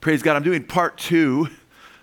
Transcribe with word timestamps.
Praise 0.00 0.22
God. 0.22 0.34
I'm 0.34 0.42
doing 0.42 0.64
part 0.64 0.96
two. 0.96 1.50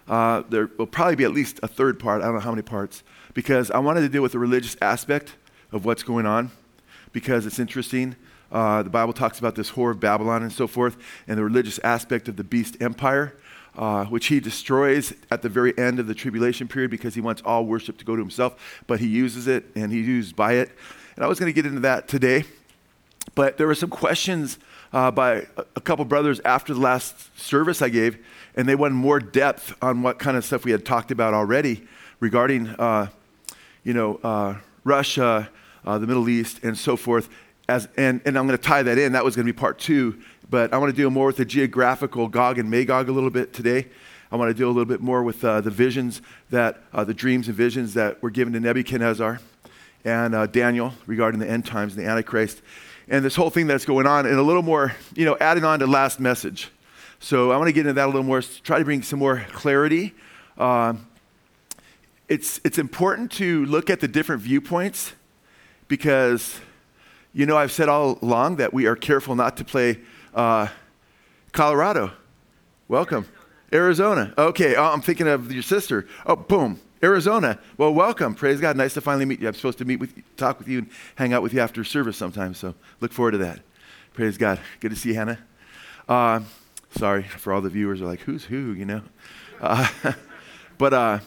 Uh, 0.07 0.43
there 0.49 0.69
will 0.77 0.85
probably 0.85 1.15
be 1.15 1.23
at 1.23 1.31
least 1.31 1.59
a 1.63 1.67
third 1.67 1.99
part. 1.99 2.21
I 2.21 2.25
don't 2.25 2.35
know 2.35 2.41
how 2.41 2.51
many 2.51 2.61
parts, 2.61 3.01
because 3.33 3.71
I 3.71 3.79
wanted 3.79 4.01
to 4.01 4.09
deal 4.09 4.21
with 4.21 4.33
the 4.33 4.39
religious 4.39 4.77
aspect 4.83 5.33
of 5.71 5.83
what's 5.83 6.03
going 6.03 6.27
on, 6.27 6.51
because 7.11 7.47
it's 7.47 7.57
interesting. 7.57 8.15
Uh, 8.51 8.83
the 8.83 8.91
Bible 8.91 9.13
talks 9.13 9.39
about 9.39 9.55
this 9.55 9.71
whore 9.71 9.89
of 9.89 9.99
Babylon 9.99 10.43
and 10.43 10.53
so 10.53 10.67
forth, 10.67 10.95
and 11.27 11.39
the 11.39 11.43
religious 11.43 11.79
aspect 11.79 12.27
of 12.27 12.35
the 12.35 12.43
beast 12.43 12.77
empire, 12.79 13.35
uh, 13.75 14.05
which 14.05 14.27
he 14.27 14.39
destroys 14.39 15.15
at 15.31 15.41
the 15.41 15.49
very 15.49 15.75
end 15.75 15.97
of 15.97 16.05
the 16.05 16.13
tribulation 16.13 16.67
period 16.67 16.91
because 16.91 17.15
he 17.15 17.21
wants 17.21 17.41
all 17.43 17.65
worship 17.65 17.97
to 17.97 18.05
go 18.05 18.15
to 18.15 18.21
himself, 18.21 18.83
but 18.85 18.99
he 18.99 19.07
uses 19.07 19.47
it 19.47 19.65
and 19.75 19.91
he 19.91 20.01
used 20.01 20.35
by 20.35 20.53
it. 20.53 20.69
And 21.15 21.25
I 21.25 21.27
was 21.27 21.39
going 21.39 21.51
to 21.51 21.55
get 21.55 21.65
into 21.65 21.79
that 21.79 22.07
today, 22.07 22.43
but 23.33 23.57
there 23.57 23.65
were 23.65 23.73
some 23.73 23.89
questions 23.89 24.59
uh, 24.93 25.11
by 25.11 25.45
a, 25.75 25.81
couple 25.81 26.05
brothers 26.05 26.39
after 26.41 26.73
the 26.73 26.79
last 26.79 27.37
service 27.39 27.81
I 27.81 27.89
gave, 27.89 28.17
and 28.55 28.67
they 28.67 28.75
wanted 28.75 28.95
more 28.95 29.19
depth 29.19 29.75
on 29.81 30.01
what 30.01 30.19
kind 30.19 30.37
of 30.37 30.45
stuff 30.45 30.65
we 30.65 30.71
had 30.71 30.85
talked 30.85 31.11
about 31.11 31.33
already 31.33 31.87
regarding, 32.19 32.67
uh, 32.69 33.07
you 33.83 33.93
know, 33.93 34.19
uh, 34.23 34.55
Russia, 34.83 35.49
uh, 35.85 35.97
the 35.97 36.07
Middle 36.07 36.29
East, 36.29 36.63
and 36.63 36.77
so 36.77 36.95
forth. 36.95 37.29
As, 37.69 37.87
and, 37.97 38.21
and 38.25 38.37
I'm 38.37 38.47
going 38.47 38.57
to 38.57 38.63
tie 38.63 38.83
that 38.83 38.97
in. 38.97 39.11
That 39.11 39.25
was 39.25 39.35
going 39.35 39.45
to 39.45 39.51
be 39.51 39.57
part 39.57 39.77
two, 39.77 40.21
but 40.49 40.73
I 40.73 40.77
want 40.77 40.89
to 40.89 40.95
deal 40.95 41.09
more 41.09 41.27
with 41.27 41.37
the 41.37 41.45
geographical 41.45 42.27
Gog 42.27 42.57
and 42.57 42.69
Magog 42.69 43.09
a 43.09 43.11
little 43.11 43.29
bit 43.29 43.53
today. 43.53 43.87
I 44.31 44.35
want 44.35 44.49
to 44.49 44.53
deal 44.53 44.67
a 44.67 44.75
little 44.75 44.85
bit 44.85 45.01
more 45.01 45.23
with 45.23 45.43
uh, 45.43 45.61
the 45.61 45.69
visions 45.69 46.21
that, 46.49 46.81
uh, 46.93 47.03
the 47.03 47.13
dreams 47.13 47.47
and 47.47 47.55
visions 47.55 47.93
that 47.93 48.21
were 48.21 48.29
given 48.29 48.53
to 48.53 48.59
Nebuchadnezzar 48.59 49.39
and 50.03 50.35
uh, 50.35 50.47
Daniel 50.47 50.93
regarding 51.05 51.39
the 51.39 51.49
end 51.49 51.65
times 51.65 51.95
and 51.95 52.03
the 52.03 52.09
Antichrist 52.09 52.61
and 53.09 53.23
this 53.23 53.35
whole 53.35 53.49
thing 53.49 53.67
that's 53.67 53.85
going 53.85 54.05
on, 54.05 54.25
and 54.25 54.37
a 54.37 54.43
little 54.43 54.63
more, 54.63 54.95
you 55.15 55.25
know, 55.25 55.37
adding 55.39 55.63
on 55.63 55.79
to 55.79 55.87
last 55.87 56.19
message. 56.19 56.69
So 57.19 57.51
I 57.51 57.57
want 57.57 57.67
to 57.67 57.73
get 57.73 57.81
into 57.81 57.93
that 57.93 58.05
a 58.05 58.07
little 58.07 58.23
more, 58.23 58.41
try 58.41 58.79
to 58.79 58.85
bring 58.85 59.01
some 59.01 59.19
more 59.19 59.45
clarity. 59.51 60.13
Uh, 60.57 60.93
it's, 62.27 62.59
it's 62.63 62.77
important 62.77 63.31
to 63.33 63.65
look 63.65 63.89
at 63.89 63.99
the 63.99 64.07
different 64.07 64.41
viewpoints 64.41 65.13
because, 65.87 66.59
you 67.33 67.45
know, 67.45 67.57
I've 67.57 67.71
said 67.71 67.89
all 67.89 68.19
along 68.21 68.57
that 68.57 68.73
we 68.73 68.85
are 68.85 68.95
careful 68.95 69.35
not 69.35 69.57
to 69.57 69.63
play 69.63 69.99
uh, 70.35 70.67
Colorado. 71.53 72.11
Welcome. 72.87 73.25
Arizona. 73.73 74.33
Okay, 74.37 74.75
oh, 74.75 74.83
I'm 74.83 75.01
thinking 75.01 75.27
of 75.27 75.51
your 75.51 75.63
sister. 75.63 76.07
Oh, 76.25 76.35
boom. 76.35 76.79
Arizona. 77.03 77.59
Well, 77.77 77.93
welcome. 77.93 78.33
Praise 78.33 78.59
God. 78.59 78.75
Nice 78.75 78.93
to 78.95 79.01
finally 79.01 79.25
meet 79.25 79.39
you. 79.39 79.47
I'm 79.47 79.53
supposed 79.53 79.77
to 79.79 79.85
meet 79.85 79.99
with 79.99 80.15
you, 80.17 80.23
talk 80.35 80.59
with 80.59 80.67
you, 80.67 80.79
and 80.79 80.89
hang 81.15 81.33
out 81.33 81.43
with 81.43 81.53
you 81.53 81.59
after 81.59 81.83
service 81.83 82.17
sometime. 82.17 82.53
So 82.53 82.73
look 82.99 83.11
forward 83.11 83.31
to 83.31 83.37
that. 83.39 83.59
Praise 84.13 84.37
God. 84.37 84.59
Good 84.79 84.89
to 84.89 84.95
see 84.95 85.09
you, 85.09 85.15
Hannah. 85.15 85.39
Uh, 86.07 86.41
sorry 86.97 87.23
for 87.23 87.53
all 87.53 87.61
the 87.61 87.69
viewers 87.69 88.01
are 88.01 88.05
like, 88.05 88.21
who's 88.21 88.45
who, 88.45 88.73
you 88.73 88.85
know? 88.85 89.01
Uh, 89.61 89.87
but 90.77 90.93
uh, 90.93 91.19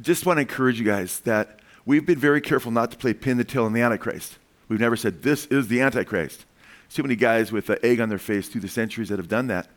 just 0.00 0.26
want 0.26 0.36
to 0.36 0.42
encourage 0.42 0.78
you 0.78 0.86
guys 0.86 1.20
that 1.20 1.60
we've 1.84 2.06
been 2.06 2.18
very 2.18 2.40
careful 2.40 2.70
not 2.70 2.90
to 2.90 2.96
play 2.96 3.14
pin 3.14 3.38
the 3.38 3.44
tail 3.44 3.64
on 3.64 3.72
the 3.72 3.80
Antichrist. 3.80 4.38
We've 4.68 4.80
never 4.80 4.96
said, 4.96 5.22
this 5.22 5.46
is 5.46 5.68
the 5.68 5.80
Antichrist. 5.80 6.44
Too 6.90 7.02
many 7.02 7.16
guys 7.16 7.52
with 7.52 7.68
an 7.70 7.78
egg 7.82 8.00
on 8.00 8.08
their 8.08 8.18
face 8.18 8.48
through 8.48 8.62
the 8.62 8.68
centuries 8.68 9.08
that 9.08 9.18
have 9.18 9.28
done 9.28 9.46
that. 9.48 9.68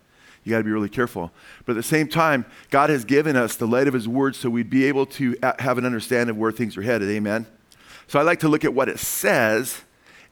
You 0.43 0.51
got 0.51 0.57
to 0.57 0.63
be 0.63 0.71
really 0.71 0.89
careful. 0.89 1.31
But 1.65 1.73
at 1.73 1.75
the 1.75 1.83
same 1.83 2.07
time, 2.07 2.45
God 2.69 2.89
has 2.89 3.05
given 3.05 3.35
us 3.35 3.55
the 3.55 3.67
light 3.67 3.87
of 3.87 3.93
His 3.93 4.07
Word 4.07 4.35
so 4.35 4.49
we'd 4.49 4.69
be 4.69 4.85
able 4.85 5.05
to 5.07 5.35
have 5.59 5.77
an 5.77 5.85
understanding 5.85 6.31
of 6.31 6.37
where 6.37 6.51
things 6.51 6.77
are 6.77 6.81
headed. 6.81 7.09
Amen. 7.09 7.45
So 8.07 8.19
I 8.19 8.23
like 8.23 8.39
to 8.39 8.49
look 8.49 8.65
at 8.65 8.73
what 8.73 8.89
it 8.89 8.99
says, 8.99 9.81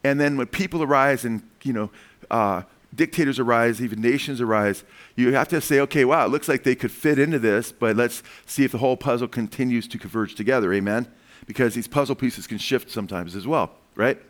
and 0.02 0.20
then 0.20 0.36
when 0.36 0.48
people 0.48 0.82
arise 0.82 1.24
and 1.24 1.42
you 1.62 1.72
know 1.72 1.90
uh, 2.30 2.62
dictators 2.94 3.38
arise, 3.38 3.80
even 3.80 4.00
nations 4.00 4.40
arise, 4.40 4.84
you 5.16 5.32
have 5.32 5.48
to 5.48 5.60
say, 5.60 5.80
okay, 5.80 6.04
wow, 6.04 6.26
it 6.26 6.28
looks 6.30 6.48
like 6.48 6.64
they 6.64 6.74
could 6.74 6.90
fit 6.90 7.18
into 7.18 7.38
this, 7.38 7.72
but 7.72 7.96
let's 7.96 8.22
see 8.46 8.64
if 8.64 8.72
the 8.72 8.78
whole 8.78 8.96
puzzle 8.96 9.28
continues 9.28 9.86
to 9.88 9.98
converge 9.98 10.34
together. 10.34 10.72
Amen. 10.72 11.06
Because 11.46 11.74
these 11.74 11.88
puzzle 11.88 12.14
pieces 12.14 12.46
can 12.46 12.58
shift 12.58 12.90
sometimes 12.90 13.34
as 13.34 13.46
well, 13.46 13.72
right? 13.94 14.20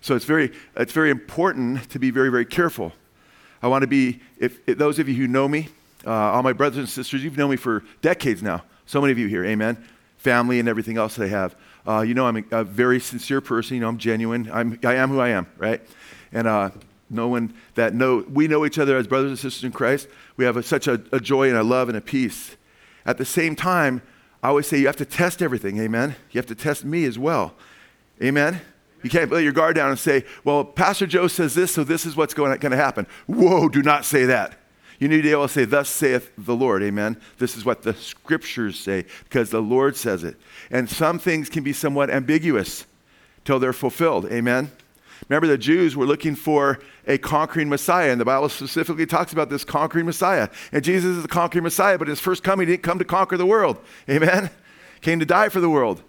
So 0.00 0.14
it's 0.14 0.24
very, 0.24 0.52
it's 0.76 0.92
very 0.92 1.10
important 1.10 1.90
to 1.90 1.98
be 1.98 2.10
very, 2.10 2.30
very 2.30 2.44
careful. 2.44 2.92
I 3.64 3.66
want 3.66 3.80
to 3.80 3.88
be, 3.88 4.20
if, 4.38 4.58
if, 4.68 4.76
those 4.76 4.98
of 4.98 5.08
you 5.08 5.14
who 5.14 5.26
know 5.26 5.48
me, 5.48 5.68
uh, 6.06 6.10
all 6.10 6.42
my 6.42 6.52
brothers 6.52 6.76
and 6.76 6.86
sisters, 6.86 7.24
you've 7.24 7.38
known 7.38 7.50
me 7.50 7.56
for 7.56 7.82
decades 8.02 8.42
now. 8.42 8.62
So 8.84 9.00
many 9.00 9.10
of 9.10 9.18
you 9.18 9.26
here, 9.26 9.42
amen. 9.42 9.82
Family 10.18 10.60
and 10.60 10.68
everything 10.68 10.98
else 10.98 11.16
they 11.16 11.30
have. 11.30 11.56
Uh, 11.88 12.02
you 12.02 12.12
know, 12.12 12.26
I'm 12.26 12.36
a, 12.36 12.44
a, 12.58 12.62
very 12.62 13.00
sincere 13.00 13.40
person. 13.40 13.76
You 13.76 13.80
know, 13.80 13.88
I'm 13.88 13.96
genuine. 13.96 14.50
I'm, 14.52 14.78
I 14.84 14.96
am 14.96 15.08
who 15.08 15.18
I 15.18 15.30
am, 15.30 15.46
right? 15.56 15.80
And 16.30 16.46
uh, 16.46 16.72
no 17.08 17.28
one 17.28 17.54
that 17.74 17.94
know, 17.94 18.26
we 18.28 18.48
know 18.48 18.66
each 18.66 18.78
other 18.78 18.98
as 18.98 19.06
brothers 19.06 19.30
and 19.30 19.38
sisters 19.38 19.64
in 19.64 19.72
Christ. 19.72 20.08
We 20.36 20.44
have 20.44 20.58
a, 20.58 20.62
such 20.62 20.86
a, 20.86 21.02
a 21.10 21.18
joy 21.18 21.48
and 21.48 21.56
a 21.56 21.64
love 21.64 21.88
and 21.88 21.96
a 21.96 22.02
peace. 22.02 22.56
At 23.06 23.16
the 23.16 23.24
same 23.24 23.56
time, 23.56 24.02
I 24.42 24.48
always 24.48 24.66
say 24.66 24.78
you 24.78 24.88
have 24.88 24.96
to 24.96 25.06
test 25.06 25.40
everything, 25.40 25.78
amen. 25.78 26.16
You 26.32 26.38
have 26.38 26.46
to 26.48 26.54
test 26.54 26.84
me 26.84 27.06
as 27.06 27.18
well, 27.18 27.54
amen. 28.22 28.60
You 29.04 29.10
can't 29.10 29.30
let 29.30 29.44
your 29.44 29.52
guard 29.52 29.76
down 29.76 29.90
and 29.90 29.98
say, 29.98 30.24
well, 30.44 30.64
Pastor 30.64 31.06
Joe 31.06 31.28
says 31.28 31.54
this, 31.54 31.74
so 31.74 31.84
this 31.84 32.06
is 32.06 32.16
what's 32.16 32.32
going 32.32 32.58
to 32.58 32.76
happen. 32.76 33.06
Whoa, 33.26 33.68
do 33.68 33.82
not 33.82 34.06
say 34.06 34.24
that. 34.24 34.58
You 34.98 35.08
need 35.08 35.18
to 35.18 35.22
be 35.22 35.32
able 35.32 35.46
to 35.46 35.52
say, 35.52 35.66
Thus 35.66 35.90
saith 35.90 36.30
the 36.38 36.54
Lord, 36.54 36.82
amen. 36.82 37.20
This 37.38 37.56
is 37.56 37.64
what 37.64 37.82
the 37.82 37.92
scriptures 37.92 38.78
say, 38.78 39.04
because 39.24 39.50
the 39.50 39.60
Lord 39.60 39.96
says 39.96 40.24
it. 40.24 40.36
And 40.70 40.88
some 40.88 41.18
things 41.18 41.50
can 41.50 41.62
be 41.62 41.74
somewhat 41.74 42.08
ambiguous 42.08 42.86
till 43.44 43.58
they're 43.58 43.74
fulfilled, 43.74 44.26
amen. 44.32 44.70
Remember, 45.28 45.46
the 45.46 45.58
Jews 45.58 45.96
were 45.96 46.06
looking 46.06 46.34
for 46.34 46.80
a 47.06 47.18
conquering 47.18 47.68
Messiah, 47.68 48.10
and 48.10 48.20
the 48.20 48.24
Bible 48.24 48.48
specifically 48.48 49.04
talks 49.04 49.32
about 49.32 49.50
this 49.50 49.64
conquering 49.64 50.06
Messiah. 50.06 50.48
And 50.72 50.82
Jesus 50.82 51.16
is 51.16 51.22
the 51.22 51.28
conquering 51.28 51.64
Messiah, 51.64 51.98
but 51.98 52.08
his 52.08 52.20
first 52.20 52.42
coming, 52.42 52.66
he 52.66 52.74
didn't 52.74 52.84
come 52.84 52.98
to 52.98 53.04
conquer 53.04 53.36
the 53.36 53.44
world, 53.44 53.78
amen. 54.08 54.50
Came 55.02 55.18
to 55.20 55.26
die 55.26 55.50
for 55.50 55.60
the 55.60 55.68
world. 55.68 56.02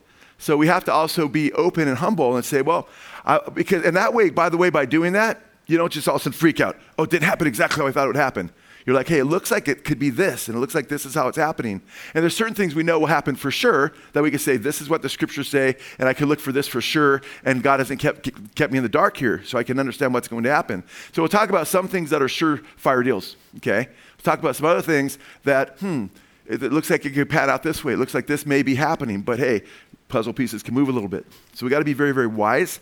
So 0.45 0.55
we 0.55 0.67
have 0.67 0.83
to 0.83 0.93
also 0.93 1.27
be 1.27 1.51
open 1.53 1.87
and 1.87 1.97
humble 1.97 2.35
and 2.35 2.45
say, 2.45 2.61
well, 2.61 2.87
I, 3.25 3.39
because, 3.51 3.83
and 3.83 3.97
that 3.97 4.13
way, 4.13 4.29
by 4.29 4.47
the 4.49 4.57
way, 4.57 4.69
by 4.69 4.85
doing 4.85 5.13
that, 5.13 5.41
you 5.65 5.75
don't 5.75 5.91
just 5.91 6.07
all 6.07 6.17
of 6.17 6.21
a 6.21 6.25
sudden 6.25 6.37
freak 6.37 6.61
out. 6.61 6.77
Oh, 6.99 7.03
it 7.05 7.09
didn't 7.09 7.23
happen 7.23 7.47
exactly 7.47 7.81
how 7.81 7.87
I 7.87 7.91
thought 7.91 8.03
it 8.03 8.09
would 8.09 8.15
happen. 8.15 8.51
You're 8.85 8.95
like, 8.95 9.07
hey, 9.07 9.17
it 9.17 9.25
looks 9.25 9.49
like 9.49 9.67
it 9.67 9.83
could 9.83 9.97
be 9.97 10.11
this, 10.11 10.47
and 10.47 10.55
it 10.55 10.59
looks 10.59 10.75
like 10.75 10.87
this 10.87 11.03
is 11.03 11.15
how 11.15 11.27
it's 11.29 11.37
happening. 11.37 11.81
And 12.13 12.21
there's 12.21 12.35
certain 12.35 12.53
things 12.53 12.75
we 12.75 12.83
know 12.83 12.99
will 12.99 13.07
happen 13.07 13.35
for 13.35 13.49
sure 13.49 13.91
that 14.13 14.21
we 14.21 14.29
can 14.29 14.37
say, 14.37 14.55
this 14.55 14.81
is 14.81 14.87
what 14.87 15.01
the 15.01 15.09
scriptures 15.09 15.47
say, 15.47 15.77
and 15.97 16.07
I 16.07 16.13
can 16.13 16.29
look 16.29 16.39
for 16.39 16.51
this 16.51 16.67
for 16.67 16.79
sure, 16.79 17.23
and 17.43 17.63
God 17.63 17.79
hasn't 17.79 17.99
kept, 17.99 18.29
kept 18.53 18.71
me 18.71 18.77
in 18.77 18.83
the 18.83 18.87
dark 18.87 19.17
here, 19.17 19.43
so 19.45 19.57
I 19.57 19.63
can 19.63 19.79
understand 19.79 20.13
what's 20.13 20.27
going 20.27 20.43
to 20.43 20.51
happen. 20.51 20.83
So 21.13 21.23
we'll 21.23 21.29
talk 21.29 21.49
about 21.49 21.67
some 21.67 21.87
things 21.87 22.11
that 22.11 22.21
are 22.21 22.27
surefire 22.27 23.03
deals, 23.03 23.35
okay? 23.57 23.87
We'll 23.87 24.23
talk 24.23 24.37
about 24.37 24.55
some 24.55 24.67
other 24.67 24.83
things 24.83 25.17
that, 25.43 25.79
hmm, 25.79 26.05
it, 26.45 26.61
looks 26.61 26.91
like 26.91 27.03
it 27.03 27.15
could 27.15 27.31
pat 27.31 27.49
out 27.49 27.63
this 27.63 27.83
way. 27.83 27.93
It 27.93 27.97
looks 27.97 28.13
like 28.13 28.27
this 28.27 28.45
may 28.45 28.61
be 28.61 28.75
happening, 28.75 29.21
but 29.21 29.39
hey, 29.39 29.63
puzzle 30.07 30.33
pieces 30.33 30.63
can 30.63 30.73
move 30.73 30.89
a 30.89 30.91
little 30.91 31.09
bit. 31.09 31.25
So 31.53 31.65
we 31.65 31.69
got 31.69 31.79
to 31.79 31.85
be 31.85 31.93
very, 31.93 32.11
very 32.11 32.27
wise. 32.27 32.79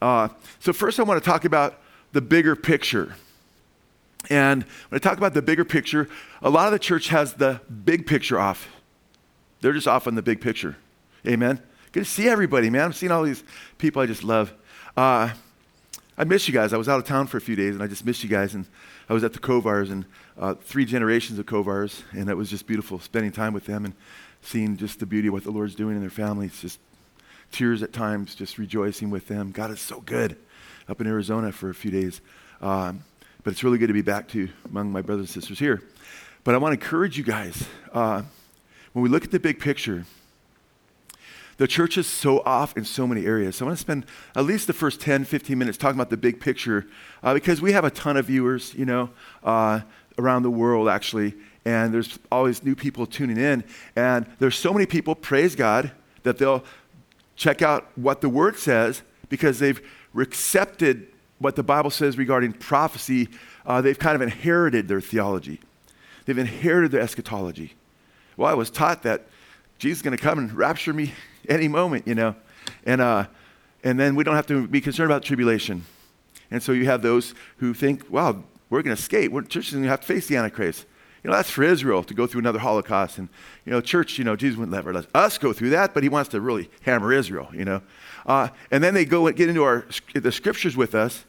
Uh, 0.00 0.28
so, 0.60 0.72
first, 0.72 1.00
I 1.00 1.02
want 1.02 1.22
to 1.22 1.28
talk 1.28 1.44
about 1.44 1.80
the 2.12 2.20
bigger 2.20 2.54
picture. 2.54 3.16
And 4.30 4.62
when 4.62 4.96
I 4.96 4.98
talk 4.98 5.18
about 5.18 5.34
the 5.34 5.42
bigger 5.42 5.64
picture, 5.64 6.08
a 6.42 6.50
lot 6.50 6.66
of 6.66 6.72
the 6.72 6.78
church 6.78 7.08
has 7.08 7.34
the 7.34 7.60
big 7.84 8.06
picture 8.06 8.38
off. 8.38 8.68
They're 9.60 9.72
just 9.72 9.88
off 9.88 10.06
on 10.06 10.14
the 10.14 10.22
big 10.22 10.40
picture. 10.40 10.76
Amen. 11.26 11.60
Good 11.92 12.04
to 12.04 12.10
see 12.10 12.28
everybody, 12.28 12.70
man. 12.70 12.86
I'm 12.86 12.92
seeing 12.92 13.10
all 13.10 13.22
these 13.22 13.42
people 13.78 14.02
I 14.02 14.06
just 14.06 14.22
love. 14.22 14.52
Uh, 14.96 15.30
I 16.16 16.24
miss 16.24 16.48
you 16.48 16.54
guys. 16.54 16.72
I 16.72 16.76
was 16.76 16.88
out 16.88 16.98
of 16.98 17.04
town 17.04 17.26
for 17.26 17.38
a 17.38 17.40
few 17.40 17.56
days, 17.56 17.74
and 17.74 17.82
I 17.82 17.86
just 17.86 18.04
missed 18.04 18.22
you 18.22 18.28
guys. 18.28 18.54
And 18.54 18.66
I 19.08 19.14
was 19.14 19.24
at 19.24 19.32
the 19.32 19.38
Kovars, 19.38 19.90
and 19.90 20.04
uh, 20.36 20.54
three 20.54 20.84
generations 20.84 21.38
of 21.38 21.46
Kovars, 21.46 22.02
and 22.12 22.28
it 22.28 22.36
was 22.36 22.50
just 22.50 22.66
beautiful 22.66 22.98
spending 22.98 23.32
time 23.32 23.52
with 23.52 23.66
them 23.66 23.84
and 23.84 23.94
seeing 24.42 24.76
just 24.76 25.00
the 25.00 25.06
beauty 25.06 25.28
of 25.28 25.34
what 25.34 25.44
the 25.44 25.50
Lord's 25.50 25.74
doing 25.74 25.94
in 25.94 26.00
their 26.00 26.10
families. 26.10 26.60
Just 26.60 26.80
tears 27.50 27.82
at 27.82 27.92
times, 27.92 28.34
just 28.34 28.58
rejoicing 28.58 29.10
with 29.10 29.28
them. 29.28 29.50
God 29.50 29.70
is 29.70 29.80
so 29.80 30.00
good. 30.00 30.36
Up 30.88 31.00
in 31.00 31.06
Arizona 31.06 31.52
for 31.52 31.70
a 31.70 31.74
few 31.74 31.90
days. 31.90 32.20
Um, 32.60 33.04
but 33.42 33.52
it's 33.52 33.62
really 33.62 33.78
good 33.78 33.88
to 33.88 33.92
be 33.92 34.02
back 34.02 34.28
to 34.28 34.48
among 34.64 34.90
my 34.90 35.02
brothers 35.02 35.26
and 35.26 35.42
sisters 35.42 35.58
here. 35.58 35.82
But 36.44 36.54
I 36.54 36.58
want 36.58 36.78
to 36.78 36.84
encourage 36.84 37.18
you 37.18 37.24
guys 37.24 37.66
uh, 37.92 38.22
when 38.92 39.02
we 39.02 39.08
look 39.08 39.24
at 39.24 39.30
the 39.30 39.40
big 39.40 39.60
picture, 39.60 40.04
the 41.58 41.66
church 41.66 41.98
is 41.98 42.06
so 42.06 42.40
off 42.40 42.76
in 42.76 42.84
so 42.84 43.06
many 43.06 43.26
areas. 43.26 43.56
So 43.56 43.64
I 43.64 43.68
want 43.68 43.78
to 43.78 43.80
spend 43.80 44.06
at 44.34 44.44
least 44.44 44.66
the 44.66 44.72
first 44.72 45.00
10, 45.00 45.24
15 45.24 45.58
minutes 45.58 45.76
talking 45.76 45.96
about 45.96 46.10
the 46.10 46.16
big 46.16 46.40
picture 46.40 46.86
uh, 47.22 47.34
because 47.34 47.60
we 47.60 47.72
have 47.72 47.84
a 47.84 47.90
ton 47.90 48.16
of 48.16 48.26
viewers, 48.26 48.74
you 48.74 48.86
know, 48.86 49.10
uh, 49.42 49.80
around 50.18 50.42
the 50.42 50.50
world 50.50 50.88
actually 50.88 51.34
and 51.68 51.92
there's 51.92 52.18
always 52.32 52.64
new 52.64 52.74
people 52.74 53.04
tuning 53.04 53.36
in. 53.36 53.62
And 53.94 54.24
there's 54.38 54.56
so 54.56 54.72
many 54.72 54.86
people, 54.86 55.14
praise 55.14 55.54
God, 55.54 55.92
that 56.22 56.38
they'll 56.38 56.64
check 57.36 57.60
out 57.60 57.90
what 57.94 58.22
the 58.22 58.28
Word 58.30 58.56
says 58.56 59.02
because 59.28 59.58
they've 59.58 59.78
accepted 60.16 61.08
what 61.38 61.56
the 61.56 61.62
Bible 61.62 61.90
says 61.90 62.16
regarding 62.16 62.54
prophecy. 62.54 63.28
Uh, 63.66 63.82
they've 63.82 63.98
kind 63.98 64.16
of 64.16 64.22
inherited 64.22 64.88
their 64.88 65.02
theology, 65.02 65.60
they've 66.24 66.38
inherited 66.38 66.90
their 66.90 67.02
eschatology. 67.02 67.74
Well, 68.38 68.50
I 68.50 68.54
was 68.54 68.70
taught 68.70 69.02
that 69.02 69.26
Jesus 69.78 69.98
is 69.98 70.02
going 70.02 70.16
to 70.16 70.22
come 70.22 70.38
and 70.38 70.50
rapture 70.54 70.94
me 70.94 71.12
any 71.50 71.68
moment, 71.68 72.06
you 72.06 72.14
know. 72.14 72.34
And, 72.86 73.02
uh, 73.02 73.26
and 73.84 74.00
then 74.00 74.14
we 74.14 74.24
don't 74.24 74.36
have 74.36 74.46
to 74.46 74.66
be 74.66 74.80
concerned 74.80 75.10
about 75.10 75.22
tribulation. 75.22 75.84
And 76.50 76.62
so 76.62 76.72
you 76.72 76.86
have 76.86 77.02
those 77.02 77.34
who 77.58 77.74
think, 77.74 78.08
wow, 78.08 78.42
we're 78.70 78.80
going 78.82 78.96
to 78.96 79.00
escape. 79.00 79.32
We're, 79.32 79.42
church 79.42 79.72
going 79.72 79.82
to 79.82 79.88
have 79.90 80.00
to 80.00 80.06
face 80.06 80.28
the 80.28 80.36
Antichrist. 80.36 80.86
You 81.22 81.30
know, 81.30 81.36
that's 81.36 81.50
for 81.50 81.64
Israel 81.64 82.04
to 82.04 82.14
go 82.14 82.26
through 82.26 82.40
another 82.40 82.58
Holocaust. 82.60 83.18
And, 83.18 83.28
you 83.64 83.72
know, 83.72 83.80
church, 83.80 84.18
you 84.18 84.24
know, 84.24 84.36
Jesus 84.36 84.56
wouldn't 84.58 84.86
let 84.86 85.06
us 85.14 85.38
go 85.38 85.52
through 85.52 85.70
that, 85.70 85.94
but 85.94 86.02
he 86.02 86.08
wants 86.08 86.30
to 86.30 86.40
really 86.40 86.70
hammer 86.82 87.12
Israel, 87.12 87.48
you 87.52 87.64
know. 87.64 87.82
Uh, 88.24 88.48
and 88.70 88.82
then 88.82 88.94
they 88.94 89.04
go 89.04 89.26
and 89.26 89.36
get 89.36 89.48
into 89.48 89.64
our, 89.64 89.84
the 90.14 90.30
scriptures 90.30 90.76
with 90.76 90.94
us, 90.94 91.24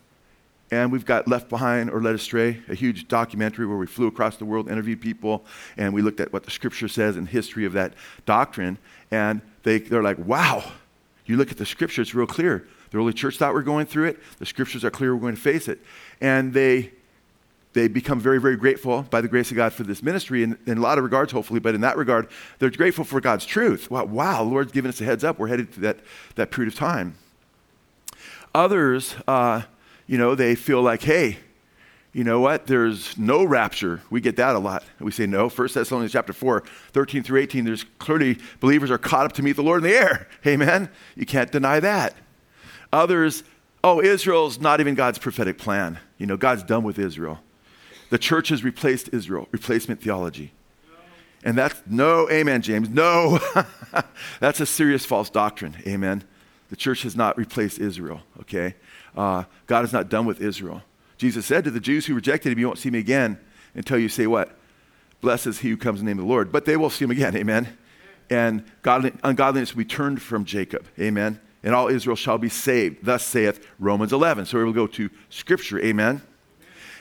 and 0.71 0.91
we've 0.91 1.05
got 1.05 1.27
Left 1.27 1.49
Behind 1.49 1.89
or 1.89 2.01
Led 2.01 2.13
Astray, 2.13 2.61
a 2.69 2.75
huge 2.75 3.07
documentary 3.07 3.65
where 3.65 3.77
we 3.77 3.87
flew 3.87 4.07
across 4.07 4.37
the 4.37 4.45
world, 4.45 4.69
interviewed 4.69 5.01
people, 5.01 5.43
and 5.77 5.93
we 5.93 6.01
looked 6.01 6.19
at 6.19 6.31
what 6.31 6.43
the 6.43 6.51
scripture 6.51 6.87
says 6.87 7.15
and 7.17 7.27
history 7.27 7.65
of 7.65 7.73
that 7.73 7.93
doctrine. 8.25 8.77
And 9.09 9.41
they, 9.63 9.79
they're 9.79 10.03
like, 10.03 10.19
wow, 10.19 10.63
you 11.25 11.37
look 11.37 11.51
at 11.51 11.57
the 11.57 11.65
scripture, 11.65 12.03
it's 12.03 12.13
real 12.13 12.27
clear. 12.27 12.67
The 12.91 12.97
early 12.97 13.13
church 13.13 13.37
thought 13.37 13.53
we're 13.53 13.61
going 13.63 13.87
through 13.87 14.09
it. 14.09 14.19
The 14.37 14.45
scriptures 14.45 14.83
are 14.85 14.91
clear 14.91 15.15
we're 15.15 15.21
going 15.21 15.35
to 15.35 15.41
face 15.41 15.67
it. 15.67 15.79
And 16.21 16.53
they, 16.53 16.91
they 17.73 17.87
become 17.87 18.19
very, 18.19 18.39
very 18.39 18.55
grateful 18.55 19.03
by 19.03 19.21
the 19.21 19.27
grace 19.27 19.51
of 19.51 19.57
God 19.57 19.73
for 19.73 19.83
this 19.83 20.01
ministry 20.01 20.41
in, 20.43 20.57
in 20.65 20.79
a 20.79 20.81
lot 20.81 20.97
of 20.97 21.03
regards, 21.03 21.31
hopefully, 21.31 21.59
but 21.59 21.75
in 21.75 21.81
that 21.81 21.97
regard, 21.97 22.27
they're 22.57 22.71
grateful 22.71 23.05
for 23.05 23.21
God's 23.21 23.45
truth. 23.45 23.91
Wow, 23.91 24.05
wow 24.05 24.43
Lord's 24.43 24.71
given 24.71 24.89
us 24.89 24.99
a 25.01 25.05
heads 25.05 25.23
up. 25.23 25.37
We're 25.37 25.47
headed 25.47 25.71
to 25.73 25.79
that, 25.81 25.99
that 26.35 26.51
period 26.51 26.73
of 26.73 26.79
time. 26.79 27.15
Others, 28.55 29.15
uh, 29.27 29.61
you 30.07 30.17
know, 30.17 30.33
they 30.33 30.55
feel 30.55 30.81
like, 30.81 31.03
hey, 31.03 31.37
you 32.11 32.23
know 32.23 32.39
what? 32.39 32.65
There's 32.65 33.15
no 33.19 33.43
rapture. 33.43 34.01
We 34.09 34.19
get 34.19 34.35
that 34.37 34.55
a 34.55 34.59
lot. 34.59 34.83
We 34.99 35.11
say 35.11 35.27
no. 35.27 35.47
1 35.47 35.69
Thessalonians 35.71 36.11
chapter 36.11 36.33
4, 36.33 36.63
13 36.91 37.21
through 37.21 37.39
18, 37.39 37.65
there's 37.65 37.85
clearly 37.99 38.39
believers 38.59 38.89
are 38.89 38.97
caught 38.97 39.25
up 39.25 39.33
to 39.33 39.43
meet 39.43 39.55
the 39.55 39.61
Lord 39.61 39.83
in 39.83 39.91
the 39.91 39.95
air. 39.95 40.27
Amen. 40.47 40.89
You 41.15 41.27
can't 41.27 41.51
deny 41.51 41.79
that. 41.79 42.15
Others, 42.91 43.43
oh, 43.83 44.01
Israel's 44.01 44.59
not 44.59 44.79
even 44.79 44.95
God's 44.95 45.19
prophetic 45.19 45.59
plan. 45.59 45.99
You 46.17 46.25
know, 46.25 46.35
God's 46.35 46.63
done 46.63 46.83
with 46.83 46.97
Israel. 46.97 47.39
The 48.09 48.17
church 48.17 48.49
has 48.49 48.63
replaced 48.63 49.09
Israel, 49.13 49.47
replacement 49.51 50.01
theology. 50.01 50.53
And 51.43 51.57
that's 51.57 51.81
no, 51.87 52.29
amen, 52.29 52.61
James. 52.61 52.89
No. 52.89 53.39
that's 54.39 54.59
a 54.59 54.65
serious 54.65 55.05
false 55.05 55.29
doctrine. 55.29 55.75
Amen. 55.87 56.23
The 56.69 56.75
church 56.75 57.03
has 57.03 57.15
not 57.15 57.37
replaced 57.37 57.79
Israel, 57.79 58.21
okay? 58.41 58.75
Uh, 59.15 59.43
God 59.65 59.85
is 59.85 59.93
not 59.93 60.09
done 60.09 60.25
with 60.25 60.41
Israel. 60.41 60.83
Jesus 61.17 61.45
said 61.45 61.63
to 61.63 61.71
the 61.71 61.79
Jews 61.79 62.05
who 62.05 62.13
rejected 62.13 62.51
him, 62.51 62.59
You 62.59 62.67
won't 62.67 62.77
see 62.77 62.89
me 62.89 62.99
again 62.99 63.39
until 63.73 63.97
you 63.97 64.09
say 64.09 64.27
what? 64.27 64.57
Blessed 65.21 65.47
is 65.47 65.59
he 65.59 65.69
who 65.69 65.77
comes 65.77 65.99
in 65.99 66.05
the 66.05 66.11
name 66.11 66.19
of 66.19 66.25
the 66.25 66.29
Lord. 66.29 66.51
But 66.51 66.65
they 66.65 66.77
will 66.77 66.89
see 66.89 67.05
him 67.05 67.11
again. 67.11 67.35
Amen. 67.35 67.77
And 68.29 68.63
godly, 68.83 69.11
ungodliness 69.23 69.73
will 69.73 69.79
be 69.79 69.85
turned 69.85 70.21
from 70.21 70.45
Jacob. 70.45 70.85
Amen. 70.99 71.39
And 71.63 71.75
all 71.75 71.89
Israel 71.89 72.15
shall 72.15 72.37
be 72.37 72.49
saved. 72.49 73.03
Thus 73.03 73.25
saith 73.25 73.65
Romans 73.79 74.13
11. 74.13 74.45
So 74.45 74.57
we 74.57 74.63
will 74.63 74.73
go 74.73 74.87
to 74.87 75.09
Scripture. 75.29 75.79
Amen. 75.83 76.21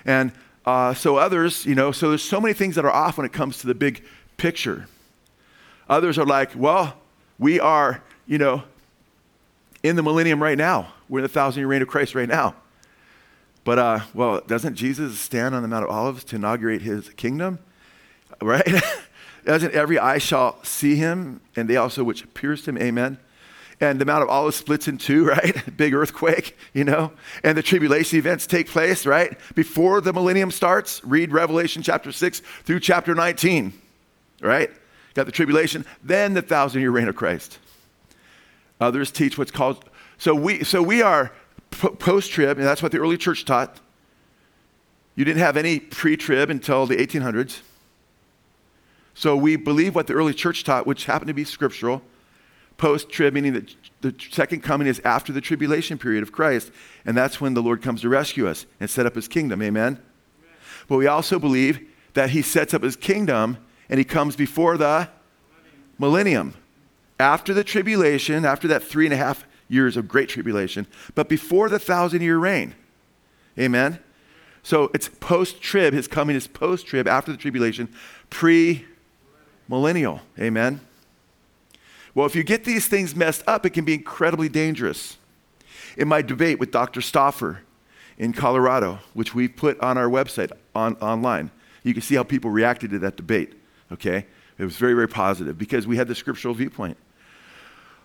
And 0.04 0.32
uh, 0.68 0.92
so 0.92 1.16
others, 1.16 1.64
you 1.64 1.74
know, 1.74 1.90
so 1.90 2.10
there's 2.10 2.22
so 2.22 2.42
many 2.42 2.52
things 2.52 2.74
that 2.74 2.84
are 2.84 2.90
off 2.90 3.16
when 3.16 3.24
it 3.24 3.32
comes 3.32 3.56
to 3.56 3.66
the 3.66 3.74
big 3.74 4.04
picture. 4.36 4.86
Others 5.88 6.18
are 6.18 6.26
like, 6.26 6.50
well, 6.54 6.98
we 7.38 7.58
are, 7.58 8.02
you 8.26 8.36
know, 8.36 8.62
in 9.82 9.96
the 9.96 10.02
millennium 10.02 10.42
right 10.42 10.58
now. 10.58 10.92
We're 11.08 11.20
in 11.20 11.22
the 11.22 11.30
thousand 11.30 11.60
year 11.60 11.68
reign 11.68 11.80
of 11.80 11.88
Christ 11.88 12.14
right 12.14 12.28
now. 12.28 12.54
But, 13.64 13.78
uh, 13.78 14.00
well, 14.12 14.42
doesn't 14.46 14.74
Jesus 14.74 15.18
stand 15.18 15.54
on 15.54 15.62
the 15.62 15.68
Mount 15.68 15.84
of 15.84 15.90
Olives 15.90 16.22
to 16.24 16.36
inaugurate 16.36 16.82
his 16.82 17.08
kingdom? 17.10 17.60
Right? 18.42 18.68
doesn't 19.46 19.72
every 19.72 19.98
eye 19.98 20.18
shall 20.18 20.62
see 20.64 20.96
him, 20.96 21.40
and 21.56 21.66
they 21.66 21.76
also 21.76 22.04
which 22.04 22.34
pierced 22.34 22.68
him? 22.68 22.76
Amen. 22.76 23.16
And 23.80 24.00
the 24.00 24.04
Mount 24.04 24.22
of 24.22 24.28
Olives 24.28 24.56
splits 24.56 24.88
in 24.88 24.98
two, 24.98 25.24
right? 25.28 25.76
Big 25.76 25.94
earthquake, 25.94 26.56
you 26.72 26.84
know? 26.84 27.12
And 27.44 27.56
the 27.56 27.62
tribulation 27.62 28.18
events 28.18 28.46
take 28.46 28.68
place, 28.68 29.06
right? 29.06 29.38
Before 29.54 30.00
the 30.00 30.12
millennium 30.12 30.50
starts, 30.50 31.02
read 31.04 31.32
Revelation 31.32 31.82
chapter 31.82 32.12
6 32.12 32.40
through 32.64 32.80
chapter 32.80 33.14
19, 33.14 33.72
right? 34.40 34.70
Got 35.14 35.26
the 35.26 35.32
tribulation, 35.32 35.84
then 36.02 36.34
the 36.34 36.42
thousand 36.42 36.80
year 36.80 36.90
reign 36.90 37.08
of 37.08 37.16
Christ. 37.16 37.58
Others 38.80 39.10
teach 39.10 39.36
what's 39.36 39.50
called 39.50 39.84
so 40.18 40.34
we, 40.34 40.64
so 40.64 40.82
we 40.82 41.00
are 41.00 41.32
post 41.70 42.32
trib, 42.32 42.58
and 42.58 42.66
that's 42.66 42.82
what 42.82 42.90
the 42.90 42.98
early 42.98 43.16
church 43.16 43.44
taught. 43.44 43.80
You 45.14 45.24
didn't 45.24 45.40
have 45.40 45.56
any 45.56 45.78
pre 45.78 46.16
trib 46.16 46.50
until 46.50 46.86
the 46.86 46.96
1800s. 46.96 47.60
So 49.14 49.36
we 49.36 49.56
believe 49.56 49.94
what 49.94 50.06
the 50.08 50.14
early 50.14 50.34
church 50.34 50.64
taught, 50.64 50.86
which 50.86 51.06
happened 51.06 51.28
to 51.28 51.34
be 51.34 51.44
scriptural. 51.44 52.02
Post 52.78 53.10
trib, 53.10 53.34
meaning 53.34 53.52
that 53.52 53.74
the 54.00 54.14
second 54.30 54.62
coming 54.62 54.86
is 54.86 55.00
after 55.04 55.32
the 55.32 55.40
tribulation 55.40 55.98
period 55.98 56.22
of 56.22 56.32
Christ, 56.32 56.70
and 57.04 57.16
that's 57.16 57.40
when 57.40 57.52
the 57.54 57.62
Lord 57.62 57.82
comes 57.82 58.00
to 58.00 58.08
rescue 58.08 58.48
us 58.48 58.64
and 58.80 58.88
set 58.88 59.04
up 59.04 59.14
his 59.14 59.28
kingdom. 59.28 59.60
Amen? 59.60 59.94
Amen. 59.94 60.02
But 60.88 60.96
we 60.96 61.06
also 61.06 61.38
believe 61.38 61.80
that 62.14 62.30
he 62.30 62.40
sets 62.40 62.72
up 62.72 62.82
his 62.82 62.96
kingdom 62.96 63.58
and 63.88 63.98
he 63.98 64.04
comes 64.04 64.36
before 64.36 64.76
the 64.76 65.08
millennium. 65.98 66.54
After 67.20 67.52
the 67.52 67.64
tribulation, 67.64 68.44
after 68.44 68.68
that 68.68 68.82
three 68.82 69.06
and 69.06 69.12
a 69.12 69.16
half 69.16 69.44
years 69.68 69.96
of 69.96 70.08
great 70.08 70.28
tribulation, 70.28 70.86
but 71.14 71.28
before 71.28 71.68
the 71.68 71.78
thousand 71.78 72.22
year 72.22 72.38
reign. 72.38 72.74
Amen? 73.58 73.98
So 74.62 74.90
it's 74.94 75.08
post 75.08 75.60
trib. 75.60 75.94
His 75.94 76.06
coming 76.06 76.36
is 76.36 76.46
post 76.46 76.86
trib, 76.86 77.08
after 77.08 77.32
the 77.32 77.38
tribulation, 77.38 77.88
pre 78.30 78.84
millennial. 79.68 80.20
Amen? 80.38 80.80
Well, 82.18 82.26
if 82.26 82.34
you 82.34 82.42
get 82.42 82.64
these 82.64 82.88
things 82.88 83.14
messed 83.14 83.44
up, 83.46 83.64
it 83.64 83.70
can 83.70 83.84
be 83.84 83.94
incredibly 83.94 84.48
dangerous. 84.48 85.18
In 85.96 86.08
my 86.08 86.20
debate 86.20 86.58
with 86.58 86.72
Dr. 86.72 86.98
Stoffer 86.98 87.58
in 88.18 88.32
Colorado, 88.32 88.98
which 89.14 89.36
we 89.36 89.46
put 89.46 89.78
on 89.78 89.96
our 89.96 90.08
website 90.08 90.50
on, 90.74 90.96
online, 90.96 91.52
you 91.84 91.92
can 91.94 92.02
see 92.02 92.16
how 92.16 92.24
people 92.24 92.50
reacted 92.50 92.90
to 92.90 92.98
that 92.98 93.16
debate. 93.16 93.54
Okay? 93.92 94.26
It 94.58 94.64
was 94.64 94.76
very, 94.76 94.94
very 94.94 95.06
positive 95.06 95.56
because 95.56 95.86
we 95.86 95.96
had 95.96 96.08
the 96.08 96.14
scriptural 96.16 96.54
viewpoint. 96.54 96.96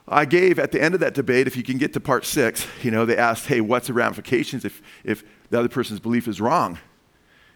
I 0.08 0.26
gave 0.26 0.60
at 0.60 0.72
the 0.72 0.80
end 0.80 0.94
of 0.94 1.00
that 1.00 1.16
debate, 1.16 1.48
if 1.48 1.58
you 1.58 1.64
can 1.64 1.80
get 1.80 1.94
to 1.94 2.00
part 2.00 2.24
six, 2.24 2.68
you 2.84 2.92
know, 2.92 3.08
they 3.08 3.18
asked, 3.18 3.48
hey, 3.48 3.62
what's 3.62 3.88
the 3.88 3.94
ramifications 3.94 4.64
if, 4.64 4.84
if 5.04 5.24
the 5.50 5.58
other 5.58 5.70
person's 5.70 6.00
belief 6.00 6.28
is 6.28 6.40
wrong? 6.40 6.78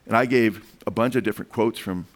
And 0.07 0.17
I 0.17 0.25
gave 0.25 0.65
a 0.87 0.91
bunch 0.91 1.15
of 1.15 1.23
different 1.23 1.51
quotes 1.51 1.77
from 1.77 2.07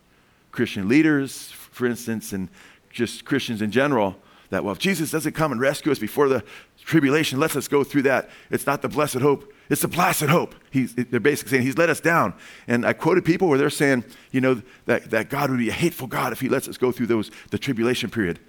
Christian 0.52 0.90
leaders, 0.90 1.52
for 1.52 1.86
instance, 1.86 2.34
and 2.34 2.50
just 2.90 3.24
Christians 3.24 3.62
in 3.62 3.70
general, 3.70 4.16
that, 4.52 4.64
well, 4.64 4.74
if 4.74 4.80
Jesus 4.80 5.12
doesn't 5.12 5.34
come 5.34 5.52
and 5.52 5.60
rescue 5.60 5.92
us 5.92 6.00
before 6.00 6.30
the 6.30 6.44
tribulation, 6.84 7.40
let 7.40 7.56
us 7.56 7.68
go 7.68 7.84
through 7.84 8.04
that. 8.04 8.30
It's 8.52 8.68
not 8.68 8.82
the 8.82 8.90
blessed 8.90 9.20
hope, 9.20 9.52
it's 9.70 9.82
the 9.82 9.88
placid 9.88 10.30
hope. 10.30 10.54
He's, 10.70 10.94
they're 10.94 11.20
basically 11.20 11.52
saying 11.52 11.64
he's 11.64 11.78
let 11.78 11.90
us 11.90 12.02
down. 12.02 12.34
And 12.68 12.86
I 12.86 12.94
quoted 12.94 13.26
people 13.26 13.48
where 13.48 13.58
they're 13.58 13.70
saying, 13.70 14.04
you 14.32 14.42
know, 14.42 14.62
that, 14.86 15.10
that 15.10 15.30
God 15.30 15.50
would 15.50 15.60
be 15.60 15.70
a 15.70 15.74
hateful 15.74 16.08
God 16.08 16.34
if 16.34 16.42
he 16.42 16.50
lets 16.50 16.68
us 16.68 16.78
go 16.78 16.92
through 16.92 17.08
those, 17.08 17.32
the 17.50 17.58
tribulation 17.58 18.10
period. 18.10 18.40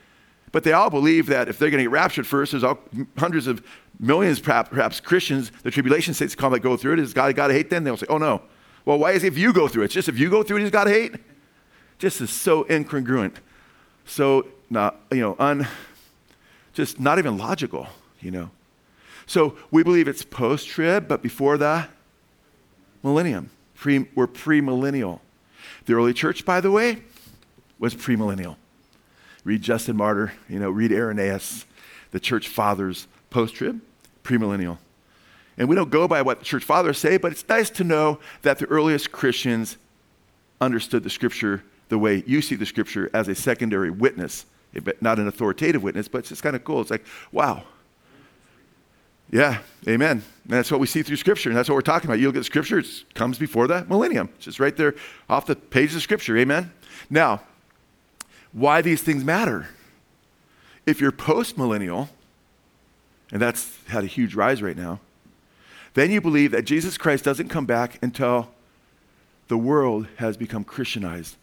But 0.50 0.64
they 0.64 0.72
all 0.72 0.90
believe 0.90 1.26
that 1.26 1.48
if 1.48 1.58
they're 1.58 1.70
going 1.70 1.78
to 1.78 1.84
get 1.84 1.92
raptured 1.92 2.26
first, 2.26 2.52
there's 2.52 2.64
all, 2.64 2.78
hundreds 3.16 3.46
of 3.46 3.64
millions, 3.98 4.40
perhaps, 4.40 5.00
Christians, 5.00 5.52
the 5.62 5.70
tribulation 5.70 6.12
saints 6.12 6.34
come 6.34 6.52
that 6.52 6.60
go 6.60 6.76
through 6.76 6.94
it. 6.94 6.98
Is 6.98 7.14
God 7.14 7.34
got 7.36 7.46
to 7.46 7.54
hate 7.54 7.70
them? 7.70 7.84
They'll 7.84 7.96
say, 7.96 8.06
oh 8.08 8.18
no. 8.18 8.42
Well, 8.84 8.98
why 8.98 9.12
is 9.12 9.22
it 9.22 9.28
if 9.28 9.38
you 9.38 9.52
go 9.52 9.68
through 9.68 9.82
it? 9.82 9.86
It's 9.86 9.94
just 9.94 10.08
if 10.08 10.18
you 10.18 10.28
go 10.28 10.42
through 10.42 10.58
it, 10.58 10.62
he's 10.62 10.70
got 10.70 10.84
to 10.84 10.90
hate? 10.90 11.14
Just 11.98 12.20
is 12.20 12.30
so 12.30 12.64
incongruent. 12.64 13.36
So, 14.04 14.48
not, 14.68 14.98
you 15.12 15.20
know, 15.20 15.36
un, 15.38 15.68
just 16.72 16.98
not 16.98 17.18
even 17.18 17.38
logical, 17.38 17.88
you 18.20 18.30
know. 18.30 18.50
So 19.26 19.56
we 19.70 19.82
believe 19.82 20.08
it's 20.08 20.24
post 20.24 20.68
trib, 20.68 21.08
but 21.08 21.22
before 21.22 21.58
the 21.58 21.86
millennium. 23.02 23.50
Pre, 23.74 24.06
we're 24.14 24.26
premillennial. 24.26 25.20
The 25.86 25.94
early 25.94 26.12
church, 26.12 26.44
by 26.44 26.60
the 26.60 26.70
way, 26.70 27.02
was 27.78 27.94
premillennial 27.94 28.56
read 29.44 29.62
Justin 29.62 29.96
Martyr, 29.96 30.32
you 30.48 30.58
know, 30.58 30.70
read 30.70 30.92
Irenaeus, 30.92 31.66
the 32.10 32.20
church 32.20 32.48
fathers, 32.48 33.06
post 33.30 33.54
trib, 33.54 33.80
premillennial. 34.22 34.78
And 35.58 35.68
we 35.68 35.76
don't 35.76 35.90
go 35.90 36.08
by 36.08 36.22
what 36.22 36.38
the 36.38 36.44
church 36.44 36.64
fathers 36.64 36.98
say, 36.98 37.16
but 37.16 37.32
it's 37.32 37.46
nice 37.48 37.70
to 37.70 37.84
know 37.84 38.20
that 38.42 38.58
the 38.58 38.66
earliest 38.66 39.12
Christians 39.12 39.76
understood 40.60 41.02
the 41.02 41.10
scripture 41.10 41.62
the 41.88 41.98
way 41.98 42.24
you 42.26 42.40
see 42.40 42.54
the 42.54 42.64
scripture 42.64 43.10
as 43.12 43.28
a 43.28 43.34
secondary 43.34 43.90
witness, 43.90 44.46
not 45.00 45.18
an 45.18 45.28
authoritative 45.28 45.82
witness, 45.82 46.08
but 46.08 46.18
it's 46.18 46.30
just 46.30 46.42
kind 46.42 46.56
of 46.56 46.64
cool. 46.64 46.80
It's 46.80 46.90
like, 46.90 47.04
wow. 47.30 47.64
Yeah, 49.30 49.60
amen. 49.88 50.22
And 50.44 50.52
that's 50.52 50.70
what 50.70 50.80
we 50.80 50.86
see 50.86 51.02
through 51.02 51.16
scripture, 51.16 51.48
and 51.48 51.56
that's 51.56 51.68
what 51.68 51.74
we're 51.74 51.80
talking 51.80 52.08
about. 52.08 52.20
You 52.20 52.26
look 52.26 52.36
at 52.36 52.44
scripture, 52.44 52.78
it 52.78 52.86
comes 53.14 53.38
before 53.38 53.66
the 53.66 53.84
millennium. 53.86 54.28
It's 54.36 54.44
just 54.44 54.60
right 54.60 54.76
there 54.76 54.94
off 55.28 55.46
the 55.46 55.56
page 55.56 55.94
of 55.94 56.02
scripture, 56.02 56.36
amen. 56.36 56.72
Now, 57.08 57.42
why 58.52 58.82
these 58.82 59.02
things 59.02 59.24
matter. 59.24 59.68
If 60.84 61.00
you're 61.00 61.12
post 61.12 61.56
millennial, 61.56 62.10
and 63.30 63.40
that's 63.40 63.78
had 63.88 64.04
a 64.04 64.06
huge 64.06 64.34
rise 64.34 64.62
right 64.62 64.76
now, 64.76 65.00
then 65.94 66.10
you 66.10 66.20
believe 66.20 66.50
that 66.52 66.62
Jesus 66.62 66.98
Christ 66.98 67.24
doesn't 67.24 67.48
come 67.48 67.66
back 67.66 67.98
until 68.02 68.50
the 69.48 69.58
world 69.58 70.08
has 70.16 70.36
become 70.36 70.64
Christianized 70.64 71.36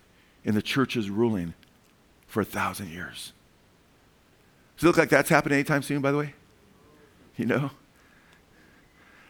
and 0.45 0.55
the 0.55 0.61
church 0.61 0.95
is 0.95 1.09
ruling 1.09 1.53
for 2.29 2.41
a 2.41 2.45
thousand 2.45 2.89
years. 2.89 3.33
Does 4.77 4.85
it 4.85 4.87
look 4.87 4.97
like 4.97 5.09
that's 5.09 5.29
happening 5.29 5.55
anytime 5.55 5.81
soon, 5.81 5.99
by 6.01 6.11
the 6.11 6.17
way? 6.17 6.33
You 7.35 7.45
know? 7.45 7.71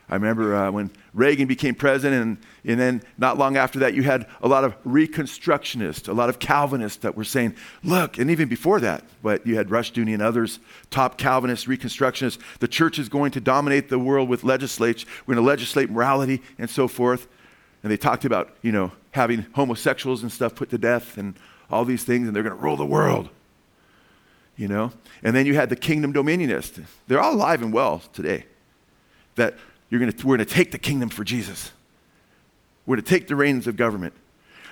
I 0.10 0.16
remember 0.16 0.56
uh, 0.56 0.72
when 0.72 0.90
Reagan 1.14 1.48
became 1.48 1.76
president, 1.76 2.22
and, 2.22 2.38
and 2.72 2.80
then 2.80 3.04
not 3.18 3.38
long 3.38 3.58
after 3.58 3.80
that, 3.80 3.94
you 3.94 4.02
had 4.02 4.26
a 4.42 4.48
lot 4.48 4.64
of 4.64 4.76
Reconstructionists, 4.84 6.10
a 6.10 6.14
lot 6.14 6.30
of 6.30 6.40
Calvinists 6.40 6.98
that 7.00 7.16
were 7.16 7.24
saying, 7.24 7.56
look, 7.84 8.18
and 8.18 8.32
even 8.32 8.50
before 8.50 8.80
that, 8.80 9.04
but 9.22 9.46
you 9.46 9.56
had 9.56 9.70
Rushdoony 9.70 10.14
and 10.14 10.22
others, 10.22 10.60
top 10.90 11.18
Calvinists, 11.20 11.68
Reconstructionists, 11.68 12.40
the 12.60 12.68
church 12.68 12.98
is 12.98 13.08
going 13.08 13.32
to 13.32 13.40
dominate 13.40 13.90
the 13.90 14.00
world 14.00 14.30
with 14.30 14.44
legislature. 14.44 15.08
We're 15.26 15.36
going 15.36 15.46
to 15.46 15.48
legislate 15.48 15.92
morality 15.92 16.42
and 16.58 16.70
so 16.70 16.88
forth. 16.88 17.28
And 17.84 17.92
they 17.92 17.98
talked 17.98 18.26
about, 18.26 18.56
you 18.64 18.72
know, 18.72 18.92
having 19.12 19.46
homosexuals 19.54 20.24
and 20.24 20.32
stuff 20.32 20.56
put 20.56 20.72
to 20.72 20.78
death 20.78 21.18
and 21.18 21.36
all 21.72 21.86
these 21.86 22.04
things, 22.04 22.28
and 22.28 22.36
they're 22.36 22.44
going 22.44 22.56
to 22.56 22.62
rule 22.62 22.78
the 22.78 22.86
world. 22.86 23.30
You 24.56 24.68
know? 24.68 24.92
And 25.24 25.36
then 25.36 25.46
you 25.46 25.56
had 25.56 25.70
the 25.70 25.76
kingdom 25.76 26.14
dominionists. 26.14 26.84
They're 27.08 27.22
all 27.22 27.34
alive 27.34 27.62
and 27.62 27.72
well 27.72 28.02
today. 28.14 28.46
That 29.36 29.56
you're 29.90 30.00
gonna, 30.00 30.14
we're 30.18 30.38
going 30.38 30.48
to 30.48 30.54
take 30.54 30.72
the 30.72 30.78
kingdom 30.78 31.10
for 31.10 31.24
Jesus. 31.24 31.72
We're 32.86 32.96
going 32.96 33.06
to 33.06 33.10
take 33.10 33.28
the 33.28 33.36
reins 33.36 33.68
of 33.68 33.76
government. 33.76 34.14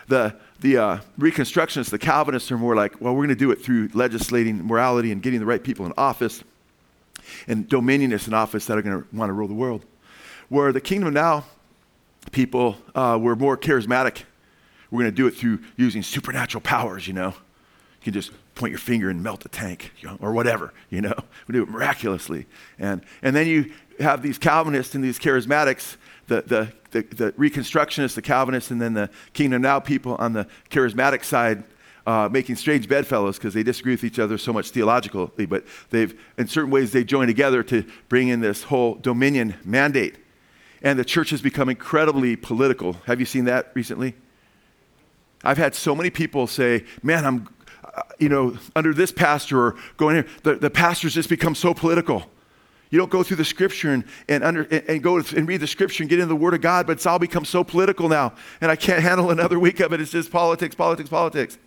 The, 0.07 0.35
the 0.59 0.77
uh, 0.77 0.99
Reconstructionists, 1.19 1.89
the 1.89 1.99
Calvinists 1.99 2.51
are 2.51 2.57
more 2.57 2.75
like, 2.75 2.99
well, 3.01 3.13
we're 3.13 3.25
going 3.25 3.29
to 3.29 3.35
do 3.35 3.51
it 3.51 3.61
through 3.61 3.89
legislating 3.93 4.65
morality 4.65 5.11
and 5.11 5.21
getting 5.21 5.39
the 5.39 5.45
right 5.45 5.63
people 5.63 5.85
in 5.85 5.93
office, 5.97 6.43
and 7.47 7.67
dominionists 7.69 8.27
in 8.27 8.33
office 8.33 8.65
that 8.65 8.77
are 8.77 8.81
going 8.81 9.01
to 9.01 9.15
want 9.15 9.29
to 9.29 9.33
rule 9.33 9.47
the 9.47 9.53
world. 9.53 9.85
Where 10.49 10.71
the 10.71 10.81
kingdom 10.81 11.13
now 11.13 11.43
people 12.31 12.77
uh, 12.95 13.17
were 13.21 13.35
more 13.35 13.57
charismatic. 13.57 14.23
We're 14.91 15.01
going 15.03 15.11
to 15.11 15.15
do 15.15 15.27
it 15.27 15.35
through 15.35 15.59
using 15.75 16.03
supernatural 16.03 16.61
powers, 16.61 17.07
you 17.07 17.13
know. 17.13 17.33
You 17.99 18.03
can 18.03 18.13
just 18.13 18.31
point 18.55 18.71
your 18.71 18.79
finger 18.79 19.09
and 19.09 19.21
melt 19.21 19.45
a 19.45 19.49
tank 19.49 19.91
you 19.99 20.07
know, 20.07 20.17
or 20.21 20.33
whatever, 20.33 20.73
you 20.89 21.01
know. 21.01 21.13
We 21.47 21.53
do 21.53 21.63
it 21.63 21.69
miraculously. 21.69 22.45
And, 22.79 23.01
and 23.21 23.35
then 23.35 23.47
you 23.47 23.71
have 23.99 24.21
these 24.21 24.37
Calvinists 24.37 24.95
and 24.95 25.03
these 25.03 25.19
charismatics, 25.19 25.97
the, 26.27 26.41
the, 26.41 26.73
the, 26.91 27.15
the 27.15 27.31
Reconstructionists, 27.33 28.15
the 28.15 28.21
Calvinists, 28.21 28.71
and 28.71 28.81
then 28.81 28.93
the 28.93 29.09
Kingdom 29.33 29.61
Now 29.61 29.79
people 29.79 30.15
on 30.15 30.33
the 30.33 30.47
charismatic 30.69 31.23
side 31.23 31.63
uh, 32.07 32.29
making 32.31 32.55
strange 32.55 32.87
bedfellows 32.87 33.37
because 33.37 33.53
they 33.53 33.63
disagree 33.63 33.93
with 33.93 34.03
each 34.05 34.17
other 34.17 34.37
so 34.37 34.53
much 34.53 34.69
theologically, 34.69 35.45
but 35.45 35.65
they've, 35.89 36.17
in 36.37 36.47
certain 36.47 36.71
ways, 36.71 36.93
they 36.93 37.03
join 37.03 37.27
together 37.27 37.61
to 37.63 37.83
bring 38.07 38.29
in 38.29 38.39
this 38.39 38.63
whole 38.63 38.95
dominion 38.95 39.55
mandate. 39.65 40.15
And 40.81 40.97
the 40.97 41.03
church 41.03 41.31
has 41.31 41.41
become 41.41 41.67
incredibly 41.67 42.37
political. 42.37 42.93
Have 43.05 43.19
you 43.19 43.25
seen 43.25 43.45
that 43.45 43.71
recently? 43.73 44.15
I've 45.47 45.57
had 45.57 45.73
so 45.73 45.95
many 45.95 46.09
people 46.09 46.45
say, 46.45 46.83
man, 47.01 47.25
I'm, 47.25 47.47
uh, 47.81 48.01
you 48.19 48.27
know, 48.27 48.57
under 48.75 48.93
this 48.93 49.13
pastor 49.13 49.57
or 49.67 49.75
going 49.95 50.15
here, 50.17 50.27
the, 50.43 50.55
the 50.55 50.69
pastor's 50.69 51.13
just 51.13 51.29
become 51.29 51.55
so 51.55 51.73
political. 51.73 52.25
You 52.89 52.99
don't 52.99 53.09
go 53.09 53.23
through 53.23 53.37
the 53.37 53.45
scripture 53.45 53.93
and, 53.93 54.03
and, 54.27 54.43
under, 54.43 54.63
and, 54.63 54.83
and, 54.89 55.01
go 55.01 55.19
and 55.19 55.47
read 55.47 55.61
the 55.61 55.67
scripture 55.67 56.03
and 56.03 56.09
get 56.09 56.19
into 56.19 56.27
the 56.27 56.35
word 56.35 56.53
of 56.53 56.59
God, 56.59 56.85
but 56.85 56.97
it's 56.97 57.05
all 57.05 57.17
become 57.17 57.45
so 57.45 57.63
political 57.63 58.09
now. 58.09 58.33
And 58.59 58.69
I 58.69 58.75
can't 58.75 59.01
handle 59.09 59.31
another 59.31 59.57
week 59.57 59.79
of 59.79 59.93
it. 59.93 60.01
It's 60.01 60.11
just 60.11 60.31
politics, 60.31 60.75
politics, 60.75 61.09
politics. 61.09 61.57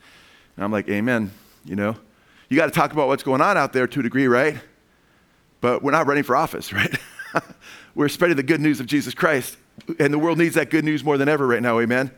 And 0.57 0.65
I'm 0.65 0.73
like, 0.73 0.87
amen. 0.91 1.31
You 1.65 1.77
know, 1.77 1.97
you 2.51 2.59
got 2.59 2.67
to 2.67 2.73
talk 2.73 2.93
about 2.93 3.09
what's 3.09 3.23
going 3.23 3.41
on 3.41 3.57
out 3.57 3.73
there 3.73 3.87
to 3.87 4.01
a 4.01 4.03
degree, 4.03 4.27
right? 4.27 4.59
But 5.63 5.83
we're 5.83 5.93
not 5.93 6.07
running 6.07 6.25
for 6.25 6.37
office, 6.37 6.71
right? 6.75 6.95
we're 7.95 8.09
spreading 8.09 8.37
the 8.37 8.43
good 8.43 8.61
news 8.61 8.79
of 8.79 8.85
Jesus 8.85 9.15
Christ. 9.15 9.57
And 9.99 10.13
the 10.13 10.19
world 10.19 10.37
needs 10.37 10.57
that 10.57 10.69
good 10.69 10.85
news 10.85 11.03
more 11.03 11.17
than 11.17 11.31
ever 11.31 11.47
right 11.47 11.63
now, 11.63 11.81
amen? 11.81 12.11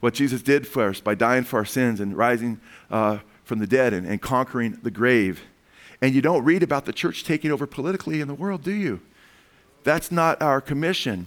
What 0.00 0.14
Jesus 0.14 0.42
did 0.42 0.66
for 0.66 0.88
us 0.90 1.00
by 1.00 1.14
dying 1.14 1.44
for 1.44 1.58
our 1.58 1.64
sins 1.64 2.00
and 2.00 2.16
rising 2.16 2.60
uh, 2.90 3.18
from 3.44 3.58
the 3.58 3.66
dead 3.66 3.92
and, 3.92 4.06
and 4.06 4.20
conquering 4.20 4.78
the 4.82 4.90
grave. 4.90 5.42
And 6.00 6.14
you 6.14 6.20
don't 6.20 6.44
read 6.44 6.62
about 6.62 6.84
the 6.84 6.92
church 6.92 7.24
taking 7.24 7.50
over 7.50 7.66
politically 7.66 8.20
in 8.20 8.28
the 8.28 8.34
world, 8.34 8.62
do 8.62 8.72
you? 8.72 9.00
That's 9.84 10.10
not 10.10 10.40
our 10.42 10.60
commission. 10.60 11.26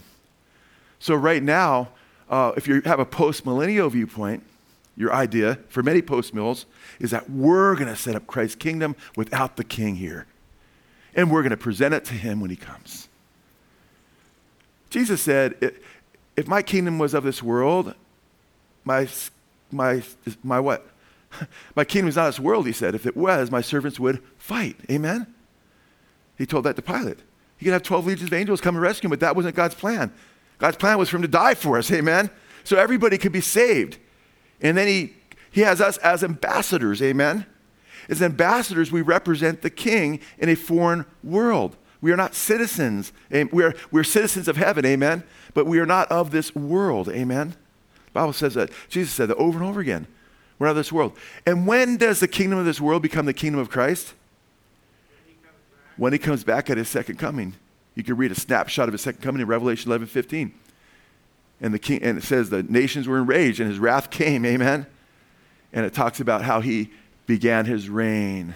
So, 0.99 1.15
right 1.15 1.41
now, 1.41 1.89
uh, 2.29 2.53
if 2.57 2.67
you 2.67 2.81
have 2.81 2.99
a 2.99 3.05
post 3.05 3.45
millennial 3.45 3.89
viewpoint, 3.89 4.43
your 4.97 5.13
idea 5.13 5.59
for 5.69 5.83
many 5.83 6.01
post 6.01 6.33
mills 6.33 6.65
is 6.99 7.11
that 7.11 7.29
we're 7.29 7.75
going 7.75 7.87
to 7.87 7.95
set 7.95 8.15
up 8.15 8.25
Christ's 8.25 8.55
kingdom 8.55 8.95
without 9.15 9.55
the 9.55 9.63
king 9.63 9.95
here. 9.95 10.25
And 11.15 11.31
we're 11.31 11.43
going 11.43 11.51
to 11.51 11.57
present 11.57 11.93
it 11.93 12.03
to 12.05 12.13
him 12.13 12.41
when 12.41 12.49
he 12.49 12.55
comes. 12.55 13.07
Jesus 14.89 15.21
said, 15.21 15.75
if 16.35 16.47
my 16.47 16.61
kingdom 16.61 16.97
was 16.97 17.13
of 17.13 17.23
this 17.23 17.43
world, 17.43 17.93
my, 18.87 19.07
my, 19.71 20.01
my 20.43 20.59
what? 20.59 20.87
my 21.75 21.83
kingdom 21.83 22.09
is 22.09 22.15
not 22.15 22.27
this 22.27 22.39
world, 22.39 22.65
he 22.65 22.73
said. 22.73 22.95
If 22.95 23.05
it 23.05 23.15
was, 23.15 23.51
my 23.51 23.61
servants 23.61 23.99
would 23.99 24.23
fight. 24.37 24.77
Amen? 24.89 25.27
He 26.37 26.45
told 26.45 26.63
that 26.65 26.75
to 26.77 26.81
Pilate. 26.81 27.19
He 27.57 27.65
could 27.65 27.73
have 27.73 27.83
12 27.83 28.05
legions 28.05 28.29
of 28.29 28.33
angels 28.33 28.61
come 28.61 28.75
and 28.75 28.81
rescue 28.81 29.07
him, 29.07 29.11
but 29.11 29.19
that 29.19 29.35
wasn't 29.35 29.55
God's 29.55 29.75
plan. 29.75 30.11
God's 30.57 30.77
plan 30.77 30.97
was 30.97 31.09
for 31.09 31.17
him 31.17 31.23
to 31.23 31.27
die 31.27 31.53
for 31.53 31.77
us. 31.77 31.91
Amen? 31.91 32.29
So 32.63 32.77
everybody 32.77 33.17
could 33.17 33.31
be 33.31 33.41
saved. 33.41 33.97
And 34.61 34.77
then 34.77 34.87
he, 34.87 35.13
he 35.51 35.61
has 35.61 35.81
us 35.81 35.97
as 35.97 36.23
ambassadors. 36.23 37.01
Amen? 37.01 37.45
As 38.09 38.21
ambassadors, 38.21 38.91
we 38.91 39.01
represent 39.01 39.61
the 39.61 39.69
king 39.69 40.19
in 40.37 40.49
a 40.49 40.55
foreign 40.55 41.05
world. 41.23 41.75
We 41.99 42.11
are 42.11 42.17
not 42.17 42.35
citizens. 42.35 43.11
We're, 43.31 43.75
we're 43.91 44.03
citizens 44.03 44.47
of 44.47 44.55
heaven, 44.55 44.85
amen? 44.85 45.23
But 45.53 45.65
we 45.65 45.79
are 45.79 45.85
not 45.85 46.09
of 46.11 46.31
this 46.31 46.55
world, 46.55 47.09
amen? 47.09 47.55
Bible 48.19 48.33
says 48.33 48.53
that. 48.55 48.71
Jesus 48.89 49.13
said 49.13 49.29
that 49.29 49.37
over 49.37 49.59
and 49.59 49.67
over 49.67 49.79
again. 49.79 50.07
We're 50.59 50.67
not 50.67 50.71
of 50.71 50.77
this 50.77 50.91
world. 50.91 51.17
And 51.45 51.67
when 51.67 51.97
does 51.97 52.19
the 52.19 52.27
kingdom 52.27 52.57
of 52.57 52.65
this 52.65 52.81
world 52.81 53.01
become 53.01 53.25
the 53.25 53.33
kingdom 53.33 53.59
of 53.59 53.69
Christ? 53.69 54.13
When 55.97 56.13
he 56.13 56.19
comes 56.19 56.43
back 56.43 56.69
at 56.69 56.77
his 56.77 56.89
second 56.89 57.17
coming. 57.17 57.55
You 57.95 58.03
can 58.03 58.17
read 58.17 58.31
a 58.31 58.35
snapshot 58.35 58.87
of 58.87 58.93
his 58.93 59.01
second 59.01 59.21
coming 59.21 59.41
in 59.41 59.47
Revelation 59.47 59.89
11 59.89 60.07
15. 60.07 60.53
And, 61.59 61.73
the 61.73 61.79
king, 61.79 62.03
and 62.03 62.19
it 62.19 62.23
says 62.23 62.49
the 62.51 62.61
nations 62.61 63.07
were 63.07 63.17
enraged 63.17 63.59
and 63.59 63.67
his 63.67 63.79
wrath 63.79 64.11
came, 64.11 64.45
amen? 64.45 64.85
And 65.73 65.85
it 65.85 65.93
talks 65.93 66.19
about 66.19 66.43
how 66.43 66.61
he 66.61 66.91
began 67.25 67.65
his 67.65 67.89
reign 67.89 68.53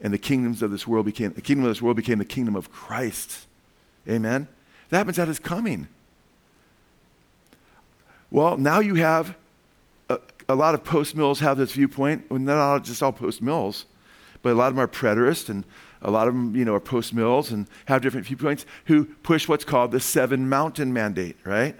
and 0.00 0.12
the 0.12 0.18
kingdoms 0.18 0.62
of 0.62 0.70
this 0.70 0.86
world 0.86 1.06
became 1.06 1.32
the 1.32 1.42
kingdom 1.42 1.64
of 1.64 1.70
this 1.70 1.82
world 1.82 1.96
became 1.96 2.18
the 2.18 2.24
kingdom 2.24 2.56
of 2.56 2.72
Christ. 2.72 3.46
Amen. 4.08 4.48
That 4.88 4.98
happens 4.98 5.18
at 5.18 5.28
his 5.28 5.38
coming. 5.38 5.88
Well, 8.30 8.56
now 8.56 8.80
you 8.80 8.94
have 8.96 9.36
a, 10.08 10.18
a 10.48 10.54
lot 10.54 10.74
of 10.74 10.84
post 10.84 11.16
mills 11.16 11.40
have 11.40 11.58
this 11.58 11.72
viewpoint. 11.72 12.30
Well, 12.30 12.38
not 12.38 12.84
just 12.84 13.02
all 13.02 13.12
post 13.12 13.42
mills, 13.42 13.86
but 14.42 14.52
a 14.52 14.54
lot 14.54 14.68
of 14.68 14.76
them 14.76 14.84
are 14.84 14.88
preterists 14.88 15.48
and 15.48 15.64
a 16.02 16.10
lot 16.10 16.28
of 16.28 16.34
them, 16.34 16.54
you 16.56 16.64
know, 16.64 16.74
are 16.74 16.80
post 16.80 17.12
mills 17.12 17.50
and 17.50 17.66
have 17.86 18.02
different 18.02 18.26
viewpoints 18.26 18.64
who 18.86 19.04
push 19.04 19.48
what's 19.48 19.64
called 19.64 19.92
the 19.92 20.00
seven 20.00 20.48
mountain 20.48 20.92
mandate, 20.92 21.36
right? 21.44 21.76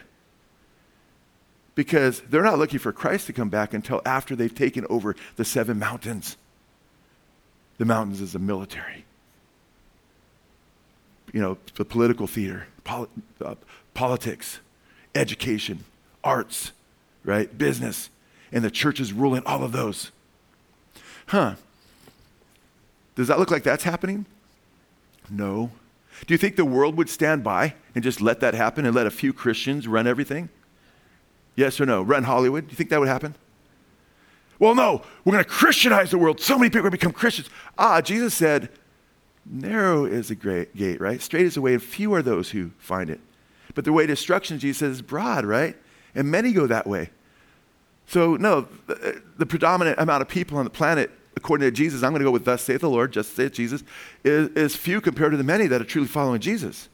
Because 1.74 2.20
they're 2.28 2.42
not 2.42 2.58
looking 2.58 2.78
for 2.78 2.92
Christ 2.92 3.26
to 3.28 3.32
come 3.32 3.48
back 3.48 3.72
until 3.72 4.02
after 4.04 4.36
they've 4.36 4.54
taken 4.54 4.84
over 4.90 5.16
the 5.36 5.44
seven 5.44 5.78
mountains 5.78 6.36
the 7.80 7.86
mountains 7.86 8.20
is 8.20 8.34
a 8.34 8.38
military. 8.38 9.06
You 11.32 11.40
know, 11.40 11.56
the 11.76 11.84
political 11.86 12.26
theater, 12.26 12.66
poli- 12.84 13.08
uh, 13.42 13.54
politics, 13.94 14.60
education, 15.14 15.82
arts, 16.22 16.72
right? 17.24 17.56
Business. 17.56 18.10
And 18.52 18.64
the 18.64 18.70
church 18.70 19.00
is 19.00 19.12
ruling 19.12 19.42
all 19.46 19.62
of 19.62 19.72
those. 19.72 20.10
Huh. 21.26 21.54
Does 23.14 23.28
that 23.28 23.38
look 23.38 23.50
like 23.50 23.62
that's 23.62 23.84
happening? 23.84 24.26
No. 25.28 25.70
Do 26.26 26.34
you 26.34 26.38
think 26.38 26.56
the 26.56 26.64
world 26.64 26.96
would 26.96 27.08
stand 27.08 27.44
by 27.44 27.74
and 27.94 28.02
just 28.02 28.20
let 28.20 28.40
that 28.40 28.54
happen 28.54 28.84
and 28.84 28.94
let 28.94 29.06
a 29.06 29.10
few 29.10 29.32
Christians 29.32 29.86
run 29.86 30.06
everything? 30.06 30.48
Yes 31.56 31.80
or 31.80 31.86
no? 31.86 32.02
Run 32.02 32.24
Hollywood? 32.24 32.66
Do 32.66 32.72
you 32.72 32.76
think 32.76 32.90
that 32.90 33.00
would 33.00 33.08
happen? 33.08 33.34
Well, 34.58 34.74
no, 34.74 35.02
we're 35.24 35.32
going 35.32 35.44
to 35.44 35.50
Christianize 35.50 36.10
the 36.10 36.18
world. 36.18 36.40
So 36.40 36.58
many 36.58 36.68
people 36.68 36.80
are 36.80 36.82
going 36.82 36.92
to 36.92 36.98
become 36.98 37.12
Christians. 37.12 37.48
Ah, 37.78 38.00
Jesus 38.00 38.34
said, 38.34 38.68
narrow 39.46 40.04
is 40.04 40.28
the 40.28 40.34
great 40.34 40.76
gate, 40.76 41.00
right? 41.00 41.20
Straight 41.22 41.46
is 41.46 41.54
the 41.54 41.62
way, 41.62 41.72
and 41.72 41.82
few 41.82 42.12
are 42.12 42.22
those 42.22 42.50
who 42.50 42.72
find 42.78 43.08
it. 43.08 43.20
But 43.74 43.84
the 43.84 43.92
way 43.92 44.06
to 44.06 44.12
destruction, 44.12 44.58
Jesus 44.58 44.78
says, 44.78 44.96
is 44.96 45.02
broad, 45.02 45.46
right? 45.46 45.76
And 46.14 46.30
many 46.30 46.52
go 46.52 46.66
that 46.66 46.86
way. 46.86 47.10
So, 48.06 48.36
no, 48.36 48.66
the, 48.86 49.22
the 49.38 49.46
predominant 49.46 49.98
amount 50.00 50.22
of 50.22 50.28
people 50.28 50.58
on 50.58 50.64
the 50.64 50.70
planet, 50.70 51.10
according 51.36 51.66
to 51.66 51.70
Jesus, 51.70 52.02
I'm 52.02 52.10
going 52.10 52.20
to 52.20 52.24
go 52.24 52.32
with 52.32 52.44
thus 52.44 52.62
saith 52.62 52.80
the 52.80 52.90
Lord, 52.90 53.12
just 53.12 53.36
saith 53.36 53.52
Jesus, 53.52 53.84
is, 54.24 54.48
is 54.50 54.74
few 54.74 55.00
compared 55.00 55.30
to 55.30 55.36
the 55.36 55.44
many 55.44 55.66
that 55.68 55.80
are 55.80 55.84
truly 55.84 56.08
following 56.08 56.40
Jesus. 56.40 56.88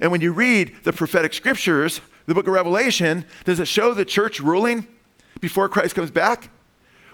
And 0.00 0.12
when 0.12 0.20
you 0.20 0.32
read 0.32 0.74
the 0.84 0.92
prophetic 0.92 1.32
scriptures, 1.32 2.02
the 2.26 2.34
book 2.34 2.46
of 2.46 2.52
Revelation, 2.52 3.24
does 3.44 3.60
it 3.60 3.68
show 3.68 3.94
the 3.94 4.04
church 4.04 4.40
ruling? 4.40 4.86
before 5.40 5.68
Christ 5.68 5.94
comes 5.94 6.10
back? 6.10 6.50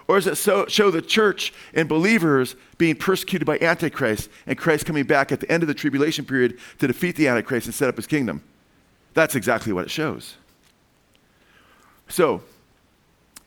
Or 0.08 0.16
does 0.16 0.26
it 0.26 0.36
so, 0.36 0.66
show 0.66 0.90
the 0.90 1.00
church 1.00 1.52
and 1.74 1.88
believers 1.88 2.56
being 2.76 2.96
persecuted 2.96 3.46
by 3.46 3.58
Antichrist 3.60 4.28
and 4.46 4.58
Christ 4.58 4.84
coming 4.84 5.04
back 5.04 5.30
at 5.30 5.40
the 5.40 5.50
end 5.50 5.62
of 5.62 5.68
the 5.68 5.74
tribulation 5.74 6.24
period 6.24 6.58
to 6.78 6.86
defeat 6.86 7.16
the 7.16 7.28
Antichrist 7.28 7.66
and 7.66 7.74
set 7.74 7.88
up 7.88 7.96
his 7.96 8.06
kingdom? 8.06 8.42
That's 9.14 9.34
exactly 9.34 9.72
what 9.72 9.84
it 9.84 9.90
shows. 9.90 10.36
So, 12.12 12.42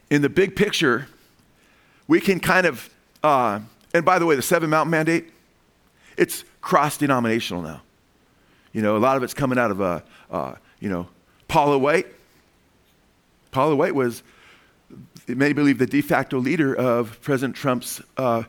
in 0.09 0.23
the 0.23 0.29
big 0.29 0.55
picture, 0.55 1.07
we 2.07 2.19
can 2.19 2.39
kind 2.39 2.65
of, 2.65 2.89
uh, 3.21 3.59
and 3.93 4.03
by 4.03 4.17
the 4.17 4.25
way, 4.25 4.35
the 4.35 4.41
seven 4.41 4.71
mountain 4.71 4.89
mandate, 4.89 5.31
it's 6.17 6.43
cross 6.61 6.97
denominational 6.97 7.61
now. 7.61 7.83
You 8.73 8.81
know, 8.81 8.97
a 8.97 8.97
lot 8.97 9.17
of 9.17 9.23
it's 9.23 9.35
coming 9.35 9.59
out 9.59 9.69
of, 9.69 9.81
uh, 9.81 9.99
uh, 10.31 10.55
you 10.79 10.89
know, 10.89 11.07
Paula 11.47 11.77
White. 11.77 12.07
Paula 13.51 13.75
White 13.75 13.93
was, 13.93 14.23
many 15.27 15.53
believe, 15.53 15.77
the 15.77 15.85
de 15.85 16.01
facto 16.01 16.39
leader 16.39 16.75
of 16.75 17.21
President 17.21 17.55
Trump's 17.55 18.01
uh, 18.17 18.41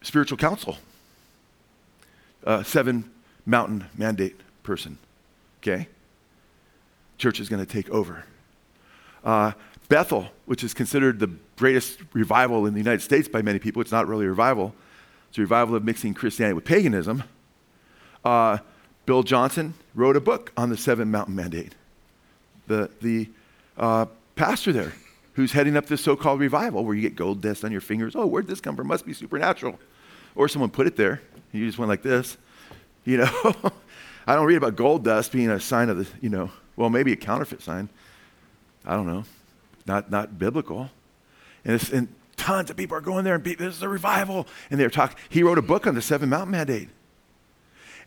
spiritual 0.00 0.38
council, 0.38 0.78
uh, 2.46 2.62
seven 2.62 3.10
mountain 3.46 3.86
mandate 3.96 4.36
person. 4.62 4.96
Okay? 5.60 5.88
Church 7.18 7.40
is 7.40 7.48
going 7.48 7.66
to 7.66 7.70
take 7.70 7.90
over. 7.90 8.26
Uh, 9.24 9.52
Bethel, 9.88 10.28
which 10.46 10.62
is 10.64 10.72
considered 10.72 11.18
the 11.18 11.30
greatest 11.56 11.98
revival 12.12 12.66
in 12.66 12.74
the 12.74 12.80
United 12.80 13.02
States 13.02 13.28
by 13.28 13.42
many 13.42 13.58
people, 13.58 13.82
it's 13.82 13.92
not 13.92 14.06
really 14.06 14.24
a 14.24 14.28
revival. 14.28 14.74
It's 15.28 15.38
a 15.38 15.42
revival 15.42 15.74
of 15.74 15.84
mixing 15.84 16.14
Christianity 16.14 16.54
with 16.54 16.64
paganism. 16.64 17.24
Uh, 18.24 18.58
Bill 19.06 19.22
Johnson 19.22 19.74
wrote 19.94 20.16
a 20.16 20.20
book 20.20 20.52
on 20.56 20.70
the 20.70 20.76
Seven 20.76 21.10
Mountain 21.10 21.34
Mandate. 21.34 21.74
The, 22.66 22.90
the 23.00 23.28
uh, 23.76 24.06
pastor 24.36 24.72
there, 24.72 24.92
who's 25.34 25.52
heading 25.52 25.76
up 25.76 25.86
this 25.86 26.00
so 26.00 26.16
called 26.16 26.40
revival 26.40 26.84
where 26.84 26.94
you 26.94 27.02
get 27.02 27.16
gold 27.16 27.40
dust 27.40 27.64
on 27.64 27.72
your 27.72 27.80
fingers. 27.80 28.14
Oh, 28.14 28.26
where'd 28.26 28.46
this 28.46 28.60
come 28.60 28.76
from? 28.76 28.86
Must 28.86 29.06
be 29.06 29.12
supernatural. 29.12 29.78
Or 30.34 30.48
someone 30.48 30.70
put 30.70 30.86
it 30.86 30.96
there. 30.96 31.20
You 31.52 31.66
just 31.66 31.78
went 31.78 31.88
like 31.88 32.02
this. 32.02 32.36
You 33.04 33.18
know, 33.18 33.54
I 34.26 34.36
don't 34.36 34.46
read 34.46 34.56
about 34.56 34.76
gold 34.76 35.04
dust 35.04 35.32
being 35.32 35.50
a 35.50 35.58
sign 35.58 35.88
of 35.88 35.98
the, 35.98 36.06
you 36.20 36.28
know, 36.28 36.50
well, 36.76 36.90
maybe 36.90 37.12
a 37.12 37.16
counterfeit 37.16 37.62
sign. 37.62 37.88
I 38.90 38.96
don't 38.96 39.06
know 39.06 39.24
not, 39.90 40.10
not 40.10 40.38
biblical. 40.38 40.90
And, 41.64 41.92
and 41.92 42.08
tons 42.36 42.70
of 42.70 42.76
people 42.76 42.96
are 42.96 43.02
going 43.02 43.24
there 43.24 43.34
and 43.34 43.44
be, 43.44 43.54
this 43.54 43.76
is 43.76 43.82
a 43.82 43.88
revival. 43.88 44.46
And 44.70 44.78
they're 44.78 44.90
talking. 44.90 45.16
He 45.28 45.42
wrote 45.42 45.58
a 45.58 45.62
book 45.62 45.86
on 45.86 45.94
the 45.94 46.02
Seven 46.02 46.28
Mountain 46.28 46.52
Mandate. 46.52 46.88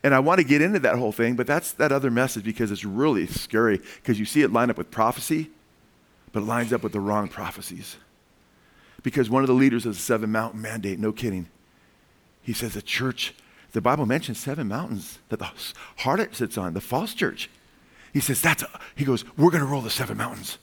And 0.02 0.14
I 0.14 0.18
want 0.18 0.38
to 0.38 0.44
get 0.44 0.60
into 0.60 0.78
that 0.80 0.96
whole 0.96 1.12
thing, 1.12 1.34
but 1.34 1.46
that's 1.46 1.72
that 1.72 1.92
other 1.92 2.10
message 2.10 2.44
because 2.44 2.70
it's 2.70 2.84
really 2.84 3.26
scary 3.26 3.80
because 3.96 4.18
you 4.18 4.26
see 4.26 4.42
it 4.42 4.52
line 4.52 4.68
up 4.68 4.76
with 4.76 4.90
prophecy, 4.90 5.50
but 6.32 6.42
it 6.42 6.46
lines 6.46 6.72
up 6.72 6.82
with 6.82 6.92
the 6.92 7.00
wrong 7.00 7.28
prophecies. 7.28 7.96
Because 9.02 9.30
one 9.30 9.42
of 9.42 9.46
the 9.46 9.54
leaders 9.54 9.86
of 9.86 9.94
the 9.94 10.00
Seven 10.00 10.30
Mountain 10.30 10.60
Mandate, 10.60 10.98
no 10.98 11.12
kidding, 11.12 11.46
he 12.42 12.52
says 12.52 12.74
the 12.74 12.82
church, 12.82 13.34
the 13.72 13.80
Bible 13.80 14.04
mentions 14.04 14.38
seven 14.38 14.68
mountains 14.68 15.18
that 15.30 15.38
the 15.38 15.50
harlot 16.00 16.34
sits 16.34 16.58
on, 16.58 16.74
the 16.74 16.80
false 16.82 17.14
church. 17.14 17.48
He 18.12 18.20
says, 18.20 18.42
that's, 18.42 18.62
a, 18.62 18.68
he 18.94 19.04
goes, 19.04 19.24
we're 19.36 19.50
going 19.50 19.64
to 19.64 19.66
roll 19.66 19.80
the 19.80 19.90
seven 19.90 20.18
mountains 20.18 20.58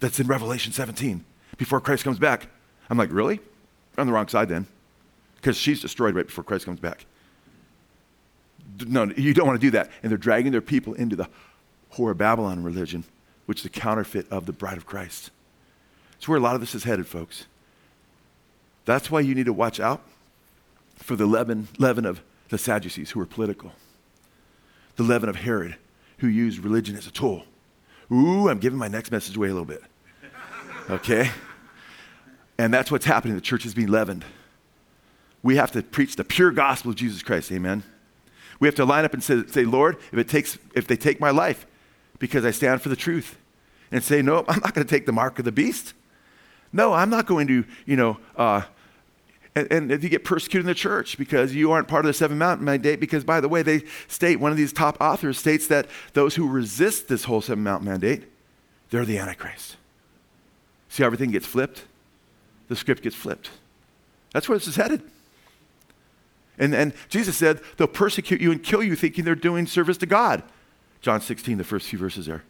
that's 0.00 0.20
in 0.20 0.26
Revelation 0.26 0.72
17 0.72 1.24
before 1.56 1.80
Christ 1.80 2.04
comes 2.04 2.18
back. 2.18 2.48
I'm 2.90 2.98
like, 2.98 3.10
really? 3.12 3.36
You're 3.36 4.00
on 4.00 4.06
the 4.06 4.12
wrong 4.12 4.28
side 4.28 4.48
then. 4.48 4.66
Because 5.36 5.56
she's 5.56 5.80
destroyed 5.80 6.14
right 6.14 6.26
before 6.26 6.44
Christ 6.44 6.64
comes 6.64 6.80
back. 6.80 7.06
No, 8.86 9.04
you 9.16 9.32
don't 9.32 9.46
want 9.46 9.60
to 9.60 9.66
do 9.66 9.70
that. 9.72 9.90
And 10.02 10.10
they're 10.10 10.18
dragging 10.18 10.52
their 10.52 10.60
people 10.60 10.94
into 10.94 11.16
the 11.16 11.28
whore 11.94 12.16
Babylon 12.16 12.62
religion, 12.62 13.04
which 13.46 13.58
is 13.58 13.62
the 13.62 13.68
counterfeit 13.68 14.26
of 14.30 14.46
the 14.46 14.52
bride 14.52 14.76
of 14.76 14.86
Christ. 14.86 15.30
It's 16.16 16.28
where 16.28 16.38
a 16.38 16.40
lot 16.40 16.54
of 16.54 16.60
this 16.60 16.74
is 16.74 16.84
headed, 16.84 17.06
folks. 17.06 17.46
That's 18.84 19.10
why 19.10 19.20
you 19.20 19.34
need 19.34 19.46
to 19.46 19.52
watch 19.52 19.80
out 19.80 20.02
for 20.96 21.16
the 21.16 21.26
leaven, 21.26 21.68
leaven 21.78 22.06
of 22.06 22.22
the 22.48 22.58
Sadducees 22.58 23.10
who 23.10 23.20
are 23.20 23.26
political, 23.26 23.72
the 24.96 25.02
leaven 25.02 25.28
of 25.28 25.36
Herod 25.36 25.76
who 26.18 26.28
used 26.28 26.60
religion 26.60 26.96
as 26.96 27.06
a 27.06 27.10
tool 27.10 27.44
Ooh, 28.12 28.48
I'm 28.48 28.58
giving 28.58 28.78
my 28.78 28.88
next 28.88 29.10
message 29.10 29.36
away 29.36 29.48
a 29.48 29.52
little 29.52 29.64
bit. 29.66 29.82
Okay? 30.88 31.30
And 32.58 32.72
that's 32.72 32.90
what's 32.90 33.04
happening. 33.04 33.34
The 33.34 33.40
church 33.40 33.66
is 33.66 33.74
being 33.74 33.88
leavened. 33.88 34.24
We 35.42 35.56
have 35.56 35.72
to 35.72 35.82
preach 35.82 36.16
the 36.16 36.24
pure 36.24 36.50
gospel 36.50 36.90
of 36.90 36.96
Jesus 36.96 37.22
Christ. 37.22 37.52
Amen. 37.52 37.82
We 38.58 38.68
have 38.68 38.74
to 38.76 38.84
line 38.84 39.04
up 39.04 39.12
and 39.12 39.22
say, 39.22 39.44
say, 39.46 39.64
Lord, 39.64 39.96
if 40.12 40.18
it 40.18 40.28
takes, 40.28 40.58
if 40.74 40.86
they 40.86 40.96
take 40.96 41.20
my 41.20 41.30
life, 41.30 41.66
because 42.18 42.44
I 42.44 42.50
stand 42.50 42.80
for 42.80 42.88
the 42.88 42.96
truth, 42.96 43.36
and 43.92 44.02
say, 44.02 44.22
no, 44.22 44.44
I'm 44.48 44.60
not 44.60 44.74
going 44.74 44.86
to 44.86 44.90
take 44.90 45.06
the 45.06 45.12
mark 45.12 45.38
of 45.38 45.44
the 45.44 45.52
beast. 45.52 45.94
No, 46.72 46.92
I'm 46.92 47.10
not 47.10 47.26
going 47.26 47.46
to, 47.48 47.64
you 47.84 47.96
know, 47.96 48.18
uh, 48.36 48.62
and, 49.56 49.72
and, 49.72 49.90
if 49.90 50.04
you 50.04 50.10
get 50.10 50.22
persecuted 50.22 50.66
in 50.66 50.66
the 50.66 50.74
church 50.74 51.16
because 51.16 51.54
you 51.54 51.72
aren't 51.72 51.88
part 51.88 52.04
of 52.04 52.08
the 52.08 52.12
seven 52.12 52.36
mountain 52.36 52.64
mandate, 52.64 53.00
because 53.00 53.24
by 53.24 53.40
the 53.40 53.48
way, 53.48 53.62
they 53.62 53.84
state, 54.06 54.36
one 54.36 54.50
of 54.50 54.58
these 54.58 54.72
top 54.72 54.98
authors 55.00 55.38
states 55.38 55.66
that 55.68 55.88
those 56.12 56.34
who 56.34 56.46
resist 56.46 57.08
this 57.08 57.24
whole 57.24 57.40
seven 57.40 57.64
mountain 57.64 57.88
mandate, 57.88 58.24
they're 58.90 59.06
the 59.06 59.18
Antichrist. 59.18 59.76
See 60.90 61.02
how 61.02 61.06
everything 61.06 61.30
gets 61.30 61.46
flipped? 61.46 61.84
The 62.68 62.76
script 62.76 63.02
gets 63.02 63.16
flipped. 63.16 63.50
That's 64.32 64.46
where 64.48 64.58
this 64.58 64.68
is 64.68 64.76
headed. 64.76 65.02
And, 66.58 66.74
and 66.74 66.92
Jesus 67.08 67.36
said, 67.36 67.60
they'll 67.78 67.86
persecute 67.86 68.40
you 68.40 68.52
and 68.52 68.62
kill 68.62 68.82
you 68.82 68.94
thinking 68.94 69.24
they're 69.24 69.34
doing 69.34 69.66
service 69.66 69.96
to 69.98 70.06
God. 70.06 70.42
John 71.00 71.20
16, 71.22 71.58
the 71.58 71.64
first 71.64 71.88
few 71.88 71.98
verses 71.98 72.26
there. 72.26 72.42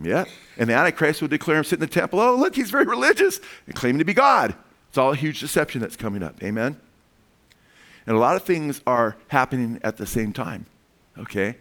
Yeah. 0.00 0.24
And 0.58 0.68
the 0.68 0.74
Antichrist 0.74 1.22
will 1.22 1.28
declare 1.28 1.58
him 1.58 1.64
sitting 1.64 1.82
in 1.82 1.88
the 1.88 1.94
temple, 1.94 2.20
oh, 2.20 2.34
look, 2.34 2.54
he's 2.54 2.70
very 2.70 2.84
religious 2.84 3.40
and 3.66 3.74
claiming 3.74 3.98
to 4.00 4.04
be 4.04 4.14
God. 4.14 4.54
It's 4.96 4.98
all 4.98 5.12
a 5.12 5.14
huge 5.14 5.40
deception 5.40 5.82
that's 5.82 5.94
coming 5.94 6.22
up. 6.22 6.42
Amen? 6.42 6.80
And 8.06 8.16
a 8.16 8.18
lot 8.18 8.34
of 8.34 8.44
things 8.44 8.80
are 8.86 9.14
happening 9.28 9.78
at 9.84 9.98
the 9.98 10.06
same 10.06 10.32
time. 10.32 10.64
Okay? 11.18 11.58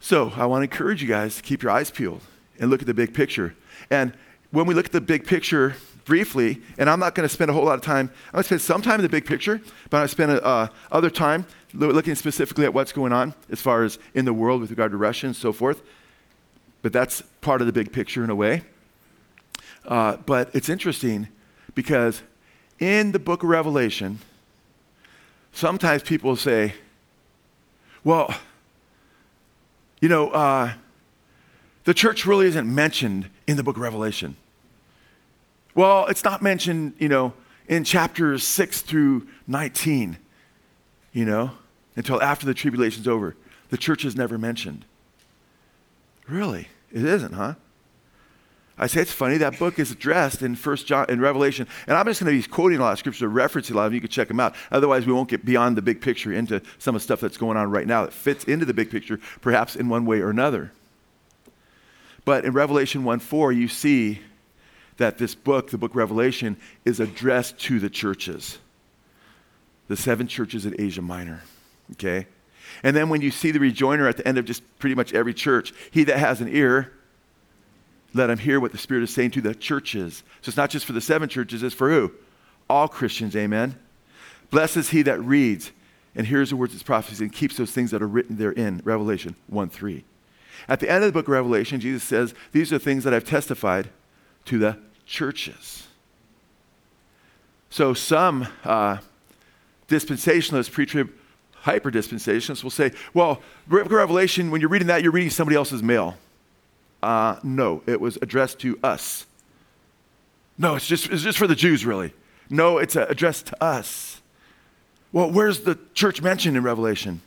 So 0.00 0.32
I 0.34 0.46
want 0.46 0.60
to 0.60 0.74
encourage 0.74 1.02
you 1.02 1.08
guys 1.08 1.36
to 1.36 1.42
keep 1.42 1.62
your 1.62 1.70
eyes 1.70 1.90
peeled 1.90 2.22
and 2.58 2.70
look 2.70 2.80
at 2.80 2.86
the 2.86 2.94
big 2.94 3.12
picture. 3.12 3.54
And 3.90 4.14
when 4.52 4.64
we 4.64 4.72
look 4.72 4.86
at 4.86 4.92
the 4.92 5.02
big 5.02 5.26
picture 5.26 5.74
briefly, 6.06 6.62
and 6.78 6.88
I'm 6.88 6.98
not 6.98 7.14
going 7.14 7.28
to 7.28 7.34
spend 7.34 7.50
a 7.50 7.52
whole 7.52 7.66
lot 7.66 7.74
of 7.74 7.82
time, 7.82 8.10
I'm 8.28 8.32
going 8.32 8.42
to 8.44 8.48
spend 8.48 8.62
some 8.62 8.80
time 8.80 9.00
in 9.00 9.02
the 9.02 9.10
big 9.10 9.26
picture, 9.26 9.58
but 9.90 9.98
I'm 9.98 10.00
going 10.00 10.08
to 10.08 10.12
spend 10.12 10.32
uh, 10.42 10.68
other 10.90 11.10
time 11.10 11.44
looking 11.74 12.14
specifically 12.14 12.64
at 12.64 12.72
what's 12.72 12.92
going 12.92 13.12
on 13.12 13.34
as 13.50 13.60
far 13.60 13.84
as 13.84 13.98
in 14.14 14.24
the 14.24 14.32
world 14.32 14.62
with 14.62 14.70
regard 14.70 14.92
to 14.92 14.96
Russia 14.96 15.26
and 15.26 15.36
so 15.36 15.52
forth. 15.52 15.82
But 16.80 16.94
that's 16.94 17.20
part 17.42 17.60
of 17.60 17.66
the 17.66 17.72
big 17.74 17.92
picture 17.92 18.24
in 18.24 18.30
a 18.30 18.34
way. 18.34 18.62
Uh, 19.86 20.16
but 20.16 20.50
it's 20.54 20.68
interesting 20.68 21.28
because 21.74 22.22
in 22.78 23.12
the 23.12 23.18
book 23.18 23.42
of 23.42 23.48
Revelation, 23.48 24.18
sometimes 25.52 26.02
people 26.02 26.36
say, 26.36 26.74
well, 28.04 28.34
you 30.00 30.08
know, 30.08 30.30
uh, 30.30 30.72
the 31.84 31.94
church 31.94 32.26
really 32.26 32.46
isn't 32.46 32.72
mentioned 32.72 33.28
in 33.46 33.56
the 33.56 33.62
book 33.62 33.76
of 33.76 33.82
Revelation. 33.82 34.36
Well, 35.74 36.06
it's 36.06 36.24
not 36.24 36.42
mentioned, 36.42 36.94
you 36.98 37.08
know, 37.08 37.32
in 37.68 37.84
chapters 37.84 38.44
6 38.44 38.82
through 38.82 39.26
19, 39.46 40.18
you 41.12 41.24
know, 41.24 41.52
until 41.96 42.20
after 42.22 42.46
the 42.46 42.54
tribulation's 42.54 43.08
over. 43.08 43.36
The 43.70 43.78
church 43.78 44.04
is 44.04 44.16
never 44.16 44.36
mentioned. 44.38 44.84
Really? 46.28 46.68
It 46.92 47.04
isn't, 47.04 47.32
huh? 47.32 47.54
I 48.82 48.88
say 48.88 49.00
it's 49.00 49.12
funny 49.12 49.36
that 49.36 49.60
book 49.60 49.78
is 49.78 49.92
addressed 49.92 50.42
in 50.42 50.56
First 50.56 50.88
John 50.88 51.06
in 51.08 51.20
Revelation, 51.20 51.68
and 51.86 51.96
I'm 51.96 52.04
just 52.04 52.20
going 52.20 52.36
to 52.36 52.42
be 52.42 52.52
quoting 52.52 52.78
a 52.78 52.80
lot 52.80 52.92
of 52.94 52.98
scripture, 52.98 53.30
referencing 53.30 53.70
a 53.70 53.74
lot 53.74 53.84
of 53.84 53.92
them. 53.92 53.94
You 53.94 54.00
can 54.00 54.10
check 54.10 54.26
them 54.26 54.40
out. 54.40 54.56
Otherwise, 54.72 55.06
we 55.06 55.12
won't 55.12 55.28
get 55.28 55.44
beyond 55.44 55.76
the 55.76 55.82
big 55.82 56.00
picture 56.00 56.32
into 56.32 56.60
some 56.78 56.96
of 56.96 57.00
the 57.00 57.04
stuff 57.04 57.20
that's 57.20 57.36
going 57.36 57.56
on 57.56 57.70
right 57.70 57.86
now 57.86 58.04
that 58.04 58.12
fits 58.12 58.42
into 58.42 58.66
the 58.66 58.74
big 58.74 58.90
picture, 58.90 59.20
perhaps 59.40 59.76
in 59.76 59.88
one 59.88 60.04
way 60.04 60.20
or 60.20 60.30
another. 60.30 60.72
But 62.24 62.44
in 62.44 62.52
Revelation 62.54 63.04
1 63.04 63.20
4, 63.20 63.52
you 63.52 63.68
see 63.68 64.20
that 64.96 65.16
this 65.16 65.36
book, 65.36 65.70
the 65.70 65.78
book 65.78 65.94
Revelation, 65.94 66.56
is 66.84 66.98
addressed 66.98 67.60
to 67.60 67.78
the 67.78 67.88
churches, 67.88 68.58
the 69.86 69.96
seven 69.96 70.26
churches 70.26 70.66
in 70.66 70.74
Asia 70.80 71.02
Minor. 71.02 71.44
Okay? 71.92 72.26
And 72.82 72.96
then 72.96 73.08
when 73.10 73.20
you 73.20 73.30
see 73.30 73.52
the 73.52 73.60
rejoinder 73.60 74.08
at 74.08 74.16
the 74.16 74.26
end 74.26 74.38
of 74.38 74.44
just 74.44 74.64
pretty 74.80 74.96
much 74.96 75.14
every 75.14 75.34
church, 75.34 75.72
he 75.92 76.02
that 76.02 76.18
has 76.18 76.40
an 76.40 76.48
ear, 76.48 76.92
let 78.14 78.26
them 78.26 78.38
hear 78.38 78.60
what 78.60 78.72
the 78.72 78.78
Spirit 78.78 79.02
is 79.02 79.12
saying 79.12 79.32
to 79.32 79.40
the 79.40 79.54
churches. 79.54 80.22
So 80.42 80.50
it's 80.50 80.56
not 80.56 80.70
just 80.70 80.86
for 80.86 80.92
the 80.92 81.00
seven 81.00 81.28
churches, 81.28 81.62
it's 81.62 81.74
for 81.74 81.90
who? 81.90 82.12
All 82.68 82.88
Christians, 82.88 83.34
amen. 83.36 83.78
Blessed 84.50 84.76
is 84.76 84.90
he 84.90 85.02
that 85.02 85.20
reads 85.20 85.72
and 86.14 86.26
hears 86.26 86.50
the 86.50 86.56
words 86.56 86.74
of 86.74 86.84
prophecy 86.84 87.24
and 87.24 87.32
keeps 87.32 87.56
those 87.56 87.70
things 87.70 87.90
that 87.90 88.02
are 88.02 88.08
written 88.08 88.36
therein. 88.36 88.80
Revelation 88.84 89.34
1 89.46 89.70
3. 89.70 90.04
At 90.68 90.80
the 90.80 90.90
end 90.90 91.02
of 91.02 91.08
the 91.08 91.12
book 91.12 91.26
of 91.26 91.32
Revelation, 91.32 91.80
Jesus 91.80 92.02
says, 92.02 92.34
These 92.52 92.72
are 92.72 92.78
things 92.78 93.04
that 93.04 93.14
I've 93.14 93.24
testified 93.24 93.88
to 94.46 94.58
the 94.58 94.78
churches. 95.06 95.88
So 97.70 97.94
some 97.94 98.46
uh, 98.64 98.98
dispensationalists, 99.88 100.70
pre 100.70 100.84
trib 100.86 101.10
hyper 101.54 101.90
dispensationalists 101.90 102.62
will 102.62 102.70
say, 102.70 102.92
Well, 103.14 103.40
Revelation, 103.66 104.50
when 104.50 104.60
you're 104.60 104.70
reading 104.70 104.88
that, 104.88 105.02
you're 105.02 105.12
reading 105.12 105.30
somebody 105.30 105.56
else's 105.56 105.82
mail. 105.82 106.16
Uh, 107.02 107.36
no, 107.42 107.82
it 107.86 108.00
was 108.00 108.16
addressed 108.22 108.60
to 108.60 108.78
us. 108.82 109.26
No, 110.58 110.76
it's 110.76 110.86
just, 110.86 111.10
it's 111.10 111.22
just 111.22 111.38
for 111.38 111.46
the 111.46 111.54
Jews, 111.54 111.84
really. 111.84 112.12
No, 112.48 112.78
it's 112.78 112.96
addressed 112.96 113.46
to 113.46 113.62
us. 113.62 114.20
Well, 115.12 115.30
where's 115.30 115.60
the 115.60 115.78
church 115.94 116.22
mentioned 116.22 116.56
in 116.56 116.62
Revelation? 116.62 117.20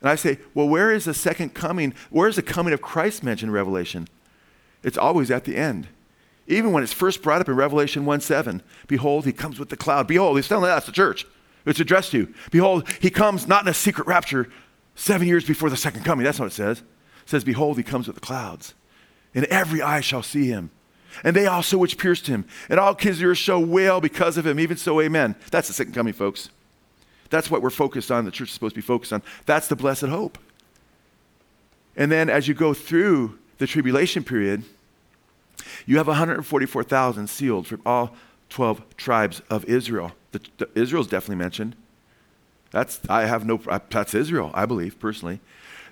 And 0.00 0.10
I 0.10 0.16
say, 0.16 0.38
well, 0.52 0.68
where 0.68 0.90
is 0.92 1.04
the 1.04 1.14
second 1.14 1.54
coming? 1.54 1.94
Where 2.10 2.28
is 2.28 2.36
the 2.36 2.42
coming 2.42 2.74
of 2.74 2.82
Christ 2.82 3.22
mentioned 3.22 3.50
in 3.50 3.54
Revelation? 3.54 4.08
It's 4.82 4.98
always 4.98 5.30
at 5.30 5.44
the 5.44 5.56
end. 5.56 5.88
Even 6.46 6.72
when 6.72 6.82
it's 6.82 6.92
first 6.92 7.22
brought 7.22 7.40
up 7.40 7.48
in 7.48 7.56
Revelation 7.56 8.04
1 8.04 8.20
7, 8.20 8.62
behold, 8.86 9.24
he 9.24 9.32
comes 9.32 9.58
with 9.58 9.70
the 9.70 9.76
cloud. 9.78 10.06
Behold, 10.06 10.36
he's 10.36 10.48
telling 10.48 10.70
us, 10.70 10.84
the 10.84 10.92
church. 10.92 11.26
It's 11.64 11.80
addressed 11.80 12.10
to. 12.10 12.18
you. 12.18 12.34
Behold, 12.50 12.86
he 13.00 13.08
comes 13.08 13.48
not 13.48 13.62
in 13.62 13.68
a 13.68 13.74
secret 13.74 14.06
rapture 14.06 14.50
seven 14.94 15.26
years 15.26 15.44
before 15.44 15.70
the 15.70 15.76
second 15.76 16.04
coming. 16.04 16.24
That's 16.24 16.38
what 16.38 16.46
it 16.46 16.52
says. 16.52 16.82
Says, 17.26 17.44
Behold, 17.44 17.76
he 17.76 17.82
comes 17.82 18.06
with 18.06 18.16
the 18.16 18.20
clouds, 18.20 18.74
and 19.34 19.44
every 19.46 19.82
eye 19.82 20.00
shall 20.00 20.22
see 20.22 20.46
him. 20.46 20.70
And 21.22 21.36
they 21.36 21.46
also 21.46 21.78
which 21.78 21.96
pierced 21.96 22.26
him, 22.26 22.44
and 22.68 22.80
all 22.80 22.96
earth 23.04 23.38
shall 23.38 23.64
wail 23.64 24.00
because 24.00 24.36
of 24.36 24.46
him. 24.46 24.58
Even 24.58 24.76
so, 24.76 25.00
amen. 25.00 25.36
That's 25.50 25.68
the 25.68 25.74
second 25.74 25.92
coming, 25.92 26.12
folks. 26.12 26.50
That's 27.30 27.50
what 27.50 27.62
we're 27.62 27.70
focused 27.70 28.10
on. 28.10 28.24
The 28.24 28.30
church 28.30 28.48
is 28.48 28.54
supposed 28.54 28.74
to 28.74 28.80
be 28.80 28.86
focused 28.86 29.12
on. 29.12 29.22
That's 29.46 29.68
the 29.68 29.76
blessed 29.76 30.06
hope. 30.06 30.38
And 31.96 32.10
then 32.10 32.28
as 32.28 32.48
you 32.48 32.54
go 32.54 32.74
through 32.74 33.38
the 33.58 33.66
tribulation 33.66 34.24
period, 34.24 34.64
you 35.86 35.98
have 35.98 36.06
144,000 36.06 37.28
sealed 37.28 37.66
from 37.66 37.80
all 37.86 38.14
12 38.50 38.96
tribes 38.96 39.42
of 39.50 39.64
Israel. 39.66 40.12
The, 40.32 40.40
the, 40.58 40.68
Israel's 40.74 41.06
definitely 41.06 41.36
mentioned. 41.36 41.76
That's, 42.70 43.00
I 43.08 43.26
have 43.26 43.46
no, 43.46 43.60
that's 43.90 44.14
Israel, 44.14 44.50
I 44.52 44.66
believe, 44.66 44.98
personally. 44.98 45.40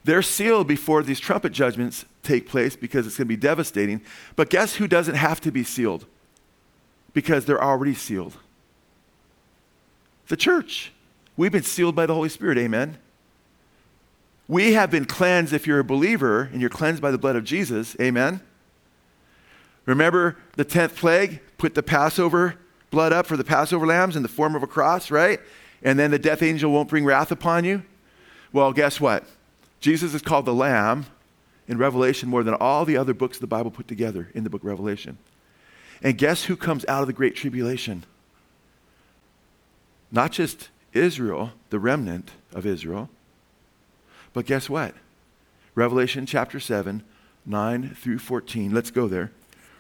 They're 0.05 0.23
sealed 0.23 0.67
before 0.67 1.03
these 1.03 1.21
trumpet 1.21 1.53
judgments 1.53 2.05
take 2.23 2.49
place 2.49 2.77
because 2.77 3.07
it's 3.07 3.17
going 3.17 3.27
to 3.27 3.29
be 3.29 3.37
devastating. 3.37 4.01
But 4.37 4.51
guess 4.51 4.77
who 4.77 4.89
doesn't 4.89 5.15
have 5.15 5.41
to 5.43 5.53
be 5.53 5.63
sealed? 5.65 6.07
Because 7.13 7.45
they're 7.45 7.63
already 7.63 7.95
sealed. 7.95 8.37
The 10.29 10.37
church. 10.37 10.93
We've 11.37 11.53
been 11.53 11.63
sealed 11.63 11.95
by 11.95 12.07
the 12.07 12.15
Holy 12.15 12.29
Spirit, 12.29 12.59
amen. 12.59 12.99
We 14.49 14.73
have 14.73 14.91
been 14.91 15.05
cleansed 15.05 15.53
if 15.53 15.67
you're 15.67 15.79
a 15.79 15.85
believer 15.85 16.43
and 16.53 16.61
you're 16.61 16.71
cleansed 16.71 17.01
by 17.01 17.11
the 17.11 17.19
blood 17.19 17.37
of 17.37 17.45
Jesus, 17.45 17.97
amen. 18.01 18.41
Remember 19.87 20.37
the 20.57 20.65
10th 20.65 20.97
plague? 20.97 21.41
Put 21.59 21.75
the 21.75 21.83
Passover 21.83 22.57
blood 22.91 23.13
up 23.13 23.27
for 23.27 23.37
the 23.37 23.45
Passover 23.45 23.87
lambs 23.87 24.17
in 24.17 24.23
the 24.23 24.29
form 24.29 24.55
of 24.55 24.63
a 24.63 24.67
cross, 24.67 25.11
right? 25.11 25.41
And 25.83 25.99
then 25.99 26.11
the 26.11 26.19
death 26.19 26.43
angel 26.43 26.71
won't 26.71 26.89
bring 26.89 27.05
wrath 27.05 27.33
upon 27.33 27.65
you. 27.65 27.83
Well, 28.53 28.73
guess 28.73 29.01
what? 29.01 29.25
Jesus 29.83 30.15
is 30.15 30.23
called 30.23 30.45
the 30.45 30.55
Lamb 30.55 31.07
in 31.67 31.77
Revelation 31.77 32.29
more 32.29 32.45
than 32.45 32.55
all 32.55 32.85
the 32.85 32.97
other 32.97 33.13
books 33.13 33.39
of 33.39 33.41
the 33.41 33.49
Bible 33.49 33.73
put 33.73 33.89
together 33.89 34.31
in 34.33 34.45
the 34.45 34.51
book 34.51 34.63
of 34.63 34.69
Revelation. 34.69 35.19
And 36.01 36.17
guess 36.17 36.45
who 36.45 36.57
comes 36.57 36.87
out 36.87 37.01
of 37.01 37.09
the 37.09 37.13
Great 37.13 37.35
Tribulation? 37.35 38.05
Not 40.13 40.31
just 40.31 40.69
Israel, 40.93 41.51
the 41.71 41.81
remnant 41.81 42.31
of 42.55 42.65
Israel, 42.65 43.11
but 44.33 44.47
guess 44.47 44.71
what? 44.71 44.95
Revelation 45.75 46.27
chapter 46.27 46.61
7, 46.61 47.03
9 47.45 47.97
through 47.97 48.21
14. 48.21 48.73
Let's 48.73 48.93
go 48.93 49.09
there. 49.09 49.33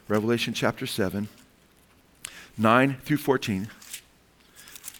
Revelation 0.08 0.52
chapter 0.52 0.84
7, 0.84 1.28
9 2.58 2.96
through 3.04 3.16
14. 3.18 3.68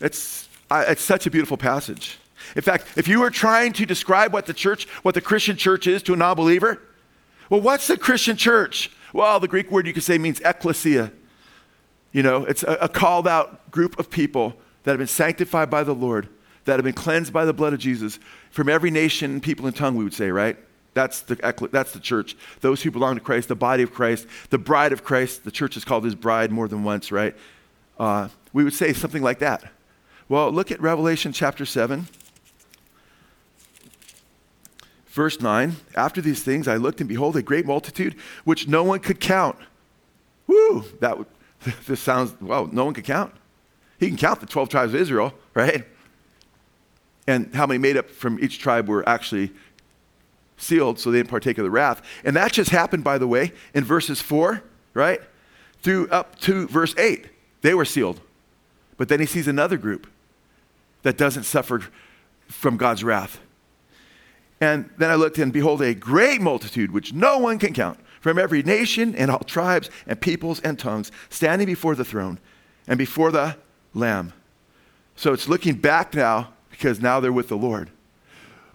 It's, 0.01 0.49
uh, 0.71 0.85
it's 0.87 1.03
such 1.03 1.27
a 1.27 1.31
beautiful 1.31 1.57
passage. 1.57 2.19
In 2.55 2.63
fact, 2.63 2.87
if 2.97 3.09
you 3.09 3.21
were 3.21 3.31
trying 3.31 3.73
to 3.75 3.87
describe 3.87 4.33
what 4.33 4.47
the 4.47 4.55
church, 4.55 4.89
what 5.03 5.15
the 5.15 5.21
Christian 5.21 5.57
church 5.57 5.87
is 5.87 6.03
to 6.05 6.15
a 6.15 6.17
non 6.17 6.37
believer, 6.37 6.81
well, 7.49 7.61
what's 7.61 7.87
the 7.87 7.97
Christian 7.97 8.37
church? 8.37 8.91
Well, 9.13 9.41
the 9.41 9.49
Greek 9.49 9.71
word 9.71 9.87
you 9.87 9.93
could 9.93 10.03
say 10.03 10.19
means 10.19 10.41
ecclesia. 10.41 11.13
You 12.13 12.23
know, 12.23 12.45
it's 12.45 12.63
a, 12.63 12.73
a 12.83 12.89
called 12.89 13.27
out 13.27 13.71
group 13.71 13.99
of 13.99 14.11
people 14.11 14.55
that 14.85 14.93
have 14.93 14.99
been 14.99 15.07
sanctified 15.07 15.71
by 15.71 15.85
the 15.85 15.95
Lord, 15.95 16.29
that 16.65 16.77
have 16.77 16.85
been 16.85 16.95
cleansed 16.95 17.33
by 17.33 17.45
the 17.45 17.53
blood 17.53 17.73
of 17.73 17.79
Jesus 17.79 18.19
from 18.51 18.69
every 18.69 18.91
nation, 18.91 19.41
people, 19.41 19.67
and 19.67 19.75
tongue, 19.75 19.97
we 19.97 20.05
would 20.05 20.15
say, 20.15 20.31
right? 20.31 20.57
That's 20.95 21.21
the, 21.21 21.37
that's 21.73 21.93
the 21.93 22.01
church. 22.01 22.37
Those 22.61 22.83
who 22.83 22.91
belong 22.91 23.15
to 23.15 23.21
Christ, 23.21 23.49
the 23.49 23.55
body 23.55 23.83
of 23.83 23.95
Christ, 23.95 24.27
the 24.51 24.59
bride 24.59 24.93
of 24.93 25.05
Christ. 25.05 25.45
The 25.45 25.51
church 25.51 25.77
is 25.77 25.85
called 25.85 26.05
his 26.05 26.15
bride 26.15 26.53
more 26.53 26.69
than 26.69 26.85
once, 26.85 27.11
right? 27.11 27.35
Uh, 27.99 28.29
we 28.53 28.63
would 28.65 28.75
say 28.75 28.93
something 28.93 29.23
like 29.23 29.39
that. 29.39 29.65
Well, 30.29 30.51
look 30.51 30.71
at 30.71 30.81
Revelation 30.81 31.33
chapter 31.33 31.65
7. 31.65 32.09
Verse 35.13 35.41
9 35.41 35.77
After 35.95 36.21
these 36.21 36.43
things 36.43 36.67
I 36.67 36.77
looked, 36.77 37.01
and 37.01 37.09
behold, 37.09 37.37
a 37.37 37.43
great 37.43 37.67
multitude 37.67 38.17
which 38.45 38.67
no 38.67 38.83
one 38.83 38.99
could 38.99 39.21
count. 39.21 39.57
Woo! 40.47 40.85
That 41.01 41.19
this 41.87 42.01
sounds, 42.01 42.35
well, 42.41 42.67
no 42.73 42.87
one 42.87 42.95
could 42.95 43.05
count. 43.05 43.33
He 44.01 44.09
can 44.09 44.17
count 44.17 44.41
the 44.41 44.47
12 44.47 44.69
tribes 44.69 44.95
of 44.95 45.01
Israel, 45.01 45.33
right? 45.55 45.85
And 47.27 47.55
how 47.55 47.67
many 47.67 47.79
made 47.79 47.97
up 47.97 48.11
from 48.11 48.43
each 48.43 48.59
tribe 48.59 48.89
were 48.89 49.09
actually 49.09 49.53
sealed 50.57 50.99
so 50.99 51.11
they 51.11 51.19
didn't 51.19 51.31
partake 51.31 51.59
of 51.59 51.65
the 51.65 51.71
wrath. 51.71 52.03
And 52.25 52.35
that 52.35 52.53
just 52.53 52.71
happened, 52.71 53.05
by 53.05 53.19
the 53.19 53.29
way, 53.29 53.53
in 53.75 53.85
verses 53.85 54.21
4, 54.21 54.63
right? 54.95 55.21
Through 55.83 56.09
up 56.09 56.39
to 56.41 56.67
verse 56.69 56.97
8. 56.97 57.27
They 57.61 57.75
were 57.75 57.85
sealed. 57.85 58.21
But 58.97 59.09
then 59.09 59.21
he 59.21 59.27
sees 59.27 59.47
another 59.47 59.77
group 59.77 60.07
that 61.03 61.17
doesn't 61.17 61.45
suffer 61.45 61.83
from 62.49 62.77
God's 62.77 63.05
wrath. 63.05 63.41
And 64.63 64.89
then 64.97 65.11
I 65.11 65.17
looked 65.17 65.39
and 65.39 65.53
behold, 65.53 65.83
a 65.83 65.93
great 65.93 66.41
multitude 66.41 66.93
which 66.93 67.13
no 67.13 67.37
one 67.37 67.59
can 67.59 67.75
count 67.75 67.99
from 68.21 68.39
every 68.39 68.63
nation 68.63 69.13
and 69.17 69.29
all 69.29 69.41
tribes 69.41 69.91
and 70.07 70.21
peoples 70.21 70.61
and 70.61 70.79
tongues 70.79 71.11
standing 71.31 71.67
before 71.67 71.97
the 71.97 72.05
throne 72.05 72.39
and 72.87 72.97
before 72.97 73.33
the 73.33 73.57
Lamb. 73.93 74.33
So 75.17 75.33
it's 75.33 75.49
looking 75.49 75.75
back 75.75 76.15
now 76.15 76.53
because 76.71 77.01
now 77.01 77.19
they're 77.19 77.33
with 77.33 77.49
the 77.49 77.57
Lord. 77.57 77.91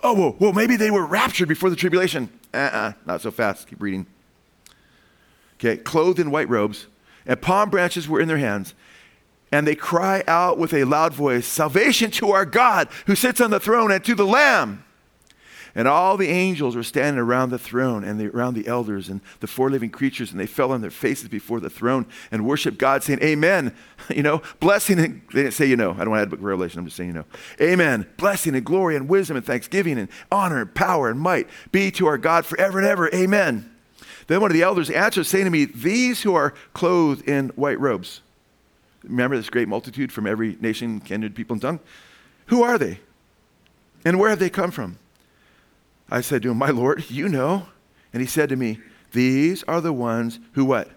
Oh, 0.04 0.14
well, 0.14 0.36
well 0.40 0.52
maybe 0.52 0.76
they 0.76 0.92
were 0.92 1.06
raptured 1.06 1.48
before 1.48 1.70
the 1.70 1.78
tribulation. 1.78 2.30
Uh-uh, 2.54 2.92
not 3.06 3.22
so 3.22 3.32
fast. 3.32 3.70
Keep 3.70 3.82
reading. 3.82 4.08
Okay, 5.56 5.78
clothed 5.78 6.20
in 6.20 6.32
white 6.32 6.50
robes, 6.50 6.88
and 7.26 7.42
palm 7.42 7.70
branches 7.70 8.10
were 8.10 8.20
in 8.20 8.28
their 8.28 8.38
hands. 8.38 8.74
And 9.54 9.66
they 9.66 9.76
cry 9.76 10.26
out 10.28 10.58
with 10.58 10.74
a 10.74 10.84
loud 10.84 11.14
voice, 11.14 11.48
Salvation 11.48 12.12
to 12.12 12.32
our 12.32 12.46
God 12.46 12.90
who 13.06 13.16
sits 13.16 13.40
on 13.40 13.52
the 13.52 13.60
throne 13.62 13.90
and 13.90 14.04
to 14.04 14.16
the 14.16 14.26
Lamb. 14.26 14.84
And 15.78 15.88
all 15.88 16.18
the 16.18 16.30
angels 16.30 16.76
were 16.76 16.82
standing 16.82 17.20
around 17.20 17.52
the 17.52 17.60
throne 17.60 18.04
and 18.04 18.20
the, 18.20 18.30
around 18.30 18.56
the 18.56 18.68
elders 18.68 19.10
and 19.10 19.22
the 19.42 19.48
four 19.48 19.70
living 19.70 19.92
creatures, 19.92 20.32
and 20.32 20.40
they 20.40 20.48
fell 20.48 20.72
on 20.72 20.82
their 20.82 20.90
faces 20.90 21.28
before 21.28 21.60
the 21.60 21.70
throne 21.70 22.08
and 22.32 22.48
worshiped 22.48 22.80
God, 22.80 23.04
saying, 23.04 23.20
Amen. 23.22 23.74
You 24.10 24.24
know, 24.24 24.42
blessing 24.62 25.00
and 25.00 25.22
they 25.34 25.42
didn't 25.42 25.54
say 25.54 25.66
you 25.66 25.76
know. 25.76 25.92
I 25.92 25.98
don't 25.98 26.12
want 26.12 26.20
to 26.20 26.22
add 26.22 26.30
book 26.30 26.40
Revelation, 26.42 26.80
I'm 26.80 26.86
just 26.86 26.96
saying 26.96 27.10
you 27.10 27.14
know. 27.14 27.26
Amen. 27.60 28.08
Blessing 28.16 28.56
and 28.56 28.64
glory 28.64 28.96
and 28.96 29.10
wisdom 29.10 29.36
and 29.36 29.46
thanksgiving 29.46 29.98
and 29.98 30.08
honor 30.32 30.62
and 30.62 30.74
power 30.74 31.10
and 31.10 31.20
might 31.20 31.50
be 31.74 31.92
to 31.92 32.08
our 32.08 32.18
God 32.18 32.46
forever 32.46 32.80
and 32.80 32.88
ever. 32.88 33.14
Amen. 33.14 33.70
Then 34.28 34.40
one 34.40 34.50
of 34.50 34.56
the 34.56 34.64
elders 34.64 34.90
answered, 34.90 35.26
saying 35.26 35.44
to 35.44 35.52
me, 35.52 35.66
These 35.66 36.22
who 36.22 36.36
are 36.36 36.54
clothed 36.74 37.28
in 37.28 37.50
white 37.50 37.80
robes. 37.80 38.22
Remember 39.04 39.36
this 39.36 39.50
great 39.50 39.68
multitude 39.68 40.12
from 40.12 40.26
every 40.26 40.58
nation, 40.62 41.02
kindred, 41.02 41.36
people, 41.36 41.56
and 41.56 41.62
tongue? 41.62 41.80
Who 42.48 42.64
are 42.64 42.78
they? 42.78 43.00
And 44.06 44.20
where 44.20 44.30
have 44.30 44.40
they 44.40 44.50
come 44.50 44.72
from? 44.72 45.00
I 46.10 46.22
said 46.22 46.42
to 46.44 46.52
him, 46.52 46.58
My 46.58 46.70
Lord, 46.70 47.10
you 47.10 47.28
know. 47.28 47.68
And 48.14 48.22
he 48.22 48.28
said 48.28 48.50
to 48.50 48.56
me, 48.56 48.80
These 49.12 49.64
are 49.64 49.82
the 49.82 49.94
ones 49.94 50.40
who 50.54 50.66
what? 50.66 50.90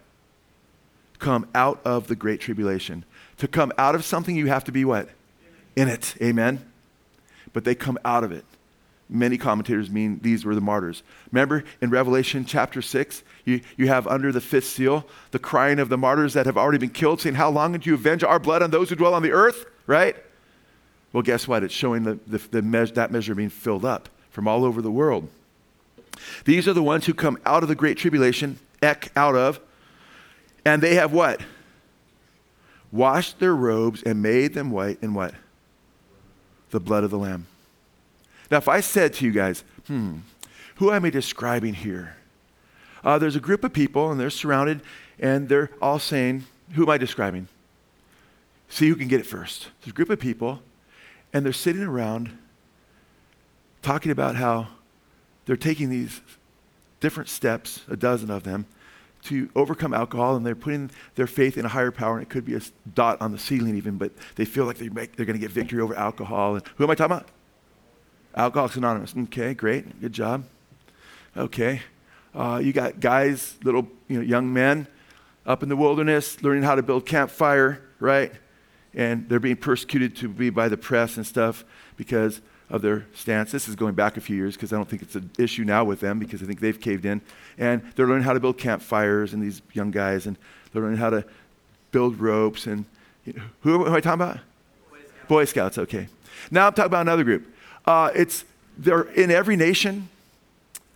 Come 1.19 1.47
out 1.55 1.81
of 1.85 2.07
the 2.07 2.17
great 2.17 2.41
tribulation. 2.41 3.05
To 3.39 3.49
come 3.49 3.73
out 3.77 3.95
of 3.95 4.05
something, 4.05 4.37
you 4.37 4.47
have 4.47 4.65
to 4.65 4.73
be 4.73 4.85
what? 4.85 5.09
In 5.77 5.89
it. 5.89 6.15
Amen. 6.23 6.65
But 7.53 7.65
they 7.65 7.75
come 7.75 7.99
out 8.05 8.25
of 8.25 8.33
it. 8.33 8.45
Many 9.09 9.39
commentators 9.39 9.91
mean 9.91 10.21
these 10.23 10.45
were 10.45 10.55
the 10.55 10.61
martyrs. 10.61 11.03
Remember 11.33 11.65
in 11.81 11.91
Revelation 11.91 12.45
chapter 12.45 12.81
6, 12.81 13.25
you, 13.45 13.61
you 13.77 13.89
have 13.89 14.07
under 14.07 14.31
the 14.31 14.41
fifth 14.41 14.67
seal 14.67 15.05
the 15.33 15.39
crying 15.41 15.81
of 15.81 15.89
the 15.89 15.99
martyrs 15.99 16.35
that 16.35 16.47
have 16.47 16.57
already 16.57 16.79
been 16.79 16.91
killed, 16.91 17.21
saying, 17.21 17.35
How 17.35 17.51
long 17.51 17.73
did 17.73 17.87
you 17.87 17.95
avenge 17.95 18.23
our 18.23 18.39
blood 18.39 18.63
on 18.63 18.71
those 18.71 18.89
who 18.89 18.95
dwell 18.95 19.15
on 19.15 19.23
the 19.23 19.33
earth? 19.33 19.67
Right? 19.89 20.17
Well, 21.13 21.25
guess 21.25 21.49
what? 21.49 21.65
It's 21.65 21.75
showing 21.75 22.05
the, 22.05 22.21
the, 22.29 22.39
the 22.39 22.63
me- 22.63 22.93
that 22.93 23.11
measure 23.11 23.35
being 23.35 23.49
filled 23.49 23.85
up 23.85 24.09
from 24.31 24.49
all 24.49 24.65
over 24.65 24.81
the 24.81 24.91
world. 24.91 25.29
These 26.45 26.69
are 26.69 26.73
the 26.73 26.83
ones 26.83 27.07
who 27.07 27.15
come 27.15 27.39
out 27.45 27.63
of 27.63 27.69
the 27.69 27.75
great 27.75 27.97
tribulation, 27.97 28.59
ek, 28.83 29.11
out 29.17 29.37
of, 29.37 29.61
and 30.65 30.83
they 30.83 30.95
have 30.95 31.13
what? 31.13 31.41
Washed 32.93 33.39
their 33.39 33.55
robes 33.55 34.03
and 34.03 34.23
made 34.23 34.55
them 34.55 34.71
white 34.71 34.99
in 35.03 35.15
what? 35.15 35.35
The 36.71 36.81
blood 36.81 37.05
of 37.05 37.11
the 37.11 37.19
Lamb. 37.19 37.47
Now, 38.51 38.59
if 38.59 38.69
I 38.69 38.81
said 38.81 39.15
to 39.15 39.25
you 39.25 39.31
guys, 39.31 39.65
hmm, 39.87 40.19
who 40.77 40.91
am 40.91 41.05
I 41.05 41.11
describing 41.11 41.75
here? 41.75 42.17
Uh, 43.05 43.19
there's 43.19 43.37
a 43.37 43.41
group 43.41 43.65
of 43.65 43.73
people 43.73 44.11
and 44.11 44.21
they're 44.21 44.31
surrounded 44.31 44.81
and 45.19 45.49
they're 45.49 45.71
all 45.81 45.99
saying, 45.99 46.45
Who 46.75 46.83
am 46.83 46.91
I 46.91 46.99
describing? 46.99 47.49
See 48.69 48.89
who 48.89 48.97
can 48.97 49.09
get 49.09 49.21
it 49.21 49.27
first. 49.27 49.69
There's 49.81 49.93
a 49.93 49.95
group 49.95 50.11
of 50.11 50.21
people 50.21 50.63
and 51.33 51.45
they're 51.45 51.53
sitting 51.53 51.83
around 51.83 52.37
talking 53.83 54.13
about 54.13 54.37
how 54.37 54.69
they're 55.47 55.57
taking 55.57 55.91
these 55.91 56.21
different 57.01 57.29
steps, 57.29 57.83
a 57.89 57.97
dozen 57.97 58.31
of 58.31 58.43
them, 58.43 58.67
to 59.23 59.51
overcome 59.55 59.93
alcohol, 59.93 60.37
and 60.37 60.47
they're 60.47 60.55
putting 60.55 60.91
their 61.15 61.27
faith 61.27 61.59
in 61.59 61.65
a 61.65 61.69
higher 61.69 61.91
power, 61.91 62.15
and 62.15 62.23
it 62.23 62.31
could 62.31 62.45
be 62.45 62.55
a 62.55 62.61
dot 62.95 63.21
on 63.21 63.33
the 63.33 63.39
ceiling 63.39 63.77
even, 63.77 63.99
but 63.99 64.13
they 64.37 64.45
feel 64.45 64.65
like 64.65 64.79
they 64.79 64.89
make, 64.89 65.17
they're 65.17 65.27
going 65.27 65.39
to 65.39 65.41
get 65.41 65.51
victory 65.51 65.81
over 65.81 65.95
alcohol. 65.95 66.55
And 66.57 66.65
who 66.77 66.85
am 66.85 66.91
I 66.91 66.95
talking 66.95 67.17
about? 67.17 67.29
Alcoholics 68.35 68.77
Anonymous. 68.77 69.15
Okay, 69.25 69.55
great, 69.55 70.01
good 70.01 70.13
job. 70.13 70.45
Okay, 71.37 71.83
uh, 72.35 72.61
you 72.63 72.73
got 72.73 73.01
guys, 73.01 73.57
little 73.63 73.89
you 74.09 74.17
know, 74.17 74.23
young 74.23 74.53
men, 74.53 74.87
up 75.45 75.63
in 75.63 75.69
the 75.69 75.77
wilderness, 75.77 76.43
learning 76.43 76.63
how 76.63 76.75
to 76.75 76.83
build 76.83 77.07
campfire, 77.07 77.83
right? 77.99 78.33
and 78.95 79.29
they're 79.29 79.41
being 79.41 79.57
persecuted 79.57 80.17
to 80.17 80.29
be 80.29 80.51
by 80.51 80.69
the 80.69 80.77
press 80.77 81.17
and 81.17 81.27
stuff 81.27 81.65
because 81.97 82.41
of 82.71 82.83
their 82.83 83.07
stance. 83.15 83.51
This 83.51 83.69
is 83.69 83.75
going 83.75 83.95
back 83.95 84.17
a 84.17 84.21
few 84.21 84.37
years 84.37 84.55
because 84.55 84.73
I 84.73 84.77
don't 84.77 84.89
think 84.89 85.03
it's 85.03 85.17
an 85.17 85.31
issue 85.39 85.65
now 85.65 85.85
with 85.85 86.01
them 86.01 86.19
because 86.19 86.43
I 86.43 86.47
think 86.47 86.61
they've 86.61 86.81
caved 86.81 87.05
in. 87.05 87.21
And 87.59 87.83
they're 87.97 88.07
learning 88.07 88.23
how 88.23 88.33
to 88.33 88.41
build 88.41 88.59
campfires 88.59 89.33
and 89.33 89.43
these 89.43 89.61
young 89.73 89.91
guys, 89.91 90.27
and 90.27 90.39
they're 90.73 90.83
learning 90.83 90.99
how 90.99 91.11
to 91.11 91.25
build 91.91 92.21
ropes. 92.21 92.67
And 92.67 92.85
you 93.25 93.33
know, 93.35 93.43
who, 93.63 93.79
who, 93.79 93.87
am 93.87 93.95
I 93.95 94.01
talking 94.01 94.23
about? 94.23 94.37
Boy 94.89 94.99
Scouts. 94.99 95.29
Boy 95.29 95.45
Scouts, 95.45 95.79
okay. 95.79 96.09
Now 96.51 96.69
I'm 96.69 96.73
talking 96.73 96.87
about 96.87 97.03
another 97.03 97.25
group. 97.25 97.53
Uh, 97.85 98.11
it's 98.15 98.45
they're 98.79 99.03
in 99.03 99.31
every 99.31 99.57
nation. 99.57 100.09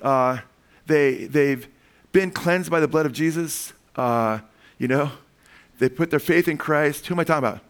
Uh, 0.01 0.39
they 0.87 1.27
they've 1.27 1.67
been 2.13 2.31
cleansed 2.31 2.71
by 2.71 2.81
the 2.81 2.89
blood 2.89 3.07
of 3.07 3.13
Jesus. 3.13 3.73
Uh, 3.97 4.39
you 4.79 4.89
know, 4.89 5.11
they 5.79 5.89
put 5.89 6.11
their 6.11 6.21
faith 6.21 6.47
in 6.47 6.57
Christ. 6.57 7.07
Who 7.07 7.15
am 7.15 7.21
I 7.21 7.25
talking 7.25 7.49
about? 7.49 7.61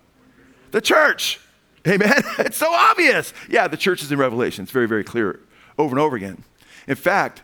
The 0.72 0.80
church. 0.80 1.40
Amen. 1.86 2.22
it's 2.38 2.56
so 2.56 2.72
obvious. 2.72 3.32
Yeah, 3.48 3.68
the 3.68 3.76
church 3.76 4.02
is 4.02 4.10
in 4.10 4.18
Revelation. 4.18 4.62
It's 4.62 4.72
very, 4.72 4.88
very 4.88 5.04
clear 5.04 5.40
over 5.78 5.94
and 5.94 6.00
over 6.00 6.16
again. 6.16 6.44
In 6.86 6.96
fact, 6.96 7.42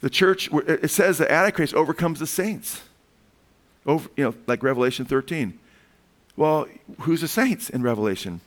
the 0.00 0.10
church, 0.10 0.48
it 0.52 0.90
says 0.90 1.18
the 1.18 1.30
Antichrist 1.30 1.74
overcomes 1.74 2.20
the 2.20 2.26
saints. 2.26 2.82
Over, 3.86 4.08
you 4.16 4.24
know, 4.24 4.34
like 4.46 4.62
Revelation 4.62 5.04
13. 5.04 5.58
Well, 6.36 6.66
who's 7.00 7.20
the 7.20 7.28
saints 7.28 7.70
in 7.70 7.82
Revelation? 7.82 8.40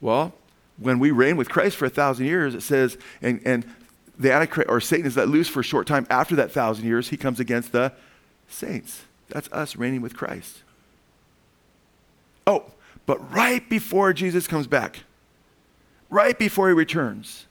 Well, 0.00 0.34
when 0.78 0.98
we 0.98 1.10
reign 1.10 1.36
with 1.36 1.48
Christ 1.48 1.76
for 1.76 1.86
a 1.86 1.90
thousand 1.90 2.26
years, 2.26 2.54
it 2.54 2.62
says, 2.62 2.98
and, 3.22 3.40
and 3.44 3.64
the 4.18 4.32
Antichrist, 4.32 4.68
or 4.68 4.80
Satan 4.80 5.06
is 5.06 5.16
let 5.16 5.28
loose 5.28 5.48
for 5.48 5.60
a 5.60 5.64
short 5.64 5.86
time 5.86 6.06
after 6.10 6.36
that 6.36 6.52
thousand 6.52 6.84
years, 6.84 7.08
he 7.08 7.16
comes 7.16 7.40
against 7.40 7.72
the 7.72 7.92
saints. 8.48 9.02
That's 9.28 9.50
us 9.52 9.76
reigning 9.76 10.02
with 10.02 10.16
Christ. 10.16 10.62
Oh, 12.46 12.64
but 13.06 13.32
right 13.32 13.68
before 13.68 14.12
Jesus 14.12 14.46
comes 14.46 14.66
back, 14.66 15.00
right 16.10 16.38
before 16.38 16.68
he 16.68 16.74
returns, 16.74 17.46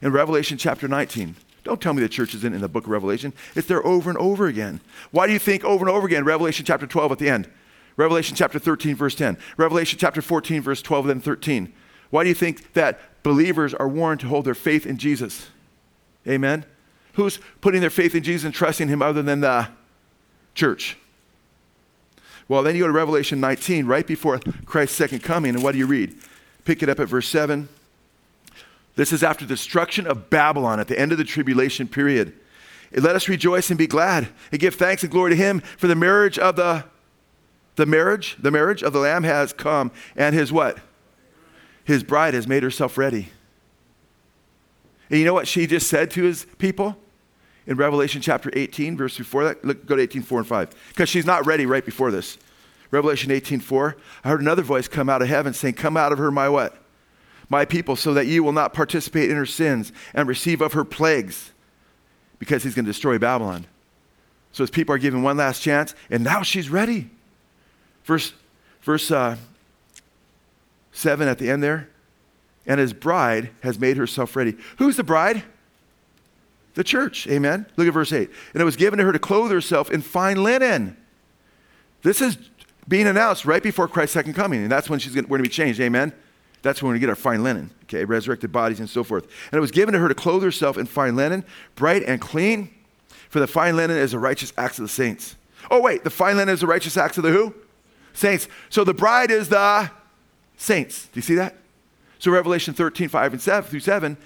in 0.00 0.12
Revelation 0.12 0.58
chapter 0.58 0.88
19, 0.88 1.36
don't 1.64 1.80
tell 1.80 1.92
me 1.92 2.02
the 2.02 2.08
church 2.08 2.34
isn't 2.34 2.54
in 2.54 2.60
the 2.60 2.68
book 2.68 2.84
of 2.84 2.90
Revelation. 2.90 3.32
It's 3.54 3.68
there 3.68 3.84
over 3.86 4.10
and 4.10 4.18
over 4.18 4.46
again. 4.46 4.80
Why 5.10 5.26
do 5.26 5.32
you 5.32 5.38
think 5.38 5.64
over 5.64 5.86
and 5.86 5.94
over 5.94 6.06
again, 6.06 6.24
Revelation 6.24 6.64
chapter 6.64 6.86
12 6.86 7.12
at 7.12 7.18
the 7.18 7.28
end? 7.28 7.48
Revelation 7.96 8.34
chapter 8.34 8.58
13, 8.58 8.96
verse 8.96 9.14
10. 9.14 9.36
Revelation 9.56 9.98
chapter 9.98 10.22
14, 10.22 10.62
verse 10.62 10.82
12 10.82 11.08
and 11.08 11.22
13. 11.22 11.72
Why 12.10 12.24
do 12.24 12.28
you 12.28 12.34
think 12.34 12.72
that 12.72 13.22
believers 13.22 13.74
are 13.74 13.88
warned 13.88 14.20
to 14.20 14.28
hold 14.28 14.44
their 14.44 14.54
faith 14.54 14.86
in 14.86 14.96
Jesus? 14.98 15.48
Amen? 16.26 16.64
Who's 17.14 17.38
putting 17.60 17.80
their 17.80 17.90
faith 17.90 18.14
in 18.14 18.22
Jesus 18.22 18.44
and 18.44 18.54
trusting 18.54 18.88
Him 18.88 19.02
other 19.02 19.22
than 19.22 19.40
the 19.40 19.68
church? 20.54 20.96
Well, 22.52 22.62
then 22.62 22.74
you 22.74 22.82
go 22.82 22.86
to 22.86 22.92
Revelation 22.92 23.40
19, 23.40 23.86
right 23.86 24.06
before 24.06 24.38
Christ's 24.66 24.94
second 24.94 25.20
coming, 25.22 25.54
and 25.54 25.64
what 25.64 25.72
do 25.72 25.78
you 25.78 25.86
read? 25.86 26.14
Pick 26.66 26.82
it 26.82 26.90
up 26.90 27.00
at 27.00 27.08
verse 27.08 27.26
7. 27.26 27.66
This 28.94 29.10
is 29.10 29.22
after 29.22 29.46
the 29.46 29.54
destruction 29.54 30.06
of 30.06 30.28
Babylon 30.28 30.78
at 30.78 30.86
the 30.86 30.98
end 30.98 31.12
of 31.12 31.18
the 31.18 31.24
tribulation 31.24 31.88
period. 31.88 32.34
Let 32.94 33.16
us 33.16 33.26
rejoice 33.26 33.70
and 33.70 33.78
be 33.78 33.86
glad 33.86 34.28
and 34.50 34.60
give 34.60 34.74
thanks 34.74 35.02
and 35.02 35.10
glory 35.10 35.30
to 35.30 35.36
him 35.36 35.60
for 35.60 35.86
the 35.86 35.94
marriage 35.94 36.38
of 36.38 36.56
the 36.56 36.84
the 37.76 37.86
marriage, 37.86 38.36
the 38.38 38.50
marriage 38.50 38.82
of 38.82 38.92
the 38.92 38.98
lamb 38.98 39.22
has 39.22 39.54
come 39.54 39.90
and 40.14 40.34
his 40.34 40.52
what? 40.52 40.76
His 41.84 42.04
bride 42.04 42.34
has 42.34 42.46
made 42.46 42.62
herself 42.62 42.98
ready. 42.98 43.30
And 45.08 45.18
you 45.18 45.24
know 45.24 45.32
what 45.32 45.48
she 45.48 45.66
just 45.66 45.88
said 45.88 46.10
to 46.10 46.24
his 46.24 46.44
people? 46.58 46.98
In 47.66 47.76
Revelation 47.76 48.20
chapter 48.20 48.50
18, 48.52 48.96
verse 48.96 49.16
before 49.16 49.44
that. 49.44 49.64
Look, 49.64 49.86
go 49.86 49.96
to 49.96 50.02
18, 50.02 50.22
4 50.22 50.38
and 50.40 50.48
5. 50.48 50.70
Because 50.88 51.08
she's 51.08 51.26
not 51.26 51.46
ready 51.46 51.66
right 51.66 51.84
before 51.84 52.10
this. 52.10 52.38
Revelation 52.90 53.30
18, 53.30 53.60
4. 53.60 53.96
I 54.24 54.28
heard 54.28 54.40
another 54.40 54.62
voice 54.62 54.88
come 54.88 55.08
out 55.08 55.22
of 55.22 55.28
heaven 55.28 55.54
saying, 55.54 55.74
Come 55.74 55.96
out 55.96 56.12
of 56.12 56.18
her, 56.18 56.30
my 56.30 56.48
what? 56.48 56.76
My 57.48 57.64
people, 57.64 57.96
so 57.96 58.14
that 58.14 58.26
you 58.26 58.42
will 58.42 58.52
not 58.52 58.74
participate 58.74 59.30
in 59.30 59.36
her 59.36 59.46
sins 59.46 59.92
and 60.14 60.28
receive 60.28 60.60
of 60.60 60.72
her 60.72 60.84
plagues. 60.84 61.52
Because 62.38 62.64
he's 62.64 62.74
going 62.74 62.84
to 62.84 62.90
destroy 62.90 63.18
Babylon. 63.18 63.66
So 64.52 64.62
his 64.62 64.70
people 64.70 64.94
are 64.94 64.98
given 64.98 65.22
one 65.22 65.36
last 65.36 65.62
chance, 65.62 65.94
and 66.10 66.24
now 66.24 66.42
she's 66.42 66.68
ready. 66.68 67.10
Verse, 68.04 68.32
verse 68.82 69.10
uh, 69.10 69.36
7 70.92 71.28
at 71.28 71.38
the 71.38 71.50
end 71.50 71.62
there. 71.62 71.88
And 72.66 72.78
his 72.78 72.92
bride 72.92 73.50
has 73.62 73.78
made 73.78 73.96
herself 73.96 74.36
ready. 74.36 74.56
Who's 74.78 74.96
the 74.96 75.04
bride? 75.04 75.42
The 76.74 76.84
church. 76.84 77.26
Amen. 77.28 77.66
Look 77.76 77.86
at 77.86 77.94
verse 77.94 78.12
8. 78.12 78.30
And 78.54 78.60
it 78.60 78.64
was 78.64 78.76
given 78.76 78.98
to 78.98 79.04
her 79.04 79.12
to 79.12 79.18
clothe 79.18 79.50
herself 79.50 79.90
in 79.90 80.02
fine 80.02 80.42
linen. 80.42 80.96
This 82.02 82.20
is 82.20 82.36
being 82.88 83.06
announced 83.06 83.44
right 83.44 83.62
before 83.62 83.88
Christ's 83.88 84.14
second 84.14 84.34
coming. 84.34 84.62
And 84.62 84.72
that's 84.72 84.90
when 84.90 84.98
she's 84.98 85.14
gonna, 85.14 85.26
we're 85.26 85.38
going 85.38 85.44
to 85.44 85.50
be 85.50 85.54
changed. 85.54 85.80
Amen. 85.80 86.12
That's 86.62 86.82
when 86.82 86.92
we 86.92 86.98
get 87.00 87.08
our 87.08 87.16
fine 87.16 87.42
linen, 87.42 87.70
okay, 87.84 88.04
resurrected 88.04 88.52
bodies 88.52 88.78
and 88.78 88.88
so 88.88 89.02
forth. 89.02 89.24
And 89.50 89.58
it 89.58 89.60
was 89.60 89.72
given 89.72 89.92
to 89.94 89.98
her 89.98 90.08
to 90.08 90.14
clothe 90.14 90.44
herself 90.44 90.78
in 90.78 90.86
fine 90.86 91.16
linen, 91.16 91.44
bright 91.74 92.04
and 92.04 92.20
clean, 92.20 92.72
for 93.28 93.40
the 93.40 93.48
fine 93.48 93.76
linen 93.76 93.96
is 93.96 94.12
the 94.12 94.18
righteous 94.20 94.52
acts 94.56 94.78
of 94.78 94.84
the 94.84 94.88
saints. 94.88 95.34
Oh, 95.70 95.80
wait, 95.80 96.04
the 96.04 96.10
fine 96.10 96.36
linen 96.36 96.54
is 96.54 96.60
the 96.60 96.66
righteous 96.68 96.96
acts 96.96 97.16
of 97.18 97.24
the 97.24 97.32
who? 97.32 97.54
Saints. 98.12 98.46
So 98.68 98.84
the 98.84 98.94
bride 98.94 99.30
is 99.32 99.48
the 99.48 99.90
saints. 100.56 101.06
Do 101.06 101.18
you 101.18 101.22
see 101.22 101.34
that? 101.34 101.56
So 102.20 102.30
Revelation 102.30 102.74
13, 102.74 103.08
5 103.08 103.32
and 103.32 103.42
7 103.42 103.68
through 103.68 103.80
7, 103.80 104.16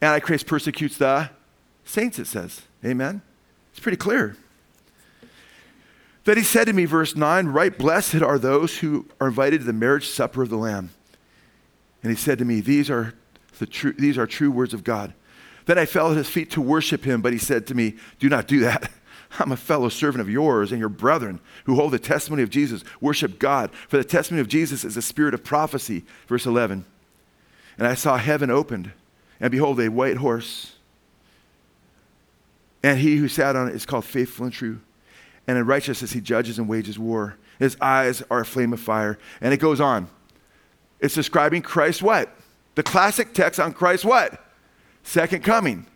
Antichrist 0.00 0.46
persecutes 0.46 0.96
the 0.98 1.30
saints, 1.88 2.18
it 2.18 2.26
says. 2.26 2.62
Amen? 2.84 3.22
It's 3.70 3.80
pretty 3.80 3.96
clear. 3.96 4.36
Then 6.24 6.36
he 6.36 6.42
said 6.42 6.66
to 6.66 6.72
me, 6.72 6.84
verse 6.84 7.16
9, 7.16 7.46
Right 7.46 7.76
blessed 7.76 8.22
are 8.22 8.38
those 8.38 8.78
who 8.78 9.06
are 9.20 9.28
invited 9.28 9.60
to 9.60 9.66
the 9.66 9.72
marriage 9.72 10.08
supper 10.08 10.42
of 10.42 10.50
the 10.50 10.58
Lamb. 10.58 10.90
And 12.02 12.10
he 12.10 12.16
said 12.16 12.38
to 12.38 12.44
me, 12.44 12.60
These 12.60 12.90
are, 12.90 13.14
the 13.58 13.66
true, 13.66 13.92
these 13.92 14.18
are 14.18 14.26
true 14.26 14.50
words 14.50 14.74
of 14.74 14.84
God. 14.84 15.14
Then 15.66 15.78
I 15.78 15.86
fell 15.86 16.10
at 16.10 16.16
his 16.16 16.28
feet 16.28 16.50
to 16.52 16.60
worship 16.60 17.04
him, 17.04 17.22
but 17.22 17.32
he 17.32 17.38
said 17.38 17.66
to 17.68 17.74
me, 17.74 17.96
Do 18.18 18.28
not 18.28 18.46
do 18.46 18.60
that. 18.60 18.90
I'm 19.38 19.52
a 19.52 19.56
fellow 19.56 19.88
servant 19.88 20.22
of 20.22 20.30
yours 20.30 20.72
and 20.72 20.80
your 20.80 20.88
brethren 20.88 21.40
who 21.64 21.74
hold 21.74 21.92
the 21.92 21.98
testimony 21.98 22.42
of 22.42 22.50
Jesus. 22.50 22.84
Worship 23.00 23.38
God, 23.38 23.70
for 23.88 23.96
the 23.98 24.04
testimony 24.04 24.40
of 24.40 24.48
Jesus 24.48 24.84
is 24.84 24.96
a 24.96 25.02
spirit 25.02 25.34
of 25.34 25.44
prophecy. 25.44 26.04
Verse 26.26 26.46
11. 26.46 26.84
And 27.76 27.86
I 27.86 27.94
saw 27.94 28.16
heaven 28.16 28.50
opened, 28.50 28.92
and 29.40 29.50
behold, 29.50 29.78
a 29.80 29.88
white 29.88 30.16
horse. 30.16 30.77
And 32.82 32.98
he 32.98 33.16
who 33.16 33.28
sat 33.28 33.56
on 33.56 33.68
it 33.68 33.74
is 33.74 33.86
called 33.86 34.04
faithful 34.04 34.44
and 34.44 34.52
true. 34.52 34.80
And 35.46 35.58
in 35.58 35.66
righteousness 35.66 36.12
he 36.12 36.20
judges 36.20 36.58
and 36.58 36.68
wages 36.68 36.98
war. 36.98 37.36
His 37.58 37.76
eyes 37.80 38.22
are 38.30 38.40
a 38.40 38.44
flame 38.44 38.72
of 38.72 38.80
fire. 38.80 39.18
And 39.40 39.52
it 39.52 39.58
goes 39.58 39.80
on. 39.80 40.08
It's 41.00 41.14
describing 41.14 41.62
Christ 41.62 42.02
what? 42.02 42.34
The 42.74 42.82
classic 42.82 43.32
text 43.34 43.58
on 43.58 43.72
Christ 43.72 44.04
what? 44.04 44.44
Second 45.02 45.42
coming. 45.42 45.86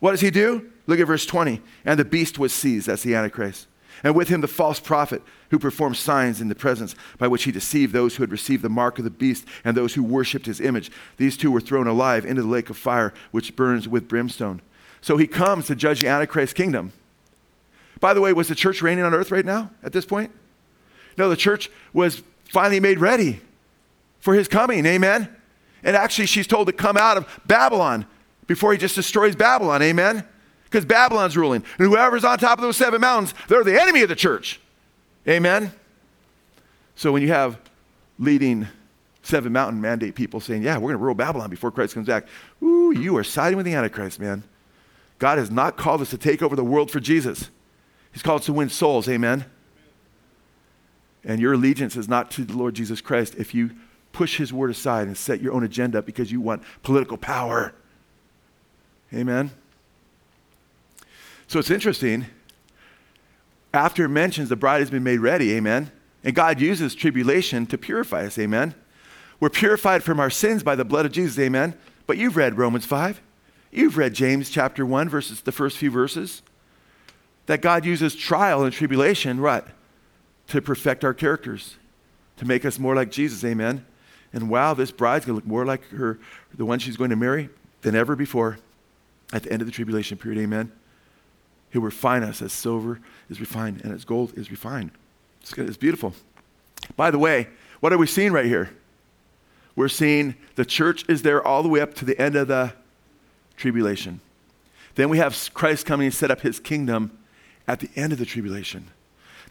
What 0.00 0.10
does 0.10 0.20
he 0.20 0.30
do? 0.30 0.70
Look 0.86 0.98
at 0.98 1.06
verse 1.06 1.24
20. 1.24 1.62
And 1.84 1.98
the 1.98 2.04
beast 2.04 2.38
was 2.38 2.52
seized. 2.52 2.88
That's 2.88 3.02
the 3.02 3.14
Antichrist 3.14 3.68
and 4.02 4.14
with 4.14 4.28
him 4.28 4.40
the 4.40 4.48
false 4.48 4.80
prophet 4.80 5.22
who 5.50 5.58
performed 5.58 5.96
signs 5.96 6.40
in 6.40 6.48
the 6.48 6.54
presence 6.54 6.94
by 7.18 7.28
which 7.28 7.44
he 7.44 7.52
deceived 7.52 7.92
those 7.92 8.16
who 8.16 8.22
had 8.22 8.32
received 8.32 8.62
the 8.62 8.68
mark 8.68 8.98
of 8.98 9.04
the 9.04 9.10
beast 9.10 9.44
and 9.64 9.76
those 9.76 9.94
who 9.94 10.02
worshipped 10.02 10.46
his 10.46 10.60
image. 10.60 10.90
These 11.16 11.36
two 11.36 11.50
were 11.50 11.60
thrown 11.60 11.86
alive 11.86 12.24
into 12.24 12.42
the 12.42 12.48
lake 12.48 12.70
of 12.70 12.76
fire, 12.76 13.12
which 13.30 13.54
burns 13.54 13.88
with 13.88 14.08
brimstone. 14.08 14.60
So 15.00 15.16
he 15.16 15.26
comes 15.26 15.66
to 15.66 15.74
judge 15.74 16.00
the 16.00 16.08
Antichrist 16.08 16.54
kingdom. 16.54 16.92
By 18.00 18.14
the 18.14 18.20
way, 18.20 18.32
was 18.32 18.48
the 18.48 18.54
church 18.54 18.82
reigning 18.82 19.04
on 19.04 19.14
earth 19.14 19.30
right 19.30 19.44
now 19.44 19.70
at 19.82 19.92
this 19.92 20.04
point? 20.04 20.32
No, 21.16 21.28
the 21.28 21.36
church 21.36 21.70
was 21.92 22.22
finally 22.44 22.80
made 22.80 22.98
ready 22.98 23.40
for 24.20 24.34
his 24.34 24.48
coming. 24.48 24.84
Amen. 24.86 25.28
And 25.84 25.96
actually, 25.96 26.26
she's 26.26 26.46
told 26.46 26.66
to 26.68 26.72
come 26.72 26.96
out 26.96 27.16
of 27.16 27.40
Babylon 27.46 28.06
before 28.46 28.72
he 28.72 28.78
just 28.78 28.94
destroys 28.94 29.36
Babylon. 29.36 29.82
Amen 29.82 30.24
because 30.72 30.86
Babylon's 30.86 31.36
ruling. 31.36 31.62
And 31.78 31.86
whoever's 31.86 32.24
on 32.24 32.38
top 32.38 32.58
of 32.58 32.62
those 32.62 32.78
seven 32.78 33.00
mountains, 33.00 33.34
they're 33.46 33.62
the 33.62 33.80
enemy 33.80 34.02
of 34.02 34.08
the 34.08 34.16
church. 34.16 34.58
Amen? 35.28 35.70
So 36.96 37.12
when 37.12 37.20
you 37.20 37.28
have 37.28 37.58
leading 38.18 38.66
seven 39.22 39.52
mountain 39.52 39.80
mandate 39.80 40.14
people 40.14 40.40
saying, 40.40 40.62
yeah, 40.62 40.76
we're 40.76 40.88
going 40.88 40.98
to 40.98 41.04
rule 41.04 41.14
Babylon 41.14 41.50
before 41.50 41.70
Christ 41.70 41.94
comes 41.94 42.06
back, 42.06 42.26
ooh, 42.62 42.92
you 42.96 43.16
are 43.18 43.24
siding 43.24 43.58
with 43.58 43.66
the 43.66 43.74
Antichrist, 43.74 44.18
man. 44.18 44.44
God 45.18 45.38
has 45.38 45.50
not 45.50 45.76
called 45.76 46.00
us 46.00 46.10
to 46.10 46.18
take 46.18 46.42
over 46.42 46.56
the 46.56 46.64
world 46.64 46.90
for 46.90 46.98
Jesus. 46.98 47.50
He's 48.12 48.22
called 48.22 48.40
us 48.40 48.46
to 48.46 48.52
win 48.52 48.70
souls. 48.70 49.08
Amen? 49.08 49.44
And 51.22 51.40
your 51.40 51.52
allegiance 51.52 51.96
is 51.96 52.08
not 52.08 52.30
to 52.32 52.44
the 52.44 52.56
Lord 52.56 52.74
Jesus 52.74 53.00
Christ 53.00 53.34
if 53.36 53.54
you 53.54 53.70
push 54.10 54.38
his 54.38 54.52
word 54.52 54.70
aside 54.70 55.06
and 55.06 55.16
set 55.16 55.40
your 55.40 55.52
own 55.52 55.62
agenda 55.64 56.02
because 56.02 56.32
you 56.32 56.40
want 56.40 56.62
political 56.82 57.16
power. 57.16 57.74
Amen? 59.14 59.50
So 61.52 61.58
it's 61.58 61.70
interesting. 61.70 62.24
After 63.74 64.06
it 64.06 64.08
mentions 64.08 64.48
the 64.48 64.56
bride 64.56 64.80
has 64.80 64.88
been 64.88 65.02
made 65.02 65.18
ready, 65.18 65.52
amen, 65.52 65.92
and 66.24 66.34
God 66.34 66.62
uses 66.62 66.94
tribulation 66.94 67.66
to 67.66 67.76
purify 67.76 68.24
us, 68.24 68.38
amen. 68.38 68.74
We're 69.38 69.50
purified 69.50 70.02
from 70.02 70.18
our 70.18 70.30
sins 70.30 70.62
by 70.62 70.76
the 70.76 70.84
blood 70.86 71.04
of 71.04 71.12
Jesus, 71.12 71.38
amen. 71.38 71.74
But 72.06 72.16
you've 72.16 72.38
read 72.38 72.56
Romans 72.56 72.86
5. 72.86 73.20
You've 73.70 73.98
read 73.98 74.14
James 74.14 74.48
chapter 74.48 74.86
1, 74.86 75.10
verses, 75.10 75.42
the 75.42 75.52
first 75.52 75.76
few 75.76 75.90
verses. 75.90 76.40
That 77.44 77.60
God 77.60 77.84
uses 77.84 78.14
trial 78.14 78.64
and 78.64 78.72
tribulation, 78.72 79.42
what? 79.42 79.68
to 80.48 80.62
perfect 80.62 81.04
our 81.04 81.12
characters, 81.12 81.76
to 82.38 82.46
make 82.46 82.64
us 82.64 82.78
more 82.78 82.94
like 82.94 83.10
Jesus. 83.10 83.44
Amen. 83.44 83.84
And 84.32 84.48
wow, 84.48 84.72
this 84.72 84.90
bride's 84.90 85.26
going 85.26 85.38
to 85.38 85.44
look 85.44 85.46
more 85.46 85.66
like 85.66 85.84
her, 85.90 86.18
the 86.54 86.64
one 86.64 86.78
she's 86.78 86.96
going 86.96 87.10
to 87.10 87.16
marry 87.16 87.50
than 87.82 87.94
ever 87.94 88.16
before 88.16 88.58
at 89.34 89.42
the 89.42 89.52
end 89.52 89.60
of 89.60 89.66
the 89.66 89.72
tribulation 89.72 90.16
period. 90.16 90.40
Amen. 90.40 90.72
He'll 91.72 91.82
refine 91.82 92.22
us 92.22 92.42
as 92.42 92.52
silver 92.52 93.00
is 93.30 93.40
refined 93.40 93.80
and 93.82 93.92
as 93.94 94.04
gold 94.04 94.36
is 94.36 94.50
refined. 94.50 94.90
It's, 95.40 95.52
it's 95.54 95.76
beautiful. 95.76 96.14
By 96.96 97.10
the 97.10 97.18
way, 97.18 97.48
what 97.80 97.92
are 97.92 97.98
we 97.98 98.06
seeing 98.06 98.32
right 98.32 98.44
here? 98.44 98.70
We're 99.74 99.88
seeing 99.88 100.36
the 100.54 100.66
church 100.66 101.04
is 101.08 101.22
there 101.22 101.44
all 101.44 101.62
the 101.62 101.70
way 101.70 101.80
up 101.80 101.94
to 101.94 102.04
the 102.04 102.20
end 102.20 102.36
of 102.36 102.48
the 102.48 102.74
tribulation. 103.56 104.20
Then 104.96 105.08
we 105.08 105.16
have 105.16 105.50
Christ 105.54 105.86
coming 105.86 106.06
and 106.06 106.14
set 106.14 106.30
up 106.30 106.42
his 106.42 106.60
kingdom 106.60 107.18
at 107.66 107.80
the 107.80 107.88
end 107.96 108.12
of 108.12 108.18
the 108.18 108.26
tribulation. 108.26 108.88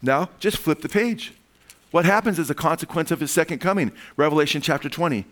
Now, 0.02 0.30
just 0.40 0.58
flip 0.58 0.82
the 0.82 0.90
page. 0.90 1.34
What 1.90 2.06
happens 2.06 2.38
as 2.38 2.52
a 2.52 2.56
consequence 2.56 3.10
of 3.10 3.20
his 3.20 3.32
second 3.32 3.60
coming? 3.60 3.92
Revelation 4.16 4.62
chapter 4.62 4.90
20, 4.90 5.26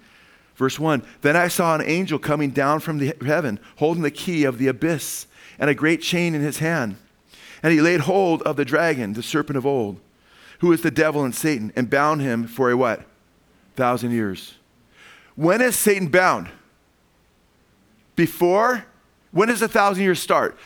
verse 0.55 0.79
1. 0.79 1.03
Then 1.21 1.35
I 1.35 1.47
saw 1.49 1.75
an 1.75 1.83
angel 1.85 2.17
coming 2.17 2.49
down 2.49 2.79
from 2.79 2.97
the 2.97 3.13
heaven, 3.23 3.59
holding 3.77 4.01
the 4.01 4.11
key 4.11 4.43
of 4.43 4.57
the 4.57 4.67
abyss 4.67 5.27
and 5.59 5.69
a 5.69 5.75
great 5.75 6.01
chain 6.01 6.33
in 6.33 6.41
his 6.41 6.59
hand. 6.59 6.95
And 7.61 7.73
he 7.73 7.81
laid 7.81 8.01
hold 8.01 8.41
of 8.43 8.55
the 8.55 8.65
dragon, 8.65 9.13
the 9.13 9.21
serpent 9.21 9.57
of 9.57 9.65
old, 9.65 9.99
who 10.59 10.71
is 10.71 10.81
the 10.81 10.91
devil 10.91 11.23
and 11.23 11.35
Satan, 11.35 11.73
and 11.75 11.89
bound 11.89 12.21
him 12.21 12.47
for 12.47 12.71
a 12.71 12.77
what? 12.77 13.03
Thousand 13.75 14.11
years. 14.11 14.55
When 15.35 15.61
is 15.61 15.77
Satan 15.77 16.07
bound? 16.07 16.49
Before? 18.15 18.85
When 19.31 19.49
does 19.49 19.61
a 19.61 19.67
thousand 19.67 20.03
years 20.03 20.19
start? 20.21 20.57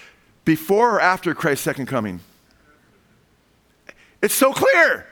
Before 0.46 0.96
or 0.96 1.02
after 1.02 1.34
Christ's 1.34 1.64
second 1.64 1.88
coming? 1.88 2.20
It's 4.22 4.34
so 4.34 4.54
clear. 4.54 5.08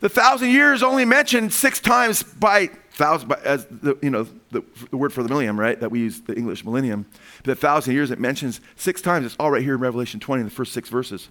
The 0.00 0.08
thousand 0.08 0.50
years 0.50 0.82
only 0.82 1.04
mentioned 1.04 1.52
six 1.52 1.80
times 1.80 2.22
by 2.22 2.70
thousand, 2.92 3.32
as 3.44 3.66
the, 3.66 3.96
you 4.02 4.10
know, 4.10 4.26
the, 4.50 4.62
the, 4.90 4.96
word 4.96 5.12
for 5.12 5.22
the 5.22 5.28
millennium, 5.28 5.58
right? 5.58 5.78
That 5.80 5.90
we 5.90 6.00
use 6.00 6.20
the 6.20 6.34
English 6.34 6.64
millennium. 6.64 7.06
The 7.44 7.54
thousand 7.54 7.94
years 7.94 8.10
it 8.10 8.20
mentions 8.20 8.60
six 8.76 9.00
times. 9.00 9.26
It's 9.26 9.36
all 9.40 9.50
right 9.50 9.62
here 9.62 9.74
in 9.74 9.80
Revelation 9.80 10.20
20 10.20 10.40
in 10.40 10.44
the 10.46 10.54
first 10.54 10.72
six 10.72 10.88
verses. 10.88 11.28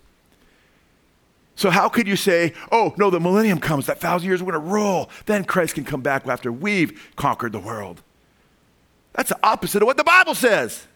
So 1.56 1.69
how 1.69 1.89
could 1.89 2.08
you 2.08 2.15
say, 2.15 2.54
oh, 2.71 2.93
no, 2.97 3.10
the 3.10 3.19
millennium 3.19 3.60
comes, 3.60 3.86
that 3.86 4.00
thousand 4.00 4.28
years 4.28 4.41
we're 4.41 4.52
going 4.52 4.65
to 4.65 4.71
rule. 4.71 5.10
Then 5.26 5.43
Christ 5.43 5.76
can 5.76 5.84
come 5.84 6.02
back 6.02 6.28
after 6.28 6.52
we've 6.52 7.12
conquered 7.15 7.52
the 7.52 7.60
world. 7.60 8.02
That's 9.13 9.30
the 9.30 9.39
opposite 9.43 9.84
of 9.84 9.86
what 9.86 9.97
the 9.97 10.04
Bible 10.04 10.34
says. 10.34 10.88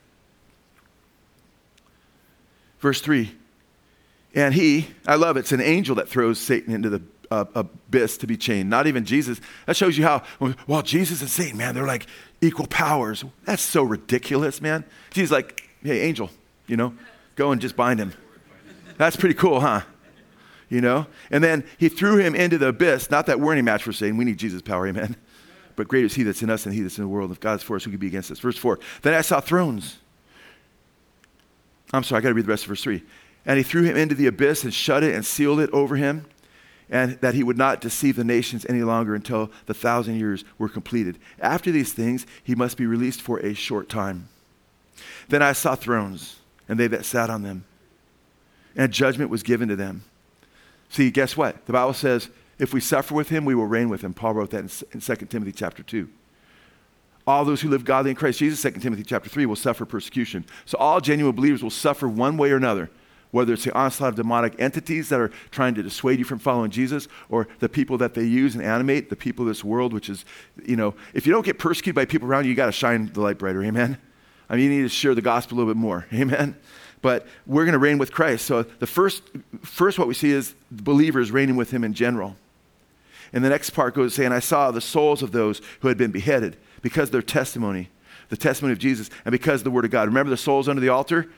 Verse 2.79 3.01
3. 3.01 3.31
And 4.33 4.53
he, 4.53 4.87
I 5.05 5.15
love 5.15 5.37
it, 5.37 5.41
it's 5.41 5.51
an 5.51 5.61
angel 5.61 5.95
that 5.95 6.09
throws 6.09 6.39
Satan 6.39 6.73
into 6.73 6.89
the 6.89 7.01
uh, 7.31 7.45
abyss 7.55 8.17
to 8.17 8.27
be 8.27 8.37
chained, 8.37 8.69
not 8.69 8.87
even 8.87 9.05
Jesus. 9.05 9.39
That 9.65 9.75
shows 9.75 9.97
you 9.97 10.03
how, 10.03 10.23
well, 10.67 10.81
Jesus 10.81 11.21
and 11.21 11.29
Satan, 11.29 11.57
man, 11.57 11.75
they're 11.75 11.87
like 11.87 12.07
equal 12.41 12.67
powers. 12.67 13.23
That's 13.45 13.61
so 13.61 13.83
ridiculous, 13.83 14.61
man. 14.61 14.85
Jesus, 15.11 15.31
like, 15.31 15.69
hey, 15.83 16.01
angel, 16.01 16.29
you 16.67 16.77
know, 16.77 16.93
go 17.35 17.51
and 17.51 17.61
just 17.61 17.75
bind 17.75 17.99
him. 17.99 18.13
That's 18.97 19.15
pretty 19.15 19.35
cool, 19.35 19.59
huh? 19.59 19.81
You 20.69 20.81
know? 20.81 21.07
And 21.31 21.43
then 21.43 21.63
he 21.77 21.89
threw 21.89 22.17
him 22.17 22.35
into 22.35 22.57
the 22.57 22.69
abyss. 22.69 23.11
Not 23.11 23.25
that 23.27 23.39
we're 23.39 23.53
any 23.53 23.61
match 23.61 23.83
for 23.83 23.93
Satan. 23.93 24.17
We 24.17 24.25
need 24.25 24.37
Jesus' 24.37 24.61
power, 24.61 24.87
amen. 24.87 25.15
But 25.75 25.87
greater 25.87 26.05
is 26.05 26.15
he 26.15 26.23
that's 26.23 26.41
in 26.41 26.49
us 26.49 26.63
than 26.63 26.73
he 26.73 26.81
that's 26.81 26.97
in 26.97 27.03
the 27.03 27.09
world. 27.09 27.31
If 27.31 27.39
God's 27.39 27.61
for 27.61 27.75
us, 27.75 27.83
who 27.83 27.91
could 27.91 27.99
be 27.99 28.07
against 28.07 28.31
us? 28.31 28.39
Verse 28.39 28.57
4. 28.57 28.79
Then 29.01 29.13
I 29.13 29.21
saw 29.21 29.41
thrones. 29.41 29.97
I'm 31.93 32.03
sorry, 32.03 32.19
I 32.19 32.21
got 32.23 32.29
to 32.29 32.33
read 32.33 32.45
the 32.45 32.49
rest 32.49 32.63
of 32.63 32.69
verse 32.69 32.83
3. 32.83 33.03
And 33.45 33.57
he 33.57 33.63
threw 33.63 33.83
him 33.83 33.95
into 33.95 34.15
the 34.15 34.27
abyss 34.27 34.63
and 34.63 34.73
shut 34.73 35.03
it 35.03 35.13
and 35.13 35.25
sealed 35.25 35.59
it 35.59 35.69
over 35.71 35.95
him 35.97 36.25
and 36.89 37.13
that 37.21 37.33
he 37.33 37.43
would 37.43 37.57
not 37.57 37.81
deceive 37.81 38.15
the 38.15 38.23
nations 38.23 38.65
any 38.69 38.83
longer 38.83 39.15
until 39.15 39.51
the 39.65 39.73
thousand 39.73 40.19
years 40.19 40.43
were 40.57 40.69
completed. 40.69 41.17
After 41.39 41.71
these 41.71 41.93
things, 41.93 42.25
he 42.43 42.55
must 42.55 42.77
be 42.77 42.85
released 42.85 43.21
for 43.21 43.39
a 43.39 43.53
short 43.53 43.89
time. 43.89 44.29
Then 45.27 45.41
I 45.41 45.53
saw 45.53 45.75
thrones, 45.75 46.37
and 46.69 46.79
they 46.79 46.87
that 46.87 47.05
sat 47.05 47.29
on 47.29 47.43
them, 47.43 47.65
and 48.75 48.91
judgment 48.91 49.29
was 49.29 49.43
given 49.43 49.69
to 49.69 49.75
them. 49.75 50.03
See, 50.89 51.09
guess 51.09 51.35
what? 51.35 51.65
The 51.65 51.73
Bible 51.73 51.93
says, 51.93 52.29
if 52.59 52.73
we 52.73 52.79
suffer 52.79 53.13
with 53.13 53.29
him, 53.29 53.43
we 53.43 53.55
will 53.55 53.65
reign 53.65 53.89
with 53.89 54.01
him. 54.01 54.13
Paul 54.13 54.35
wrote 54.35 54.51
that 54.51 54.59
in, 54.59 54.69
in 54.93 55.01
2 55.01 55.15
Timothy 55.25 55.51
chapter 55.51 55.83
2. 55.83 56.07
All 57.27 57.43
those 57.43 57.61
who 57.61 57.69
live 57.69 57.83
godly 57.83 58.11
in 58.11 58.15
Christ 58.15 58.39
Jesus, 58.39 58.61
2 58.61 58.79
Timothy 58.79 59.03
chapter 59.03 59.29
3, 59.29 59.47
will 59.47 59.55
suffer 59.55 59.83
persecution. 59.83 60.45
So 60.65 60.77
all 60.77 61.01
genuine 61.01 61.35
believers 61.35 61.63
will 61.63 61.71
suffer 61.71 62.07
one 62.07 62.37
way 62.37 62.51
or 62.51 62.57
another 62.57 62.89
whether 63.35 63.51
it's 63.51 63.65
the 63.65 63.77
onslaught 63.77 64.07
of 64.07 64.15
demonic 64.15 64.55
entities 64.59 65.09
that 65.09 65.19
are 65.19 65.29
trying 65.51 65.75
to 65.75 65.83
dissuade 65.83 66.17
you 66.17 66.23
from 66.23 66.39
following 66.39 66.71
Jesus, 66.71 67.09
or 67.27 67.49
the 67.59 67.67
people 67.67 67.97
that 67.97 68.13
they 68.13 68.23
use 68.23 68.55
and 68.55 68.63
animate, 68.63 69.09
the 69.09 69.15
people 69.17 69.43
of 69.43 69.49
this 69.49 69.61
world, 69.61 69.91
which 69.91 70.09
is, 70.09 70.23
you 70.65 70.77
know, 70.77 70.95
if 71.13 71.27
you 71.27 71.33
don't 71.33 71.45
get 71.45 71.59
persecuted 71.59 71.95
by 71.95 72.05
people 72.05 72.29
around 72.29 72.45
you, 72.45 72.51
you 72.51 72.55
got 72.55 72.67
to 72.67 72.71
shine 72.71 73.11
the 73.11 73.19
light 73.19 73.37
brighter. 73.37 73.61
Amen? 73.61 73.97
I 74.49 74.55
mean, 74.55 74.71
you 74.71 74.77
need 74.77 74.83
to 74.83 74.89
share 74.89 75.13
the 75.13 75.21
gospel 75.21 75.57
a 75.57 75.59
little 75.59 75.73
bit 75.73 75.77
more. 75.77 76.07
Amen? 76.13 76.55
But 77.01 77.27
we're 77.45 77.65
going 77.65 77.73
to 77.73 77.79
reign 77.79 77.97
with 77.97 78.13
Christ. 78.13 78.45
So 78.45 78.63
the 78.63 78.87
first, 78.87 79.21
first 79.63 79.99
what 79.99 80.07
we 80.07 80.13
see 80.13 80.31
is 80.31 80.55
believers 80.71 81.29
reigning 81.29 81.57
with 81.57 81.71
him 81.71 81.83
in 81.83 81.93
general. 81.93 82.37
And 83.33 83.43
the 83.43 83.49
next 83.49 83.71
part 83.71 83.95
goes 83.95 84.13
saying, 84.13 84.31
I 84.31 84.39
saw 84.39 84.71
the 84.71 84.79
souls 84.79 85.21
of 85.21 85.33
those 85.33 85.61
who 85.81 85.89
had 85.89 85.97
been 85.97 86.11
beheaded 86.11 86.55
because 86.81 87.11
their 87.11 87.21
testimony, 87.21 87.89
the 88.29 88.37
testimony 88.37 88.71
of 88.71 88.79
Jesus, 88.79 89.09
and 89.25 89.33
because 89.33 89.59
of 89.59 89.65
the 89.65 89.71
word 89.71 89.83
of 89.83 89.91
God. 89.91 90.07
Remember 90.07 90.29
the 90.29 90.37
souls 90.37 90.69
under 90.69 90.79
the 90.79 90.87
altar? 90.87 91.29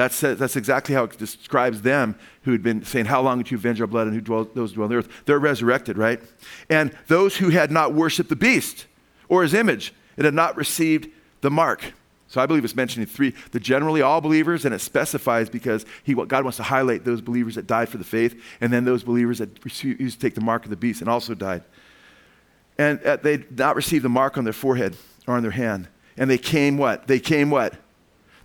That's, 0.00 0.18
that's 0.18 0.56
exactly 0.56 0.94
how 0.94 1.04
it 1.04 1.18
describes 1.18 1.82
them 1.82 2.14
who 2.44 2.52
had 2.52 2.62
been 2.62 2.82
saying, 2.86 3.04
How 3.04 3.20
long 3.20 3.36
did 3.36 3.50
you 3.50 3.58
avenge 3.58 3.82
our 3.82 3.86
blood 3.86 4.06
and 4.06 4.16
who 4.16 4.22
dwell, 4.22 4.48
those 4.54 4.70
who 4.70 4.76
dwell 4.76 4.84
on 4.84 4.90
the 4.90 4.96
earth? 4.96 5.08
They're 5.26 5.38
resurrected, 5.38 5.98
right? 5.98 6.22
And 6.70 6.96
those 7.08 7.36
who 7.36 7.50
had 7.50 7.70
not 7.70 7.92
worshiped 7.92 8.30
the 8.30 8.36
beast 8.36 8.86
or 9.28 9.42
his 9.42 9.52
image 9.52 9.92
and 10.16 10.24
had 10.24 10.32
not 10.32 10.56
received 10.56 11.10
the 11.42 11.50
mark. 11.50 11.92
So 12.28 12.40
I 12.40 12.46
believe 12.46 12.64
it's 12.64 12.74
mentioning 12.74 13.08
three, 13.08 13.34
the 13.50 13.60
generally 13.60 14.00
all 14.00 14.22
believers, 14.22 14.64
and 14.64 14.74
it 14.74 14.80
specifies 14.80 15.50
because 15.50 15.84
he, 16.02 16.14
God 16.14 16.44
wants 16.44 16.56
to 16.56 16.62
highlight 16.62 17.04
those 17.04 17.20
believers 17.20 17.56
that 17.56 17.66
died 17.66 17.90
for 17.90 17.98
the 17.98 18.04
faith, 18.04 18.42
and 18.62 18.72
then 18.72 18.86
those 18.86 19.04
believers 19.04 19.36
that 19.40 19.62
used 19.84 20.18
to 20.18 20.26
take 20.26 20.34
the 20.34 20.40
mark 20.40 20.64
of 20.64 20.70
the 20.70 20.76
beast 20.76 21.02
and 21.02 21.10
also 21.10 21.34
died. 21.34 21.62
And 22.78 23.02
uh, 23.04 23.16
they 23.16 23.36
did 23.36 23.58
not 23.58 23.76
receive 23.76 24.02
the 24.02 24.08
mark 24.08 24.38
on 24.38 24.44
their 24.44 24.54
forehead 24.54 24.96
or 25.26 25.36
on 25.36 25.42
their 25.42 25.50
hand. 25.50 25.88
And 26.16 26.30
they 26.30 26.38
came 26.38 26.78
what? 26.78 27.06
They 27.06 27.20
came 27.20 27.50
what? 27.50 27.74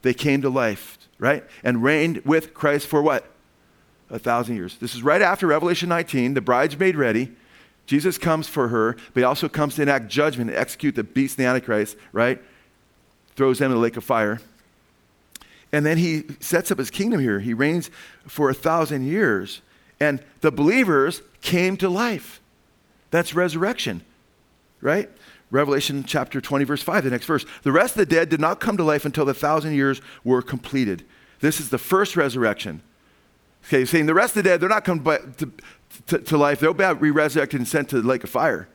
They 0.02 0.14
came 0.14 0.42
to 0.42 0.50
life 0.50 0.98
right? 1.20 1.44
And 1.64 1.84
reigned 1.84 2.20
with 2.26 2.54
Christ 2.54 2.88
for 2.88 3.02
what? 3.02 3.26
A 4.10 4.20
thousand 4.20 4.56
years. 4.56 4.78
This 4.78 4.94
is 4.94 5.02
right 5.02 5.22
after 5.22 5.48
Revelation 5.48 5.90
19. 5.90 6.34
The 6.36 6.42
bride's 6.42 6.78
made 6.78 6.96
ready. 6.96 7.32
Jesus 7.86 8.18
comes 8.18 8.48
for 8.48 8.70
her, 8.70 8.94
but 9.14 9.20
he 9.20 9.24
also 9.24 9.48
comes 9.48 9.76
to 9.76 9.82
enact 9.82 10.08
judgment 10.08 10.50
and 10.50 10.60
execute 10.60 10.96
the 10.96 11.04
beast 11.04 11.38
and 11.38 11.46
the 11.46 11.50
Antichrist, 11.50 11.98
right? 12.12 12.42
Throws 13.36 13.60
them 13.60 13.72
in 13.72 13.78
the 13.78 13.82
lake 13.82 13.98
of 13.98 14.04
fire. 14.04 14.40
And 15.72 15.86
then 15.86 15.98
he 15.98 16.24
sets 16.40 16.72
up 16.72 16.78
his 16.78 16.90
kingdom 16.90 17.20
here. 17.20 17.40
He 17.40 17.54
reigns 17.54 17.92
for 18.28 18.50
a 18.50 18.54
thousand 18.54 19.06
years. 19.06 19.62
And 20.00 20.24
the 20.42 20.52
believers 20.52 21.22
came 21.42 21.78
to 21.78 21.90
life. 21.90 22.42
That's 23.12 23.34
resurrection, 23.34 24.04
right? 24.82 25.10
Revelation 25.52 26.04
chapter 26.04 26.42
20, 26.42 26.66
verse 26.66 26.82
5, 26.82 27.04
the 27.04 27.10
next 27.10 27.26
verse. 27.26 27.46
The 27.64 27.72
rest 27.72 27.94
of 27.94 28.00
the 28.00 28.06
dead 28.06 28.30
did 28.30 28.40
not 28.40 28.60
come 28.60 28.78
to 28.78 28.84
life 28.84 29.06
until 29.06 29.26
the 29.26 29.34
thousand 29.34 29.76
years 29.76 30.02
were 30.24 30.42
completed. 30.42 31.06
This 31.40 31.60
is 31.60 31.70
the 31.70 31.78
first 31.78 32.16
resurrection. 32.16 32.82
Okay, 33.68 33.86
saying 33.86 34.06
the 34.06 34.14
rest 34.14 34.36
of 34.36 34.44
the 34.44 34.50
dead, 34.50 34.60
they're 34.60 34.70
not 34.70 34.86
coming 34.86 35.04
to, 35.04 35.52
to, 36.08 36.20
to 36.20 36.38
life. 36.38 36.60
They'll 36.60 36.74
be 36.74 36.86
re 36.86 37.12
resurrected 37.12 37.60
and 37.60 37.68
sent 37.68 37.90
to 37.90 38.02
the 38.02 38.08
lake 38.08 38.24
of 38.24 38.30
fire. 38.30 38.68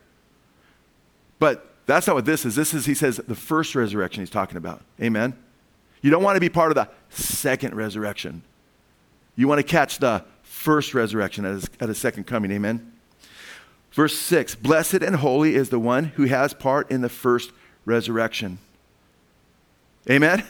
But 1.38 1.66
that's 1.87 2.06
not 2.06 2.16
what 2.16 2.24
this 2.24 2.44
is. 2.44 2.54
This 2.54 2.74
is, 2.74 2.87
he 2.87 2.94
says, 2.94 3.16
the 3.16 3.35
first 3.35 3.74
resurrection 3.74 4.22
he's 4.22 4.30
talking 4.30 4.56
about. 4.56 4.83
Amen? 5.00 5.37
You 6.02 6.11
don't 6.11 6.22
want 6.22 6.37
to 6.37 6.40
be 6.40 6.48
part 6.48 6.70
of 6.70 6.76
the 6.76 6.88
second 7.09 7.74
resurrection. 7.74 8.42
You 9.37 9.48
want 9.48 9.59
to 9.59 9.64
catch 9.64 9.98
the 9.98 10.24
first 10.42 10.94
resurrection 10.94 11.44
at 11.44 11.64
at 11.80 11.88
his 11.88 11.98
second 11.98 12.24
coming. 12.24 12.50
Amen? 12.52 12.89
Verse 13.92 14.16
6 14.16 14.55
Blessed 14.57 15.03
and 15.03 15.16
holy 15.16 15.55
is 15.55 15.70
the 15.70 15.79
one 15.79 16.05
who 16.05 16.24
has 16.24 16.55
part 16.55 16.90
in 16.90 17.00
the 17.00 17.09
first 17.09 17.50
resurrection. 17.85 18.58
Amen? 20.08 20.44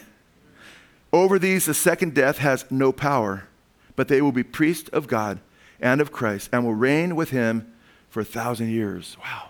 Over 1.13 1.37
these, 1.37 1.65
the 1.65 1.73
second 1.73 2.13
death 2.13 2.37
has 2.37 2.65
no 2.71 2.91
power, 2.91 3.47
but 3.95 4.07
they 4.07 4.21
will 4.21 4.31
be 4.31 4.43
priests 4.43 4.89
of 4.89 5.07
God 5.07 5.39
and 5.81 5.99
of 5.99 6.11
Christ 6.11 6.49
and 6.53 6.63
will 6.63 6.73
reign 6.73 7.15
with 7.15 7.31
him 7.31 7.71
for 8.09 8.21
a 8.21 8.25
thousand 8.25 8.69
years. 8.69 9.17
Wow. 9.21 9.49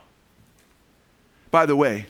By 1.52 1.66
the 1.66 1.76
way, 1.76 2.08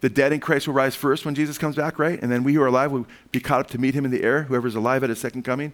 the 0.00 0.08
dead 0.08 0.32
in 0.32 0.40
Christ 0.40 0.68
will 0.68 0.74
rise 0.74 0.94
first 0.94 1.24
when 1.24 1.34
Jesus 1.34 1.58
comes 1.58 1.76
back, 1.76 1.98
right? 1.98 2.20
And 2.22 2.30
then 2.30 2.44
we 2.44 2.54
who 2.54 2.62
are 2.62 2.68
alive 2.68 2.92
will 2.92 3.06
be 3.32 3.40
caught 3.40 3.60
up 3.60 3.66
to 3.68 3.78
meet 3.78 3.94
him 3.94 4.04
in 4.04 4.10
the 4.10 4.22
air, 4.22 4.44
whoever's 4.44 4.76
alive 4.76 5.02
at 5.02 5.10
his 5.10 5.18
second 5.18 5.42
coming. 5.42 5.72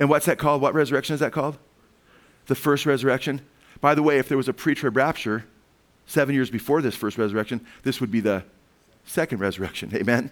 And 0.00 0.10
what's 0.10 0.26
that 0.26 0.38
called? 0.38 0.60
What 0.60 0.74
resurrection 0.74 1.14
is 1.14 1.20
that 1.20 1.32
called? 1.32 1.58
The 2.46 2.54
first 2.54 2.86
resurrection. 2.86 3.40
By 3.80 3.94
the 3.94 4.02
way, 4.02 4.18
if 4.18 4.28
there 4.28 4.36
was 4.36 4.48
a 4.48 4.52
pre 4.52 4.74
trib 4.74 4.96
rapture 4.96 5.44
seven 6.06 6.34
years 6.34 6.50
before 6.50 6.80
this 6.82 6.94
first 6.94 7.18
resurrection, 7.18 7.64
this 7.82 8.00
would 8.00 8.10
be 8.10 8.20
the 8.20 8.44
second 9.04 9.38
resurrection. 9.38 9.90
Amen? 9.94 10.30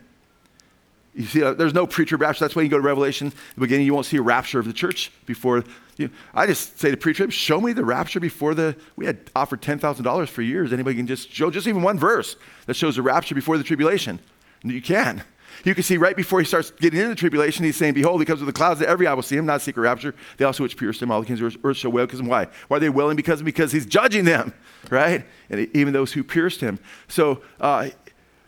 You 1.14 1.26
see, 1.26 1.42
uh, 1.42 1.54
there's 1.54 1.74
no 1.74 1.86
pre-trib 1.86 2.20
rapture. 2.20 2.44
That's 2.44 2.56
why 2.56 2.62
you 2.62 2.68
go 2.68 2.76
to 2.76 2.82
Revelation, 2.82 3.32
the 3.54 3.60
beginning, 3.60 3.86
you 3.86 3.94
won't 3.94 4.06
see 4.06 4.16
a 4.16 4.22
rapture 4.22 4.58
of 4.58 4.66
the 4.66 4.72
church 4.72 5.12
before. 5.26 5.62
You 5.96 6.10
I 6.34 6.46
just 6.46 6.80
say 6.80 6.90
to 6.90 6.96
pre-trib, 6.96 7.30
show 7.30 7.60
me 7.60 7.72
the 7.72 7.84
rapture 7.84 8.18
before 8.18 8.52
the. 8.54 8.76
We 8.96 9.06
had 9.06 9.30
offered 9.36 9.62
ten 9.62 9.78
thousand 9.78 10.04
dollars 10.04 10.28
for 10.28 10.42
years. 10.42 10.72
Anybody 10.72 10.96
can 10.96 11.06
just 11.06 11.30
show 11.30 11.52
just 11.52 11.68
even 11.68 11.82
one 11.82 12.00
verse 12.00 12.34
that 12.66 12.74
shows 12.74 12.96
the 12.96 13.02
rapture 13.02 13.36
before 13.36 13.58
the 13.58 13.64
tribulation. 13.64 14.18
You 14.64 14.82
can. 14.82 15.22
You 15.62 15.74
can 15.74 15.84
see 15.84 15.96
right 15.96 16.16
before 16.16 16.40
he 16.40 16.46
starts 16.46 16.70
getting 16.70 16.98
into 16.98 17.10
the 17.10 17.14
tribulation, 17.14 17.64
he's 17.64 17.76
saying, 17.76 17.94
Behold, 17.94 18.20
he 18.20 18.26
comes 18.26 18.40
with 18.40 18.46
the 18.46 18.52
clouds 18.52 18.80
that 18.80 18.88
every 18.88 19.06
eye 19.06 19.14
will 19.14 19.22
see 19.22 19.36
him, 19.36 19.46
not 19.46 19.56
a 19.56 19.60
secret 19.60 19.82
rapture. 19.82 20.14
They 20.36 20.44
also 20.44 20.62
which 20.62 20.76
pierced 20.76 21.00
him, 21.00 21.10
all 21.10 21.20
the 21.20 21.26
kings 21.26 21.40
of 21.40 21.56
earth 21.64 21.76
shall 21.76 21.92
wail 21.92 22.06
because 22.06 22.22
why? 22.22 22.48
Why 22.68 22.78
are 22.78 22.80
they 22.80 22.88
wailing? 22.88 23.16
Because 23.16 23.42
because 23.42 23.72
he's 23.72 23.86
judging 23.86 24.24
them, 24.24 24.52
right? 24.90 25.24
And 25.50 25.68
even 25.74 25.92
those 25.92 26.12
who 26.12 26.24
pierced 26.24 26.60
him. 26.60 26.78
So 27.08 27.42
uh, 27.60 27.90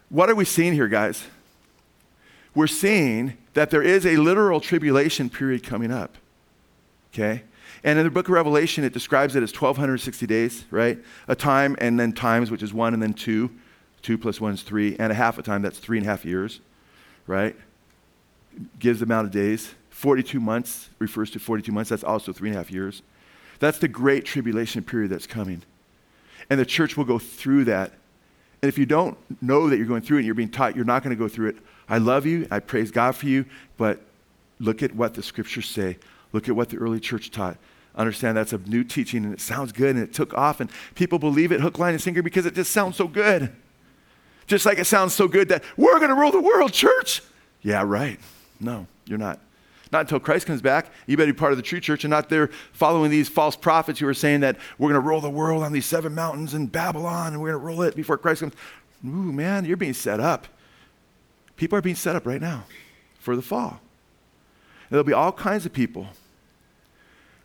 what 0.09 0.28
are 0.28 0.34
we 0.34 0.44
seeing 0.44 0.72
here, 0.72 0.88
guys? 0.88 1.24
We're 2.54 2.66
seeing 2.66 3.36
that 3.54 3.70
there 3.70 3.82
is 3.82 4.07
a 4.07 4.16
literal 4.16 4.61
tribulation 4.61 5.30
period 5.30 5.62
coming 5.62 5.92
up. 5.92 6.16
Okay? 7.12 7.42
And 7.84 7.98
in 7.98 8.04
the 8.04 8.11
book 8.11 8.26
of 8.28 8.32
Revelation, 8.32 8.82
it 8.82 8.92
describes 8.92 9.36
it 9.36 9.42
as 9.42 9.50
1,260 9.52 10.26
days, 10.26 10.64
right? 10.70 10.98
A 11.28 11.36
time 11.36 11.76
and 11.78 12.00
then 12.00 12.12
times, 12.12 12.50
which 12.50 12.62
is 12.62 12.72
one 12.74 12.94
and 12.94 13.02
then 13.02 13.14
two. 13.14 13.50
Two 14.02 14.18
plus 14.18 14.40
one 14.40 14.54
is 14.54 14.62
three, 14.62 14.96
and 14.98 15.11
a 15.11 15.14
half 15.14 15.38
a 15.38 15.42
time, 15.42 15.62
that's 15.62 15.78
three 15.78 15.98
and 15.98 16.07
a 16.07 16.11
half 16.11 16.24
years 16.24 16.61
right? 17.27 17.57
Gives 18.79 19.01
the 19.01 19.05
amount 19.05 19.27
of 19.27 19.33
days. 19.33 19.74
42 19.91 20.41
months 20.41 20.91
refers 20.99 21.31
to 21.31 21.39
42 21.39 21.72
months. 21.72 21.91
That's 21.91 22.05
also 22.05 22.33
three 22.33 22.51
and 22.51 22.57
a 22.57 22.59
half 22.59 22.70
years. 22.70 23.03
That's 23.59 23.79
the 23.79 23.89
great 23.89 24.24
tribulation 24.24 24.83
period 24.83 25.11
that's 25.11 25.27
coming. 25.27 25.62
And 26.51 26.61
the 26.61 26.66
church 26.66 26.97
will 26.97 27.05
go 27.05 27.18
through 27.18 27.64
that. 27.64 27.93
And 28.62 28.68
if 28.68 28.79
you 28.79 28.87
don't 28.87 29.16
know 29.43 29.68
that 29.68 29.77
you're 29.77 29.87
going 29.87 30.03
through 30.03 30.18
it 30.18 30.20
and 30.20 30.27
you're 30.27 30.35
being 30.35 30.51
taught, 30.51 30.77
you're 30.77 30.85
not 30.85 31.03
going 31.03 31.16
to 31.16 31.18
go 31.18 31.29
through 31.29 31.49
it. 31.49 31.57
I 31.89 31.99
love 31.99 32.27
you. 32.27 32.47
I 32.51 32.59
praise 32.59 32.91
God 32.91 33.16
for 33.16 33.27
you. 33.27 33.45
But 33.77 34.01
look 34.59 34.83
at 34.83 34.95
what 34.95 35.14
the 35.14 35.22
scriptures 35.22 35.68
say. 35.68 35.99
Look 36.33 36.49
at 36.49 36.57
what 36.57 36.68
the 36.68 36.77
early 36.77 37.01
church 37.01 37.31
taught. 37.31 37.57
Understand 37.95 38.37
that's 38.37 38.53
a 38.53 38.59
new 38.59 38.85
teaching 38.85 39.24
and 39.24 39.33
it 39.33 39.41
sounds 39.41 39.72
good 39.72 39.97
and 39.97 40.05
it 40.05 40.12
took 40.12 40.35
off 40.35 40.61
and 40.61 40.70
people 40.95 41.18
believe 41.18 41.51
it 41.51 41.61
hook, 41.61 41.79
line, 41.79 41.95
and 41.95 42.03
sinker 42.03 42.22
because 42.22 42.45
it 42.45 42.55
just 42.55 42.70
sounds 42.70 42.97
so 42.97 43.09
good. 43.09 43.55
Just 44.47 44.66
like 44.66 44.78
it 44.78 44.86
sounds 44.86 45.12
so 45.14 45.28
good 45.28 45.49
that 45.49 45.64
we're 45.76 45.99
going 45.99 46.11
to 46.11 46.14
rule 46.14 46.30
the 46.30 46.40
world, 46.40 46.72
church. 46.72 47.22
Yeah, 47.62 47.82
right. 47.84 48.20
No, 48.61 48.86
you're 49.07 49.18
not. 49.18 49.40
Not 49.92 50.03
until 50.03 50.20
Christ 50.20 50.47
comes 50.47 50.61
back. 50.61 50.90
You 51.07 51.16
better 51.16 51.32
be 51.32 51.38
part 51.38 51.53
of 51.53 51.59
the 51.59 51.62
true 51.62 51.80
church 51.80 52.05
and 52.05 52.11
not 52.11 52.28
there 52.28 52.51
following 52.72 53.11
these 53.11 53.28
false 53.28 53.57
prophets 53.57 54.01
who 54.01 54.09
are 54.09 54.14
saying 54.14 54.40
that 54.40 54.57
we're 54.78 54.90
going 54.90 55.01
to 55.01 55.09
rule 55.09 55.20
the 55.20 55.30
world 55.30 55.62
on 55.62 55.72
these 55.72 55.86
seven 55.86 56.14
mountains 56.14 56.55
in 56.55 56.66
Babylon 56.66 57.32
and 57.32 57.40
we're 57.40 57.53
going 57.53 57.61
to 57.61 57.66
rule 57.66 57.82
it 57.82 57.94
before 57.94 58.18
Christ 58.18 58.40
comes. 58.40 58.55
Ooh, 59.05 59.32
man, 59.32 59.64
you're 59.64 59.76
being 59.76 59.92
set 59.92 60.18
up. 60.18 60.49
People 61.57 61.78
are 61.78 61.82
being 61.82 61.97
set 61.97 62.16
up 62.16 62.26
right 62.26 62.40
now 62.40 62.64
for 63.18 63.36
the 63.36 63.42
fall. 63.42 63.70
And 63.70 64.90
there'll 64.90 65.05
be 65.05 65.12
all 65.12 65.32
kinds 65.32 65.66
of 65.66 65.72
people. 65.72 66.09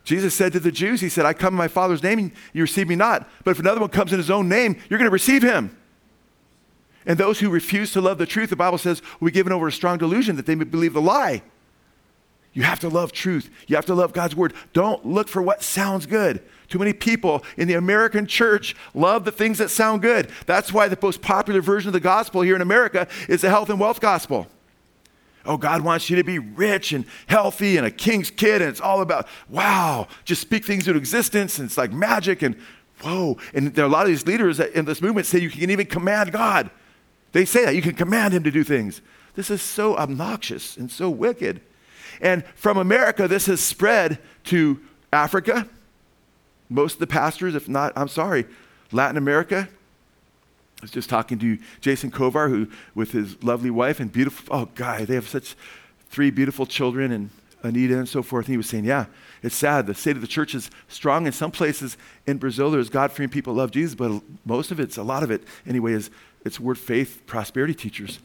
Jesus 0.04 0.34
said 0.34 0.52
to 0.52 0.60
the 0.60 0.72
Jews, 0.72 1.00
He 1.00 1.08
said, 1.08 1.24
I 1.24 1.32
come 1.32 1.54
in 1.54 1.58
my 1.58 1.68
Father's 1.68 2.02
name 2.02 2.18
and 2.18 2.32
you 2.52 2.62
receive 2.62 2.88
me 2.88 2.96
not. 2.96 3.28
But 3.44 3.52
if 3.52 3.60
another 3.60 3.80
one 3.80 3.90
comes 3.90 4.12
in 4.12 4.18
his 4.18 4.30
own 4.30 4.48
name, 4.48 4.76
you're 4.88 4.98
going 4.98 5.08
to 5.08 5.12
receive 5.12 5.42
him. 5.42 5.76
And 7.06 7.18
those 7.18 7.40
who 7.40 7.50
refuse 7.50 7.92
to 7.92 8.00
love 8.00 8.18
the 8.18 8.26
truth, 8.26 8.50
the 8.50 8.56
Bible 8.56 8.78
says, 8.78 9.02
will 9.18 9.26
be 9.26 9.32
given 9.32 9.52
over 9.52 9.68
a 9.68 9.72
strong 9.72 9.98
delusion 9.98 10.36
that 10.36 10.46
they 10.46 10.54
may 10.54 10.64
believe 10.64 10.92
the 10.92 11.02
lie. 11.02 11.42
You 12.52 12.64
have 12.64 12.80
to 12.80 12.88
love 12.88 13.12
truth. 13.12 13.50
You 13.66 13.76
have 13.76 13.86
to 13.86 13.94
love 13.94 14.12
God's 14.12 14.36
word. 14.36 14.52
Don't 14.72 15.06
look 15.06 15.28
for 15.28 15.40
what 15.40 15.62
sounds 15.62 16.04
good. 16.04 16.42
Too 16.68 16.78
many 16.78 16.92
people 16.92 17.44
in 17.56 17.66
the 17.66 17.74
American 17.74 18.26
church 18.26 18.76
love 18.94 19.24
the 19.24 19.32
things 19.32 19.58
that 19.58 19.70
sound 19.70 20.02
good. 20.02 20.30
That's 20.46 20.72
why 20.72 20.88
the 20.88 20.98
most 21.00 21.22
popular 21.22 21.60
version 21.60 21.88
of 21.88 21.92
the 21.94 22.00
gospel 22.00 22.42
here 22.42 22.54
in 22.54 22.62
America 22.62 23.08
is 23.28 23.40
the 23.40 23.48
health 23.48 23.70
and 23.70 23.80
wealth 23.80 24.00
gospel. 24.00 24.48
Oh, 25.44 25.56
God 25.56 25.80
wants 25.80 26.08
you 26.08 26.16
to 26.16 26.24
be 26.24 26.38
rich 26.38 26.92
and 26.92 27.04
healthy 27.26 27.76
and 27.76 27.86
a 27.86 27.90
king's 27.90 28.30
kid, 28.30 28.62
and 28.62 28.70
it's 28.70 28.80
all 28.80 29.00
about, 29.00 29.26
wow, 29.48 30.06
just 30.24 30.40
speak 30.40 30.64
things 30.64 30.86
into 30.86 30.98
existence, 30.98 31.58
and 31.58 31.66
it's 31.66 31.76
like 31.76 31.92
magic, 31.92 32.42
and 32.42 32.54
whoa. 33.02 33.38
And 33.52 33.74
there 33.74 33.84
are 33.84 33.88
a 33.88 33.90
lot 33.90 34.02
of 34.02 34.08
these 34.08 34.26
leaders 34.26 34.60
in 34.60 34.84
this 34.84 35.02
movement 35.02 35.26
say 35.26 35.40
you 35.40 35.50
can 35.50 35.70
even 35.70 35.86
command 35.86 36.32
God. 36.32 36.70
They 37.32 37.44
say 37.44 37.64
that. 37.64 37.74
You 37.74 37.82
can 37.82 37.94
command 37.94 38.34
him 38.34 38.42
to 38.44 38.50
do 38.50 38.62
things. 38.64 39.00
This 39.34 39.50
is 39.50 39.62
so 39.62 39.96
obnoxious 39.96 40.76
and 40.76 40.90
so 40.90 41.08
wicked. 41.10 41.60
And 42.20 42.44
from 42.54 42.76
America, 42.76 43.26
this 43.26 43.46
has 43.46 43.60
spread 43.60 44.18
to 44.44 44.80
Africa. 45.12 45.68
Most 46.68 46.94
of 46.94 46.98
the 47.00 47.06
pastors, 47.06 47.54
if 47.54 47.68
not, 47.68 47.92
I'm 47.96 48.08
sorry, 48.08 48.46
Latin 48.92 49.16
America. 49.16 49.68
I 49.70 50.82
was 50.82 50.90
just 50.90 51.08
talking 51.08 51.38
to 51.38 51.58
Jason 51.80 52.10
Kovar, 52.10 52.48
who, 52.48 52.68
with 52.94 53.12
his 53.12 53.42
lovely 53.42 53.70
wife 53.70 54.00
and 54.00 54.12
beautiful, 54.12 54.54
oh, 54.54 54.68
guy, 54.74 55.04
they 55.04 55.14
have 55.14 55.28
such 55.28 55.54
three 56.10 56.30
beautiful 56.30 56.66
children 56.66 57.12
and 57.12 57.30
Anita 57.62 57.96
and 57.96 58.08
so 58.08 58.22
forth. 58.22 58.46
And 58.46 58.54
he 58.54 58.56
was 58.56 58.68
saying, 58.68 58.84
yeah, 58.84 59.06
it's 59.42 59.54
sad. 59.54 59.86
The 59.86 59.94
state 59.94 60.16
of 60.16 60.22
the 60.22 60.28
church 60.28 60.54
is 60.54 60.70
strong 60.88 61.26
in 61.26 61.32
some 61.32 61.50
places 61.50 61.96
in 62.26 62.38
Brazil. 62.38 62.70
There's 62.70 62.90
God 62.90 63.12
fearing 63.12 63.30
people 63.30 63.54
love 63.54 63.70
Jesus, 63.70 63.94
but 63.94 64.20
most 64.44 64.70
of 64.72 64.80
it's, 64.80 64.96
a 64.96 65.02
lot 65.02 65.22
of 65.22 65.30
it 65.30 65.44
anyway, 65.66 65.92
is 65.92 66.10
it's 66.44 66.58
word 66.58 66.78
faith 66.78 67.22
prosperity 67.26 67.74
teachers. 67.74 68.18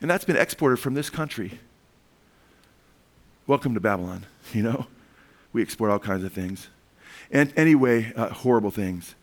And 0.00 0.10
that's 0.10 0.24
been 0.24 0.36
exported 0.36 0.78
from 0.78 0.94
this 0.94 1.10
country. 1.10 1.58
Welcome 3.46 3.74
to 3.74 3.80
Babylon, 3.80 4.26
you 4.52 4.62
know? 4.62 4.86
We 5.52 5.62
export 5.62 5.90
all 5.90 5.98
kinds 5.98 6.24
of 6.24 6.32
things. 6.32 6.68
And 7.30 7.52
anyway, 7.56 8.12
uh, 8.14 8.28
horrible 8.28 8.70
things. 8.70 9.14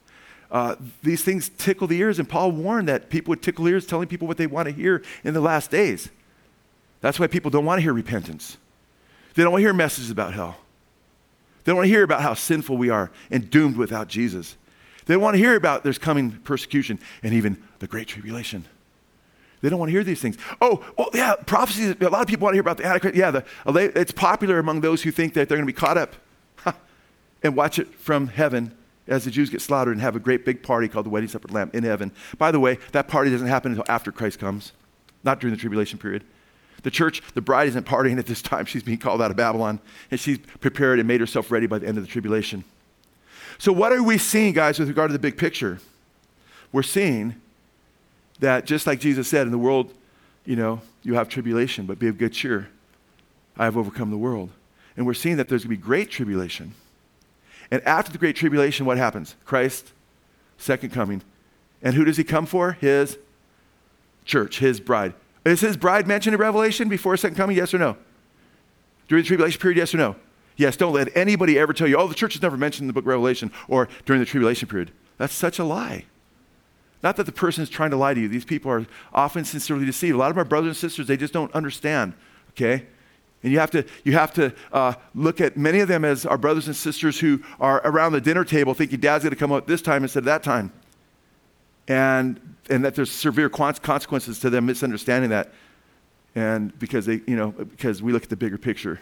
Uh, 0.52 0.76
these 1.04 1.24
things 1.24 1.50
tickle 1.50 1.88
the 1.88 1.98
ears, 2.00 2.20
and 2.20 2.30
Paul 2.30 2.52
warned 2.52 2.88
that 2.88 3.10
people 3.10 3.32
would 3.32 3.42
tickle 3.42 3.68
ears 3.68 3.86
telling 3.86 4.08
people 4.08 4.28
what 4.28 4.38
they 4.38 4.48
want 4.48 4.68
to 4.68 4.74
hear 4.74 5.04
in 5.24 5.34
the 5.34 5.42
last 5.42 5.72
days. 5.72 6.10
That's 7.02 7.20
why 7.20 7.28
people 7.28 7.52
don't 7.52 7.66
want 7.66 7.80
to 7.80 7.82
hear 7.82 7.94
repentance. 7.94 8.58
They 9.34 9.44
don't 9.44 9.52
want 9.52 9.62
to 9.62 9.66
hear 9.66 9.74
messages 9.74 10.10
about 10.10 10.34
hell. 10.34 10.58
They 11.64 11.72
don't 11.72 11.78
want 11.78 11.88
to 11.88 11.92
hear 11.92 12.04
about 12.04 12.22
how 12.22 12.36
sinful 12.36 12.78
we 12.78 12.90
are 12.90 13.12
and 13.32 13.50
doomed 13.50 13.76
without 13.76 14.08
Jesus. 14.08 14.56
They 15.06 15.14
don't 15.14 15.22
want 15.22 15.36
to 15.36 15.40
hear 15.40 15.56
about 15.56 15.84
there's 15.84 15.98
coming 15.98 16.32
persecution 16.44 17.00
and 17.22 17.34
even 17.34 17.62
the 17.86 17.92
great 17.92 18.08
tribulation. 18.08 18.66
They 19.62 19.70
don't 19.70 19.78
want 19.78 19.90
to 19.90 19.94
hear 19.94 20.04
these 20.04 20.20
things. 20.20 20.38
Oh, 20.60 20.84
oh 20.98 21.10
yeah, 21.14 21.36
prophecy. 21.46 21.96
A 22.02 22.10
lot 22.10 22.22
of 22.22 22.28
people 22.28 22.46
want 22.46 22.54
to 22.54 22.56
hear 22.56 22.62
about 22.62 22.78
the 22.78 22.86
Antichrist. 22.86 23.16
Yeah, 23.16 23.30
the, 23.30 23.46
it's 23.96 24.12
popular 24.12 24.58
among 24.58 24.82
those 24.82 25.04
who 25.04 25.12
think 25.12 25.36
that 25.36 25.48
they're 25.48 25.58
going 25.58 25.68
to 25.68 25.72
be 25.72 25.78
caught 25.78 25.98
up 25.98 26.16
and 27.44 27.56
watch 27.56 27.78
it 27.78 27.94
from 27.94 28.28
heaven 28.28 28.76
as 29.08 29.24
the 29.24 29.30
Jews 29.30 29.52
get 29.52 29.62
slaughtered 29.62 29.94
and 29.94 30.02
have 30.02 30.16
a 30.16 30.20
great 30.20 30.46
big 30.46 30.64
party 30.64 30.88
called 30.88 31.06
the 31.06 31.12
Wedding 31.12 31.30
Supper 31.30 31.46
of 31.46 31.52
the 31.52 31.56
Lamb 31.56 31.70
in 31.74 31.84
heaven. 31.84 32.12
By 32.40 32.52
the 32.52 32.60
way, 32.60 32.80
that 32.92 33.08
party 33.08 33.30
doesn't 33.30 33.48
happen 33.48 33.72
until 33.74 33.86
after 33.88 34.12
Christ 34.12 34.40
comes, 34.40 34.72
not 35.24 35.40
during 35.40 35.54
the 35.54 35.62
tribulation 35.62 36.00
period. 36.00 36.24
The 36.82 36.92
church, 36.92 37.22
the 37.36 37.42
bride 37.42 37.68
isn't 37.68 37.86
partying 37.86 38.18
at 38.18 38.26
this 38.26 38.42
time. 38.42 38.66
She's 38.66 38.84
being 38.84 38.98
called 38.98 39.22
out 39.22 39.30
of 39.30 39.38
Babylon, 39.38 39.80
and 40.10 40.20
she's 40.20 40.40
prepared 40.40 40.98
and 40.98 41.08
made 41.08 41.20
herself 41.20 41.52
ready 41.52 41.68
by 41.68 41.78
the 41.78 41.88
end 41.88 42.00
of 42.00 42.04
the 42.04 42.10
tribulation. 42.10 42.64
So, 43.60 43.72
what 43.72 43.92
are 43.92 44.02
we 44.02 44.18
seeing, 44.18 44.54
guys, 44.54 44.80
with 44.80 44.88
regard 44.88 45.10
to 45.10 45.14
the 45.14 45.20
big 45.20 45.38
picture? 45.38 45.80
We're 46.72 46.84
seeing 46.84 47.42
that 48.40 48.66
just 48.66 48.86
like 48.88 49.00
Jesus 49.00 49.28
said, 49.28 49.46
in 49.46 49.52
the 49.52 49.58
world, 49.58 49.94
you 50.46 50.56
know, 50.56 50.82
you 51.04 51.16
have 51.16 51.30
tribulation, 51.30 51.86
but 51.86 52.00
be 52.00 52.08
of 52.08 52.18
good 52.18 52.34
cheer. 52.34 52.70
I 53.58 53.66
have 53.66 53.78
overcome 53.78 54.12
the 54.12 54.18
world. 54.18 54.50
And 54.98 55.06
we're 55.06 55.14
seeing 55.14 55.38
that 55.38 55.50
there's 55.50 55.64
going 55.64 55.76
to 55.76 55.82
be 55.82 55.86
great 55.86 56.10
tribulation. 56.10 56.74
And 57.72 57.82
after 57.84 58.12
the 58.12 58.18
great 58.18 58.36
tribulation, 58.36 58.86
what 58.86 58.98
happens? 58.98 59.36
Christ, 59.46 59.92
second 60.58 60.92
coming. 60.92 61.22
And 61.82 61.96
who 61.96 62.06
does 62.06 62.18
he 62.18 62.24
come 62.24 62.46
for? 62.46 62.74
His 62.74 63.18
church, 64.24 64.60
his 64.60 64.80
bride. 64.80 65.14
Is 65.46 65.62
his 65.62 65.78
bride 65.78 66.08
mentioned 66.08 66.34
in 66.34 66.40
Revelation 66.40 66.90
before 66.90 67.16
second 67.18 67.36
coming? 67.36 67.58
Yes 67.58 67.74
or 67.74 67.78
no? 67.78 67.98
During 69.08 69.24
the 69.24 69.28
tribulation 69.28 69.62
period, 69.62 69.78
yes 69.78 69.94
or 69.94 69.98
no? 69.98 70.16
Yes, 70.58 70.78
don't 70.78 70.94
let 70.94 71.16
anybody 71.16 71.60
ever 71.60 71.74
tell 71.74 71.88
you, 71.88 71.98
oh, 71.98 72.08
the 72.08 72.16
church 72.16 72.36
is 72.36 72.42
never 72.42 72.58
mentioned 72.58 72.84
in 72.84 72.88
the 72.88 72.94
book 72.94 73.04
of 73.04 73.08
Revelation 73.08 73.52
or 73.68 73.90
during 74.06 74.20
the 74.20 74.26
tribulation 74.26 74.68
period. 74.68 74.92
That's 75.18 75.34
such 75.34 75.60
a 75.60 75.64
lie. 75.64 76.06
Not 77.04 77.18
that 77.18 77.26
the 77.26 77.32
person 77.32 77.64
is 77.64 77.70
trying 77.70 77.92
to 77.92 77.98
lie 77.98 78.14
to 78.14 78.20
you. 78.20 78.28
These 78.28 78.46
people 78.46 78.72
are 78.72 78.86
often 79.14 79.46
sincerely 79.46 79.86
deceived. 79.86 80.16
A 80.16 80.18
lot 80.18 80.32
of 80.32 80.38
our 80.38 80.46
brothers 80.46 80.70
and 80.70 80.78
sisters, 80.78 81.08
they 81.08 81.18
just 81.18 81.34
don't 81.34 81.54
understand, 81.54 82.14
okay? 82.52 82.86
And 83.44 83.52
you 83.52 83.60
have 83.60 83.70
to, 83.72 83.86
you 84.04 84.14
have 84.14 84.34
to 84.34 84.54
uh, 84.72 84.94
look 85.14 85.40
at 85.40 85.56
many 85.56 85.80
of 85.80 85.88
them 85.88 86.04
as 86.04 86.26
our 86.26 86.38
brothers 86.38 86.66
and 86.66 86.76
sisters 86.76 87.20
who 87.20 87.44
are 87.60 87.80
around 87.86 88.14
the 88.14 88.22
dinner 88.22 88.44
table 88.44 88.74
thinking 88.74 89.00
dad's 89.00 89.24
going 89.24 89.34
to 89.34 89.40
come 89.40 89.52
out 89.52 89.68
this 89.68 89.84
time 89.84 90.02
instead 90.02 90.20
of 90.20 90.26
that 90.26 90.42
time. 90.42 90.72
And, 91.88 92.56
and 92.72 92.84
that 92.84 92.96
there's 92.96 93.12
severe 93.12 93.50
consequences 93.50 94.40
to 94.40 94.50
them 94.50 94.66
misunderstanding 94.66 95.30
that. 95.30 95.54
And 96.34 96.78
because 96.80 97.06
they, 97.06 97.22
you 97.28 97.36
know, 97.36 97.52
because 97.52 98.02
we 98.02 98.12
look 98.14 98.24
at 98.24 98.30
the 98.30 98.36
bigger 98.36 98.58
picture. 98.58 99.00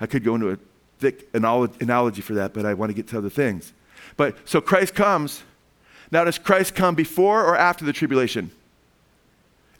I 0.00 0.06
could 0.06 0.24
go 0.24 0.34
into 0.34 0.50
a 0.50 0.58
thick 0.98 1.28
analogy 1.34 2.22
for 2.22 2.34
that, 2.34 2.54
but 2.54 2.64
I 2.64 2.72
want 2.72 2.90
to 2.90 2.94
get 2.94 3.06
to 3.08 3.18
other 3.18 3.28
things. 3.28 3.74
But 4.16 4.36
so 4.46 4.60
Christ 4.60 4.94
comes. 4.94 5.42
Now, 6.10 6.24
does 6.24 6.38
Christ 6.38 6.74
come 6.74 6.94
before 6.94 7.44
or 7.44 7.56
after 7.56 7.84
the 7.84 7.92
tribulation? 7.92 8.50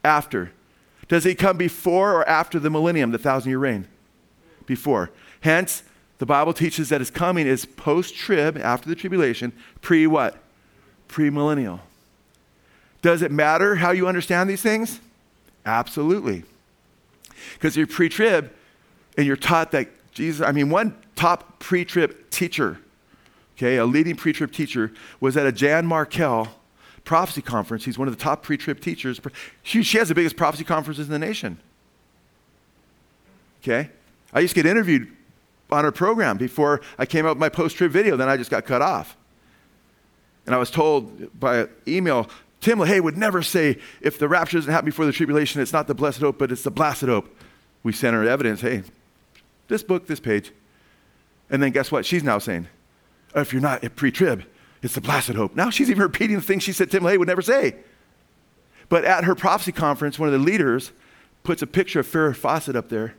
After. 0.04 0.52
Does 1.08 1.24
he 1.24 1.34
come 1.34 1.56
before 1.56 2.12
or 2.14 2.28
after 2.28 2.58
the 2.58 2.70
millennium, 2.70 3.10
the 3.10 3.18
thousand 3.18 3.50
year 3.50 3.58
reign? 3.58 3.86
Before. 4.66 5.10
Hence, 5.40 5.82
the 6.18 6.26
Bible 6.26 6.52
teaches 6.52 6.90
that 6.90 7.00
his 7.00 7.10
coming 7.10 7.46
is 7.46 7.64
post 7.64 8.14
trib, 8.14 8.58
after 8.58 8.88
the 8.88 8.94
tribulation, 8.94 9.52
pre 9.80 10.06
what? 10.06 10.36
Pre 11.06 11.30
millennial. 11.30 11.80
Does 13.00 13.22
it 13.22 13.30
matter 13.30 13.76
how 13.76 13.92
you 13.92 14.08
understand 14.08 14.50
these 14.50 14.62
things? 14.62 15.00
Absolutely. 15.64 16.44
Because 17.54 17.76
you're 17.76 17.86
pre 17.86 18.08
trib 18.08 18.52
and 19.16 19.26
you're 19.26 19.36
taught 19.36 19.70
that 19.70 19.88
Jesus, 20.12 20.46
I 20.46 20.52
mean, 20.52 20.68
one 20.68 20.96
top 21.14 21.60
pre 21.60 21.84
trib 21.84 22.30
teacher, 22.30 22.80
okay, 23.58 23.76
a 23.76 23.84
leading 23.84 24.16
pre 24.16 24.32
trib 24.32 24.52
teacher, 24.52 24.92
was 25.20 25.36
at 25.36 25.46
a 25.46 25.52
Jan 25.52 25.86
Markell 25.86 26.48
prophecy 27.04 27.42
conference. 27.42 27.84
He's 27.84 27.98
one 27.98 28.06
of 28.06 28.16
the 28.16 28.22
top 28.22 28.42
pre 28.42 28.56
trib 28.56 28.80
teachers. 28.80 29.20
She, 29.62 29.82
she 29.82 29.98
has 29.98 30.08
the 30.08 30.14
biggest 30.14 30.36
prophecy 30.36 30.64
conferences 30.64 31.06
in 31.06 31.12
the 31.12 31.18
nation. 31.18 31.58
Okay? 33.62 33.90
I 34.32 34.40
used 34.40 34.54
to 34.54 34.62
get 34.62 34.68
interviewed 34.68 35.10
on 35.70 35.84
her 35.84 35.92
program 35.92 36.38
before 36.38 36.80
I 36.98 37.06
came 37.06 37.26
out 37.26 37.30
with 37.30 37.38
my 37.38 37.48
post 37.48 37.76
trib 37.76 37.92
video, 37.92 38.16
then 38.16 38.28
I 38.28 38.36
just 38.36 38.50
got 38.50 38.64
cut 38.64 38.80
off. 38.80 39.16
And 40.46 40.54
I 40.54 40.58
was 40.58 40.70
told 40.70 41.38
by 41.38 41.68
email, 41.86 42.30
Tim 42.60 42.78
LaHaye 42.78 43.02
would 43.02 43.18
never 43.18 43.42
say, 43.42 43.78
if 44.00 44.18
the 44.18 44.28
rapture 44.28 44.56
doesn't 44.56 44.72
happen 44.72 44.86
before 44.86 45.04
the 45.04 45.12
tribulation, 45.12 45.60
it's 45.60 45.72
not 45.72 45.86
the 45.86 45.94
blessed 45.94 46.20
hope, 46.20 46.38
but 46.38 46.50
it's 46.50 46.62
the 46.62 46.70
blasted 46.70 47.08
hope. 47.08 47.34
We 47.82 47.92
sent 47.92 48.14
her 48.14 48.26
evidence, 48.26 48.62
hey, 48.62 48.82
this 49.68 49.82
book, 49.82 50.06
this 50.06 50.20
page. 50.20 50.52
And 51.50 51.62
then 51.62 51.70
guess 51.70 51.92
what? 51.92 52.06
She's 52.06 52.24
now 52.24 52.38
saying, 52.38 52.66
if 53.34 53.52
you're 53.52 53.62
not 53.62 53.84
at 53.84 53.96
pre 53.96 54.10
trib, 54.10 54.44
it's 54.82 54.94
the 54.94 55.00
blasted 55.00 55.36
hope. 55.36 55.54
Now 55.56 55.70
she's 55.70 55.90
even 55.90 56.02
repeating 56.02 56.36
the 56.36 56.42
things 56.42 56.62
she 56.62 56.72
said 56.72 56.90
Tim 56.90 57.02
LaHaye 57.02 57.18
would 57.18 57.28
never 57.28 57.42
say. 57.42 57.76
But 58.88 59.04
at 59.04 59.24
her 59.24 59.34
prophecy 59.34 59.72
conference, 59.72 60.18
one 60.18 60.28
of 60.28 60.32
the 60.32 60.38
leaders 60.38 60.92
puts 61.42 61.62
a 61.62 61.66
picture 61.66 62.00
of 62.00 62.06
Farrah 62.06 62.34
Fawcett 62.34 62.76
up 62.76 62.88
there 62.88 63.14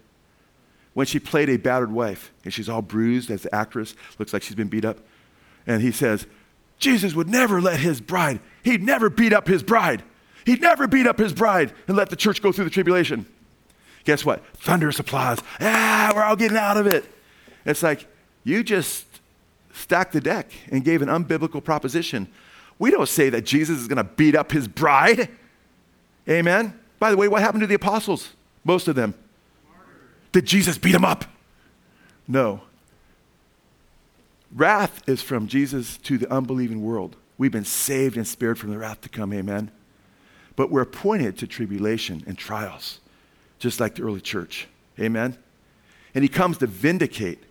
when 0.93 1.05
she 1.05 1.19
played 1.19 1.49
a 1.49 1.57
battered 1.57 1.91
wife. 1.91 2.31
And 2.43 2.53
she's 2.53 2.69
all 2.69 2.81
bruised 2.81 3.29
as 3.29 3.43
the 3.43 3.53
actress, 3.53 3.95
looks 4.17 4.33
like 4.33 4.41
she's 4.41 4.55
been 4.55 4.67
beat 4.67 4.85
up. 4.85 4.99
And 5.67 5.81
he 5.81 5.91
says, 5.91 6.25
Jesus 6.79 7.13
would 7.13 7.29
never 7.29 7.61
let 7.61 7.79
his 7.79 8.01
bride, 8.01 8.39
he'd 8.63 8.83
never 8.83 9.09
beat 9.09 9.33
up 9.33 9.47
his 9.47 9.63
bride. 9.63 10.03
He'd 10.45 10.61
never 10.61 10.87
beat 10.87 11.05
up 11.05 11.19
his 11.19 11.33
bride 11.33 11.73
and 11.87 11.95
let 11.95 12.09
the 12.09 12.15
church 12.15 12.41
go 12.41 12.51
through 12.51 12.63
the 12.63 12.71
tribulation. 12.71 13.27
Guess 14.05 14.25
what? 14.25 14.43
Thunderous 14.57 14.97
applause. 14.97 15.39
Ah, 15.59 16.11
we're 16.15 16.23
all 16.23 16.37
getting 16.37 16.57
out 16.57 16.77
of 16.77 16.87
it. 16.87 17.05
It's 17.65 17.83
like, 17.83 18.07
you 18.43 18.63
just 18.63 19.05
stacked 19.73 20.13
the 20.13 20.21
deck 20.21 20.51
and 20.71 20.83
gave 20.83 21.01
an 21.01 21.09
unbiblical 21.09 21.63
proposition. 21.63 22.27
We 22.77 22.91
don't 22.91 23.09
say 23.09 23.29
that 23.29 23.45
Jesus 23.45 23.79
is 23.79 23.87
going 23.87 23.97
to 23.97 24.03
beat 24.03 24.35
up 24.35 24.51
his 24.51 24.67
bride. 24.67 25.29
Amen. 26.27 26.79
By 26.99 27.11
the 27.11 27.17
way, 27.17 27.27
what 27.27 27.41
happened 27.41 27.61
to 27.61 27.67
the 27.67 27.75
apostles? 27.75 28.29
Most 28.63 28.87
of 28.87 28.95
them. 28.95 29.13
Did 30.31 30.45
Jesus 30.45 30.77
beat 30.77 30.91
them 30.91 31.05
up? 31.05 31.25
No. 32.27 32.61
Wrath 34.53 35.07
is 35.07 35.21
from 35.21 35.47
Jesus 35.47 35.97
to 35.97 36.17
the 36.17 36.31
unbelieving 36.31 36.83
world. 36.83 37.15
We've 37.37 37.51
been 37.51 37.65
saved 37.65 38.17
and 38.17 38.27
spared 38.27 38.59
from 38.59 38.69
the 38.69 38.77
wrath 38.77 39.01
to 39.01 39.09
come. 39.09 39.33
Amen. 39.33 39.71
But 40.55 40.71
we're 40.71 40.81
appointed 40.81 41.37
to 41.37 41.47
tribulation 41.47 42.23
and 42.27 42.37
trials, 42.37 42.99
just 43.59 43.79
like 43.79 43.95
the 43.95 44.03
early 44.03 44.21
church. 44.21 44.67
Amen. 44.99 45.37
And 46.13 46.23
he 46.23 46.27
comes 46.27 46.57
to 46.57 46.67
vindicate 46.67 47.43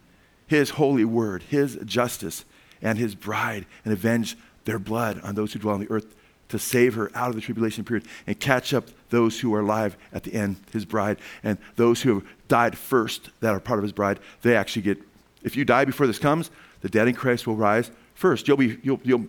his 0.48 0.70
holy 0.70 1.04
word, 1.04 1.44
his 1.44 1.78
justice, 1.84 2.44
and 2.82 2.98
his 2.98 3.14
bride, 3.14 3.66
and 3.84 3.92
avenge 3.92 4.36
their 4.64 4.78
blood 4.78 5.20
on 5.22 5.34
those 5.34 5.52
who 5.52 5.60
dwell 5.60 5.74
on 5.74 5.80
the 5.80 5.90
earth 5.90 6.14
to 6.48 6.58
save 6.58 6.94
her 6.94 7.10
out 7.14 7.28
of 7.28 7.34
the 7.34 7.40
tribulation 7.40 7.84
period 7.84 8.06
and 8.26 8.38
catch 8.40 8.72
up 8.74 8.86
those 9.10 9.38
who 9.40 9.54
are 9.54 9.60
alive 9.60 9.96
at 10.12 10.24
the 10.24 10.34
end, 10.34 10.56
his 10.72 10.84
bride. 10.84 11.18
And 11.42 11.58
those 11.76 12.02
who 12.02 12.14
have 12.14 12.28
died 12.48 12.76
first, 12.76 13.30
that 13.40 13.54
are 13.54 13.60
part 13.60 13.78
of 13.78 13.82
his 13.82 13.92
bride, 13.92 14.18
they 14.42 14.56
actually 14.56 14.82
get, 14.82 14.98
if 15.42 15.56
you 15.56 15.64
die 15.64 15.84
before 15.84 16.06
this 16.06 16.18
comes, 16.18 16.50
the 16.80 16.88
dead 16.88 17.08
in 17.08 17.14
Christ 17.14 17.46
will 17.46 17.56
rise 17.56 17.90
first. 18.14 18.48
You'll, 18.48 18.56
be, 18.56 18.78
you'll, 18.82 19.00
you'll 19.04 19.26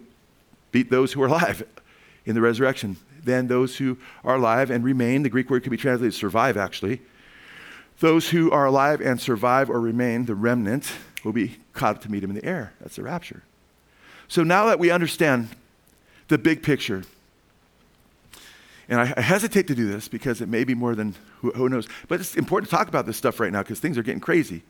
beat 0.71 0.89
those 0.89 1.13
who 1.13 1.21
are 1.21 1.27
alive 1.27 1.63
in 2.25 2.35
the 2.35 2.41
resurrection. 2.41 2.97
Then 3.23 3.47
those 3.47 3.77
who 3.77 3.97
are 4.23 4.35
alive 4.35 4.71
and 4.71 4.83
remain, 4.83 5.23
the 5.23 5.29
Greek 5.29 5.49
word 5.49 5.63
could 5.63 5.71
be 5.71 5.77
translated 5.77 6.13
survive 6.13 6.55
actually. 6.57 7.01
Those 7.99 8.29
who 8.29 8.49
are 8.51 8.65
alive 8.65 9.01
and 9.01 9.19
survive 9.19 9.69
or 9.69 9.81
remain, 9.81 10.25
the 10.25 10.35
remnant, 10.35 10.89
will 11.23 11.33
be 11.33 11.57
caught 11.73 11.97
up 11.97 12.01
to 12.03 12.11
meet 12.11 12.23
him 12.23 12.29
in 12.29 12.35
the 12.35 12.45
air. 12.45 12.73
That's 12.81 12.95
the 12.95 13.03
rapture. 13.03 13.43
So 14.27 14.43
now 14.43 14.67
that 14.67 14.79
we 14.79 14.91
understand 14.91 15.49
the 16.27 16.37
big 16.37 16.61
picture, 16.61 17.03
and 18.87 19.01
I, 19.01 19.13
I 19.17 19.21
hesitate 19.21 19.67
to 19.67 19.75
do 19.75 19.87
this 19.87 20.07
because 20.07 20.41
it 20.41 20.49
may 20.49 20.63
be 20.63 20.75
more 20.75 20.95
than 20.95 21.15
who, 21.41 21.51
who 21.51 21.69
knows, 21.69 21.87
but 22.07 22.19
it's 22.19 22.35
important 22.35 22.69
to 22.69 22.75
talk 22.75 22.87
about 22.87 23.05
this 23.05 23.17
stuff 23.17 23.39
right 23.39 23.51
now 23.51 23.63
because 23.63 23.79
things 23.79 23.97
are 23.97 24.03
getting 24.03 24.19
crazy. 24.19 24.63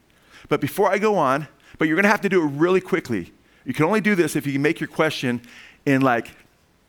But 0.48 0.62
before 0.62 0.92
I 0.92 0.98
go 0.98 1.16
on, 1.18 1.48
but 1.78 1.88
you're 1.88 1.96
going 1.96 2.04
to 2.04 2.10
have 2.10 2.22
to 2.22 2.30
do 2.30 2.44
it 2.44 2.48
really 2.52 2.82
quickly. 2.82 3.32
You 3.66 3.74
can 3.74 3.86
only 3.86 4.02
do 4.02 4.16
this 4.16 4.36
if 4.36 4.46
you 4.46 4.54
can 4.54 4.62
make 4.62 4.80
your 4.80 4.88
question 4.90 5.42
in 5.86 6.02
like 6.02 6.32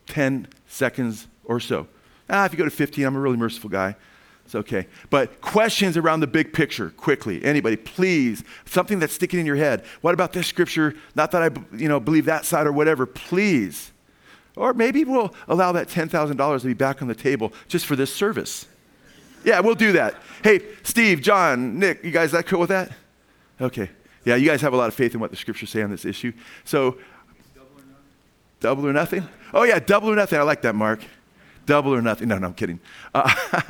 10 0.07 0.49
seconds 0.69 1.27
or 1.45 1.61
so. 1.61 1.87
Ah, 2.29 2.45
if 2.45 2.53
you 2.53 2.59
go 2.59 2.65
to 2.65 2.71
15, 2.71 3.05
I'm 3.05 3.17
a 3.17 3.21
really 3.21 3.37
merciful 3.37 3.71
guy. 3.71 3.97
It's 4.51 4.57
okay. 4.57 4.89
But 5.11 5.41
questions 5.41 5.97
around 5.97 6.19
the 6.19 6.27
big 6.27 6.53
picture, 6.53 6.91
quickly. 6.91 7.45
Anybody, 7.45 7.77
please. 7.77 8.43
Something 8.65 8.99
that's 8.99 9.13
sticking 9.13 9.39
in 9.39 9.47
your 9.47 9.55
head. 9.55 9.85
What 10.01 10.13
about 10.13 10.33
this 10.33 10.49
scripture? 10.49 10.97
Not 11.15 11.31
that 11.31 11.41
I, 11.41 11.77
you 11.77 11.89
know, 11.89 12.01
believe 12.01 12.25
that 12.25 12.45
side 12.45 12.67
or 12.67 12.73
whatever. 12.73 13.07
Please. 13.07 13.93
Or 14.57 14.75
maybe 14.75 15.05
we'll 15.05 15.33
allow 15.47 15.71
that 15.71 15.87
$10,000 15.87 16.61
to 16.63 16.67
be 16.67 16.75
back 16.75 17.01
on 17.01 17.07
the 17.07 17.15
table 17.15 17.53
just 17.69 17.87
for 17.87 17.95
this 17.95 18.13
service. 18.13 18.67
Yeah, 19.45 19.61
we'll 19.61 19.77
do 19.77 19.93
that. 19.93 20.17
Hey, 20.43 20.63
Steve, 20.83 21.23
John, 21.23 21.79
Nick, 21.79 22.03
you 22.03 22.11
guys 22.11 22.33
that 22.33 22.49
cool 22.49 22.59
with 22.59 22.71
that? 22.71 22.91
Okay. 23.61 23.89
Yeah, 24.25 24.35
you 24.35 24.49
guys 24.49 24.63
have 24.63 24.73
a 24.73 24.77
lot 24.77 24.89
of 24.89 24.95
faith 24.95 25.15
in 25.15 25.21
what 25.21 25.31
the 25.31 25.37
scriptures 25.37 25.71
say 25.71 25.81
on 25.81 25.93
this 25.93 26.05
issue. 26.05 26.33
So, 26.65 26.99
double 28.59 28.89
or, 28.89 28.93
nothing? 28.93 29.29
Oh, 29.55 29.63
yeah, 29.63 29.79
double 29.79 30.11
or 30.11 30.17
nothing. 30.17 30.41
I 30.41 30.43
like 30.43 30.63
that, 30.63 30.75
Mark. 30.75 31.05
Double 31.67 31.95
or 31.95 32.03
nothing. 32.03 32.27
No, 32.27 32.39
no, 32.39 32.49
I'm 32.49 32.55
kidding. 32.55 32.81
Uh, 33.15 33.33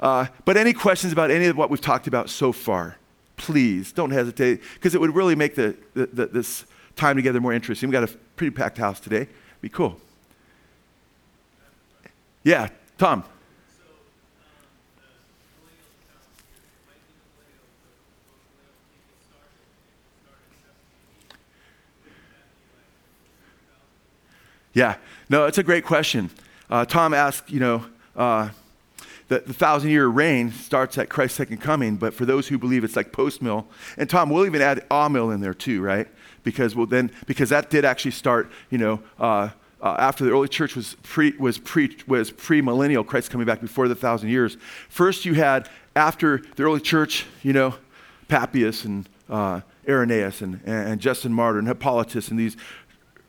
Uh, 0.00 0.26
but 0.46 0.56
any 0.56 0.72
questions 0.72 1.12
about 1.12 1.30
any 1.30 1.44
of 1.46 1.56
what 1.56 1.68
we've 1.70 1.80
talked 1.80 2.06
about 2.06 2.30
so 2.30 2.52
far, 2.52 2.96
please 3.36 3.92
don't 3.92 4.10
hesitate, 4.10 4.62
because 4.74 4.94
it 4.94 5.00
would 5.00 5.14
really 5.14 5.34
make 5.34 5.54
the, 5.54 5.76
the, 5.94 6.06
the, 6.06 6.26
this 6.26 6.64
time 6.96 7.16
together 7.16 7.40
more 7.40 7.52
interesting. 7.52 7.88
We've 7.88 8.00
got 8.00 8.10
a 8.10 8.16
pretty 8.36 8.54
packed 8.54 8.78
house 8.78 8.98
today. 8.98 9.28
Be 9.60 9.68
cool. 9.68 10.00
Yeah, 12.42 12.68
Tom. 12.96 13.24
Yeah, 24.72 24.96
no, 25.28 25.46
it's 25.46 25.58
a 25.58 25.62
great 25.62 25.84
question. 25.84 26.30
Uh, 26.70 26.84
Tom 26.84 27.12
asked, 27.12 27.50
you 27.50 27.58
know, 27.58 27.84
uh, 28.14 28.50
the, 29.30 29.38
the 29.46 29.54
thousand 29.54 29.90
year 29.90 30.08
reign 30.08 30.50
starts 30.50 30.98
at 30.98 31.08
Christ's 31.08 31.36
second 31.36 31.58
coming, 31.58 31.94
but 31.94 32.12
for 32.12 32.26
those 32.26 32.48
who 32.48 32.58
believe 32.58 32.82
it's 32.82 32.96
like 32.96 33.12
post 33.12 33.40
mill, 33.40 33.68
and 33.96 34.10
Tom, 34.10 34.28
we'll 34.28 34.44
even 34.44 34.60
add 34.60 34.84
amill 34.90 35.30
in 35.30 35.40
there 35.40 35.54
too, 35.54 35.80
right? 35.80 36.08
Because 36.42 36.74
well, 36.74 36.86
then 36.86 37.12
because 37.26 37.48
that 37.50 37.70
did 37.70 37.84
actually 37.84 38.10
start, 38.10 38.50
you 38.70 38.78
know, 38.78 39.00
uh, 39.20 39.50
uh, 39.80 39.96
after 40.00 40.24
the 40.24 40.32
early 40.32 40.48
church 40.48 40.74
was 40.74 40.96
pre 41.04 41.30
was 41.38 41.58
pre 41.58 41.96
was 42.08 42.32
pre-millennial, 42.32 43.04
Christ 43.04 43.30
coming 43.30 43.46
back 43.46 43.60
before 43.60 43.86
the 43.86 43.94
thousand 43.94 44.30
years. 44.30 44.56
First, 44.88 45.24
you 45.24 45.34
had 45.34 45.68
after 45.94 46.42
the 46.56 46.64
early 46.64 46.80
church, 46.80 47.24
you 47.44 47.52
know, 47.52 47.76
Papias 48.26 48.84
and 48.84 49.08
uh, 49.28 49.60
Irenaeus 49.88 50.40
and, 50.40 50.60
and 50.64 51.00
Justin 51.00 51.32
Martyr 51.32 51.60
and 51.60 51.68
Hippolytus 51.68 52.30
and 52.30 52.38
these 52.38 52.56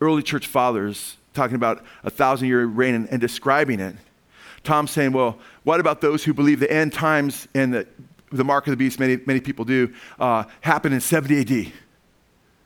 early 0.02 0.24
church 0.24 0.48
fathers 0.48 1.18
talking 1.36 1.56
about 1.56 1.86
a 2.04 2.10
thousand 2.10 2.48
year 2.48 2.66
reign 2.66 2.96
and, 2.96 3.08
and 3.10 3.22
describing 3.22 3.80
it. 3.80 3.96
Tom's 4.64 4.92
saying, 4.92 5.12
well, 5.12 5.40
what 5.64 5.80
about 5.80 6.02
those 6.02 6.24
who 6.24 6.34
believe 6.34 6.60
the 6.60 6.72
end 6.72 6.94
times 6.94 7.48
and 7.54 7.74
the, 7.74 7.88
the 8.32 8.44
mark 8.44 8.68
of 8.68 8.72
the 8.72 8.78
beast, 8.78 9.00
many, 9.00 9.18
many 9.26 9.40
people 9.40 9.66
do, 9.66 9.94
uh, 10.20 10.44
happen 10.62 10.94
in 10.94 11.02
70 11.02 11.42
AD? 11.42 11.74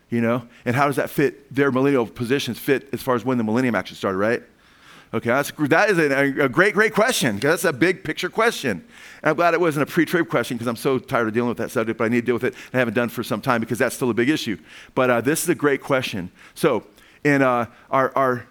You 0.10 0.22
know? 0.22 0.48
And 0.66 0.76
how 0.76 0.88
does 0.88 0.96
that 0.96 1.10
fit 1.10 1.54
their 1.54 1.72
millennial 1.72 2.08
positions 2.08 2.60
fit 2.60 2.88
as 2.94 3.02
far 3.02 3.16
as 3.16 3.26
when 3.26 3.38
the 3.38 3.44
millennium 3.44 3.76
actually 3.76 3.98
started, 3.98 4.18
right? 4.18 4.44
Okay, 5.14 5.30
that's, 5.30 5.52
that 5.70 5.90
is 5.90 5.98
a, 5.98 6.44
a 6.44 6.50
great, 6.50 6.74
great 6.74 6.94
question 6.94 7.40
that's 7.40 7.64
a 7.64 7.72
big 7.72 8.04
picture 8.04 8.28
question. 8.28 8.84
And 9.22 9.30
I'm 9.30 9.36
glad 9.36 9.54
it 9.54 9.62
wasn't 9.62 9.88
a 9.88 9.92
pre 9.92 10.04
trib 10.04 10.28
question 10.28 10.58
because 10.58 10.68
I'm 10.68 10.76
so 10.76 11.00
tired 11.00 11.28
of 11.28 11.34
dealing 11.34 11.48
with 11.48 11.58
that 11.60 11.72
subject, 11.72 11.98
but 11.98 12.06
I 12.06 12.08
need 12.10 12.22
to 12.22 12.26
deal 12.26 12.36
with 12.36 12.44
it. 12.44 12.54
I 12.74 12.80
haven't 12.80 12.96
done 12.96 13.08
for 13.08 13.24
some 13.24 13.40
time 13.40 13.62
because 13.62 13.80
that's 13.80 13.96
still 13.96 14.10
a 14.10 14.14
big 14.14 14.30
issue. 14.30 14.58
But 14.94 15.10
uh, 15.10 15.22
this 15.22 15.44
is 15.44 15.50
a 15.50 15.56
great 15.56 15.82
question. 15.82 16.32
So, 16.54 16.86
in 17.24 17.42
uh, 17.42 17.68
our, 17.90 18.12
our 18.16 18.46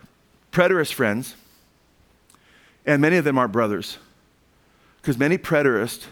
preterist 0.53 0.95
friends, 0.95 1.35
and 2.87 3.03
many 3.03 3.17
of 3.17 3.25
them 3.25 3.37
are 3.37 3.49
brothers. 3.49 3.99
Because 5.05 5.19
many 5.19 5.37
preterists, 5.37 6.07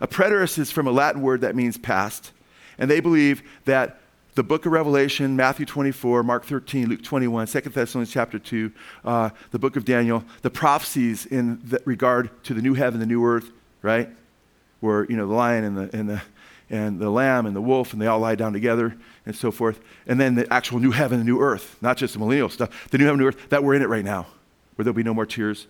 a 0.00 0.06
preterist 0.06 0.60
is 0.60 0.70
from 0.70 0.86
a 0.86 0.92
Latin 0.92 1.22
word 1.22 1.40
that 1.40 1.56
means 1.56 1.76
past, 1.76 2.30
and 2.78 2.88
they 2.88 3.00
believe 3.00 3.42
that 3.64 3.98
the 4.36 4.44
book 4.44 4.64
of 4.64 4.70
Revelation, 4.70 5.34
Matthew 5.34 5.66
24, 5.66 6.22
Mark 6.22 6.44
13, 6.44 6.88
Luke 6.88 7.02
21, 7.02 7.48
2 7.48 7.60
Thessalonians 7.62 8.12
chapter 8.12 8.38
2, 8.38 8.70
uh, 9.04 9.30
the 9.50 9.58
book 9.58 9.74
of 9.74 9.84
Daniel, 9.84 10.22
the 10.42 10.50
prophecies 10.50 11.26
in 11.26 11.60
regard 11.84 12.30
to 12.44 12.54
the 12.54 12.62
new 12.62 12.74
heaven, 12.74 13.00
the 13.00 13.06
new 13.06 13.24
earth, 13.24 13.50
right? 13.82 14.08
Where, 14.78 15.04
you 15.06 15.16
know, 15.16 15.26
the 15.26 15.34
lion 15.34 15.64
and 15.64 15.76
the, 15.76 15.90
and 15.92 16.08
the, 16.08 16.22
and 16.70 17.00
the 17.00 17.10
lamb 17.10 17.44
and 17.44 17.56
the 17.56 17.60
wolf, 17.60 17.92
and 17.92 18.00
they 18.00 18.06
all 18.06 18.20
lie 18.20 18.36
down 18.36 18.52
together 18.52 18.96
and 19.26 19.34
so 19.34 19.50
forth. 19.50 19.80
And 20.06 20.20
then 20.20 20.36
the 20.36 20.46
actual 20.52 20.78
new 20.78 20.92
heaven, 20.92 21.18
the 21.18 21.24
new 21.24 21.40
earth, 21.40 21.76
not 21.80 21.96
just 21.96 22.12
the 22.12 22.20
millennial 22.20 22.50
stuff, 22.50 22.88
the 22.90 22.98
new 22.98 23.04
heaven, 23.04 23.18
new 23.18 23.26
earth, 23.26 23.48
that 23.48 23.64
we're 23.64 23.74
in 23.74 23.82
it 23.82 23.88
right 23.88 24.04
now, 24.04 24.28
where 24.76 24.84
there'll 24.84 24.94
be 24.94 25.02
no 25.02 25.12
more 25.12 25.26
tears, 25.26 25.66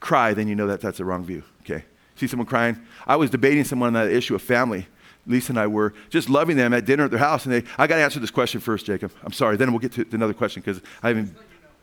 cry, 0.00 0.34
then 0.34 0.48
you 0.48 0.54
know 0.54 0.66
that 0.66 0.80
that's 0.80 1.00
a 1.00 1.04
wrong 1.04 1.24
view, 1.24 1.42
okay? 1.62 1.84
see 2.18 2.26
someone 2.26 2.46
crying. 2.46 2.78
I 3.06 3.16
was 3.16 3.30
debating 3.30 3.64
someone 3.64 3.88
on 3.88 3.92
that 3.94 4.10
issue 4.10 4.34
of 4.34 4.42
family. 4.42 4.86
Lisa 5.26 5.52
and 5.52 5.58
I 5.58 5.66
were 5.66 5.92
just 6.08 6.30
loving 6.30 6.56
them 6.56 6.72
at 6.72 6.86
dinner 6.86 7.04
at 7.04 7.10
their 7.10 7.18
house, 7.18 7.44
and 7.44 7.52
they, 7.52 7.62
I 7.76 7.86
got 7.86 7.96
to 7.96 8.02
answer 8.02 8.18
this 8.18 8.30
question 8.30 8.60
first, 8.60 8.86
Jacob. 8.86 9.12
I'm 9.22 9.32
sorry. 9.32 9.56
Then 9.56 9.72
we'll 9.72 9.78
get 9.78 9.92
to 9.92 10.06
another 10.12 10.32
question 10.32 10.62
because 10.64 10.82
I 11.02 11.08
haven't. 11.08 11.36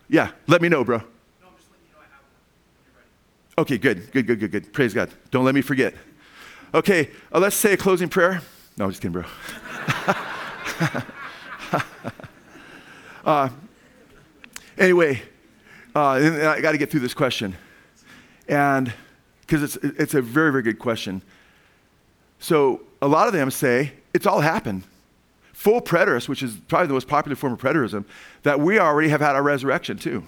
Yeah, 0.08 0.30
let 0.46 0.62
me 0.62 0.68
know, 0.68 0.84
bro. 0.84 1.02
Okay, 3.58 3.78
good, 3.78 4.10
good, 4.12 4.26
good, 4.26 4.40
good, 4.40 4.50
good. 4.50 4.72
Praise 4.72 4.92
God. 4.92 5.10
Don't 5.30 5.44
let 5.44 5.54
me 5.54 5.62
forget. 5.62 5.94
Okay, 6.74 7.10
uh, 7.32 7.38
let's 7.38 7.56
say 7.56 7.72
a 7.72 7.76
closing 7.76 8.08
prayer. 8.08 8.42
No, 8.76 8.84
I'm 8.84 8.90
just 8.90 9.00
kidding, 9.00 9.12
bro. 9.12 9.24
uh, 13.24 13.48
anyway, 14.76 15.22
uh, 15.94 16.10
I 16.10 16.60
got 16.60 16.72
to 16.72 16.78
get 16.78 16.90
through 16.90 17.00
this 17.00 17.14
question. 17.14 17.56
And 18.48 18.92
because 19.40 19.62
it's, 19.62 19.76
it's 19.76 20.14
a 20.14 20.22
very, 20.22 20.50
very 20.50 20.62
good 20.62 20.78
question. 20.78 21.22
So 22.38 22.82
a 23.00 23.08
lot 23.08 23.26
of 23.26 23.32
them 23.32 23.50
say 23.50 23.92
it's 24.12 24.26
all 24.26 24.40
happened. 24.40 24.82
Full 25.52 25.80
preterist, 25.80 26.28
which 26.28 26.42
is 26.42 26.56
probably 26.68 26.88
the 26.88 26.94
most 26.94 27.08
popular 27.08 27.36
form 27.36 27.52
of 27.52 27.60
preterism, 27.60 28.04
that 28.42 28.60
we 28.60 28.78
already 28.78 29.08
have 29.08 29.20
had 29.20 29.34
our 29.34 29.42
resurrection 29.42 29.96
too. 29.96 30.24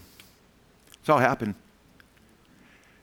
It's 1.00 1.08
all 1.08 1.18
happened. 1.18 1.54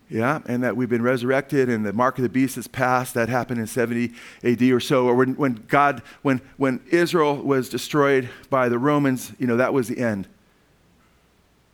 Yeah, 0.10 0.42
and 0.46 0.64
that 0.64 0.76
we've 0.76 0.90
been 0.90 1.02
resurrected 1.02 1.68
and 1.68 1.84
the 1.84 1.92
mark 1.92 2.20
of 2.20 2.22
the 2.22 2.30
beast 2.30 2.58
is 2.58 2.68
passed. 2.68 3.16
That 3.16 3.28
happened 3.28 3.60
in 3.60 3.66
70 3.66 4.14
AD 4.44 4.62
or 4.64 4.80
so. 4.80 5.08
Or 5.08 5.16
when, 5.16 5.36
when 5.36 5.66
God, 5.68 6.04
when, 6.22 6.42
when 6.58 6.82
Israel 6.92 7.38
was 7.38 7.70
destroyed 7.70 8.30
by 8.52 8.70
the 8.70 8.78
Romans, 8.78 9.32
you 9.40 9.48
know, 9.48 9.58
that 9.58 9.74
was 9.74 9.88
the 9.88 9.98
end. 9.98 10.28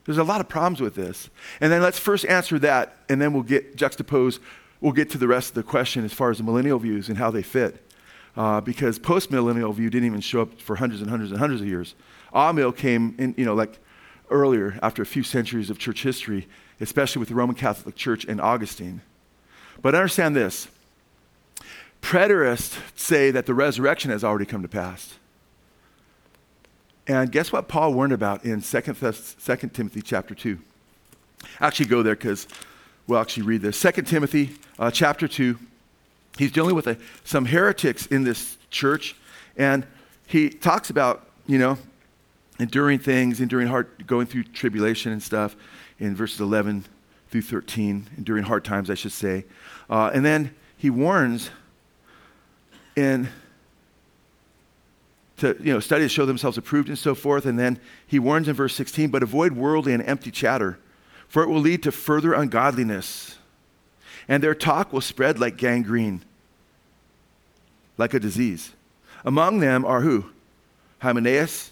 There's 0.05 0.17
a 0.17 0.23
lot 0.23 0.41
of 0.41 0.49
problems 0.49 0.81
with 0.81 0.95
this. 0.95 1.29
And 1.59 1.71
then 1.71 1.81
let's 1.81 1.99
first 1.99 2.25
answer 2.25 2.57
that, 2.59 2.97
and 3.07 3.21
then 3.21 3.33
we'll 3.33 3.43
get 3.43 3.75
juxtapose, 3.75 4.39
we'll 4.79 4.93
get 4.93 5.09
to 5.11 5.17
the 5.17 5.27
rest 5.27 5.49
of 5.49 5.55
the 5.55 5.63
question 5.63 6.03
as 6.03 6.13
far 6.13 6.31
as 6.31 6.37
the 6.37 6.43
millennial 6.43 6.79
views 6.79 7.07
and 7.07 7.17
how 7.17 7.31
they 7.31 7.43
fit. 7.43 7.87
Uh, 8.35 8.61
because 8.61 8.97
post-millennial 8.97 9.73
view 9.73 9.89
didn't 9.89 10.07
even 10.07 10.21
show 10.21 10.41
up 10.41 10.59
for 10.59 10.77
hundreds 10.77 11.01
and 11.01 11.09
hundreds 11.09 11.31
and 11.31 11.39
hundreds 11.39 11.61
of 11.61 11.67
years. 11.67 11.95
Amil 12.33 12.75
came 12.75 13.13
in, 13.19 13.35
you 13.37 13.45
know, 13.45 13.53
like 13.53 13.77
earlier, 14.29 14.79
after 14.81 15.01
a 15.01 15.05
few 15.05 15.21
centuries 15.21 15.69
of 15.69 15.77
church 15.77 16.03
history, 16.03 16.47
especially 16.79 17.19
with 17.19 17.29
the 17.29 17.35
Roman 17.35 17.55
Catholic 17.55 17.95
Church 17.95 18.23
and 18.25 18.39
Augustine. 18.39 19.01
But 19.81 19.95
understand 19.95 20.35
this 20.35 20.67
preterists 22.01 22.79
say 22.95 23.31
that 23.31 23.45
the 23.45 23.53
resurrection 23.53 24.09
has 24.11 24.23
already 24.23 24.45
come 24.45 24.61
to 24.61 24.67
pass. 24.67 25.15
And 27.07 27.31
guess 27.31 27.51
what 27.51 27.67
Paul 27.67 27.93
warned 27.93 28.13
about 28.13 28.45
in 28.45 28.61
2, 28.61 28.81
2 28.81 28.93
Timothy 29.73 30.01
chapter 30.01 30.35
2? 30.35 30.59
Actually, 31.59 31.87
go 31.87 32.03
there 32.03 32.15
because 32.15 32.47
we'll 33.07 33.19
actually 33.19 33.43
read 33.43 33.61
this. 33.61 33.79
2 33.81 34.03
Timothy 34.03 34.51
uh, 34.77 34.91
chapter 34.91 35.27
2. 35.27 35.57
He's 36.37 36.51
dealing 36.51 36.75
with 36.75 36.87
a, 36.87 36.97
some 37.23 37.45
heretics 37.45 38.05
in 38.05 38.23
this 38.23 38.57
church, 38.69 39.15
and 39.57 39.85
he 40.27 40.49
talks 40.49 40.89
about, 40.89 41.27
you 41.47 41.57
know, 41.57 41.77
enduring 42.59 42.99
things, 42.99 43.41
enduring 43.41 43.67
hard, 43.67 44.07
going 44.07 44.27
through 44.27 44.43
tribulation 44.43 45.11
and 45.11 45.21
stuff 45.21 45.55
in 45.99 46.15
verses 46.15 46.39
11 46.39 46.85
through 47.29 47.41
13, 47.41 48.09
enduring 48.17 48.43
hard 48.43 48.63
times, 48.63 48.89
I 48.89 48.93
should 48.93 49.11
say. 49.11 49.45
Uh, 49.89 50.11
and 50.13 50.23
then 50.23 50.53
he 50.77 50.89
warns 50.89 51.49
in 52.95 53.29
to 55.41 55.57
you 55.59 55.73
know 55.73 55.79
study 55.79 56.05
to 56.05 56.09
show 56.09 56.25
themselves 56.25 56.57
approved 56.57 56.87
and 56.87 56.97
so 56.97 57.13
forth. 57.13 57.45
And 57.45 57.59
then 57.59 57.79
he 58.07 58.19
warns 58.19 58.47
in 58.47 58.55
verse 58.55 58.75
16, 58.75 59.09
but 59.09 59.23
avoid 59.23 59.53
worldly 59.53 59.93
and 59.93 60.01
empty 60.03 60.31
chatter, 60.31 60.79
for 61.27 61.43
it 61.43 61.49
will 61.49 61.59
lead 61.59 61.83
to 61.83 61.91
further 61.91 62.33
ungodliness. 62.33 63.37
And 64.27 64.41
their 64.41 64.55
talk 64.55 64.93
will 64.93 65.01
spread 65.01 65.39
like 65.39 65.57
gangrene, 65.57 66.23
like 67.97 68.13
a 68.13 68.19
disease. 68.19 68.71
Among 69.25 69.59
them 69.59 69.83
are 69.83 70.01
who? 70.01 70.25
Hymenaeus, 70.99 71.71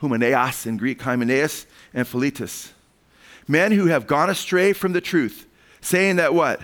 Humenaeus 0.00 0.66
in 0.66 0.76
Greek, 0.76 1.02
Hymenaeus, 1.02 1.66
and 1.92 2.06
Philetus 2.06 2.72
Men 3.50 3.72
who 3.72 3.86
have 3.86 4.06
gone 4.06 4.30
astray 4.30 4.72
from 4.72 4.92
the 4.92 5.00
truth, 5.00 5.48
saying 5.80 6.16
that 6.16 6.32
what? 6.32 6.60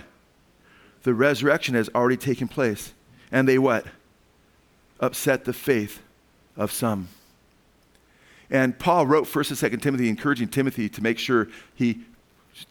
The 1.03 1.13
resurrection 1.13 1.75
has 1.75 1.89
already 1.93 2.15
taken 2.15 2.47
place. 2.47 2.93
And 3.29 3.45
they 3.45 3.57
what? 3.57 3.85
Upset 5.01 5.43
the 5.43 5.51
faith 5.51 6.01
of 6.57 6.71
some. 6.71 7.07
And 8.49 8.77
Paul 8.77 9.05
wrote 9.05 9.25
1st 9.25 9.61
and 9.61 9.73
2nd 9.73 9.81
Timothy, 9.81 10.09
encouraging 10.09 10.47
Timothy 10.47 10.89
to 10.89 11.01
make 11.01 11.19
sure 11.19 11.47
he 11.75 11.99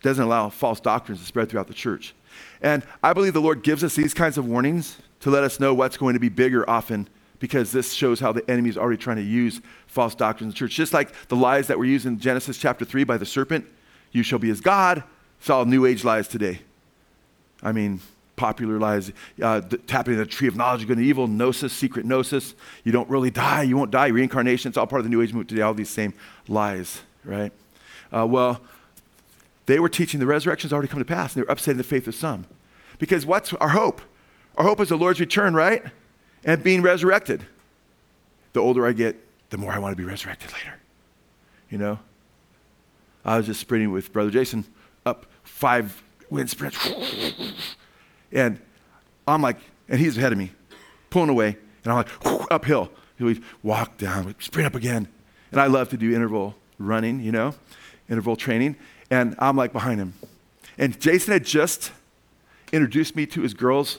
doesn't 0.03 0.25
allow 0.25 0.49
false 0.49 0.81
doctrines 0.81 1.21
to 1.21 1.27
spread 1.27 1.49
throughout 1.49 1.69
the 1.69 1.75
church. 1.75 2.15
And 2.61 2.83
I 3.03 3.13
believe 3.13 3.35
the 3.35 3.41
Lord 3.41 3.63
gives 3.63 3.85
us 3.85 3.95
these 3.95 4.15
kinds 4.15 4.39
of 4.39 4.47
warnings 4.47 4.97
to 5.21 5.31
let 5.31 5.45
us 5.45 5.61
know 5.61 5.75
what's 5.75 5.97
going 5.97 6.15
to 6.15 6.21
be 6.21 6.29
bigger 6.29 6.69
often 6.69 7.09
because 7.39 7.73
this 7.73 7.93
shows 7.93 8.19
how 8.21 8.33
the 8.33 8.49
enemy 8.51 8.71
is 8.71 8.79
already 8.79 8.97
trying 8.97 9.17
to 9.17 9.23
use 9.23 9.61
false 9.87 10.15
doctrines 10.15 10.47
in 10.47 10.49
the 10.51 10.57
church. 10.57 10.75
Just 10.75 10.93
like 10.93 11.13
the 11.29 11.37
lies 11.37 11.67
that 11.67 11.79
were 11.79 11.85
used 11.85 12.07
in 12.07 12.19
Genesis 12.19 12.59
chapter 12.59 12.85
3 12.85 13.05
by 13.05 13.19
the 13.19 13.27
serpent, 13.27 13.67
you 14.13 14.23
shall 14.23 14.39
be 14.39 14.51
as 14.51 14.61
God. 14.61 15.05
It's 15.39 15.51
all 15.51 15.65
New 15.67 15.85
Age 15.85 16.03
lies 16.05 16.29
today. 16.29 16.61
I 17.63 17.73
mean, 17.73 18.01
popular 18.37 18.79
lies, 18.79 19.13
uh, 19.43 19.61
tapping 19.87 20.17
the 20.17 20.27
tree 20.27 20.49
of 20.49 20.57
knowledge 20.57 20.83
of 20.83 20.89
good 20.89 20.99
and 20.99 21.07
evil, 21.07 21.27
gnosis, 21.27 21.73
secret 21.73 22.07
gnosis. 22.07 22.55
You 22.85 22.93
don't 22.93 23.09
really 23.09 23.31
die. 23.31 23.63
You 23.63 23.77
won't 23.77 23.91
die. 23.91 24.09
Reincarnation. 24.09 24.69
It's 24.69 24.79
all 24.79 24.87
part 24.87 25.01
of 25.01 25.05
the 25.05 25.11
New 25.11 25.23
Age 25.23 25.31
movement 25.31 25.49
today. 25.49 25.63
All 25.63 25.75
these 25.75 25.91
same 25.91 26.15
lies, 26.49 27.03
right? 27.25 27.53
Uh, 28.15 28.27
well, 28.27 28.61
they 29.67 29.81
were 29.81 29.89
teaching 29.89 30.21
the 30.21 30.27
resurrection's 30.27 30.73
already 30.73 30.89
come 30.89 31.01
to 31.01 31.05
pass, 31.05 31.35
and 31.35 31.43
they 31.43 31.47
were 31.47 31.53
upsetting 31.53 31.79
the 31.79 31.85
faith 31.85 32.07
of 32.07 32.15
some. 32.15 32.47
Because 32.99 33.27
what's 33.27 33.53
our 33.55 33.71
hope? 33.71 34.01
Our 34.57 34.65
hope 34.65 34.81
is 34.81 34.89
the 34.89 34.97
Lord's 34.97 35.21
return, 35.21 35.55
right? 35.55 35.83
And 36.45 36.63
being 36.63 36.83
resurrected. 36.83 37.45
The 38.53 38.61
older 38.61 38.87
I 38.87 38.93
get, 38.93 39.17
the 39.51 39.59
more 39.59 39.73
I 39.73 39.79
want 39.79 39.93
to 39.93 39.97
be 39.97 40.09
resurrected 40.09 40.53
later. 40.53 40.75
You 41.69 41.79
know? 41.79 41.99
I 43.25 43.37
was 43.37 43.47
just 43.47 43.61
sprinting 43.61 43.91
with 43.91 44.13
Brother 44.13 44.31
Jason 44.31 44.65
up 45.05 45.27
five 45.43 46.03
wind 46.31 46.49
sprints. 46.49 46.79
And 48.33 48.61
I'm 49.27 49.43
like, 49.43 49.59
and 49.89 50.01
he's 50.01 50.17
ahead 50.19 50.33
of 50.33 50.39
me, 50.39 50.53
pulling 51.11 51.31
away. 51.31 51.57
And 51.85 51.93
I'm 51.93 51.97
like, 51.97 52.51
uphill. 52.51 52.91
We 53.19 53.41
walk 53.63 53.97
down, 53.97 54.35
sprint 54.41 54.67
up 54.67 54.75
again. 54.75 55.09
And 55.51 55.61
I 55.61 55.67
love 55.67 55.89
to 55.91 55.97
do 55.97 56.15
interval 56.15 56.55
running, 56.79 57.21
you 57.21 57.33
know, 57.33 57.55
interval 58.11 58.37
training. 58.37 58.77
And 59.11 59.35
I'm 59.39 59.57
like 59.57 59.73
behind 59.73 60.01
him. 60.01 60.15
And 60.77 61.01
Jason 61.01 61.33
had 61.33 61.45
just 61.45 61.93
introduced 62.73 63.17
me 63.17 63.27
to 63.27 63.41
his 63.41 63.55
girls 63.55 63.99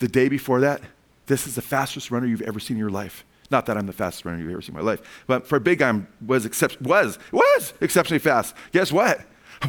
the 0.00 0.08
day 0.08 0.28
before 0.28 0.60
that. 0.60 0.80
This 1.26 1.46
is 1.46 1.54
the 1.54 1.62
fastest 1.62 2.10
runner 2.10 2.26
you've 2.26 2.42
ever 2.42 2.58
seen 2.58 2.76
in 2.76 2.80
your 2.80 2.90
life. 2.90 3.24
Not 3.50 3.66
that 3.66 3.76
I'm 3.76 3.86
the 3.86 3.92
fastest 3.92 4.24
runner 4.24 4.38
you've 4.38 4.50
ever 4.50 4.62
seen 4.62 4.74
in 4.76 4.82
my 4.82 4.90
life, 4.90 5.24
but 5.26 5.46
for 5.46 5.56
a 5.56 5.60
big 5.60 5.78
guy, 5.78 5.90
I 5.90 6.02
was, 6.26 6.48
was, 6.80 7.18
was 7.30 7.74
exceptionally 7.80 8.18
fast. 8.18 8.54
Guess 8.72 8.90
what? 8.90 9.20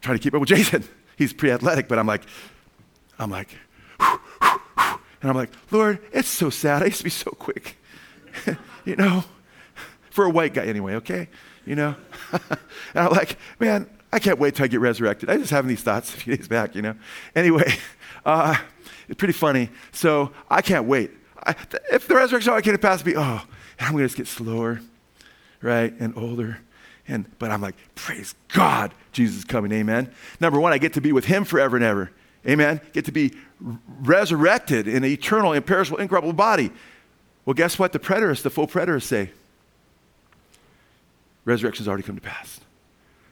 Trying 0.00 0.16
to 0.16 0.22
keep 0.22 0.34
up 0.34 0.40
with 0.40 0.48
Jason. 0.48 0.84
He's 1.18 1.32
pre 1.32 1.50
athletic, 1.50 1.88
but 1.88 1.98
I'm 1.98 2.06
like, 2.06 2.22
I'm 3.18 3.28
like, 3.28 3.48
and 4.00 5.28
I'm 5.28 5.34
like, 5.34 5.50
Lord, 5.72 5.98
it's 6.12 6.28
so 6.28 6.48
sad. 6.48 6.82
I 6.82 6.86
used 6.86 6.98
to 6.98 7.04
be 7.04 7.10
so 7.10 7.32
quick. 7.32 7.76
you 8.84 8.94
know, 8.94 9.24
for 10.10 10.24
a 10.24 10.30
white 10.30 10.54
guy 10.54 10.64
anyway, 10.64 10.94
okay? 10.94 11.28
You 11.66 11.74
know? 11.74 11.96
and 12.32 12.58
I'm 12.94 13.10
like, 13.10 13.36
man, 13.58 13.90
I 14.12 14.20
can't 14.20 14.38
wait 14.38 14.54
till 14.54 14.64
I 14.64 14.68
get 14.68 14.78
resurrected. 14.78 15.28
I 15.28 15.32
was 15.32 15.42
just 15.42 15.50
having 15.50 15.68
these 15.68 15.82
thoughts 15.82 16.14
a 16.14 16.16
few 16.16 16.36
days 16.36 16.46
back, 16.46 16.76
you 16.76 16.82
know? 16.82 16.94
Anyway, 17.34 17.74
uh, 18.24 18.56
it's 19.08 19.18
pretty 19.18 19.34
funny. 19.34 19.70
So 19.90 20.32
I 20.48 20.62
can't 20.62 20.86
wait. 20.86 21.10
I, 21.44 21.56
if 21.90 22.06
the 22.06 22.14
resurrection 22.14 22.52
I 22.52 22.60
can't 22.60 22.80
pass 22.80 23.04
me, 23.04 23.14
oh, 23.16 23.42
I'm 23.80 23.92
going 23.92 24.02
to 24.02 24.06
just 24.06 24.16
get 24.16 24.28
slower, 24.28 24.80
right, 25.62 25.92
and 25.98 26.16
older. 26.16 26.58
And, 27.08 27.24
but 27.38 27.50
I'm 27.50 27.62
like, 27.62 27.74
praise 27.94 28.34
God, 28.48 28.92
Jesus 29.12 29.38
is 29.38 29.44
coming, 29.44 29.72
amen. 29.72 30.12
Number 30.40 30.60
one, 30.60 30.72
I 30.72 30.78
get 30.78 30.92
to 30.92 31.00
be 31.00 31.12
with 31.12 31.24
him 31.24 31.44
forever 31.44 31.76
and 31.76 31.84
ever, 31.84 32.10
amen. 32.46 32.80
Get 32.92 33.06
to 33.06 33.12
be 33.12 33.32
resurrected 34.00 34.86
in 34.86 34.96
an 34.96 35.10
eternal, 35.10 35.54
imperishable, 35.54 35.98
incorruptible 35.98 36.34
body. 36.34 36.70
Well, 37.44 37.54
guess 37.54 37.78
what? 37.78 37.92
The 37.92 37.98
preterists, 37.98 38.42
the 38.42 38.50
full 38.50 38.68
preterists 38.68 39.04
say, 39.04 39.30
resurrection's 41.46 41.88
already 41.88 42.02
come 42.02 42.16
to 42.16 42.20
pass. 42.20 42.60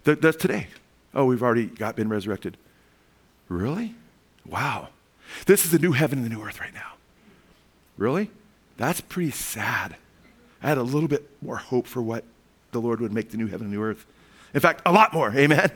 that's 0.05 0.39
today. 0.39 0.69
Oh, 1.15 1.27
we've 1.27 1.43
already 1.43 1.67
got 1.67 1.97
been 1.97 2.09
resurrected. 2.09 2.57
Really? 3.49 3.95
Wow. 4.47 4.89
This 5.45 5.65
is 5.65 5.71
the 5.71 5.79
new 5.79 5.93
heaven 5.93 6.19
and 6.19 6.27
the 6.27 6.35
new 6.35 6.43
earth 6.43 6.61
right 6.61 6.73
now. 6.73 6.93
Really? 7.99 8.31
That's 8.77 9.01
pretty 9.03 9.31
sad. 9.31 9.97
I 10.63 10.69
had 10.69 10.79
a 10.79 10.83
little 10.83 11.09
bit 11.09 11.31
more 11.43 11.57
hope 11.57 11.87
for 11.87 12.03
what 12.03 12.25
the 12.77 12.87
Lord 12.87 13.01
would 13.01 13.13
make 13.13 13.31
the 13.31 13.37
new 13.37 13.47
heaven 13.47 13.67
and 13.67 13.75
new 13.75 13.83
earth. 13.83 14.07
In 14.55 14.61
fact, 14.61 14.83
a 14.85 14.93
lot 14.93 15.13
more. 15.13 15.31
Amen. 15.35 15.71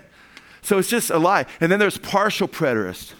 So 0.62 0.78
it's 0.78 0.88
just 0.88 1.10
a 1.10 1.18
lie. 1.18 1.46
And 1.60 1.72
then 1.72 1.78
there's 1.78 1.96
partial 1.96 2.46
preterists. 2.46 3.14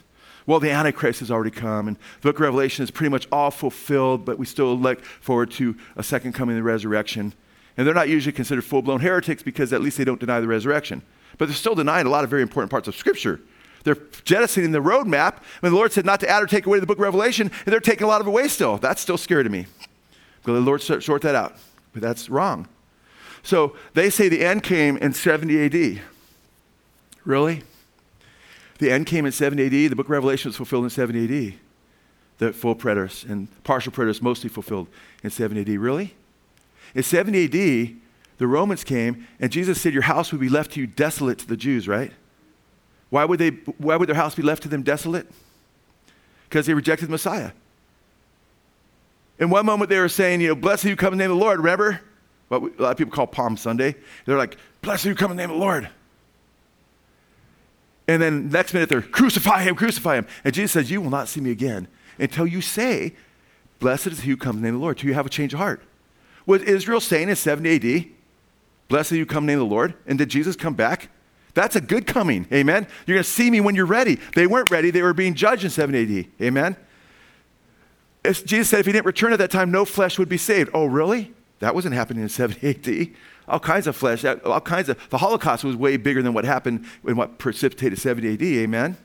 Well, 0.47 0.61
the 0.61 0.71
Antichrist 0.71 1.21
has 1.21 1.31
already 1.31 1.51
come, 1.51 1.89
and 1.89 1.97
the 1.97 2.29
book 2.29 2.37
of 2.37 2.41
Revelation 2.41 2.83
is 2.83 2.91
pretty 2.91 3.11
much 3.11 3.27
all 3.31 3.51
fulfilled, 3.51 4.25
but 4.25 4.39
we 4.39 4.47
still 4.47 4.77
look 4.77 5.05
forward 5.05 5.51
to 5.53 5.77
a 5.97 6.03
second 6.03 6.33
coming 6.33 6.57
the 6.57 6.63
resurrection. 6.63 7.35
And 7.77 7.87
they're 7.87 7.95
not 7.95 8.09
usually 8.09 8.33
considered 8.33 8.65
full 8.65 8.83
blown 8.83 9.01
heretics 9.01 9.43
because 9.43 9.73
at 9.73 9.81
least 9.81 9.97
they 9.97 10.05
don't 10.05 10.21
deny 10.21 10.41
the 10.41 10.49
resurrection. 10.49 11.03
But 11.39 11.47
they're 11.47 11.55
still 11.55 11.75
denying 11.75 12.07
a 12.07 12.11
lot 12.11 12.25
of 12.25 12.31
very 12.31 12.43
important 12.43 12.71
parts 12.71 12.89
of 12.89 12.97
Scripture. 12.97 13.41
They're 13.85 13.97
jettisoning 14.25 14.73
the 14.73 14.81
roadmap. 14.81 15.39
When 15.61 15.73
the 15.73 15.79
Lord 15.79 15.93
said 15.93 16.05
not 16.05 16.21
to 16.21 16.29
add 16.29 16.43
or 16.43 16.47
take 16.47 16.67
away 16.67 16.81
the 16.81 16.87
book 16.87 16.99
of 16.99 17.03
Revelation, 17.03 17.51
and 17.65 17.73
they're 17.73 17.81
taking 17.81 18.05
a 18.05 18.09
lot 18.09 18.21
of 18.21 18.27
it 18.27 18.31
away 18.31 18.49
still. 18.49 18.77
That's 18.77 19.01
still 19.01 19.17
scary 19.17 19.45
to 19.45 19.51
me. 19.51 19.67
Will 20.45 20.55
the 20.55 20.61
Lord 20.61 20.83
sort 20.83 21.23
that 21.23 21.35
out? 21.35 21.57
But 21.93 22.03
that's 22.03 22.29
wrong. 22.29 22.69
So 23.43 23.77
they 23.95 24.11
say 24.11 24.29
the 24.29 24.45
end 24.45 24.63
came 24.63 24.97
in 24.99 25.13
70 25.13 25.65
AD. 25.65 26.03
Really? 27.25 27.63
The 28.79 28.91
end 28.91 29.07
came 29.07 29.27
in 29.27 29.33
70 29.33 29.67
AD. 29.67 29.91
The 29.91 29.97
book 29.97 30.07
of 30.07 30.11
Revelation 30.11 30.49
was 30.49 30.57
fulfilled 30.57 30.85
in 30.85 30.91
70 30.91 31.25
AD. 31.25 31.55
The 32.39 32.53
full 32.53 32.75
preterists 32.75 33.29
and 33.29 33.49
partial 33.65 33.93
preterists 33.93 34.23
mostly 34.23 34.49
fulfilled 34.49 34.89
in 35.23 35.31
70 35.31 35.61
AD. 35.61 35.69
Really? 35.81 36.15
In 36.95 37.03
70 37.03 37.45
AD, 37.45 37.97
the 38.39 38.47
Romans 38.47 38.85
came 38.85 39.27
and 39.39 39.53
Jesus 39.53 39.81
said, 39.81 39.93
Your 39.93 40.03
house 40.03 40.33
would 40.33 40.41
be 40.41 40.49
left 40.49 40.73
to 40.73 40.81
you 40.81 40.87
desolate 40.87 41.39
to 41.41 41.47
the 41.47 41.57
Jews, 41.57 41.87
right? 41.87 42.13
Why 43.11 43.25
would, 43.25 43.39
they, 43.39 43.51
why 43.79 43.97
would 43.97 44.09
their 44.09 44.17
house 44.17 44.35
be 44.35 44.43
left 44.43 44.63
to 44.63 44.69
them 44.69 44.83
desolate? 44.83 45.29
Because 46.49 46.67
they 46.67 46.75
rejected 46.75 47.07
the 47.07 47.13
Messiah. 47.13 47.51
In 49.39 49.51
one 49.51 49.67
moment, 49.67 49.89
they 49.89 49.99
were 49.99 50.09
saying, 50.09 50.41
you 50.41 50.49
know, 50.49 50.55
blessed 50.55 50.85
you 50.85 50.97
come 50.97 51.13
in 51.13 51.19
the 51.19 51.25
name 51.25 51.33
of 51.33 51.39
the 51.39 51.45
Lord. 51.45 51.59
Remember? 51.59 52.01
What 52.51 52.63
a 52.63 52.83
lot 52.83 52.91
of 52.91 52.97
people 52.97 53.13
call 53.13 53.29
Palm 53.29 53.57
Sunday. 53.57 53.95
They're 54.27 54.37
like, 54.37 54.57
blessed 54.83 55.05
you 55.05 55.15
come 55.15 55.31
in 55.31 55.37
the 55.37 55.43
name 55.45 55.51
of 55.51 55.57
the 55.57 55.61
Lord. 55.61 55.89
And 58.09 58.21
then 58.21 58.49
next 58.49 58.75
minute, 58.75 58.89
they're, 58.89 59.03
crucify 59.03 59.63
him, 59.63 59.77
crucify 59.77 60.17
him. 60.17 60.27
And 60.43 60.53
Jesus 60.53 60.73
says, 60.73 60.91
you 60.91 61.01
will 61.01 61.11
not 61.11 61.29
see 61.29 61.41
me 61.41 61.53
again 61.53 61.87
until 62.19 62.49
you 62.49 62.61
say, 62.61 63.15
blessed 63.79 64.09
is 64.09 64.21
he 64.23 64.31
who 64.31 64.37
comes 64.37 64.57
in 64.57 64.63
the 64.63 64.67
name 64.67 64.75
of 64.75 64.81
the 64.81 64.85
Lord, 64.85 64.99
till 64.99 65.07
you 65.09 65.15
have 65.15 65.27
a 65.27 65.31
change 65.31 65.55
of 65.55 65.61
heart. 65.61 65.81
Was 66.45 66.63
Israel 66.63 66.99
saying 66.99 67.29
in 67.29 67.37
70 67.37 67.97
AD, 67.99 68.07
blessed 68.89 69.13
you 69.13 69.27
come 69.27 69.45
in 69.45 69.47
the 69.47 69.53
name 69.53 69.63
of 69.63 69.69
the 69.69 69.75
Lord? 69.75 69.95
And 70.09 70.19
did 70.19 70.29
Jesus 70.29 70.57
come 70.57 70.75
back? 70.75 71.09
That's 71.55 71.77
a 71.77 71.81
good 71.81 72.05
coming. 72.05 72.49
Amen. 72.53 72.89
You're 73.07 73.15
going 73.15 73.25
to 73.25 73.31
see 73.31 73.49
me 73.49 73.61
when 73.61 73.77
you're 73.77 73.87
ready. 73.87 74.19
They 74.35 74.49
weren't 74.49 74.73
ready. 74.73 74.91
They 74.91 75.03
were 75.03 75.15
being 75.15 75.35
judged 75.35 75.63
in 75.63 75.71
70 75.71 76.19
AD. 76.19 76.27
Amen. 76.43 76.77
Jesus 78.25 78.69
said 78.69 78.81
if 78.81 78.87
he 78.87 78.93
didn't 78.93 79.07
return 79.07 79.33
at 79.33 79.39
that 79.39 79.53
time, 79.53 79.71
no 79.71 79.85
flesh 79.85 80.19
would 80.19 80.29
be 80.29 80.37
saved. 80.37 80.71
Oh, 80.75 80.87
really? 80.87 81.33
That 81.61 81.75
wasn't 81.75 81.95
happening 81.95 82.23
in 82.23 82.29
70 82.29 82.69
AD. 82.69 83.09
All 83.49 83.61
kinds 83.61 83.87
of 83.87 83.97
flesh, 83.97 84.25
all 84.25 84.61
kinds 84.61 84.89
of, 84.89 84.99
the 85.11 85.19
Holocaust 85.19 85.65
was 85.65 85.77
way 85.77 85.97
bigger 85.97 86.23
than 86.23 86.33
what 86.33 86.45
happened 86.45 86.85
and 87.07 87.17
what 87.17 87.39
precipitated 87.39 87.99
70 87.99 88.35
AD. 88.35 88.43
Amen. 88.43 88.97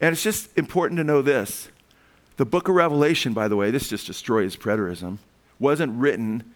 And 0.00 0.12
it's 0.12 0.22
just 0.22 0.56
important 0.56 0.98
to 0.98 1.04
know 1.04 1.22
this. 1.22 1.68
The 2.36 2.46
book 2.46 2.68
of 2.68 2.74
Revelation, 2.74 3.32
by 3.34 3.48
the 3.48 3.56
way, 3.56 3.70
this 3.70 3.88
just 3.88 4.06
destroys 4.06 4.56
preterism, 4.56 5.18
wasn't 5.58 5.92
written 5.98 6.54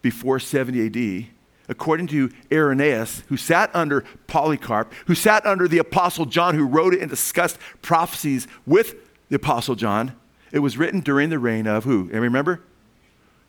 before 0.00 0.38
70 0.40 0.86
AD 0.86 1.26
according 1.68 2.06
to 2.06 2.30
Irenaeus, 2.50 3.22
who 3.28 3.36
sat 3.36 3.70
under 3.74 4.02
Polycarp, 4.26 4.92
who 5.06 5.14
sat 5.14 5.44
under 5.44 5.68
the 5.68 5.78
Apostle 5.78 6.24
John, 6.24 6.54
who 6.54 6.66
wrote 6.66 6.94
it 6.94 7.00
and 7.00 7.10
discussed 7.10 7.58
prophecies 7.82 8.48
with 8.66 8.94
the 9.28 9.36
Apostle 9.36 9.74
John, 9.74 10.14
it 10.50 10.60
was 10.60 10.78
written 10.78 11.00
during 11.00 11.28
the 11.28 11.38
reign 11.38 11.66
of 11.66 11.84
who? 11.84 12.08
And 12.10 12.22
remember? 12.22 12.62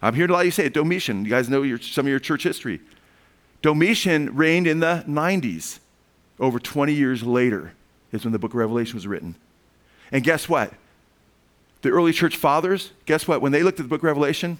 I'm 0.02 0.14
here 0.14 0.28
to 0.28 0.34
let 0.34 0.46
you 0.46 0.52
say 0.52 0.66
it 0.66 0.74
Domitian. 0.74 1.26
You 1.26 1.32
guys 1.32 1.50
know 1.50 1.62
your, 1.62 1.80
some 1.80 2.06
of 2.06 2.10
your 2.10 2.20
church 2.20 2.44
history. 2.44 2.80
Domitian 3.62 4.36
reigned 4.36 4.68
in 4.68 4.80
the 4.80 5.04
90s. 5.08 5.80
Over 6.40 6.58
20 6.58 6.94
years 6.94 7.24
later 7.24 7.74
is 8.12 8.24
when 8.24 8.32
the 8.32 8.40
book 8.40 8.52
of 8.52 8.56
Revelation 8.56 8.96
was 8.96 9.06
written. 9.06 9.36
And 10.12 10.24
guess 10.24 10.48
what? 10.48 10.74
The 11.82 11.90
early 11.90 12.14
church 12.14 12.38
fathers, 12.38 12.92
guess 13.06 13.28
what? 13.28 13.42
When 13.42 13.52
they 13.52 13.62
looked 13.62 13.80
at 13.80 13.84
the 13.84 13.90
book 13.90 14.00
of 14.00 14.06
Revelation, 14.06 14.58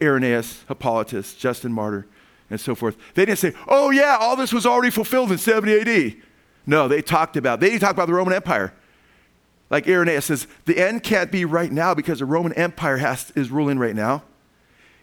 Irenaeus, 0.00 0.64
Hippolytus, 0.68 1.34
Justin 1.34 1.72
Martyr, 1.72 2.06
and 2.50 2.60
so 2.60 2.74
forth. 2.74 2.96
They 3.14 3.24
didn't 3.24 3.38
say, 3.38 3.52
oh, 3.66 3.90
yeah, 3.90 4.16
all 4.18 4.36
this 4.36 4.52
was 4.52 4.64
already 4.64 4.90
fulfilled 4.90 5.32
in 5.32 5.38
70 5.38 5.80
AD. 5.80 6.16
No, 6.66 6.88
they 6.88 7.02
talked 7.02 7.36
about, 7.36 7.60
they 7.60 7.78
talked 7.78 7.94
about 7.94 8.06
the 8.06 8.14
Roman 8.14 8.34
Empire. 8.34 8.72
Like 9.70 9.86
Irenaeus 9.86 10.26
says, 10.26 10.46
the 10.64 10.78
end 10.78 11.02
can't 11.02 11.30
be 11.30 11.44
right 11.44 11.70
now 11.70 11.94
because 11.94 12.20
the 12.20 12.24
Roman 12.24 12.52
Empire 12.54 12.98
has, 12.98 13.32
is 13.34 13.50
ruling 13.50 13.78
right 13.78 13.94
now. 13.94 14.22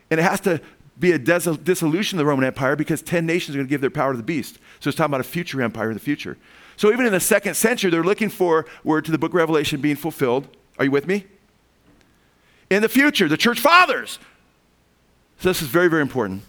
And 0.09 0.19
it 0.19 0.23
has 0.23 0.39
to 0.41 0.61
be 0.99 1.11
a 1.11 1.19
dissolution 1.19 2.17
of 2.17 2.25
the 2.25 2.25
Roman 2.25 2.45
Empire 2.45 2.75
because 2.75 3.01
10 3.01 3.25
nations 3.25 3.55
are 3.55 3.59
going 3.59 3.67
to 3.67 3.69
give 3.69 3.81
their 3.81 3.89
power 3.89 4.11
to 4.11 4.17
the 4.17 4.23
beast. 4.23 4.59
So 4.79 4.89
it's 4.89 4.97
talking 4.97 5.11
about 5.11 5.21
a 5.21 5.25
future 5.25 5.61
empire 5.61 5.89
in 5.89 5.93
the 5.93 5.99
future. 5.99 6.37
So 6.77 6.91
even 6.91 7.05
in 7.05 7.11
the 7.11 7.19
second 7.19 7.55
century, 7.55 7.89
they're 7.89 8.03
looking 8.03 8.29
for 8.29 8.65
word 8.83 9.05
to 9.05 9.11
the 9.11 9.17
book 9.17 9.31
of 9.31 9.35
Revelation 9.35 9.81
being 9.81 9.95
fulfilled. 9.95 10.47
Are 10.77 10.85
you 10.85 10.91
with 10.91 11.07
me? 11.07 11.25
In 12.69 12.81
the 12.81 12.89
future, 12.89 13.27
the 13.27 13.37
church 13.37 13.59
fathers. 13.59 14.19
So 15.39 15.49
this 15.49 15.61
is 15.61 15.67
very, 15.67 15.89
very 15.89 16.01
important. 16.01 16.43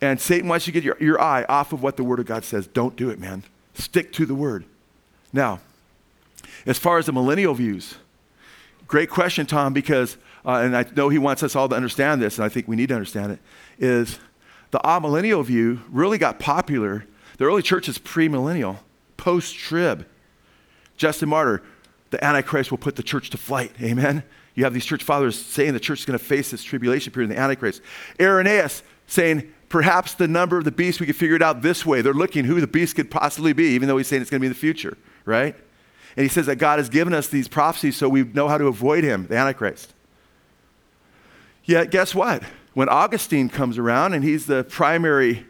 And 0.00 0.20
Satan 0.20 0.48
wants 0.48 0.66
you 0.66 0.72
to 0.72 0.80
get 0.80 0.84
your, 0.84 0.96
your 1.00 1.20
eye 1.20 1.44
off 1.48 1.72
of 1.72 1.82
what 1.82 1.96
the 1.96 2.04
Word 2.04 2.20
of 2.20 2.26
God 2.26 2.44
says. 2.44 2.66
Don't 2.66 2.96
do 2.96 3.10
it, 3.10 3.18
man. 3.18 3.44
Stick 3.74 4.12
to 4.14 4.26
the 4.26 4.34
Word. 4.34 4.64
Now, 5.32 5.60
as 6.66 6.78
far 6.78 6.98
as 6.98 7.06
the 7.06 7.12
millennial 7.12 7.54
views, 7.54 7.96
great 8.86 9.10
question, 9.10 9.46
Tom, 9.46 9.72
because, 9.72 10.16
uh, 10.46 10.60
and 10.60 10.76
I 10.76 10.86
know 10.94 11.08
he 11.08 11.18
wants 11.18 11.42
us 11.42 11.56
all 11.56 11.68
to 11.68 11.74
understand 11.74 12.22
this, 12.22 12.38
and 12.38 12.44
I 12.44 12.48
think 12.48 12.68
we 12.68 12.76
need 12.76 12.88
to 12.90 12.94
understand 12.94 13.32
it, 13.32 13.40
is 13.78 14.20
the 14.70 14.78
amillennial 14.78 15.44
view 15.44 15.80
really 15.90 16.18
got 16.18 16.38
popular. 16.38 17.04
The 17.38 17.44
early 17.44 17.62
church 17.62 17.88
is 17.88 17.98
premillennial, 17.98 18.78
post 19.16 19.56
trib. 19.56 20.06
Justin 20.96 21.28
Martyr, 21.28 21.62
the 22.10 22.24
Antichrist 22.24 22.70
will 22.70 22.78
put 22.78 22.96
the 22.96 23.02
church 23.02 23.30
to 23.30 23.36
flight. 23.36 23.72
Amen. 23.82 24.22
You 24.54 24.64
have 24.64 24.72
these 24.72 24.86
church 24.86 25.02
fathers 25.02 25.38
saying 25.38 25.74
the 25.74 25.80
church 25.80 26.00
is 26.00 26.04
going 26.06 26.18
to 26.18 26.24
face 26.24 26.50
this 26.50 26.62
tribulation 26.62 27.12
period 27.12 27.30
in 27.30 27.36
the 27.36 27.42
Antichrist. 27.42 27.82
Irenaeus 28.18 28.82
saying 29.06 29.52
perhaps 29.68 30.14
the 30.14 30.28
number 30.28 30.56
of 30.56 30.64
the 30.64 30.70
beast, 30.70 31.00
we 31.00 31.06
could 31.06 31.16
figure 31.16 31.36
it 31.36 31.42
out 31.42 31.60
this 31.60 31.84
way. 31.84 32.00
They're 32.00 32.14
looking 32.14 32.44
who 32.44 32.60
the 32.60 32.66
beast 32.66 32.96
could 32.96 33.10
possibly 33.10 33.52
be, 33.52 33.66
even 33.74 33.88
though 33.88 33.98
he's 33.98 34.06
saying 34.06 34.22
it's 34.22 34.30
going 34.30 34.40
to 34.40 34.42
be 34.42 34.46
in 34.46 34.52
the 34.52 34.58
future, 34.58 34.96
right? 35.24 35.54
And 36.16 36.22
he 36.22 36.28
says 36.28 36.46
that 36.46 36.56
God 36.56 36.78
has 36.78 36.88
given 36.88 37.12
us 37.12 37.28
these 37.28 37.48
prophecies 37.48 37.96
so 37.96 38.08
we 38.08 38.22
know 38.22 38.48
how 38.48 38.56
to 38.56 38.68
avoid 38.68 39.04
him, 39.04 39.26
the 39.26 39.36
Antichrist. 39.36 39.92
Yet, 41.66 41.90
guess 41.90 42.14
what? 42.14 42.44
When 42.74 42.88
Augustine 42.88 43.48
comes 43.48 43.76
around 43.76 44.14
and 44.14 44.22
he's 44.22 44.46
the 44.46 44.62
primary 44.62 45.44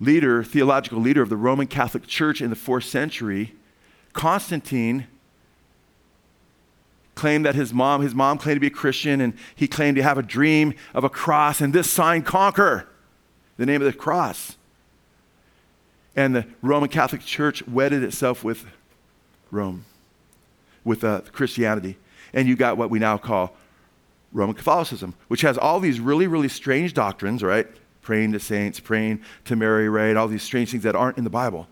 leader, 0.00 0.42
theological 0.42 0.98
leader 0.98 1.22
of 1.22 1.28
the 1.28 1.36
Roman 1.36 1.68
Catholic 1.68 2.06
Church 2.06 2.42
in 2.42 2.50
the 2.50 2.56
fourth 2.56 2.84
century, 2.84 3.54
Constantine 4.12 5.06
claimed 7.14 7.44
that 7.44 7.54
his 7.54 7.72
mom, 7.72 8.02
his 8.02 8.14
mom 8.14 8.38
claimed 8.38 8.56
to 8.56 8.60
be 8.60 8.66
a 8.66 8.70
Christian, 8.70 9.20
and 9.20 9.34
he 9.54 9.68
claimed 9.68 9.96
to 9.96 10.02
have 10.02 10.18
a 10.18 10.22
dream 10.22 10.74
of 10.94 11.04
a 11.04 11.08
cross, 11.08 11.60
and 11.60 11.72
this 11.72 11.88
sign 11.88 12.22
conquer 12.22 12.88
the 13.56 13.66
name 13.66 13.80
of 13.82 13.86
the 13.86 13.92
cross. 13.92 14.56
And 16.16 16.34
the 16.34 16.46
Roman 16.60 16.88
Catholic 16.88 17.20
Church 17.20 17.66
wedded 17.68 18.02
itself 18.02 18.42
with 18.42 18.66
Rome, 19.50 19.84
with 20.82 21.04
uh, 21.04 21.20
Christianity. 21.30 21.98
And 22.32 22.48
you 22.48 22.56
got 22.56 22.76
what 22.76 22.90
we 22.90 22.98
now 22.98 23.18
call 23.18 23.54
Roman 24.32 24.54
Catholicism, 24.54 25.14
which 25.28 25.40
has 25.42 25.58
all 25.58 25.80
these 25.80 26.00
really, 26.00 26.26
really 26.26 26.48
strange 26.48 26.94
doctrines, 26.94 27.42
right? 27.42 27.66
Praying 28.02 28.32
to 28.32 28.40
saints, 28.40 28.80
praying 28.80 29.22
to 29.44 29.56
Mary, 29.56 29.88
right? 29.88 30.16
All 30.16 30.28
these 30.28 30.42
strange 30.42 30.70
things 30.70 30.84
that 30.84 30.94
aren't 30.94 31.18
in 31.18 31.24
the 31.24 31.30
Bible. 31.30 31.66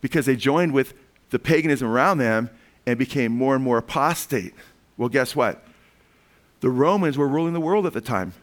Because 0.00 0.26
they 0.26 0.36
joined 0.36 0.72
with 0.72 0.94
the 1.30 1.38
paganism 1.38 1.88
around 1.88 2.18
them 2.18 2.50
and 2.86 2.98
became 2.98 3.32
more 3.32 3.54
and 3.54 3.62
more 3.62 3.78
apostate. 3.78 4.54
Well, 4.96 5.08
guess 5.08 5.36
what? 5.36 5.64
The 6.60 6.70
Romans 6.70 7.16
were 7.16 7.28
ruling 7.28 7.52
the 7.52 7.60
world 7.60 7.86
at 7.86 7.92
the 7.92 8.00
time. 8.00 8.34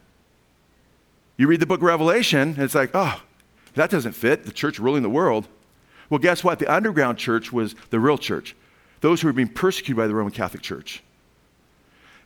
You 1.37 1.47
read 1.47 1.59
the 1.59 1.65
book 1.65 1.81
Revelation, 1.81 2.49
and 2.49 2.59
it's 2.59 2.73
like, 2.73 2.91
oh, 2.93 3.21
that 3.75 3.91
doesn't 3.91 4.13
fit. 4.13 4.45
The 4.45 4.51
church 4.51 4.79
ruling 4.79 5.03
the 5.03 5.09
world. 5.09 5.47
Well, 6.09 6.19
guess 6.19 6.43
what? 6.43 6.59
The 6.59 6.73
underground 6.73 7.17
church 7.17 7.51
was 7.51 7.75
the 7.89 7.99
real 7.99 8.17
church, 8.17 8.55
those 9.01 9.21
who 9.21 9.27
were 9.27 9.33
being 9.33 9.49
persecuted 9.49 9.97
by 9.97 10.07
the 10.07 10.15
Roman 10.15 10.31
Catholic 10.33 10.63
Church. 10.63 11.03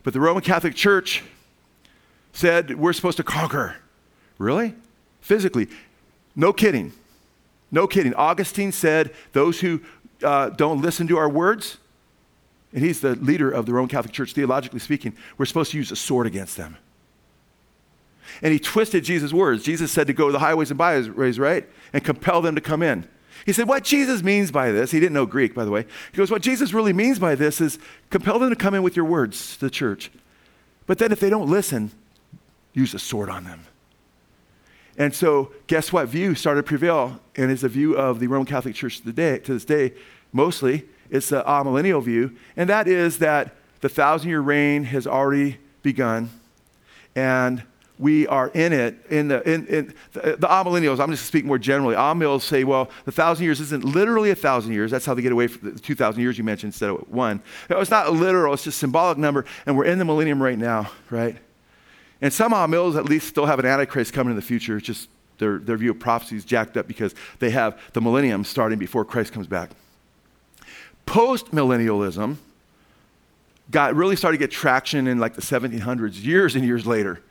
But 0.02 0.12
the 0.12 0.20
Roman 0.20 0.42
Catholic 0.42 0.74
Church 0.74 1.22
said, 2.32 2.78
we're 2.78 2.92
supposed 2.92 3.18
to 3.18 3.22
conquer. 3.22 3.76
Really? 4.38 4.74
Physically. 5.20 5.68
No 6.34 6.52
kidding. 6.52 6.92
No 7.70 7.86
kidding. 7.86 8.14
Augustine 8.14 8.72
said, 8.72 9.12
those 9.32 9.60
who 9.60 9.80
uh, 10.22 10.50
don't 10.50 10.80
listen 10.80 11.06
to 11.08 11.18
our 11.18 11.28
words, 11.28 11.78
and 12.72 12.84
he's 12.84 13.00
the 13.00 13.14
leader 13.16 13.50
of 13.50 13.66
the 13.66 13.72
Roman 13.72 13.88
Catholic 13.88 14.12
Church, 14.12 14.32
theologically 14.32 14.80
speaking, 14.80 15.14
we're 15.38 15.44
supposed 15.44 15.72
to 15.72 15.76
use 15.76 15.92
a 15.92 15.96
sword 15.96 16.26
against 16.26 16.56
them 16.56 16.76
and 18.40 18.52
he 18.52 18.58
twisted 18.58 19.04
Jesus' 19.04 19.32
words. 19.32 19.62
Jesus 19.62 19.92
said 19.92 20.06
to 20.06 20.12
go 20.12 20.26
to 20.26 20.32
the 20.32 20.38
highways 20.38 20.70
and 20.70 20.78
byways, 20.78 21.38
right? 21.38 21.68
And 21.92 22.02
compel 22.02 22.40
them 22.40 22.54
to 22.54 22.60
come 22.60 22.82
in. 22.82 23.06
He 23.44 23.52
said, 23.52 23.68
What 23.68 23.84
Jesus 23.84 24.22
means 24.22 24.50
by 24.50 24.70
this, 24.70 24.90
he 24.90 25.00
didn't 25.00 25.14
know 25.14 25.26
Greek, 25.26 25.54
by 25.54 25.64
the 25.64 25.70
way. 25.70 25.86
He 26.10 26.16
goes, 26.16 26.30
What 26.30 26.42
Jesus 26.42 26.72
really 26.72 26.92
means 26.92 27.18
by 27.18 27.34
this 27.34 27.60
is 27.60 27.78
compel 28.10 28.38
them 28.38 28.50
to 28.50 28.56
come 28.56 28.74
in 28.74 28.82
with 28.82 28.96
your 28.96 29.04
words 29.04 29.54
to 29.56 29.66
the 29.66 29.70
church. 29.70 30.10
But 30.86 30.98
then 30.98 31.12
if 31.12 31.20
they 31.20 31.30
don't 31.30 31.48
listen, 31.48 31.90
use 32.72 32.94
a 32.94 32.98
sword 32.98 33.30
on 33.30 33.44
them. 33.44 33.64
And 34.98 35.14
so, 35.14 35.52
guess 35.66 35.92
what 35.92 36.08
view 36.08 36.34
started 36.34 36.62
to 36.62 36.68
prevail? 36.68 37.20
And 37.36 37.50
is 37.50 37.62
the 37.62 37.68
view 37.68 37.96
of 37.96 38.20
the 38.20 38.26
Roman 38.26 38.46
Catholic 38.46 38.74
Church 38.74 39.00
to, 39.00 39.12
day, 39.12 39.38
to 39.38 39.54
this 39.54 39.64
day, 39.64 39.94
mostly, 40.32 40.84
it's 41.10 41.30
the 41.30 41.42
amillennial 41.44 42.02
view. 42.02 42.36
And 42.56 42.68
that 42.68 42.88
is 42.88 43.18
that 43.18 43.54
the 43.80 43.88
thousand 43.88 44.28
year 44.28 44.40
reign 44.40 44.84
has 44.84 45.06
already 45.06 45.58
begun. 45.82 46.30
And 47.14 47.62
we 48.02 48.26
are 48.26 48.48
in 48.48 48.72
it. 48.72 48.96
In 49.10 49.28
the, 49.28 49.48
in, 49.48 49.64
in 49.68 49.94
the, 50.12 50.20
the 50.36 50.48
amillennials, 50.48 50.98
I'm 50.98 51.12
just 51.12 51.24
speaking 51.24 51.46
more 51.46 51.58
generally. 51.58 51.94
Amillennials 51.94 52.40
say, 52.40 52.64
well, 52.64 52.90
the 53.04 53.12
thousand 53.12 53.44
years 53.44 53.60
isn't 53.60 53.84
literally 53.84 54.30
a 54.30 54.34
thousand 54.34 54.72
years. 54.72 54.90
That's 54.90 55.06
how 55.06 55.14
they 55.14 55.22
get 55.22 55.30
away 55.30 55.46
from 55.46 55.74
the 55.74 55.78
2,000 55.78 56.20
years 56.20 56.36
you 56.36 56.42
mentioned 56.42 56.72
instead 56.72 56.90
of 56.90 57.08
one. 57.08 57.40
It's 57.70 57.92
not 57.92 58.12
literal, 58.12 58.54
it's 58.54 58.64
just 58.64 58.78
symbolic 58.78 59.18
number, 59.18 59.44
and 59.66 59.76
we're 59.76 59.84
in 59.84 60.00
the 60.00 60.04
millennium 60.04 60.42
right 60.42 60.58
now, 60.58 60.90
right? 61.10 61.36
And 62.20 62.32
some 62.32 62.52
amillennials 62.52 62.96
at 62.96 63.04
least 63.04 63.28
still 63.28 63.46
have 63.46 63.60
an 63.60 63.66
antichrist 63.66 64.12
coming 64.12 64.32
in 64.32 64.36
the 64.36 64.42
future. 64.42 64.78
It's 64.78 64.86
just 64.86 65.08
their, 65.38 65.58
their 65.58 65.76
view 65.76 65.92
of 65.92 66.00
prophecy 66.00 66.34
is 66.34 66.44
jacked 66.44 66.76
up 66.76 66.88
because 66.88 67.14
they 67.38 67.50
have 67.50 67.80
the 67.92 68.00
millennium 68.00 68.42
starting 68.42 68.80
before 68.80 69.04
Christ 69.04 69.32
comes 69.32 69.46
back. 69.46 69.70
Post 71.06 71.52
millennialism 71.52 72.36
got 73.70 73.94
really 73.94 74.16
started 74.16 74.38
to 74.38 74.44
get 74.44 74.50
traction 74.50 75.06
in 75.06 75.18
like 75.18 75.34
the 75.34 75.42
1700s, 75.42 76.20
years 76.20 76.56
and 76.56 76.64
years 76.64 76.84
later. 76.84 77.22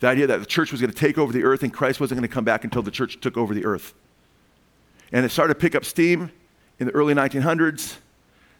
The 0.00 0.08
idea 0.08 0.26
that 0.26 0.38
the 0.38 0.46
church 0.46 0.72
was 0.72 0.80
going 0.80 0.92
to 0.92 0.96
take 0.96 1.16
over 1.16 1.32
the 1.32 1.44
earth 1.44 1.62
and 1.62 1.72
Christ 1.72 2.00
wasn't 2.00 2.20
going 2.20 2.28
to 2.28 2.34
come 2.34 2.44
back 2.44 2.64
until 2.64 2.82
the 2.82 2.90
church 2.90 3.20
took 3.20 3.36
over 3.36 3.54
the 3.54 3.64
earth. 3.64 3.94
And 5.12 5.24
it 5.24 5.30
started 5.30 5.54
to 5.54 5.60
pick 5.60 5.74
up 5.74 5.84
steam 5.84 6.30
in 6.78 6.86
the 6.86 6.92
early 6.92 7.14
1900s. 7.14 7.96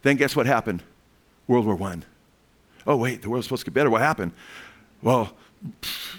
Then 0.02 0.16
guess 0.16 0.34
what 0.34 0.46
happened? 0.46 0.82
World 1.46 1.66
War 1.66 1.80
I. 1.90 1.98
Oh, 2.86 2.96
wait, 2.96 3.22
the 3.22 3.28
world's 3.28 3.46
supposed 3.46 3.64
to 3.64 3.70
get 3.70 3.74
better. 3.74 3.90
What 3.90 4.00
happened? 4.00 4.32
Well, 5.02 5.32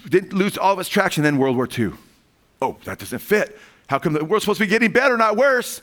didn't 0.08 0.32
lose 0.32 0.56
all 0.58 0.74
of 0.74 0.78
its 0.78 0.88
traction, 0.88 1.22
then 1.22 1.38
World 1.38 1.56
War 1.56 1.66
II. 1.66 1.92
Oh, 2.60 2.76
that 2.84 2.98
doesn't 2.98 3.20
fit. 3.20 3.58
How 3.88 3.98
come 3.98 4.12
the 4.12 4.24
world's 4.24 4.44
supposed 4.44 4.58
to 4.58 4.66
be 4.66 4.70
getting 4.70 4.92
better, 4.92 5.16
not 5.16 5.36
worse? 5.36 5.80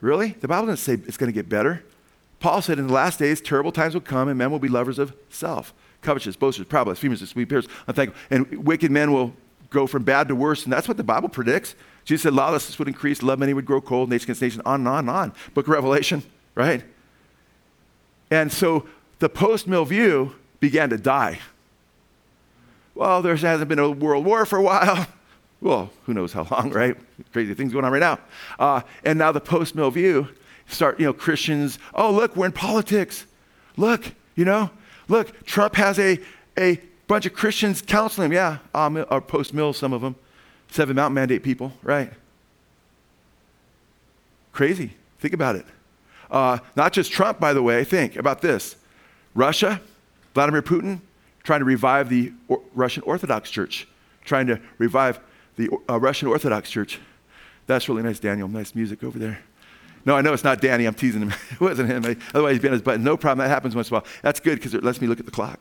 Really? 0.00 0.30
The 0.40 0.48
Bible 0.48 0.68
doesn't 0.68 0.84
say 0.84 1.02
it's 1.06 1.16
going 1.16 1.28
to 1.28 1.34
get 1.34 1.48
better. 1.48 1.82
Paul 2.40 2.62
said 2.62 2.78
in 2.78 2.86
the 2.86 2.92
last 2.92 3.18
days, 3.18 3.40
terrible 3.40 3.72
times 3.72 3.94
will 3.94 4.00
come, 4.00 4.28
and 4.28 4.38
men 4.38 4.50
will 4.50 4.58
be 4.58 4.68
lovers 4.68 4.98
of 4.98 5.14
self 5.28 5.74
covetous, 6.02 6.36
boasters, 6.36 6.66
proud, 6.66 6.84
blasphemers, 6.84 7.26
sweet 7.28 7.48
peers, 7.48 7.66
unthankful. 7.86 8.20
And 8.30 8.64
wicked 8.66 8.90
men 8.90 9.12
will 9.12 9.32
go 9.70 9.86
from 9.86 10.02
bad 10.04 10.28
to 10.28 10.34
worse. 10.34 10.64
And 10.64 10.72
that's 10.72 10.86
what 10.86 10.96
the 10.96 11.04
Bible 11.04 11.28
predicts. 11.28 11.74
Jesus 12.04 12.24
said 12.24 12.34
lawlessness 12.34 12.78
would 12.78 12.88
increase, 12.88 13.22
love 13.22 13.38
many 13.38 13.54
would 13.54 13.64
grow 13.64 13.80
cold, 13.80 14.10
nation 14.10 14.26
against 14.26 14.42
nation, 14.42 14.62
on 14.64 14.80
and 14.80 14.88
on 14.88 14.98
and 15.00 15.10
on. 15.10 15.32
Book 15.54 15.66
of 15.66 15.72
Revelation, 15.72 16.22
right? 16.54 16.82
And 18.30 18.52
so 18.52 18.86
the 19.20 19.28
post 19.28 19.66
mill 19.66 19.84
view 19.84 20.34
began 20.60 20.90
to 20.90 20.98
die. 20.98 21.40
Well, 22.94 23.22
there 23.22 23.34
hasn't 23.34 23.68
been 23.68 23.78
a 23.78 23.90
world 23.90 24.24
war 24.24 24.44
for 24.46 24.58
a 24.58 24.62
while. 24.62 25.06
Well, 25.62 25.92
who 26.06 26.12
knows 26.12 26.32
how 26.32 26.44
long, 26.50 26.70
right? 26.70 26.96
Crazy 27.32 27.54
things 27.54 27.72
going 27.72 27.84
on 27.84 27.92
right 27.92 28.00
now. 28.00 28.18
Uh, 28.58 28.80
and 29.04 29.16
now 29.16 29.30
the 29.30 29.40
post 29.40 29.76
mill 29.76 29.92
view 29.92 30.26
start, 30.66 30.98
you 30.98 31.06
know, 31.06 31.12
Christians, 31.12 31.78
oh, 31.94 32.10
look, 32.10 32.34
we're 32.34 32.46
in 32.46 32.52
politics. 32.52 33.26
Look, 33.76 34.12
you 34.34 34.44
know, 34.44 34.70
Look, 35.08 35.44
Trump 35.44 35.74
has 35.76 35.98
a, 35.98 36.18
a 36.58 36.80
bunch 37.06 37.26
of 37.26 37.34
Christians 37.34 37.82
counseling 37.82 38.26
him. 38.26 38.32
Yeah, 38.32 38.58
um, 38.74 39.04
or 39.10 39.20
post 39.20 39.52
mill, 39.54 39.72
some 39.72 39.92
of 39.92 40.00
them. 40.00 40.16
Seven 40.70 40.96
Mountain 40.96 41.14
Mandate 41.14 41.42
people, 41.42 41.72
right? 41.82 42.10
Crazy. 44.52 44.92
Think 45.18 45.34
about 45.34 45.56
it. 45.56 45.66
Uh, 46.30 46.58
not 46.76 46.92
just 46.92 47.12
Trump, 47.12 47.38
by 47.38 47.52
the 47.52 47.62
way. 47.62 47.84
Think 47.84 48.16
about 48.16 48.40
this 48.40 48.76
Russia, 49.34 49.80
Vladimir 50.34 50.62
Putin, 50.62 51.00
trying 51.42 51.60
to 51.60 51.64
revive 51.66 52.08
the 52.08 52.32
Russian 52.74 53.02
Orthodox 53.02 53.50
Church, 53.50 53.86
trying 54.24 54.46
to 54.46 54.60
revive 54.78 55.20
the 55.56 55.68
uh, 55.88 56.00
Russian 56.00 56.28
Orthodox 56.28 56.70
Church. 56.70 56.98
That's 57.66 57.88
really 57.88 58.02
nice, 58.02 58.18
Daniel. 58.18 58.48
Nice 58.48 58.74
music 58.74 59.04
over 59.04 59.18
there. 59.18 59.40
No, 60.04 60.16
I 60.16 60.20
know 60.20 60.32
it's 60.32 60.44
not 60.44 60.60
Danny. 60.60 60.84
I'm 60.84 60.94
teasing 60.94 61.22
him. 61.22 61.32
it 61.50 61.60
wasn't 61.60 61.88
him. 61.88 62.04
Otherwise, 62.34 62.54
he'd 62.54 62.62
be 62.62 62.68
on 62.68 62.72
his 62.72 62.82
button. 62.82 63.04
No 63.04 63.16
problem. 63.16 63.44
That 63.46 63.52
happens 63.52 63.74
once 63.74 63.88
in 63.88 63.94
a 63.94 64.00
while. 64.00 64.06
That's 64.22 64.40
good 64.40 64.56
because 64.56 64.74
it 64.74 64.82
lets 64.82 65.00
me 65.00 65.06
look 65.06 65.20
at 65.20 65.26
the 65.26 65.32
clock. 65.32 65.60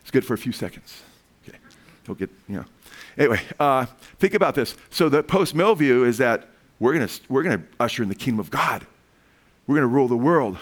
It's 0.00 0.10
good 0.10 0.24
for 0.24 0.34
a 0.34 0.38
few 0.38 0.52
seconds. 0.52 1.02
Okay. 1.46 1.58
Don't 2.04 2.18
get, 2.18 2.30
you 2.48 2.56
know. 2.56 2.64
Anyway, 3.18 3.40
uh, 3.60 3.86
think 4.18 4.34
about 4.34 4.54
this. 4.54 4.74
So 4.90 5.08
the 5.08 5.22
post 5.22 5.54
mill 5.54 5.74
view 5.74 6.04
is 6.04 6.18
that 6.18 6.48
we're 6.80 6.94
going 6.94 7.08
we're 7.28 7.42
gonna 7.42 7.62
usher 7.78 8.02
in 8.02 8.08
the 8.08 8.14
kingdom 8.14 8.40
of 8.40 8.50
God. 8.50 8.86
We're 9.66 9.76
going 9.76 9.88
to 9.88 9.94
rule 9.94 10.08
the 10.08 10.16
world. 10.16 10.58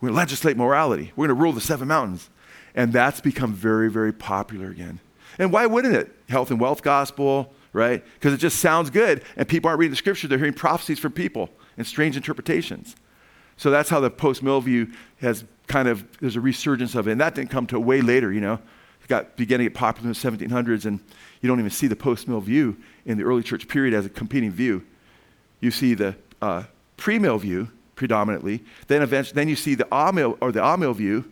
We're 0.00 0.08
going 0.08 0.14
to 0.14 0.18
legislate 0.18 0.56
morality. 0.56 1.12
We're 1.16 1.26
going 1.26 1.36
to 1.36 1.42
rule 1.42 1.52
the 1.52 1.60
seven 1.60 1.88
mountains. 1.88 2.30
And 2.74 2.92
that's 2.92 3.20
become 3.20 3.52
very, 3.52 3.90
very 3.90 4.12
popular 4.12 4.70
again. 4.70 5.00
And 5.38 5.52
why 5.52 5.66
wouldn't 5.66 5.94
it? 5.94 6.14
Health 6.28 6.50
and 6.50 6.60
wealth 6.60 6.82
gospel, 6.82 7.52
right? 7.72 8.04
Because 8.14 8.34
it 8.34 8.38
just 8.38 8.58
sounds 8.58 8.90
good, 8.90 9.22
and 9.36 9.48
people 9.48 9.68
aren't 9.68 9.78
reading 9.78 9.92
the 9.92 9.96
scripture, 9.96 10.28
they're 10.28 10.38
hearing 10.38 10.54
prophecies 10.54 10.98
from 10.98 11.12
people 11.12 11.50
and 11.76 11.86
strange 11.86 12.16
interpretations. 12.16 12.96
So 13.56 13.70
that's 13.70 13.90
how 13.90 14.00
the 14.00 14.10
post 14.10 14.42
mill 14.42 14.60
view 14.60 14.90
has 15.20 15.44
kind 15.66 15.88
of, 15.88 16.06
there's 16.20 16.36
a 16.36 16.40
resurgence 16.40 16.94
of 16.94 17.06
it. 17.06 17.12
And 17.12 17.20
that 17.20 17.34
didn't 17.34 17.50
come 17.50 17.66
to 17.68 17.78
way 17.78 18.00
later, 18.00 18.32
you 18.32 18.40
know. 18.40 18.54
It 18.54 19.08
got 19.08 19.36
beginning 19.36 19.66
to 19.66 19.70
get 19.70 19.78
popular 19.78 20.08
in 20.08 20.14
the 20.14 20.46
1700s, 20.48 20.86
and 20.86 21.00
you 21.40 21.48
don't 21.48 21.58
even 21.58 21.70
see 21.70 21.86
the 21.86 21.96
post 21.96 22.26
mill 22.26 22.40
view 22.40 22.76
in 23.04 23.18
the 23.18 23.24
early 23.24 23.42
church 23.42 23.68
period 23.68 23.94
as 23.94 24.06
a 24.06 24.08
competing 24.08 24.50
view. 24.50 24.84
You 25.60 25.70
see 25.70 25.94
the 25.94 26.16
uh, 26.40 26.64
pre 26.96 27.18
mill 27.18 27.38
view 27.38 27.68
predominantly, 27.96 28.64
then 28.86 29.02
eventually, 29.02 29.34
then 29.34 29.48
you 29.48 29.56
see 29.56 29.74
the 29.74 29.86
amill 29.92 30.38
or 30.40 30.52
the 30.52 30.64
amill 30.64 30.94
view, 30.94 31.30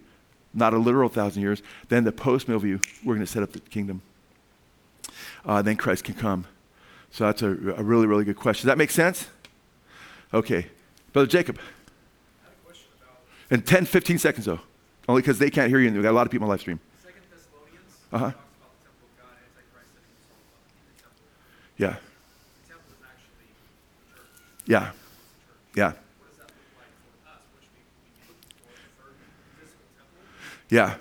not 0.53 0.74
a 0.74 0.78
literal 0.78 1.09
thousand 1.09 1.41
years, 1.41 1.62
then 1.89 2.05
the 2.05 2.12
post 2.12 2.47
mill 2.47 2.59
view, 2.59 2.78
we're 3.05 3.14
going 3.14 3.24
to 3.24 3.32
set 3.32 3.43
up 3.43 3.53
the 3.53 3.61
kingdom 3.61 4.03
uh, 5.49 5.62
then 5.62 5.76
Christ 5.76 6.05
can 6.05 6.14
come. 6.14 6.44
So 7.11 7.24
that's 7.24 7.40
a, 7.40 7.49
a, 7.49 7.82
really, 7.82 8.07
really 8.07 8.24
good 8.24 8.36
question. 8.36 8.66
Does 8.66 8.72
that 8.72 8.78
make 8.78 8.90
sense? 8.90 9.28
Okay. 10.32 10.66
Brother 11.14 11.26
Jacob. 11.26 11.59
In 13.51 13.62
10, 13.62 13.86
15 13.86 14.18
seconds, 14.18 14.44
though. 14.44 14.61
Only 15.09 15.22
because 15.22 15.38
they 15.38 15.49
can't 15.49 15.70
hear 15.70 15.80
you, 15.80 15.88
and 15.88 15.96
we've 15.96 16.03
got 16.03 16.11
a 16.11 16.12
lot 16.12 16.26
of 16.26 16.30
people 16.30 16.44
on 16.44 16.51
live 16.51 16.61
stream. 16.61 16.78
Uh-huh. 18.12 18.32
Yeah. 21.78 21.96
Yeah. 24.66 24.90
Yeah. 25.74 25.92
We, 25.92 26.26
we? 30.72 30.76
Yeah. 30.76 30.96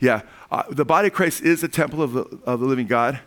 Yeah. 0.00 0.22
Uh, 0.50 0.62
the 0.70 0.84
body 0.84 1.08
of 1.08 1.14
Christ 1.14 1.42
is 1.42 1.62
a 1.62 1.68
temple 1.68 2.02
of 2.02 2.12
the, 2.12 2.22
of 2.44 2.60
the 2.60 2.66
living 2.66 2.86
God, 2.86 3.20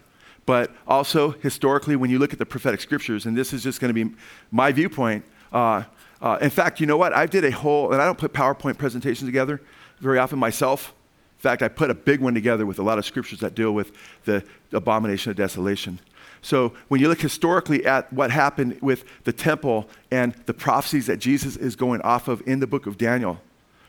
but 0.45 0.72
also 0.88 1.32
historically, 1.32 1.95
when 1.95 2.09
you 2.09 2.17
look 2.17 2.34
at 2.34 2.39
the 2.39 2.45
prophetic 2.45 2.82
scriptures, 2.82 3.26
and 3.26 3.38
this 3.38 3.53
is 3.53 3.63
just 3.63 3.80
going 3.80 3.93
to 3.93 4.05
be 4.05 4.15
my 4.51 4.72
viewpoint. 4.72 5.26
Uh, 5.51 5.84
uh, 6.22 6.38
in 6.41 6.49
fact, 6.49 6.80
you 6.80 6.86
know 6.86 6.97
what? 6.97 7.13
I 7.13 7.26
did 7.26 7.45
a 7.45 7.51
whole, 7.51 7.91
and 7.91 8.01
I 8.01 8.05
don't 8.05 8.17
put 8.17 8.34
PowerPoint 8.34 8.78
presentations 8.78 9.28
together 9.28 9.61
very 9.99 10.17
often 10.17 10.39
myself. 10.39 10.93
In 11.38 11.41
fact, 11.41 11.61
I 11.61 11.67
put 11.67 11.89
a 11.89 11.93
big 11.93 12.20
one 12.20 12.34
together 12.34 12.65
with 12.65 12.80
a 12.80 12.84
lot 12.84 12.97
of 12.97 13.05
scriptures 13.05 13.39
that 13.39 13.55
deal 13.55 13.72
with 13.72 13.91
the 14.26 14.43
abomination 14.72 15.32
of 15.32 15.38
desolation. 15.38 15.99
So 16.41 16.74
when 16.88 17.01
you 17.01 17.07
look 17.07 17.22
historically 17.22 17.86
at 17.86 18.11
what 18.11 18.32
happened 18.32 18.80
with 18.82 19.03
the 19.24 19.34
temple 19.34 19.89
and 20.11 20.34
the 20.45 20.53
prophecies 20.53 21.05
that 21.07 21.17
Jesus 21.17 21.55
is 21.57 21.76
going 21.76 22.01
off 22.01 22.28
of 22.28 22.41
in 22.47 22.59
the 22.59 22.67
book 22.67 22.88
of 22.88 22.97
Daniel 22.97 23.39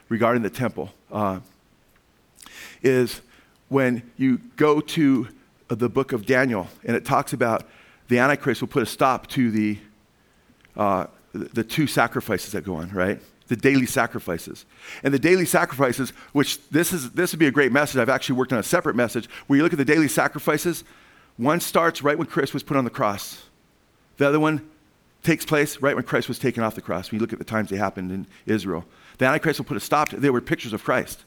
regarding 0.08 0.42
the 0.42 0.50
temple, 0.50 0.90
uh, 1.10 1.40
is 2.82 3.20
when 3.68 4.10
you 4.16 4.38
go 4.56 4.80
to 4.80 5.28
the 5.68 5.88
book 5.88 6.12
of 6.12 6.26
Daniel 6.26 6.68
and 6.84 6.96
it 6.96 7.04
talks 7.04 7.32
about 7.32 7.68
the 8.08 8.18
Antichrist 8.18 8.60
will 8.60 8.68
put 8.68 8.82
a 8.82 8.86
stop 8.86 9.28
to 9.28 9.50
the, 9.50 9.78
uh, 10.76 11.06
the 11.32 11.62
two 11.62 11.86
sacrifices 11.86 12.52
that 12.52 12.64
go 12.64 12.74
on, 12.76 12.90
right? 12.90 13.20
The 13.46 13.56
daily 13.56 13.86
sacrifices. 13.86 14.66
And 15.04 15.14
the 15.14 15.18
daily 15.18 15.46
sacrifices, 15.46 16.10
which 16.32 16.68
this, 16.70 16.92
is, 16.92 17.12
this 17.12 17.32
would 17.32 17.38
be 17.38 17.46
a 17.46 17.52
great 17.52 17.70
message. 17.70 18.00
I've 18.00 18.08
actually 18.08 18.36
worked 18.36 18.52
on 18.52 18.58
a 18.58 18.64
separate 18.64 18.96
message 18.96 19.28
where 19.46 19.56
you 19.56 19.62
look 19.62 19.72
at 19.72 19.78
the 19.78 19.84
daily 19.84 20.08
sacrifices. 20.08 20.82
One 21.36 21.60
starts 21.60 22.02
right 22.02 22.18
when 22.18 22.26
Christ 22.26 22.52
was 22.52 22.62
put 22.62 22.76
on 22.76 22.84
the 22.84 22.90
cross, 22.90 23.44
the 24.16 24.28
other 24.28 24.40
one 24.40 24.68
takes 25.22 25.46
place 25.46 25.78
right 25.80 25.94
when 25.94 26.04
Christ 26.04 26.28
was 26.28 26.38
taken 26.38 26.62
off 26.62 26.74
the 26.74 26.82
cross. 26.82 27.10
When 27.10 27.18
you 27.18 27.20
look 27.20 27.32
at 27.32 27.38
the 27.38 27.44
times 27.44 27.70
they 27.70 27.76
happened 27.76 28.10
in 28.12 28.26
Israel, 28.44 28.84
the 29.18 29.26
Antichrist 29.26 29.60
will 29.60 29.64
put 29.64 29.76
a 29.76 29.80
stop 29.80 30.10
to 30.10 30.16
They 30.16 30.30
were 30.30 30.40
pictures 30.40 30.72
of 30.72 30.84
Christ. 30.84 31.24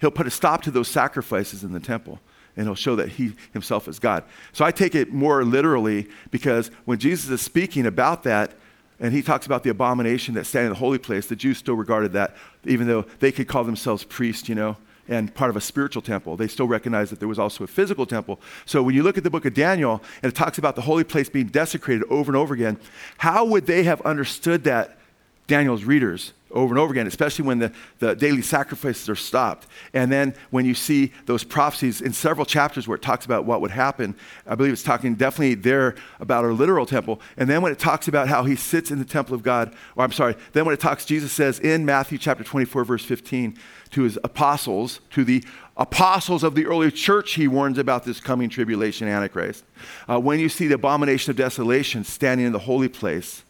He'll 0.00 0.10
put 0.10 0.26
a 0.26 0.30
stop 0.30 0.62
to 0.62 0.70
those 0.70 0.88
sacrifices 0.88 1.64
in 1.64 1.72
the 1.72 1.80
temple 1.80 2.20
and 2.56 2.66
he'll 2.66 2.74
show 2.74 2.96
that 2.96 3.10
he 3.10 3.34
himself 3.52 3.86
is 3.86 3.98
God. 3.98 4.24
So 4.52 4.64
I 4.64 4.70
take 4.70 4.94
it 4.94 5.12
more 5.12 5.44
literally 5.44 6.08
because 6.30 6.70
when 6.86 6.98
Jesus 6.98 7.28
is 7.30 7.42
speaking 7.42 7.86
about 7.86 8.22
that, 8.22 8.52
and 8.98 9.12
he 9.12 9.20
talks 9.20 9.44
about 9.44 9.62
the 9.62 9.68
abomination 9.68 10.34
that 10.34 10.46
standing 10.46 10.68
in 10.68 10.72
the 10.72 10.78
holy 10.78 10.96
place, 10.96 11.26
the 11.26 11.36
Jews 11.36 11.58
still 11.58 11.74
regarded 11.74 12.14
that, 12.14 12.34
even 12.64 12.86
though 12.86 13.02
they 13.18 13.30
could 13.30 13.46
call 13.46 13.62
themselves 13.62 14.04
priests, 14.04 14.48
you 14.48 14.54
know, 14.54 14.78
and 15.06 15.32
part 15.34 15.50
of 15.50 15.56
a 15.56 15.60
spiritual 15.60 16.00
temple. 16.00 16.36
They 16.36 16.48
still 16.48 16.66
recognized 16.66 17.12
that 17.12 17.18
there 17.18 17.28
was 17.28 17.38
also 17.38 17.62
a 17.64 17.66
physical 17.66 18.06
temple. 18.06 18.40
So 18.64 18.82
when 18.82 18.94
you 18.94 19.02
look 19.02 19.18
at 19.18 19.24
the 19.24 19.30
book 19.30 19.44
of 19.44 19.52
Daniel 19.52 20.02
and 20.22 20.32
it 20.32 20.34
talks 20.34 20.56
about 20.56 20.76
the 20.76 20.82
holy 20.82 21.04
place 21.04 21.28
being 21.28 21.48
desecrated 21.48 22.04
over 22.08 22.30
and 22.30 22.36
over 22.36 22.54
again, 22.54 22.78
how 23.18 23.44
would 23.44 23.66
they 23.66 23.84
have 23.84 24.00
understood 24.00 24.64
that 24.64 24.98
Daniel's 25.46 25.84
readers 25.84 26.32
over 26.50 26.72
and 26.72 26.78
over 26.78 26.92
again, 26.92 27.06
especially 27.06 27.44
when 27.44 27.58
the, 27.58 27.72
the 27.98 28.14
daily 28.14 28.42
sacrifices 28.42 29.08
are 29.08 29.16
stopped. 29.16 29.66
And 29.92 30.10
then 30.10 30.34
when 30.50 30.64
you 30.64 30.74
see 30.74 31.12
those 31.26 31.44
prophecies 31.44 32.00
in 32.00 32.12
several 32.12 32.46
chapters 32.46 32.86
where 32.86 32.96
it 32.96 33.02
talks 33.02 33.24
about 33.26 33.44
what 33.44 33.60
would 33.60 33.70
happen, 33.70 34.14
I 34.46 34.54
believe 34.54 34.72
it's 34.72 34.82
talking 34.82 35.16
definitely 35.16 35.54
there 35.54 35.96
about 36.20 36.44
our 36.44 36.52
literal 36.52 36.86
temple. 36.86 37.20
And 37.36 37.50
then 37.50 37.62
when 37.62 37.72
it 37.72 37.78
talks 37.78 38.08
about 38.08 38.28
how 38.28 38.44
he 38.44 38.56
sits 38.56 38.90
in 38.90 38.98
the 38.98 39.04
temple 39.04 39.34
of 39.34 39.42
God, 39.42 39.74
or 39.96 40.04
I'm 40.04 40.12
sorry, 40.12 40.36
then 40.52 40.64
when 40.64 40.72
it 40.72 40.80
talks, 40.80 41.04
Jesus 41.04 41.32
says 41.32 41.58
in 41.58 41.84
Matthew 41.84 42.16
chapter 42.16 42.44
24, 42.44 42.84
verse 42.84 43.04
15, 43.04 43.58
to 43.90 44.02
his 44.02 44.18
apostles, 44.24 45.00
to 45.10 45.24
the 45.24 45.44
apostles 45.76 46.42
of 46.42 46.54
the 46.54 46.66
early 46.66 46.90
church, 46.90 47.34
he 47.34 47.48
warns 47.48 47.76
about 47.76 48.04
this 48.04 48.20
coming 48.20 48.48
tribulation, 48.48 49.08
Antichrist. 49.08 49.64
Uh, 50.08 50.18
when 50.18 50.40
you 50.40 50.48
see 50.48 50.68
the 50.68 50.76
abomination 50.76 51.30
of 51.30 51.36
desolation 51.36 52.02
standing 52.04 52.46
in 52.46 52.52
the 52.52 52.58
holy 52.60 52.88
place, 52.88 53.42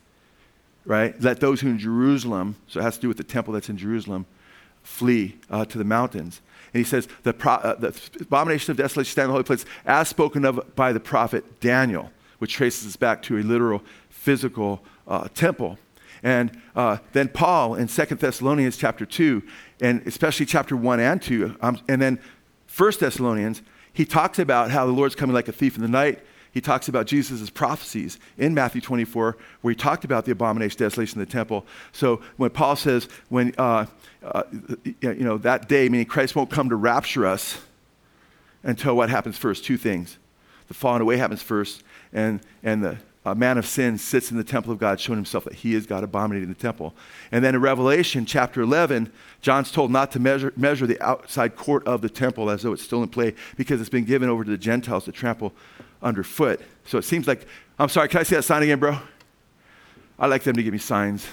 right? 0.87 1.21
Let 1.21 1.41
those 1.41 1.61
who 1.61 1.69
in 1.69 1.79
Jerusalem, 1.79 2.57
so 2.69 2.81
it 2.81 2.85
has 2.85 2.95
to 2.97 3.03
do 3.03 3.09
with 3.09 3.17
the 3.17 3.25
temple 3.25 3.53
that's 3.53 3.69
in 3.69 3.77
Jerusalem, 3.77 4.25
flee 4.83 5.37
uh, 5.51 5.65
to 5.67 5.79
the 5.79 5.85
mountains. 5.85 6.41
And 6.73 6.79
he 6.79 6.89
says, 6.89 7.09
the, 7.25 7.35
pro, 7.35 7.55
uh, 7.55 7.75
the 7.75 8.01
abomination 8.21 8.71
of 8.71 8.77
desolation 8.77 9.11
stand 9.11 9.25
in 9.25 9.29
the 9.31 9.33
holy 9.33 9.45
place, 9.45 9.65
as 9.85 10.09
spoken 10.09 10.45
of 10.45 10.75
by 10.77 10.93
the 10.93 11.01
prophet 11.01 11.61
Daniel, 11.61 12.11
which 12.39 12.55
traces 12.55 12.87
us 12.87 12.97
back 12.97 13.23
to 13.23 13.37
a 13.37 13.43
literal 13.43 13.83
physical 14.09 14.81
uh, 15.09 15.29
temple. 15.35 15.79
And 16.23 16.61
uh, 16.75 16.99
then 17.13 17.29
Paul 17.29 17.75
in 17.75 17.89
Second 17.89 18.21
Thessalonians 18.21 18.77
chapter 18.77 19.05
2, 19.05 19.43
and 19.81 20.07
especially 20.07 20.47
chapter 20.47 20.77
1 20.77 21.01
and 21.01 21.21
2, 21.21 21.57
um, 21.61 21.81
and 21.89 22.01
then 22.01 22.21
First 22.67 23.01
Thessalonians, 23.01 23.63
he 23.93 24.05
talks 24.05 24.39
about 24.39 24.71
how 24.71 24.87
the 24.87 24.93
Lord's 24.93 25.15
coming 25.15 25.35
like 25.35 25.49
a 25.49 25.53
thief 25.53 25.77
in 25.77 25.83
the 25.83 25.89
night 25.89 26.21
he 26.57 26.63
talks 26.63 26.89
about 26.89 27.07
Jesus' 27.07 27.51
prophecies 27.51 28.19
in 28.39 28.55
Matthew 28.55 28.81
24, 28.81 29.37
where 29.61 29.71
he 29.73 29.77
talked 29.77 30.07
about 30.07 30.25
the 30.25 30.33
abomination, 30.33 30.79
desolation 30.79 31.21
of 31.21 31.29
the 31.29 31.31
temple. 31.31 31.67
So 31.93 32.23
when 32.39 32.49
Paul 32.49 32.77
says, 32.77 33.11
when, 33.29 33.55
uh, 33.59 33.85
uh, 34.23 34.45
you 35.03 35.17
know, 35.17 35.37
that 35.37 35.69
day, 35.69 35.91
meaning 35.91 36.07
Christ 36.07 36.35
won't 36.35 36.49
come 36.49 36.71
to 36.71 36.77
rapture 36.77 37.27
us 37.27 37.59
until 38.63 38.97
what 38.97 39.11
happens 39.11 39.37
first? 39.37 39.67
Two 39.67 39.77
things. 39.77 40.17
The 40.69 40.73
falling 40.73 41.03
away 41.03 41.19
happens 41.19 41.43
first, 41.43 41.83
and, 42.11 42.41
and 42.63 42.83
the 42.83 42.97
man 43.35 43.59
of 43.59 43.67
sin 43.67 43.99
sits 43.99 44.31
in 44.31 44.39
the 44.39 44.43
temple 44.43 44.73
of 44.73 44.79
God, 44.79 44.99
showing 44.99 45.19
himself 45.19 45.45
that 45.45 45.57
he 45.57 45.75
is 45.75 45.85
God 45.85 46.05
abominating 46.05 46.49
the 46.49 46.55
temple. 46.55 46.95
And 47.31 47.45
then 47.45 47.55
in 47.55 47.61
Revelation 47.61 48.25
chapter 48.25 48.63
11, 48.63 49.13
John's 49.43 49.71
told 49.71 49.91
not 49.91 50.11
to 50.13 50.21
measure, 50.21 50.55
measure 50.57 50.87
the 50.87 50.99
outside 51.03 51.55
court 51.55 51.87
of 51.87 52.01
the 52.01 52.09
temple 52.09 52.49
as 52.49 52.63
though 52.63 52.73
it's 52.73 52.83
still 52.83 53.03
in 53.03 53.11
play 53.11 53.35
because 53.59 53.79
it's 53.79 53.91
been 53.91 54.07
given 54.07 54.31
over 54.31 54.43
to 54.43 54.51
the 54.51 54.57
Gentiles 54.57 55.05
to 55.05 55.13
trample 55.13 55.53
underfoot. 56.03 56.61
So 56.87 56.99
it 56.99 57.03
seems 57.03 57.27
like, 57.27 57.47
I'm 57.79 57.89
sorry, 57.89 58.09
can 58.09 58.21
I 58.21 58.23
see 58.23 58.37
that 58.37 58.43
sign 58.43 58.63
again, 58.63 58.79
bro? 58.79 58.99
I 60.19 60.27
like 60.27 60.43
them 60.43 60.57
to 60.57 60.63
give 60.63 60.73
me 60.73 60.79
signs. 60.79 61.27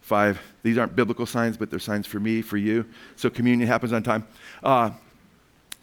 Five. 0.00 0.40
These 0.62 0.78
aren't 0.78 0.96
biblical 0.96 1.26
signs, 1.26 1.56
but 1.56 1.70
they're 1.70 1.78
signs 1.78 2.06
for 2.06 2.18
me, 2.18 2.40
for 2.40 2.56
you. 2.56 2.86
So 3.16 3.28
communion 3.28 3.68
happens 3.68 3.92
on 3.92 4.02
time. 4.02 4.26
Uh, 4.62 4.90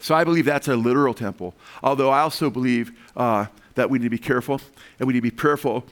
so 0.00 0.14
I 0.14 0.24
believe 0.24 0.44
that's 0.44 0.68
a 0.68 0.76
literal 0.76 1.14
temple. 1.14 1.54
Although 1.82 2.10
I 2.10 2.20
also 2.20 2.50
believe 2.50 2.92
uh, 3.16 3.46
that 3.74 3.88
we 3.88 3.98
need 3.98 4.04
to 4.04 4.10
be 4.10 4.18
careful 4.18 4.60
and 4.98 5.06
we 5.06 5.12
need 5.12 5.20
to 5.20 5.22
be 5.22 5.30
prayerful 5.30 5.84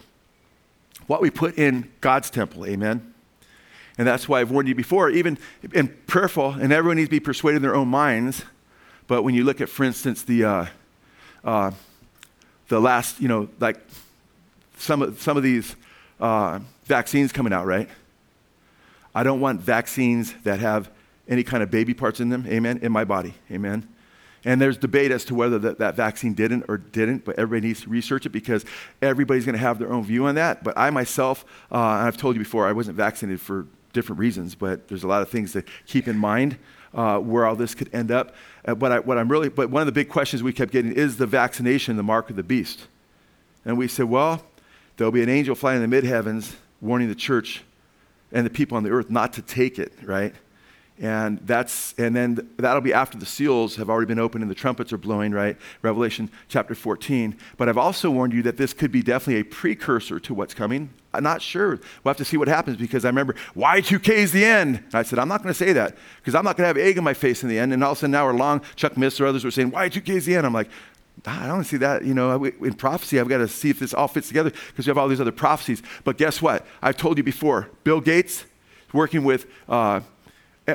what 1.07 1.21
we 1.21 1.31
put 1.31 1.59
in 1.59 1.91
God's 2.01 2.31
temple. 2.31 2.67
Amen. 2.67 3.15
And 3.97 4.09
that's 4.09 4.29
why 4.29 4.41
I've 4.41 4.51
warned 4.51 4.69
you 4.69 4.75
before, 4.75 5.11
even 5.11 5.39
in 5.73 5.89
prayerful, 6.07 6.53
and 6.53 6.73
everyone 6.73 6.97
needs 6.97 7.09
to 7.09 7.13
be 7.13 7.21
persuaded 7.21 7.57
in 7.57 7.63
their 7.63 7.77
own 7.77 7.89
minds. 7.89 8.45
But 9.07 9.23
when 9.23 9.35
you 9.35 9.45
look 9.45 9.61
at, 9.61 9.69
for 9.69 9.85
instance, 9.85 10.23
the 10.23 10.45
uh, 10.45 10.67
uh, 11.45 11.71
the 12.69 12.81
last, 12.81 13.21
you 13.21 13.29
know, 13.29 13.49
like 13.61 13.79
some 14.79 15.03
of, 15.03 15.21
some 15.21 15.37
of 15.37 15.43
these 15.43 15.77
uh, 16.21 16.59
vaccines 16.85 17.33
coming 17.33 17.53
out, 17.53 17.67
right? 17.67 17.89
I 19.15 19.23
don't 19.23 19.41
want 19.41 19.61
vaccines 19.61 20.35
that 20.45 20.61
have 20.61 20.91
any 21.29 21.43
kind 21.43 21.63
of 21.63 21.71
baby 21.71 21.95
parts 21.95 22.21
in 22.21 22.29
them, 22.29 22.45
amen, 22.49 22.81
in 22.83 22.93
my 22.93 23.05
body, 23.05 23.35
amen. 23.51 23.89
And 24.45 24.61
there's 24.61 24.77
debate 24.77 25.11
as 25.11 25.25
to 25.27 25.35
whether 25.35 25.59
that, 25.61 25.79
that 25.79 25.95
vaccine 25.95 26.35
didn't 26.35 26.65
or 26.69 26.77
didn't, 26.77 27.25
but 27.25 27.39
everybody 27.39 27.69
needs 27.69 27.83
to 27.83 27.89
research 27.89 28.27
it 28.27 28.31
because 28.31 28.65
everybody's 29.01 29.47
going 29.47 29.55
to 29.55 29.61
have 29.61 29.79
their 29.79 29.91
own 29.91 30.05
view 30.05 30.27
on 30.27 30.35
that. 30.35 30.63
But 30.63 30.77
I 30.77 30.91
myself, 30.91 31.45
uh, 31.73 31.79
I've 31.79 32.19
told 32.19 32.37
you 32.37 32.41
before, 32.41 32.69
I 32.69 32.73
wasn't 32.73 32.97
vaccinated 32.97 33.41
for 33.41 33.67
different 33.95 34.19
reasons, 34.19 34.55
but 34.55 34.89
there's 34.89 35.05
a 35.05 35.09
lot 35.09 35.23
of 35.23 35.31
things 35.31 35.53
to 35.53 35.63
keep 35.87 36.09
in 36.09 36.19
mind 36.19 36.59
uh, 36.95 37.19
where 37.19 37.45
all 37.45 37.57
this 37.57 37.75
could 37.75 37.93
end 37.93 38.11
up. 38.11 38.35
Uh, 38.65 38.75
but 38.75 38.93
I, 38.93 38.99
what 39.01 39.19
I'm 39.19 39.31
really, 39.31 39.49
but 39.49 39.71
one 39.71 39.83
of 39.83 39.87
the 39.87 39.93
big 39.93 40.09
questions 40.09 40.43
we 40.43 40.53
kept 40.53 40.73
getting 40.73 40.93
is 40.93 41.17
the 41.17 41.27
vaccination 41.27 41.97
the 41.97 42.03
mark 42.03 42.31
of 42.31 42.37
the 42.37 42.43
beast? 42.43 42.87
And 43.65 43.77
we 43.77 43.89
said, 43.89 44.07
well, 44.07 44.43
there'll 44.97 45.13
be 45.13 45.23
an 45.23 45.29
angel 45.29 45.55
flying 45.55 45.77
in 45.77 45.83
the 45.83 45.89
mid 45.89 46.05
heavens 46.05 46.57
warning 46.81 47.09
the 47.09 47.15
church 47.15 47.63
and 48.33 48.45
the 48.45 48.51
people 48.51 48.77
on 48.77 48.83
the 48.83 48.91
earth 48.91 49.11
not 49.11 49.33
to 49.35 49.43
take 49.43 49.79
it, 49.79 49.93
right? 50.03 50.35
and 50.99 51.39
that's 51.45 51.93
and 51.99 52.15
then 52.15 52.49
that'll 52.57 52.81
be 52.81 52.93
after 52.93 53.19
the 53.19 53.27
seals 53.27 53.77
have 53.77 53.91
already 53.91 54.07
been 54.07 54.19
opened 54.19 54.43
and 54.43 54.51
the 54.51 54.55
trumpets 54.55 54.93
are 54.93 54.99
blowing 54.99 55.33
right 55.33 55.57
revelation 55.83 56.31
chapter 56.49 56.75
14 56.75 57.37
but 57.57 57.69
i've 57.69 57.79
also 57.79 58.11
warned 58.11 58.33
you 58.33 58.43
that 58.43 58.57
this 58.57 58.73
could 58.73 58.93
be 58.93 59.03
definitely 59.03 59.41
a 59.41 59.45
precursor 59.45 60.21
to 60.21 60.33
what's 60.33 60.55
coming 60.55 60.91
i'm 61.15 61.23
not 61.23 61.41
sure 61.41 61.81
we'll 62.03 62.11
have 62.11 62.17
to 62.17 62.25
see 62.25 62.37
what 62.37 62.49
happens 62.49 62.77
because 62.77 63.05
i 63.05 63.09
remember 63.09 63.35
y2k 63.57 64.09
is 64.09 64.33
the 64.33 64.45
end 64.45 64.77
and 64.77 64.95
i 64.95 65.03
said 65.03 65.19
i'm 65.19 65.29
not 65.29 65.43
going 65.43 65.53
to 65.53 65.59
say 65.59 65.73
that 65.73 65.97
because 66.19 66.35
i'm 66.35 66.45
not 66.45 66.57
going 66.57 66.65
to 66.65 66.69
have 66.69 66.77
egg 66.77 66.97
in 66.97 67.05
my 67.05 67.15
face 67.15 67.43
in 67.43 67.49
the 67.49 67.59
end 67.59 67.73
and 67.73 67.83
all 67.83 67.93
of 67.93 67.99
a 67.99 68.01
sudden 68.01 68.13
now 68.13 68.27
we're 68.27 68.33
long 68.33 68.61
chuck 68.77 68.97
miss 68.97 69.21
or 69.21 69.27
others 69.27 69.45
were 69.45 69.51
saying 69.51 69.71
y2k 69.71 70.09
is 70.11 70.27
the 70.27 70.35
end 70.35 70.47
i'm 70.47 70.53
like 70.53 70.69
I 71.27 71.47
don't 71.47 71.65
see 71.65 71.77
that. 71.79 72.05
You 72.05 72.13
know, 72.13 72.45
in 72.45 72.75
prophecy, 72.75 73.21
I've 73.21 73.29
got 73.29 73.39
to 73.39 73.49
see 73.49 73.71
if 73.71 73.79
this 73.79 73.95
all 73.95 74.09
fits 74.09 74.29
together 74.29 74.51
because 74.51 74.87
you 74.87 74.91
have 74.91 74.99
all 74.99 75.09
these 75.09 75.21
other 75.21 75.33
prophecies. 75.33 75.83
But 76.03 76.19
guess 76.19 76.43
what? 76.43 76.67
I've 76.83 76.97
told 76.97 77.17
you 77.17 77.23
before. 77.23 77.71
Bill 77.85 78.01
Gates 78.01 78.45
working 78.93 79.25
with 79.25 79.47
uh, 79.69 80.01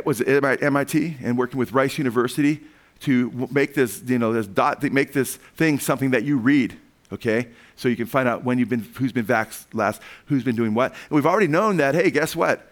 was 0.05 0.21
MIT 0.21 1.17
and 1.21 1.37
working 1.37 1.59
with 1.59 1.71
Rice 1.73 1.97
University 1.97 2.61
to 3.01 3.47
make 3.51 3.73
this, 3.73 4.03
you 4.05 4.19
know, 4.19 4.33
this 4.33 4.47
dot, 4.47 4.83
make 4.83 5.13
this 5.13 5.37
thing 5.55 5.79
something 5.79 6.11
that 6.11 6.23
you 6.23 6.37
read, 6.37 6.77
okay? 7.11 7.47
So 7.75 7.87
you 7.87 7.95
can 7.95 8.05
find 8.05 8.27
out 8.27 8.43
when 8.43 8.59
you've 8.59 8.69
been, 8.69 8.87
who's 8.95 9.11
been 9.11 9.25
vaxxed 9.25 9.65
last, 9.73 10.01
who's 10.25 10.43
been 10.43 10.55
doing 10.55 10.73
what. 10.73 10.91
And 10.91 11.11
we've 11.11 11.25
already 11.25 11.47
known 11.47 11.77
that, 11.77 11.95
hey, 11.95 12.11
guess 12.11 12.35
what? 12.35 12.65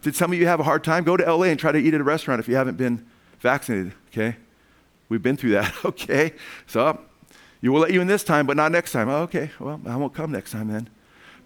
did 0.00 0.14
some 0.14 0.32
of 0.32 0.38
you 0.38 0.46
have 0.46 0.60
a 0.60 0.62
hard 0.62 0.84
time? 0.84 1.02
Go 1.02 1.16
to 1.16 1.34
LA 1.34 1.46
and 1.46 1.58
try 1.58 1.72
to 1.72 1.78
eat 1.78 1.92
at 1.92 2.00
a 2.00 2.04
restaurant 2.04 2.38
if 2.38 2.48
you 2.48 2.54
haven't 2.54 2.76
been 2.76 3.04
vaccinated, 3.40 3.92
okay? 4.08 4.36
We've 5.08 5.22
been 5.22 5.36
through 5.36 5.50
that, 5.50 5.74
okay? 5.84 6.34
So 6.66 7.00
you 7.60 7.72
will 7.72 7.80
let 7.80 7.92
you 7.92 8.00
in 8.00 8.06
this 8.06 8.22
time, 8.22 8.46
but 8.46 8.56
not 8.56 8.72
next 8.72 8.92
time. 8.92 9.08
Oh, 9.08 9.22
okay, 9.22 9.50
well, 9.58 9.80
I 9.86 9.96
won't 9.96 10.14
come 10.14 10.30
next 10.30 10.52
time 10.52 10.68
then. 10.68 10.88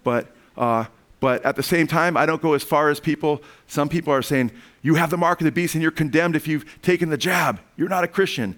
But 0.03 0.27
uh, 0.55 0.85
but 1.19 1.43
at 1.43 1.55
the 1.55 1.63
same 1.63 1.87
time, 1.87 2.15
I 2.15 2.25
don't 2.25 2.41
go 2.41 2.53
as 2.53 2.63
far 2.63 2.89
as 2.89 2.99
people. 2.99 3.41
Some 3.67 3.89
people 3.89 4.13
are 4.13 4.21
saying, 4.21 4.51
you 4.83 4.95
have 4.95 5.09
the 5.09 5.17
mark 5.17 5.41
of 5.41 5.45
the 5.45 5.51
beast 5.51 5.73
and 5.73 5.81
you're 5.81 5.91
condemned 5.91 6.35
if 6.35 6.47
you've 6.47 6.81
taken 6.81 7.09
the 7.09 7.17
jab. 7.17 7.59
You're 7.75 7.89
not 7.89 8.03
a 8.03 8.07
Christian. 8.07 8.57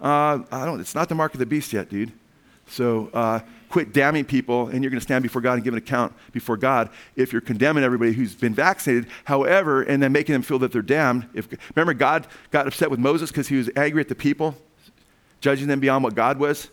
Uh, 0.00 0.40
I 0.50 0.64
don't, 0.64 0.80
it's 0.80 0.94
not 0.94 1.08
the 1.08 1.14
mark 1.14 1.34
of 1.34 1.38
the 1.38 1.46
beast 1.46 1.72
yet, 1.72 1.90
dude. 1.90 2.12
So 2.68 3.10
uh, 3.12 3.40
quit 3.68 3.92
damning 3.92 4.24
people 4.24 4.68
and 4.68 4.82
you're 4.82 4.90
going 4.90 5.00
to 5.00 5.04
stand 5.04 5.22
before 5.22 5.42
God 5.42 5.54
and 5.54 5.64
give 5.64 5.74
an 5.74 5.78
account 5.78 6.14
before 6.32 6.56
God 6.56 6.90
if 7.16 7.32
you're 7.32 7.40
condemning 7.40 7.84
everybody 7.84 8.12
who's 8.12 8.34
been 8.34 8.54
vaccinated. 8.54 9.08
However, 9.24 9.82
and 9.82 10.02
then 10.02 10.12
making 10.12 10.32
them 10.32 10.42
feel 10.42 10.58
that 10.60 10.72
they're 10.72 10.82
damned. 10.82 11.28
If, 11.34 11.48
remember, 11.74 11.94
God 11.94 12.26
got 12.50 12.66
upset 12.66 12.90
with 12.90 13.00
Moses 13.00 13.30
because 13.30 13.48
he 13.48 13.56
was 13.56 13.70
angry 13.76 14.00
at 14.00 14.08
the 14.08 14.14
people, 14.14 14.56
judging 15.40 15.68
them 15.68 15.80
beyond 15.80 16.04
what 16.04 16.14
God 16.14 16.38
was? 16.38 16.68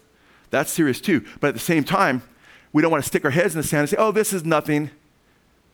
That's 0.49 0.71
serious 0.71 1.01
too. 1.01 1.25
But 1.39 1.49
at 1.49 1.53
the 1.53 1.59
same 1.59 1.83
time, 1.83 2.21
we 2.71 2.81
don't 2.81 2.91
want 2.91 3.03
to 3.03 3.07
stick 3.07 3.25
our 3.25 3.31
heads 3.31 3.55
in 3.55 3.61
the 3.61 3.67
sand 3.67 3.81
and 3.81 3.89
say, 3.89 3.97
oh, 3.97 4.11
this 4.11 4.33
is 4.33 4.43
nothing. 4.43 4.91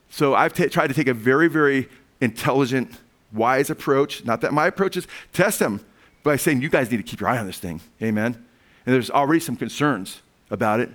So 0.08 0.34
I've 0.34 0.52
t- 0.52 0.68
tried 0.68 0.88
to 0.88 0.94
take 0.94 1.08
a 1.08 1.14
very, 1.14 1.48
very 1.48 1.88
intelligent, 2.20 2.92
wise 3.32 3.70
approach. 3.70 4.24
Not 4.24 4.40
that 4.42 4.52
my 4.52 4.66
approach 4.66 4.96
is 4.96 5.06
test 5.32 5.58
them 5.58 5.80
by 6.22 6.36
saying, 6.36 6.62
you 6.62 6.68
guys 6.68 6.90
need 6.90 6.98
to 6.98 7.02
keep 7.02 7.20
your 7.20 7.28
eye 7.28 7.38
on 7.38 7.46
this 7.46 7.58
thing. 7.58 7.80
Amen. 8.00 8.44
And 8.84 8.94
there's 8.94 9.10
already 9.10 9.40
some 9.40 9.56
concerns 9.56 10.22
about 10.50 10.80
it 10.80 10.90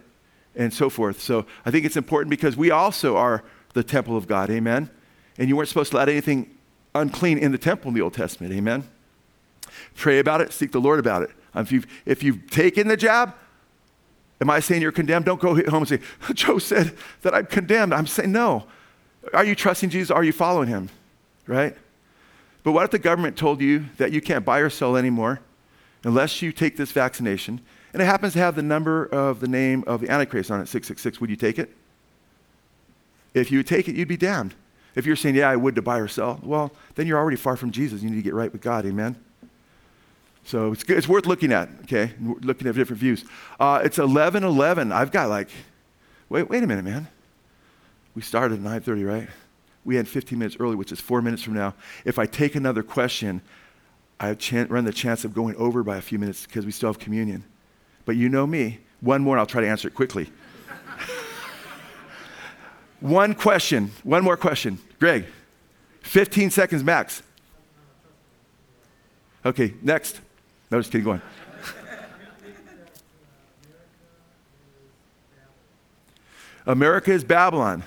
and 0.55 0.73
so 0.73 0.89
forth. 0.89 1.21
So 1.21 1.45
I 1.65 1.71
think 1.71 1.85
it's 1.85 1.97
important 1.97 2.29
because 2.29 2.57
we 2.57 2.71
also 2.71 3.15
are 3.15 3.43
the 3.73 3.83
temple 3.83 4.17
of 4.17 4.27
God. 4.27 4.49
Amen. 4.49 4.89
And 5.37 5.47
you 5.47 5.55
weren't 5.55 5.69
supposed 5.69 5.91
to 5.91 5.97
let 5.97 6.09
anything 6.09 6.55
unclean 6.95 7.37
in 7.37 7.51
the 7.51 7.57
temple 7.57 7.89
in 7.89 7.93
the 7.93 8.01
Old 8.01 8.13
Testament. 8.13 8.53
Amen. 8.53 8.83
Pray 9.95 10.19
about 10.19 10.41
it, 10.41 10.51
seek 10.51 10.71
the 10.71 10.81
Lord 10.81 10.99
about 10.99 11.23
it. 11.23 11.29
Um, 11.53 11.63
if 11.63 11.71
you've, 11.71 11.87
if 12.05 12.23
you've 12.23 12.49
taken 12.49 12.87
the 12.87 12.97
jab, 12.97 13.35
am 14.41 14.49
I 14.49 14.59
saying 14.59 14.81
you're 14.81 14.91
condemned? 14.91 15.25
Don't 15.25 15.39
go 15.39 15.55
home 15.69 15.83
and 15.83 15.87
say, 15.87 15.99
Joe 16.33 16.57
said 16.57 16.95
that 17.21 17.33
I'm 17.33 17.45
condemned. 17.45 17.93
I'm 17.93 18.07
saying, 18.07 18.31
no. 18.31 18.65
Are 19.33 19.45
you 19.45 19.55
trusting 19.55 19.89
Jesus? 19.89 20.09
Are 20.09 20.23
you 20.23 20.31
following 20.31 20.69
him? 20.69 20.89
Right? 21.45 21.75
But 22.63 22.71
what 22.71 22.83
if 22.83 22.91
the 22.91 22.99
government 22.99 23.37
told 23.37 23.61
you 23.61 23.85
that 23.97 24.11
you 24.11 24.21
can't 24.21 24.43
buy 24.43 24.59
or 24.59 24.69
sell 24.69 24.97
anymore 24.97 25.39
unless 26.03 26.41
you 26.41 26.51
take 26.51 26.77
this 26.77 26.91
vaccination? 26.91 27.61
And 27.93 28.01
it 28.01 28.05
happens 28.05 28.33
to 28.33 28.39
have 28.39 28.55
the 28.55 28.61
number 28.61 29.05
of 29.05 29.39
the 29.39 29.47
name 29.47 29.83
of 29.87 30.01
the 30.01 30.09
Antichrist 30.09 30.51
on 30.51 30.59
it, 30.59 30.67
666. 30.67 31.21
Would 31.21 31.29
you 31.29 31.35
take 31.35 31.57
it? 31.57 31.75
If 33.33 33.51
you 33.51 33.59
would 33.59 33.67
take 33.67 33.87
it, 33.87 33.95
you'd 33.95 34.07
be 34.07 34.17
damned. 34.17 34.53
If 34.95 35.05
you're 35.05 35.15
saying, 35.15 35.35
yeah, 35.35 35.49
I 35.49 35.55
would 35.55 35.75
to 35.75 35.81
buy 35.81 35.99
or 35.99 36.07
sell, 36.07 36.39
well, 36.43 36.71
then 36.95 37.07
you're 37.07 37.19
already 37.19 37.37
far 37.37 37.55
from 37.55 37.71
Jesus. 37.71 38.01
You 38.01 38.09
need 38.09 38.15
to 38.15 38.21
get 38.21 38.33
right 38.33 38.51
with 38.51 38.61
God. 38.61 38.85
Amen? 38.85 39.15
So 40.43 40.71
it's, 40.71 40.83
good. 40.83 40.97
it's 40.97 41.07
worth 41.07 41.25
looking 41.25 41.51
at, 41.51 41.69
okay? 41.83 42.13
Looking 42.19 42.67
at 42.67 42.75
different 42.75 42.99
views. 42.99 43.23
Uh, 43.59 43.81
it's 43.83 43.97
1111. 43.97 44.91
I've 44.91 45.11
got 45.11 45.29
like, 45.29 45.49
wait, 46.29 46.49
wait 46.49 46.63
a 46.63 46.67
minute, 46.67 46.85
man. 46.85 47.07
We 48.15 48.21
started 48.21 48.65
at 48.65 48.83
9.30, 48.83 49.07
right? 49.07 49.29
we 49.87 49.97
end 49.97 50.07
15 50.07 50.37
minutes 50.37 50.57
early, 50.59 50.75
which 50.75 50.91
is 50.91 50.99
four 50.99 51.21
minutes 51.21 51.41
from 51.41 51.53
now. 51.53 51.73
If 52.03 52.19
I 52.19 52.25
take 52.25 52.55
another 52.55 52.83
question, 52.83 53.41
I 54.19 54.33
chan- 54.33 54.67
run 54.67 54.83
the 54.83 54.91
chance 54.91 55.23
of 55.23 55.33
going 55.33 55.55
over 55.55 55.81
by 55.81 55.95
a 55.95 56.01
few 56.01 56.19
minutes 56.19 56.45
because 56.45 56.65
we 56.65 56.73
still 56.73 56.89
have 56.89 56.99
communion. 56.99 57.45
But 58.07 58.15
you 58.15 58.29
know 58.29 58.47
me. 58.47 58.79
One 59.01 59.21
more, 59.21 59.35
and 59.35 59.41
I'll 59.41 59.45
try 59.45 59.59
to 59.59 59.67
answer 59.67 59.89
it 59.89 59.93
quickly. 59.93 60.31
one 63.01 63.35
question, 63.35 63.91
one 64.03 64.23
more 64.23 64.37
question. 64.37 64.79
Greg, 64.97 65.25
15 66.03 66.49
seconds 66.49 66.85
max. 66.85 67.21
Okay, 69.45 69.73
next. 69.81 70.21
No, 70.71 70.79
just 70.79 70.89
kidding, 70.89 71.03
go 71.03 71.11
on. 71.11 71.21
America 76.65 77.11
is 77.11 77.25
Babylon. 77.25 77.83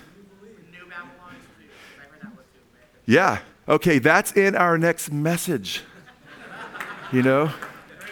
Yeah. 3.07 3.39
Okay, 3.67 3.99
that's 3.99 4.33
in 4.33 4.55
our 4.55 4.77
next 4.77 5.11
message. 5.11 5.83
You 7.11 7.23
know? 7.23 7.51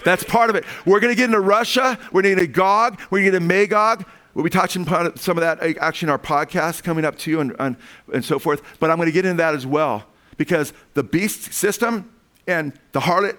That's 0.09 0.25
part 0.25 0.49
of 0.49 0.57
it. 0.57 0.65
We're 0.87 1.01
going 1.01 1.13
to 1.13 1.17
get 1.17 1.27
into 1.27 1.41
Russia. 1.41 1.99
We're 2.11 2.23
going 2.23 2.37
to 2.37 2.41
get 2.41 2.49
into 2.49 2.53
Gog. 2.53 2.99
We're 3.11 3.19
going 3.19 3.27
to 3.27 3.31
get 3.33 3.43
into 3.43 3.47
Magog. 3.47 4.07
We'll 4.33 4.45
be 4.45 4.49
touching 4.49 4.83
upon 4.83 5.17
some 5.19 5.37
of 5.37 5.43
that 5.43 5.63
uh, 5.63 5.79
actually 5.81 6.07
in 6.07 6.11
our 6.11 6.19
podcast 6.19 6.83
coming 6.83 7.05
up 7.05 7.19
to 7.19 7.41
and, 7.41 7.55
and, 7.59 7.77
and 8.15 8.25
so 8.25 8.39
forth. 8.39 8.63
But 8.81 8.91
I'm 8.91 8.97
going 8.97 9.09
to 9.09 9.13
get 9.13 9.27
into 9.27 9.37
that 9.37 9.55
as 9.55 9.67
well 9.67 10.07
because 10.39 10.73
the 10.95 11.03
beast 11.03 11.53
system 11.53 12.11
and 12.47 12.73
the 12.93 13.01
harlot 13.01 13.37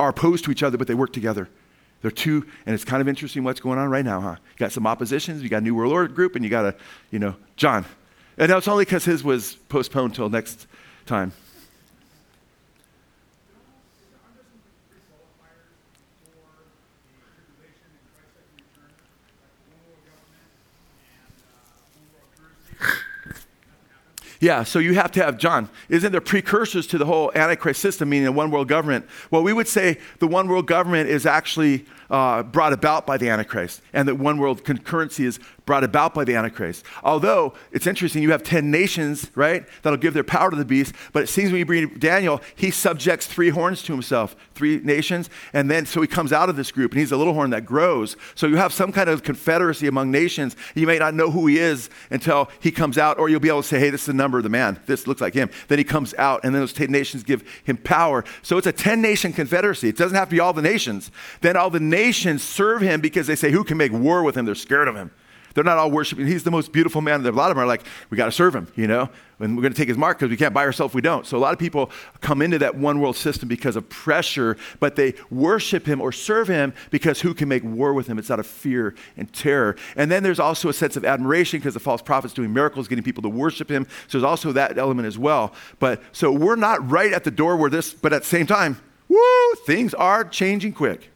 are 0.00 0.08
opposed 0.08 0.44
to 0.46 0.50
each 0.50 0.62
other, 0.62 0.78
but 0.78 0.86
they 0.86 0.94
work 0.94 1.12
together. 1.12 1.46
They're 2.00 2.10
two, 2.10 2.46
and 2.64 2.74
it's 2.74 2.84
kind 2.84 3.02
of 3.02 3.08
interesting 3.08 3.44
what's 3.44 3.60
going 3.60 3.78
on 3.78 3.90
right 3.90 4.04
now, 4.04 4.20
huh? 4.20 4.36
You 4.38 4.56
got 4.56 4.72
some 4.72 4.86
oppositions, 4.86 5.42
you 5.42 5.50
got 5.50 5.58
a 5.58 5.60
New 5.60 5.74
World 5.74 5.92
Order 5.92 6.14
group, 6.14 6.36
and 6.36 6.44
you 6.44 6.50
got 6.50 6.64
a, 6.64 6.74
you 7.10 7.18
know, 7.18 7.34
John. 7.56 7.84
And 8.38 8.50
it's 8.50 8.68
only 8.68 8.84
because 8.86 9.04
his 9.04 9.22
was 9.22 9.56
postponed 9.68 10.14
till 10.14 10.30
next 10.30 10.68
time. 11.04 11.32
Yeah, 24.40 24.62
so 24.62 24.78
you 24.78 24.94
have 24.94 25.10
to 25.12 25.24
have, 25.24 25.36
John, 25.36 25.68
isn't 25.88 26.12
there 26.12 26.20
precursors 26.20 26.86
to 26.88 26.98
the 26.98 27.06
whole 27.06 27.32
Antichrist 27.34 27.80
system, 27.80 28.08
meaning 28.10 28.28
a 28.28 28.32
one 28.32 28.50
world 28.50 28.68
government? 28.68 29.06
Well, 29.30 29.42
we 29.42 29.52
would 29.52 29.66
say 29.66 29.98
the 30.20 30.28
one 30.28 30.46
world 30.46 30.66
government 30.66 31.08
is 31.10 31.26
actually 31.26 31.86
uh, 32.08 32.44
brought 32.44 32.72
about 32.72 33.04
by 33.04 33.16
the 33.16 33.28
Antichrist, 33.28 33.82
and 33.92 34.06
that 34.06 34.14
one 34.14 34.38
world 34.38 34.62
concurrency 34.62 35.24
is 35.24 35.40
brought 35.68 35.84
about 35.84 36.14
by 36.14 36.24
the 36.24 36.34
Antichrist. 36.34 36.82
Although 37.04 37.52
it's 37.72 37.86
interesting, 37.86 38.22
you 38.22 38.32
have 38.32 38.42
10 38.42 38.70
nations, 38.70 39.30
right, 39.34 39.68
that'll 39.82 39.98
give 39.98 40.14
their 40.14 40.24
power 40.24 40.50
to 40.50 40.56
the 40.56 40.64
beast, 40.64 40.94
but 41.12 41.22
it 41.22 41.26
seems 41.28 41.52
when 41.52 41.58
you 41.58 41.66
read 41.66 42.00
Daniel, 42.00 42.40
he 42.56 42.70
subjects 42.70 43.26
three 43.26 43.50
horns 43.50 43.82
to 43.82 43.92
himself, 43.92 44.34
three 44.54 44.78
nations, 44.78 45.28
and 45.52 45.70
then 45.70 45.84
so 45.84 46.00
he 46.00 46.08
comes 46.08 46.32
out 46.32 46.48
of 46.48 46.56
this 46.56 46.72
group, 46.72 46.92
and 46.92 47.00
he's 47.00 47.12
a 47.12 47.18
little 47.18 47.34
horn 47.34 47.50
that 47.50 47.66
grows. 47.66 48.16
So 48.34 48.46
you 48.46 48.56
have 48.56 48.72
some 48.72 48.92
kind 48.92 49.10
of 49.10 49.22
confederacy 49.22 49.86
among 49.86 50.10
nations. 50.10 50.56
You 50.74 50.86
may 50.86 50.98
not 50.98 51.12
know 51.12 51.30
who 51.30 51.46
he 51.46 51.58
is 51.58 51.90
until 52.10 52.48
he 52.60 52.70
comes 52.70 52.96
out, 52.96 53.18
or 53.18 53.28
you'll 53.28 53.38
be 53.38 53.50
able 53.50 53.60
to 53.60 53.68
say, 53.68 53.78
hey, 53.78 53.90
this 53.90 54.00
is 54.00 54.06
the 54.06 54.14
number 54.14 54.38
of 54.38 54.44
the 54.44 54.50
man. 54.50 54.80
This 54.86 55.06
looks 55.06 55.20
like 55.20 55.34
him. 55.34 55.50
Then 55.68 55.76
he 55.76 55.84
comes 55.84 56.14
out, 56.14 56.44
and 56.44 56.54
then 56.54 56.62
those 56.62 56.72
10 56.72 56.90
nations 56.90 57.24
give 57.24 57.44
him 57.64 57.76
power. 57.76 58.24
So 58.40 58.56
it's 58.56 58.66
a 58.66 58.72
10 58.72 59.02
nation 59.02 59.34
confederacy. 59.34 59.90
It 59.90 59.98
doesn't 59.98 60.16
have 60.16 60.30
to 60.30 60.34
be 60.34 60.40
all 60.40 60.54
the 60.54 60.62
nations. 60.62 61.10
Then 61.42 61.58
all 61.58 61.68
the 61.68 61.78
nations 61.78 62.42
serve 62.42 62.80
him 62.80 63.02
because 63.02 63.26
they 63.26 63.36
say, 63.36 63.50
who 63.50 63.64
can 63.64 63.76
make 63.76 63.92
war 63.92 64.22
with 64.22 64.34
him? 64.34 64.46
They're 64.46 64.54
scared 64.54 64.88
of 64.88 64.96
him. 64.96 65.10
They're 65.54 65.64
not 65.64 65.78
all 65.78 65.90
worshiping. 65.90 66.26
He's 66.26 66.44
the 66.44 66.50
most 66.50 66.72
beautiful 66.72 67.00
man. 67.00 67.24
A 67.26 67.30
lot 67.30 67.50
of 67.50 67.56
them 67.56 67.64
are 67.64 67.66
like, 67.66 67.84
we 68.10 68.16
got 68.16 68.26
to 68.26 68.32
serve 68.32 68.54
him, 68.54 68.68
you 68.76 68.86
know? 68.86 69.08
And 69.40 69.56
we're 69.56 69.62
going 69.62 69.72
to 69.72 69.78
take 69.78 69.88
his 69.88 69.96
mark 69.96 70.18
because 70.18 70.30
we 70.30 70.36
can't 70.36 70.52
buy 70.52 70.64
ourselves 70.64 70.94
we 70.94 71.00
don't. 71.00 71.24
So 71.24 71.36
a 71.36 71.38
lot 71.38 71.52
of 71.52 71.58
people 71.60 71.90
come 72.20 72.42
into 72.42 72.58
that 72.58 72.74
one 72.74 73.00
world 73.00 73.16
system 73.16 73.48
because 73.48 73.76
of 73.76 73.88
pressure, 73.88 74.56
but 74.80 74.96
they 74.96 75.14
worship 75.30 75.86
him 75.86 76.00
or 76.00 76.10
serve 76.10 76.48
him 76.48 76.74
because 76.90 77.20
who 77.20 77.34
can 77.34 77.48
make 77.48 77.62
war 77.62 77.94
with 77.94 78.08
him? 78.08 78.18
It's 78.18 78.30
out 78.30 78.40
of 78.40 78.46
fear 78.46 78.94
and 79.16 79.32
terror. 79.32 79.76
And 79.96 80.10
then 80.10 80.22
there's 80.22 80.40
also 80.40 80.68
a 80.68 80.72
sense 80.72 80.96
of 80.96 81.04
admiration 81.04 81.60
because 81.60 81.74
the 81.74 81.80
false 81.80 82.02
prophet's 82.02 82.34
doing 82.34 82.52
miracles, 82.52 82.88
getting 82.88 83.04
people 83.04 83.22
to 83.22 83.28
worship 83.28 83.70
him. 83.70 83.86
So 84.08 84.18
there's 84.18 84.24
also 84.24 84.50
that 84.52 84.76
element 84.76 85.06
as 85.06 85.18
well. 85.18 85.54
But 85.78 86.02
so 86.12 86.32
we're 86.32 86.56
not 86.56 86.90
right 86.90 87.12
at 87.12 87.22
the 87.22 87.30
door 87.30 87.56
where 87.56 87.70
this, 87.70 87.94
but 87.94 88.12
at 88.12 88.22
the 88.22 88.28
same 88.28 88.46
time, 88.46 88.80
woo, 89.08 89.54
things 89.66 89.94
are 89.94 90.24
changing 90.24 90.72
quick. 90.72 91.10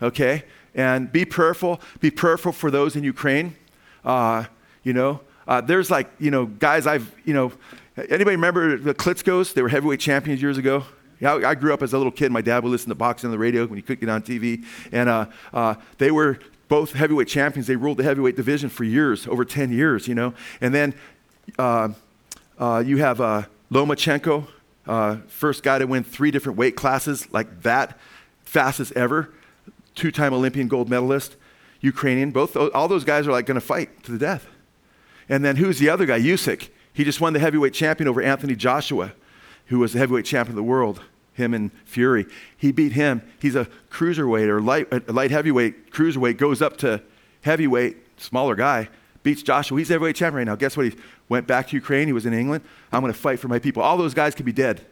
Okay? 0.00 0.44
And 0.74 1.10
be 1.10 1.24
prayerful. 1.24 1.80
Be 2.00 2.10
prayerful 2.10 2.52
for 2.52 2.70
those 2.70 2.96
in 2.96 3.04
Ukraine. 3.04 3.56
Uh, 4.04 4.44
you 4.82 4.92
know, 4.92 5.20
uh, 5.46 5.60
there's 5.60 5.90
like, 5.90 6.10
you 6.18 6.30
know, 6.30 6.46
guys 6.46 6.86
I've, 6.86 7.12
you 7.24 7.34
know, 7.34 7.52
anybody 7.96 8.36
remember 8.36 8.76
the 8.76 8.94
Klitschko's? 8.94 9.52
They 9.52 9.62
were 9.62 9.68
heavyweight 9.68 10.00
champions 10.00 10.40
years 10.40 10.58
ago. 10.58 10.84
Yeah, 11.18 11.34
I 11.34 11.54
grew 11.54 11.74
up 11.74 11.82
as 11.82 11.92
a 11.92 11.98
little 11.98 12.12
kid. 12.12 12.32
My 12.32 12.40
dad 12.40 12.62
would 12.62 12.70
listen 12.70 12.88
to 12.88 12.94
boxing 12.94 13.28
on 13.28 13.32
the 13.32 13.38
radio 13.38 13.66
when 13.66 13.76
he 13.76 13.82
couldn't 13.82 14.00
get 14.00 14.08
on 14.08 14.22
TV. 14.22 14.64
And 14.90 15.08
uh, 15.08 15.26
uh, 15.52 15.74
they 15.98 16.10
were 16.10 16.38
both 16.68 16.92
heavyweight 16.92 17.28
champions. 17.28 17.66
They 17.66 17.76
ruled 17.76 17.98
the 17.98 18.04
heavyweight 18.04 18.36
division 18.36 18.70
for 18.70 18.84
years, 18.84 19.26
over 19.26 19.44
10 19.44 19.70
years, 19.70 20.08
you 20.08 20.14
know. 20.14 20.32
And 20.62 20.74
then 20.74 20.94
uh, 21.58 21.90
uh, 22.58 22.82
you 22.86 22.98
have 22.98 23.20
uh, 23.20 23.42
Lomachenko, 23.70 24.46
uh, 24.86 25.16
first 25.26 25.62
guy 25.62 25.78
to 25.78 25.86
win 25.86 26.04
three 26.04 26.30
different 26.30 26.56
weight 26.56 26.76
classes 26.76 27.30
like 27.32 27.62
that, 27.62 27.98
fastest 28.44 28.92
ever, 28.92 29.30
two 30.00 30.10
time 30.10 30.32
Olympian 30.32 30.66
gold 30.66 30.88
medalist. 30.88 31.36
Ukrainian. 31.80 32.30
Both 32.30 32.56
all 32.56 32.88
those 32.88 33.04
guys 33.04 33.26
are 33.26 33.32
like 33.32 33.46
going 33.46 33.60
to 33.60 33.66
fight 33.66 34.02
to 34.04 34.12
the 34.12 34.18
death. 34.18 34.46
And 35.28 35.44
then 35.44 35.56
who's 35.56 35.78
the 35.78 35.88
other 35.88 36.06
guy? 36.06 36.20
Usyk. 36.20 36.70
He 36.92 37.04
just 37.04 37.20
won 37.20 37.32
the 37.32 37.38
heavyweight 37.38 37.72
champion 37.72 38.08
over 38.08 38.20
Anthony 38.20 38.54
Joshua, 38.54 39.12
who 39.66 39.78
was 39.78 39.92
the 39.92 39.98
heavyweight 39.98 40.24
champion 40.24 40.52
of 40.52 40.56
the 40.56 40.62
world. 40.62 41.02
Him 41.34 41.54
and 41.54 41.70
Fury. 41.84 42.26
He 42.56 42.72
beat 42.72 42.92
him. 42.92 43.22
He's 43.40 43.54
a 43.54 43.68
cruiserweight 43.90 44.48
or 44.48 44.60
light, 44.60 44.92
uh, 44.92 45.00
light 45.06 45.30
heavyweight. 45.30 45.92
Cruiserweight 45.92 46.36
goes 46.36 46.60
up 46.60 46.76
to 46.78 47.02
heavyweight, 47.42 47.96
smaller 48.20 48.54
guy. 48.54 48.88
Beats 49.22 49.42
Joshua. 49.42 49.78
He's 49.78 49.88
heavyweight 49.88 50.16
champion 50.16 50.38
right 50.38 50.52
now. 50.52 50.56
Guess 50.56 50.76
what? 50.76 50.86
He 50.86 50.96
went 51.28 51.46
back 51.46 51.68
to 51.68 51.76
Ukraine. 51.76 52.06
He 52.08 52.12
was 52.12 52.26
in 52.26 52.34
England. 52.34 52.64
I'm 52.92 53.00
going 53.00 53.12
to 53.12 53.18
fight 53.18 53.38
for 53.38 53.48
my 53.48 53.58
people. 53.58 53.82
All 53.82 53.96
those 53.96 54.14
guys 54.14 54.34
could 54.34 54.46
be 54.46 54.52
dead 54.52 54.84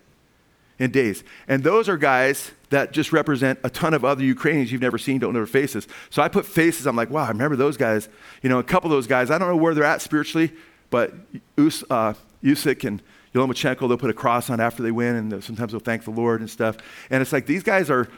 in 0.78 0.90
days. 0.90 1.24
And 1.48 1.64
those 1.64 1.88
are 1.88 1.96
guys 1.96 2.52
that 2.70 2.92
just 2.92 3.12
represent 3.12 3.58
a 3.64 3.70
ton 3.70 3.94
of 3.94 4.04
other 4.04 4.22
Ukrainians 4.22 4.70
you've 4.70 4.82
never 4.82 4.98
seen, 4.98 5.18
don't 5.18 5.32
know 5.32 5.40
their 5.40 5.46
faces. 5.46 5.88
So 6.10 6.22
I 6.22 6.28
put 6.28 6.46
faces, 6.46 6.86
I'm 6.86 6.96
like, 6.96 7.10
wow, 7.10 7.24
I 7.24 7.28
remember 7.28 7.56
those 7.56 7.76
guys. 7.76 8.08
You 8.42 8.48
know, 8.48 8.58
a 8.58 8.64
couple 8.64 8.90
of 8.90 8.96
those 8.96 9.06
guys, 9.06 9.30
I 9.30 9.38
don't 9.38 9.48
know 9.48 9.56
where 9.56 9.74
they're 9.74 9.84
at 9.84 10.02
spiritually, 10.02 10.52
but 10.90 11.14
Us, 11.56 11.82
uh, 11.90 12.14
Usyk 12.42 12.84
and 12.86 13.02
Lomachenko, 13.34 13.88
they'll 13.88 13.98
put 13.98 14.10
a 14.10 14.14
cross 14.14 14.50
on 14.50 14.60
after 14.60 14.82
they 14.82 14.90
win, 14.90 15.16
and 15.16 15.44
sometimes 15.44 15.72
they'll 15.72 15.80
thank 15.80 16.04
the 16.04 16.10
Lord 16.10 16.40
and 16.40 16.50
stuff. 16.50 16.76
And 17.10 17.22
it's 17.22 17.32
like 17.32 17.46
these 17.46 17.62
guys 17.62 17.90
are 17.90 18.08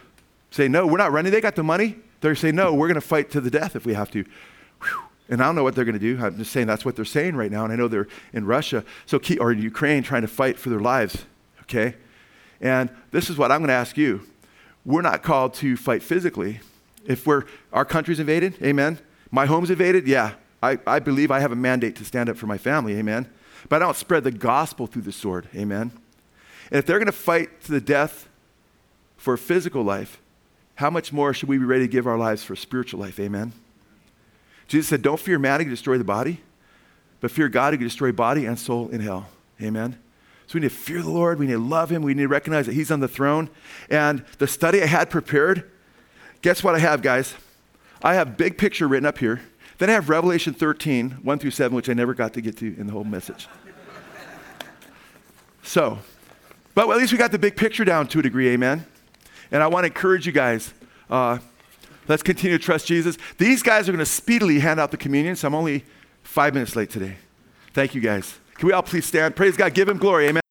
saying, 0.51 0.73
no, 0.73 0.87
we're 0.87 0.99
not 0.99 1.13
running. 1.13 1.33
They 1.33 1.41
got 1.41 1.57
the 1.57 1.63
money. 1.63 1.97
They're 2.21 2.35
saying, 2.35 2.55
no, 2.55 2.75
we're 2.75 2.89
going 2.89 2.95
to 2.97 3.01
fight 3.01 3.31
to 3.33 3.41
the 3.41 3.51
death 3.51 3.77
if 3.77 3.87
we 3.87 3.95
have 3.95 4.11
to. 4.13 4.25
And 5.29 5.41
I 5.41 5.47
don't 5.47 5.55
know 5.55 5.63
what 5.63 5.75
they're 5.77 5.85
going 5.85 5.99
to 5.99 6.01
do. 6.01 6.23
I'm 6.23 6.37
just 6.37 6.51
saying 6.51 6.67
that's 6.67 6.85
what 6.85 6.97
they're 6.97 7.05
saying 7.05 7.37
right 7.37 7.51
now. 7.51 7.65
And 7.65 7.73
I 7.73 7.77
know 7.77 7.87
they're 7.87 8.09
in 8.33 8.45
Russia, 8.45 8.85
so 9.07 9.21
or 9.39 9.53
in 9.53 9.63
Ukraine, 9.63 10.03
trying 10.03 10.23
to 10.23 10.29
fight 10.29 10.59
for 10.59 10.71
their 10.71 10.81
lives. 10.81 11.25
Okay? 11.63 11.95
And 12.61 12.91
this 13.11 13.31
is 13.31 13.39
what 13.39 13.51
I'm 13.51 13.61
going 13.61 13.69
to 13.69 13.75
ask 13.75 13.97
you. 13.97 14.23
We're 14.85 15.03
not 15.03 15.23
called 15.23 15.55
to 15.55 15.77
fight 15.77 16.03
physically. 16.03 16.61
If 17.07 17.27
we're, 17.27 17.45
our 17.73 17.85
country's 17.85 18.21
invaded, 18.21 18.63
amen. 18.63 18.99
My 19.31 19.47
home's 19.47 19.71
invaded, 19.71 20.07
yeah. 20.07 20.35
I, 20.63 20.79
I 20.87 20.99
believe 20.99 21.31
I 21.31 21.41
have 21.41 21.53
a 21.53 21.57
mandate 21.57 21.97
to 21.97 22.05
stand 22.05 22.29
up 22.29 22.37
for 22.37 22.47
my 22.47 22.59
family, 22.59 22.97
amen. 22.97 23.29
But 23.69 23.77
I 23.77 23.87
don't 23.87 23.97
spread 23.97 24.25
the 24.25 24.31
gospel 24.31 24.87
through 24.87 25.03
the 25.03 25.13
sword, 25.13 25.49
amen. 25.55 25.93
And 26.71 26.79
if 26.79 26.87
they're 26.87 26.99
going 26.99 27.07
to 27.07 27.13
fight 27.13 27.63
to 27.63 27.73
the 27.73 27.81
death 27.81 28.29
for 29.17 29.37
physical 29.37 29.83
life, 29.83 30.21
how 30.77 30.91
much 30.91 31.13
more 31.13 31.35
should 31.35 31.49
we 31.49 31.59
be 31.59 31.65
ready 31.65 31.85
to 31.85 31.93
give 31.93 32.07
our 32.07 32.17
lives 32.19 32.43
for 32.43 32.57
spiritual 32.57 33.01
life, 33.01 33.19
amen? 33.19 33.53
Jesus 34.67 34.89
said, 34.89 35.03
Don't 35.03 35.21
fear 35.21 35.39
man 35.39 35.61
who 35.61 35.65
can 35.65 35.71
destroy 35.71 35.99
the 35.99 36.05
body, 36.05 36.41
but 37.21 37.31
fear 37.31 37.49
God 37.49 37.73
who 37.73 37.79
can 37.79 37.87
destroy 37.87 38.13
body 38.13 38.47
and 38.47 38.59
soul 38.59 38.89
in 38.89 39.01
hell, 39.01 39.29
amen. 39.61 39.99
So 40.51 40.57
we 40.57 40.63
need 40.63 40.71
to 40.71 40.75
fear 40.75 41.01
the 41.01 41.11
Lord. 41.11 41.39
We 41.39 41.47
need 41.47 41.53
to 41.53 41.59
love 41.61 41.93
Him. 41.93 42.03
We 42.03 42.13
need 42.13 42.23
to 42.23 42.29
recognize 42.29 42.67
that 42.67 42.73
He's 42.73 42.91
on 42.91 42.99
the 42.99 43.07
throne. 43.07 43.51
And 43.89 44.25
the 44.39 44.49
study 44.49 44.83
I 44.83 44.87
had 44.87 45.09
prepared, 45.09 45.71
guess 46.43 46.65
what 46.65 46.75
I 46.75 46.81
have, 46.81 47.03
guys? 47.03 47.37
I 48.03 48.15
have 48.15 48.37
big 48.37 48.59
picture 48.59 48.89
written 48.89 49.07
up 49.07 49.19
here. 49.19 49.43
Then 49.79 49.91
I 49.91 49.93
have 49.93 50.09
Revelation 50.09 50.53
13, 50.53 51.19
1 51.23 51.39
through 51.39 51.53
7, 51.53 51.77
which 51.77 51.89
I 51.89 51.93
never 51.93 52.15
got 52.15 52.35
to 52.35 52.41
get 52.41 52.57
to 52.57 52.67
in 52.67 52.89
the 52.89 52.93
whole 52.93 53.05
message. 53.05 53.47
so, 55.63 56.01
but 56.75 56.91
at 56.91 56.97
least 56.97 57.13
we 57.13 57.19
got 57.19 57.31
the 57.31 57.39
big 57.39 57.55
picture 57.55 57.85
down 57.85 58.09
to 58.09 58.19
a 58.19 58.23
degree, 58.23 58.49
amen? 58.49 58.85
And 59.53 59.63
I 59.63 59.69
want 59.69 59.85
to 59.85 59.87
encourage 59.87 60.27
you 60.27 60.33
guys. 60.33 60.75
Uh, 61.09 61.39
let's 62.09 62.25
continue 62.25 62.59
to 62.59 62.65
trust 62.65 62.89
Jesus. 62.89 63.19
These 63.39 63.63
guys 63.63 63.89
are 63.89 63.93
going 63.93 64.01
to 64.01 64.05
speedily 64.05 64.59
hand 64.59 64.81
out 64.81 64.91
the 64.91 64.97
communion, 64.97 65.37
so 65.37 65.47
I'm 65.47 65.55
only 65.55 65.85
five 66.25 66.55
minutes 66.55 66.75
late 66.75 66.91
today. 66.91 67.19
Thank 67.73 67.95
you, 67.95 68.01
guys. 68.01 68.40
Can 68.61 68.67
we 68.67 68.75
all 68.75 68.83
please 68.83 69.07
stand? 69.07 69.35
Praise 69.37 69.57
God. 69.57 69.73
Give 69.73 69.89
him 69.89 69.97
glory. 69.97 70.29
Amen. 70.29 70.43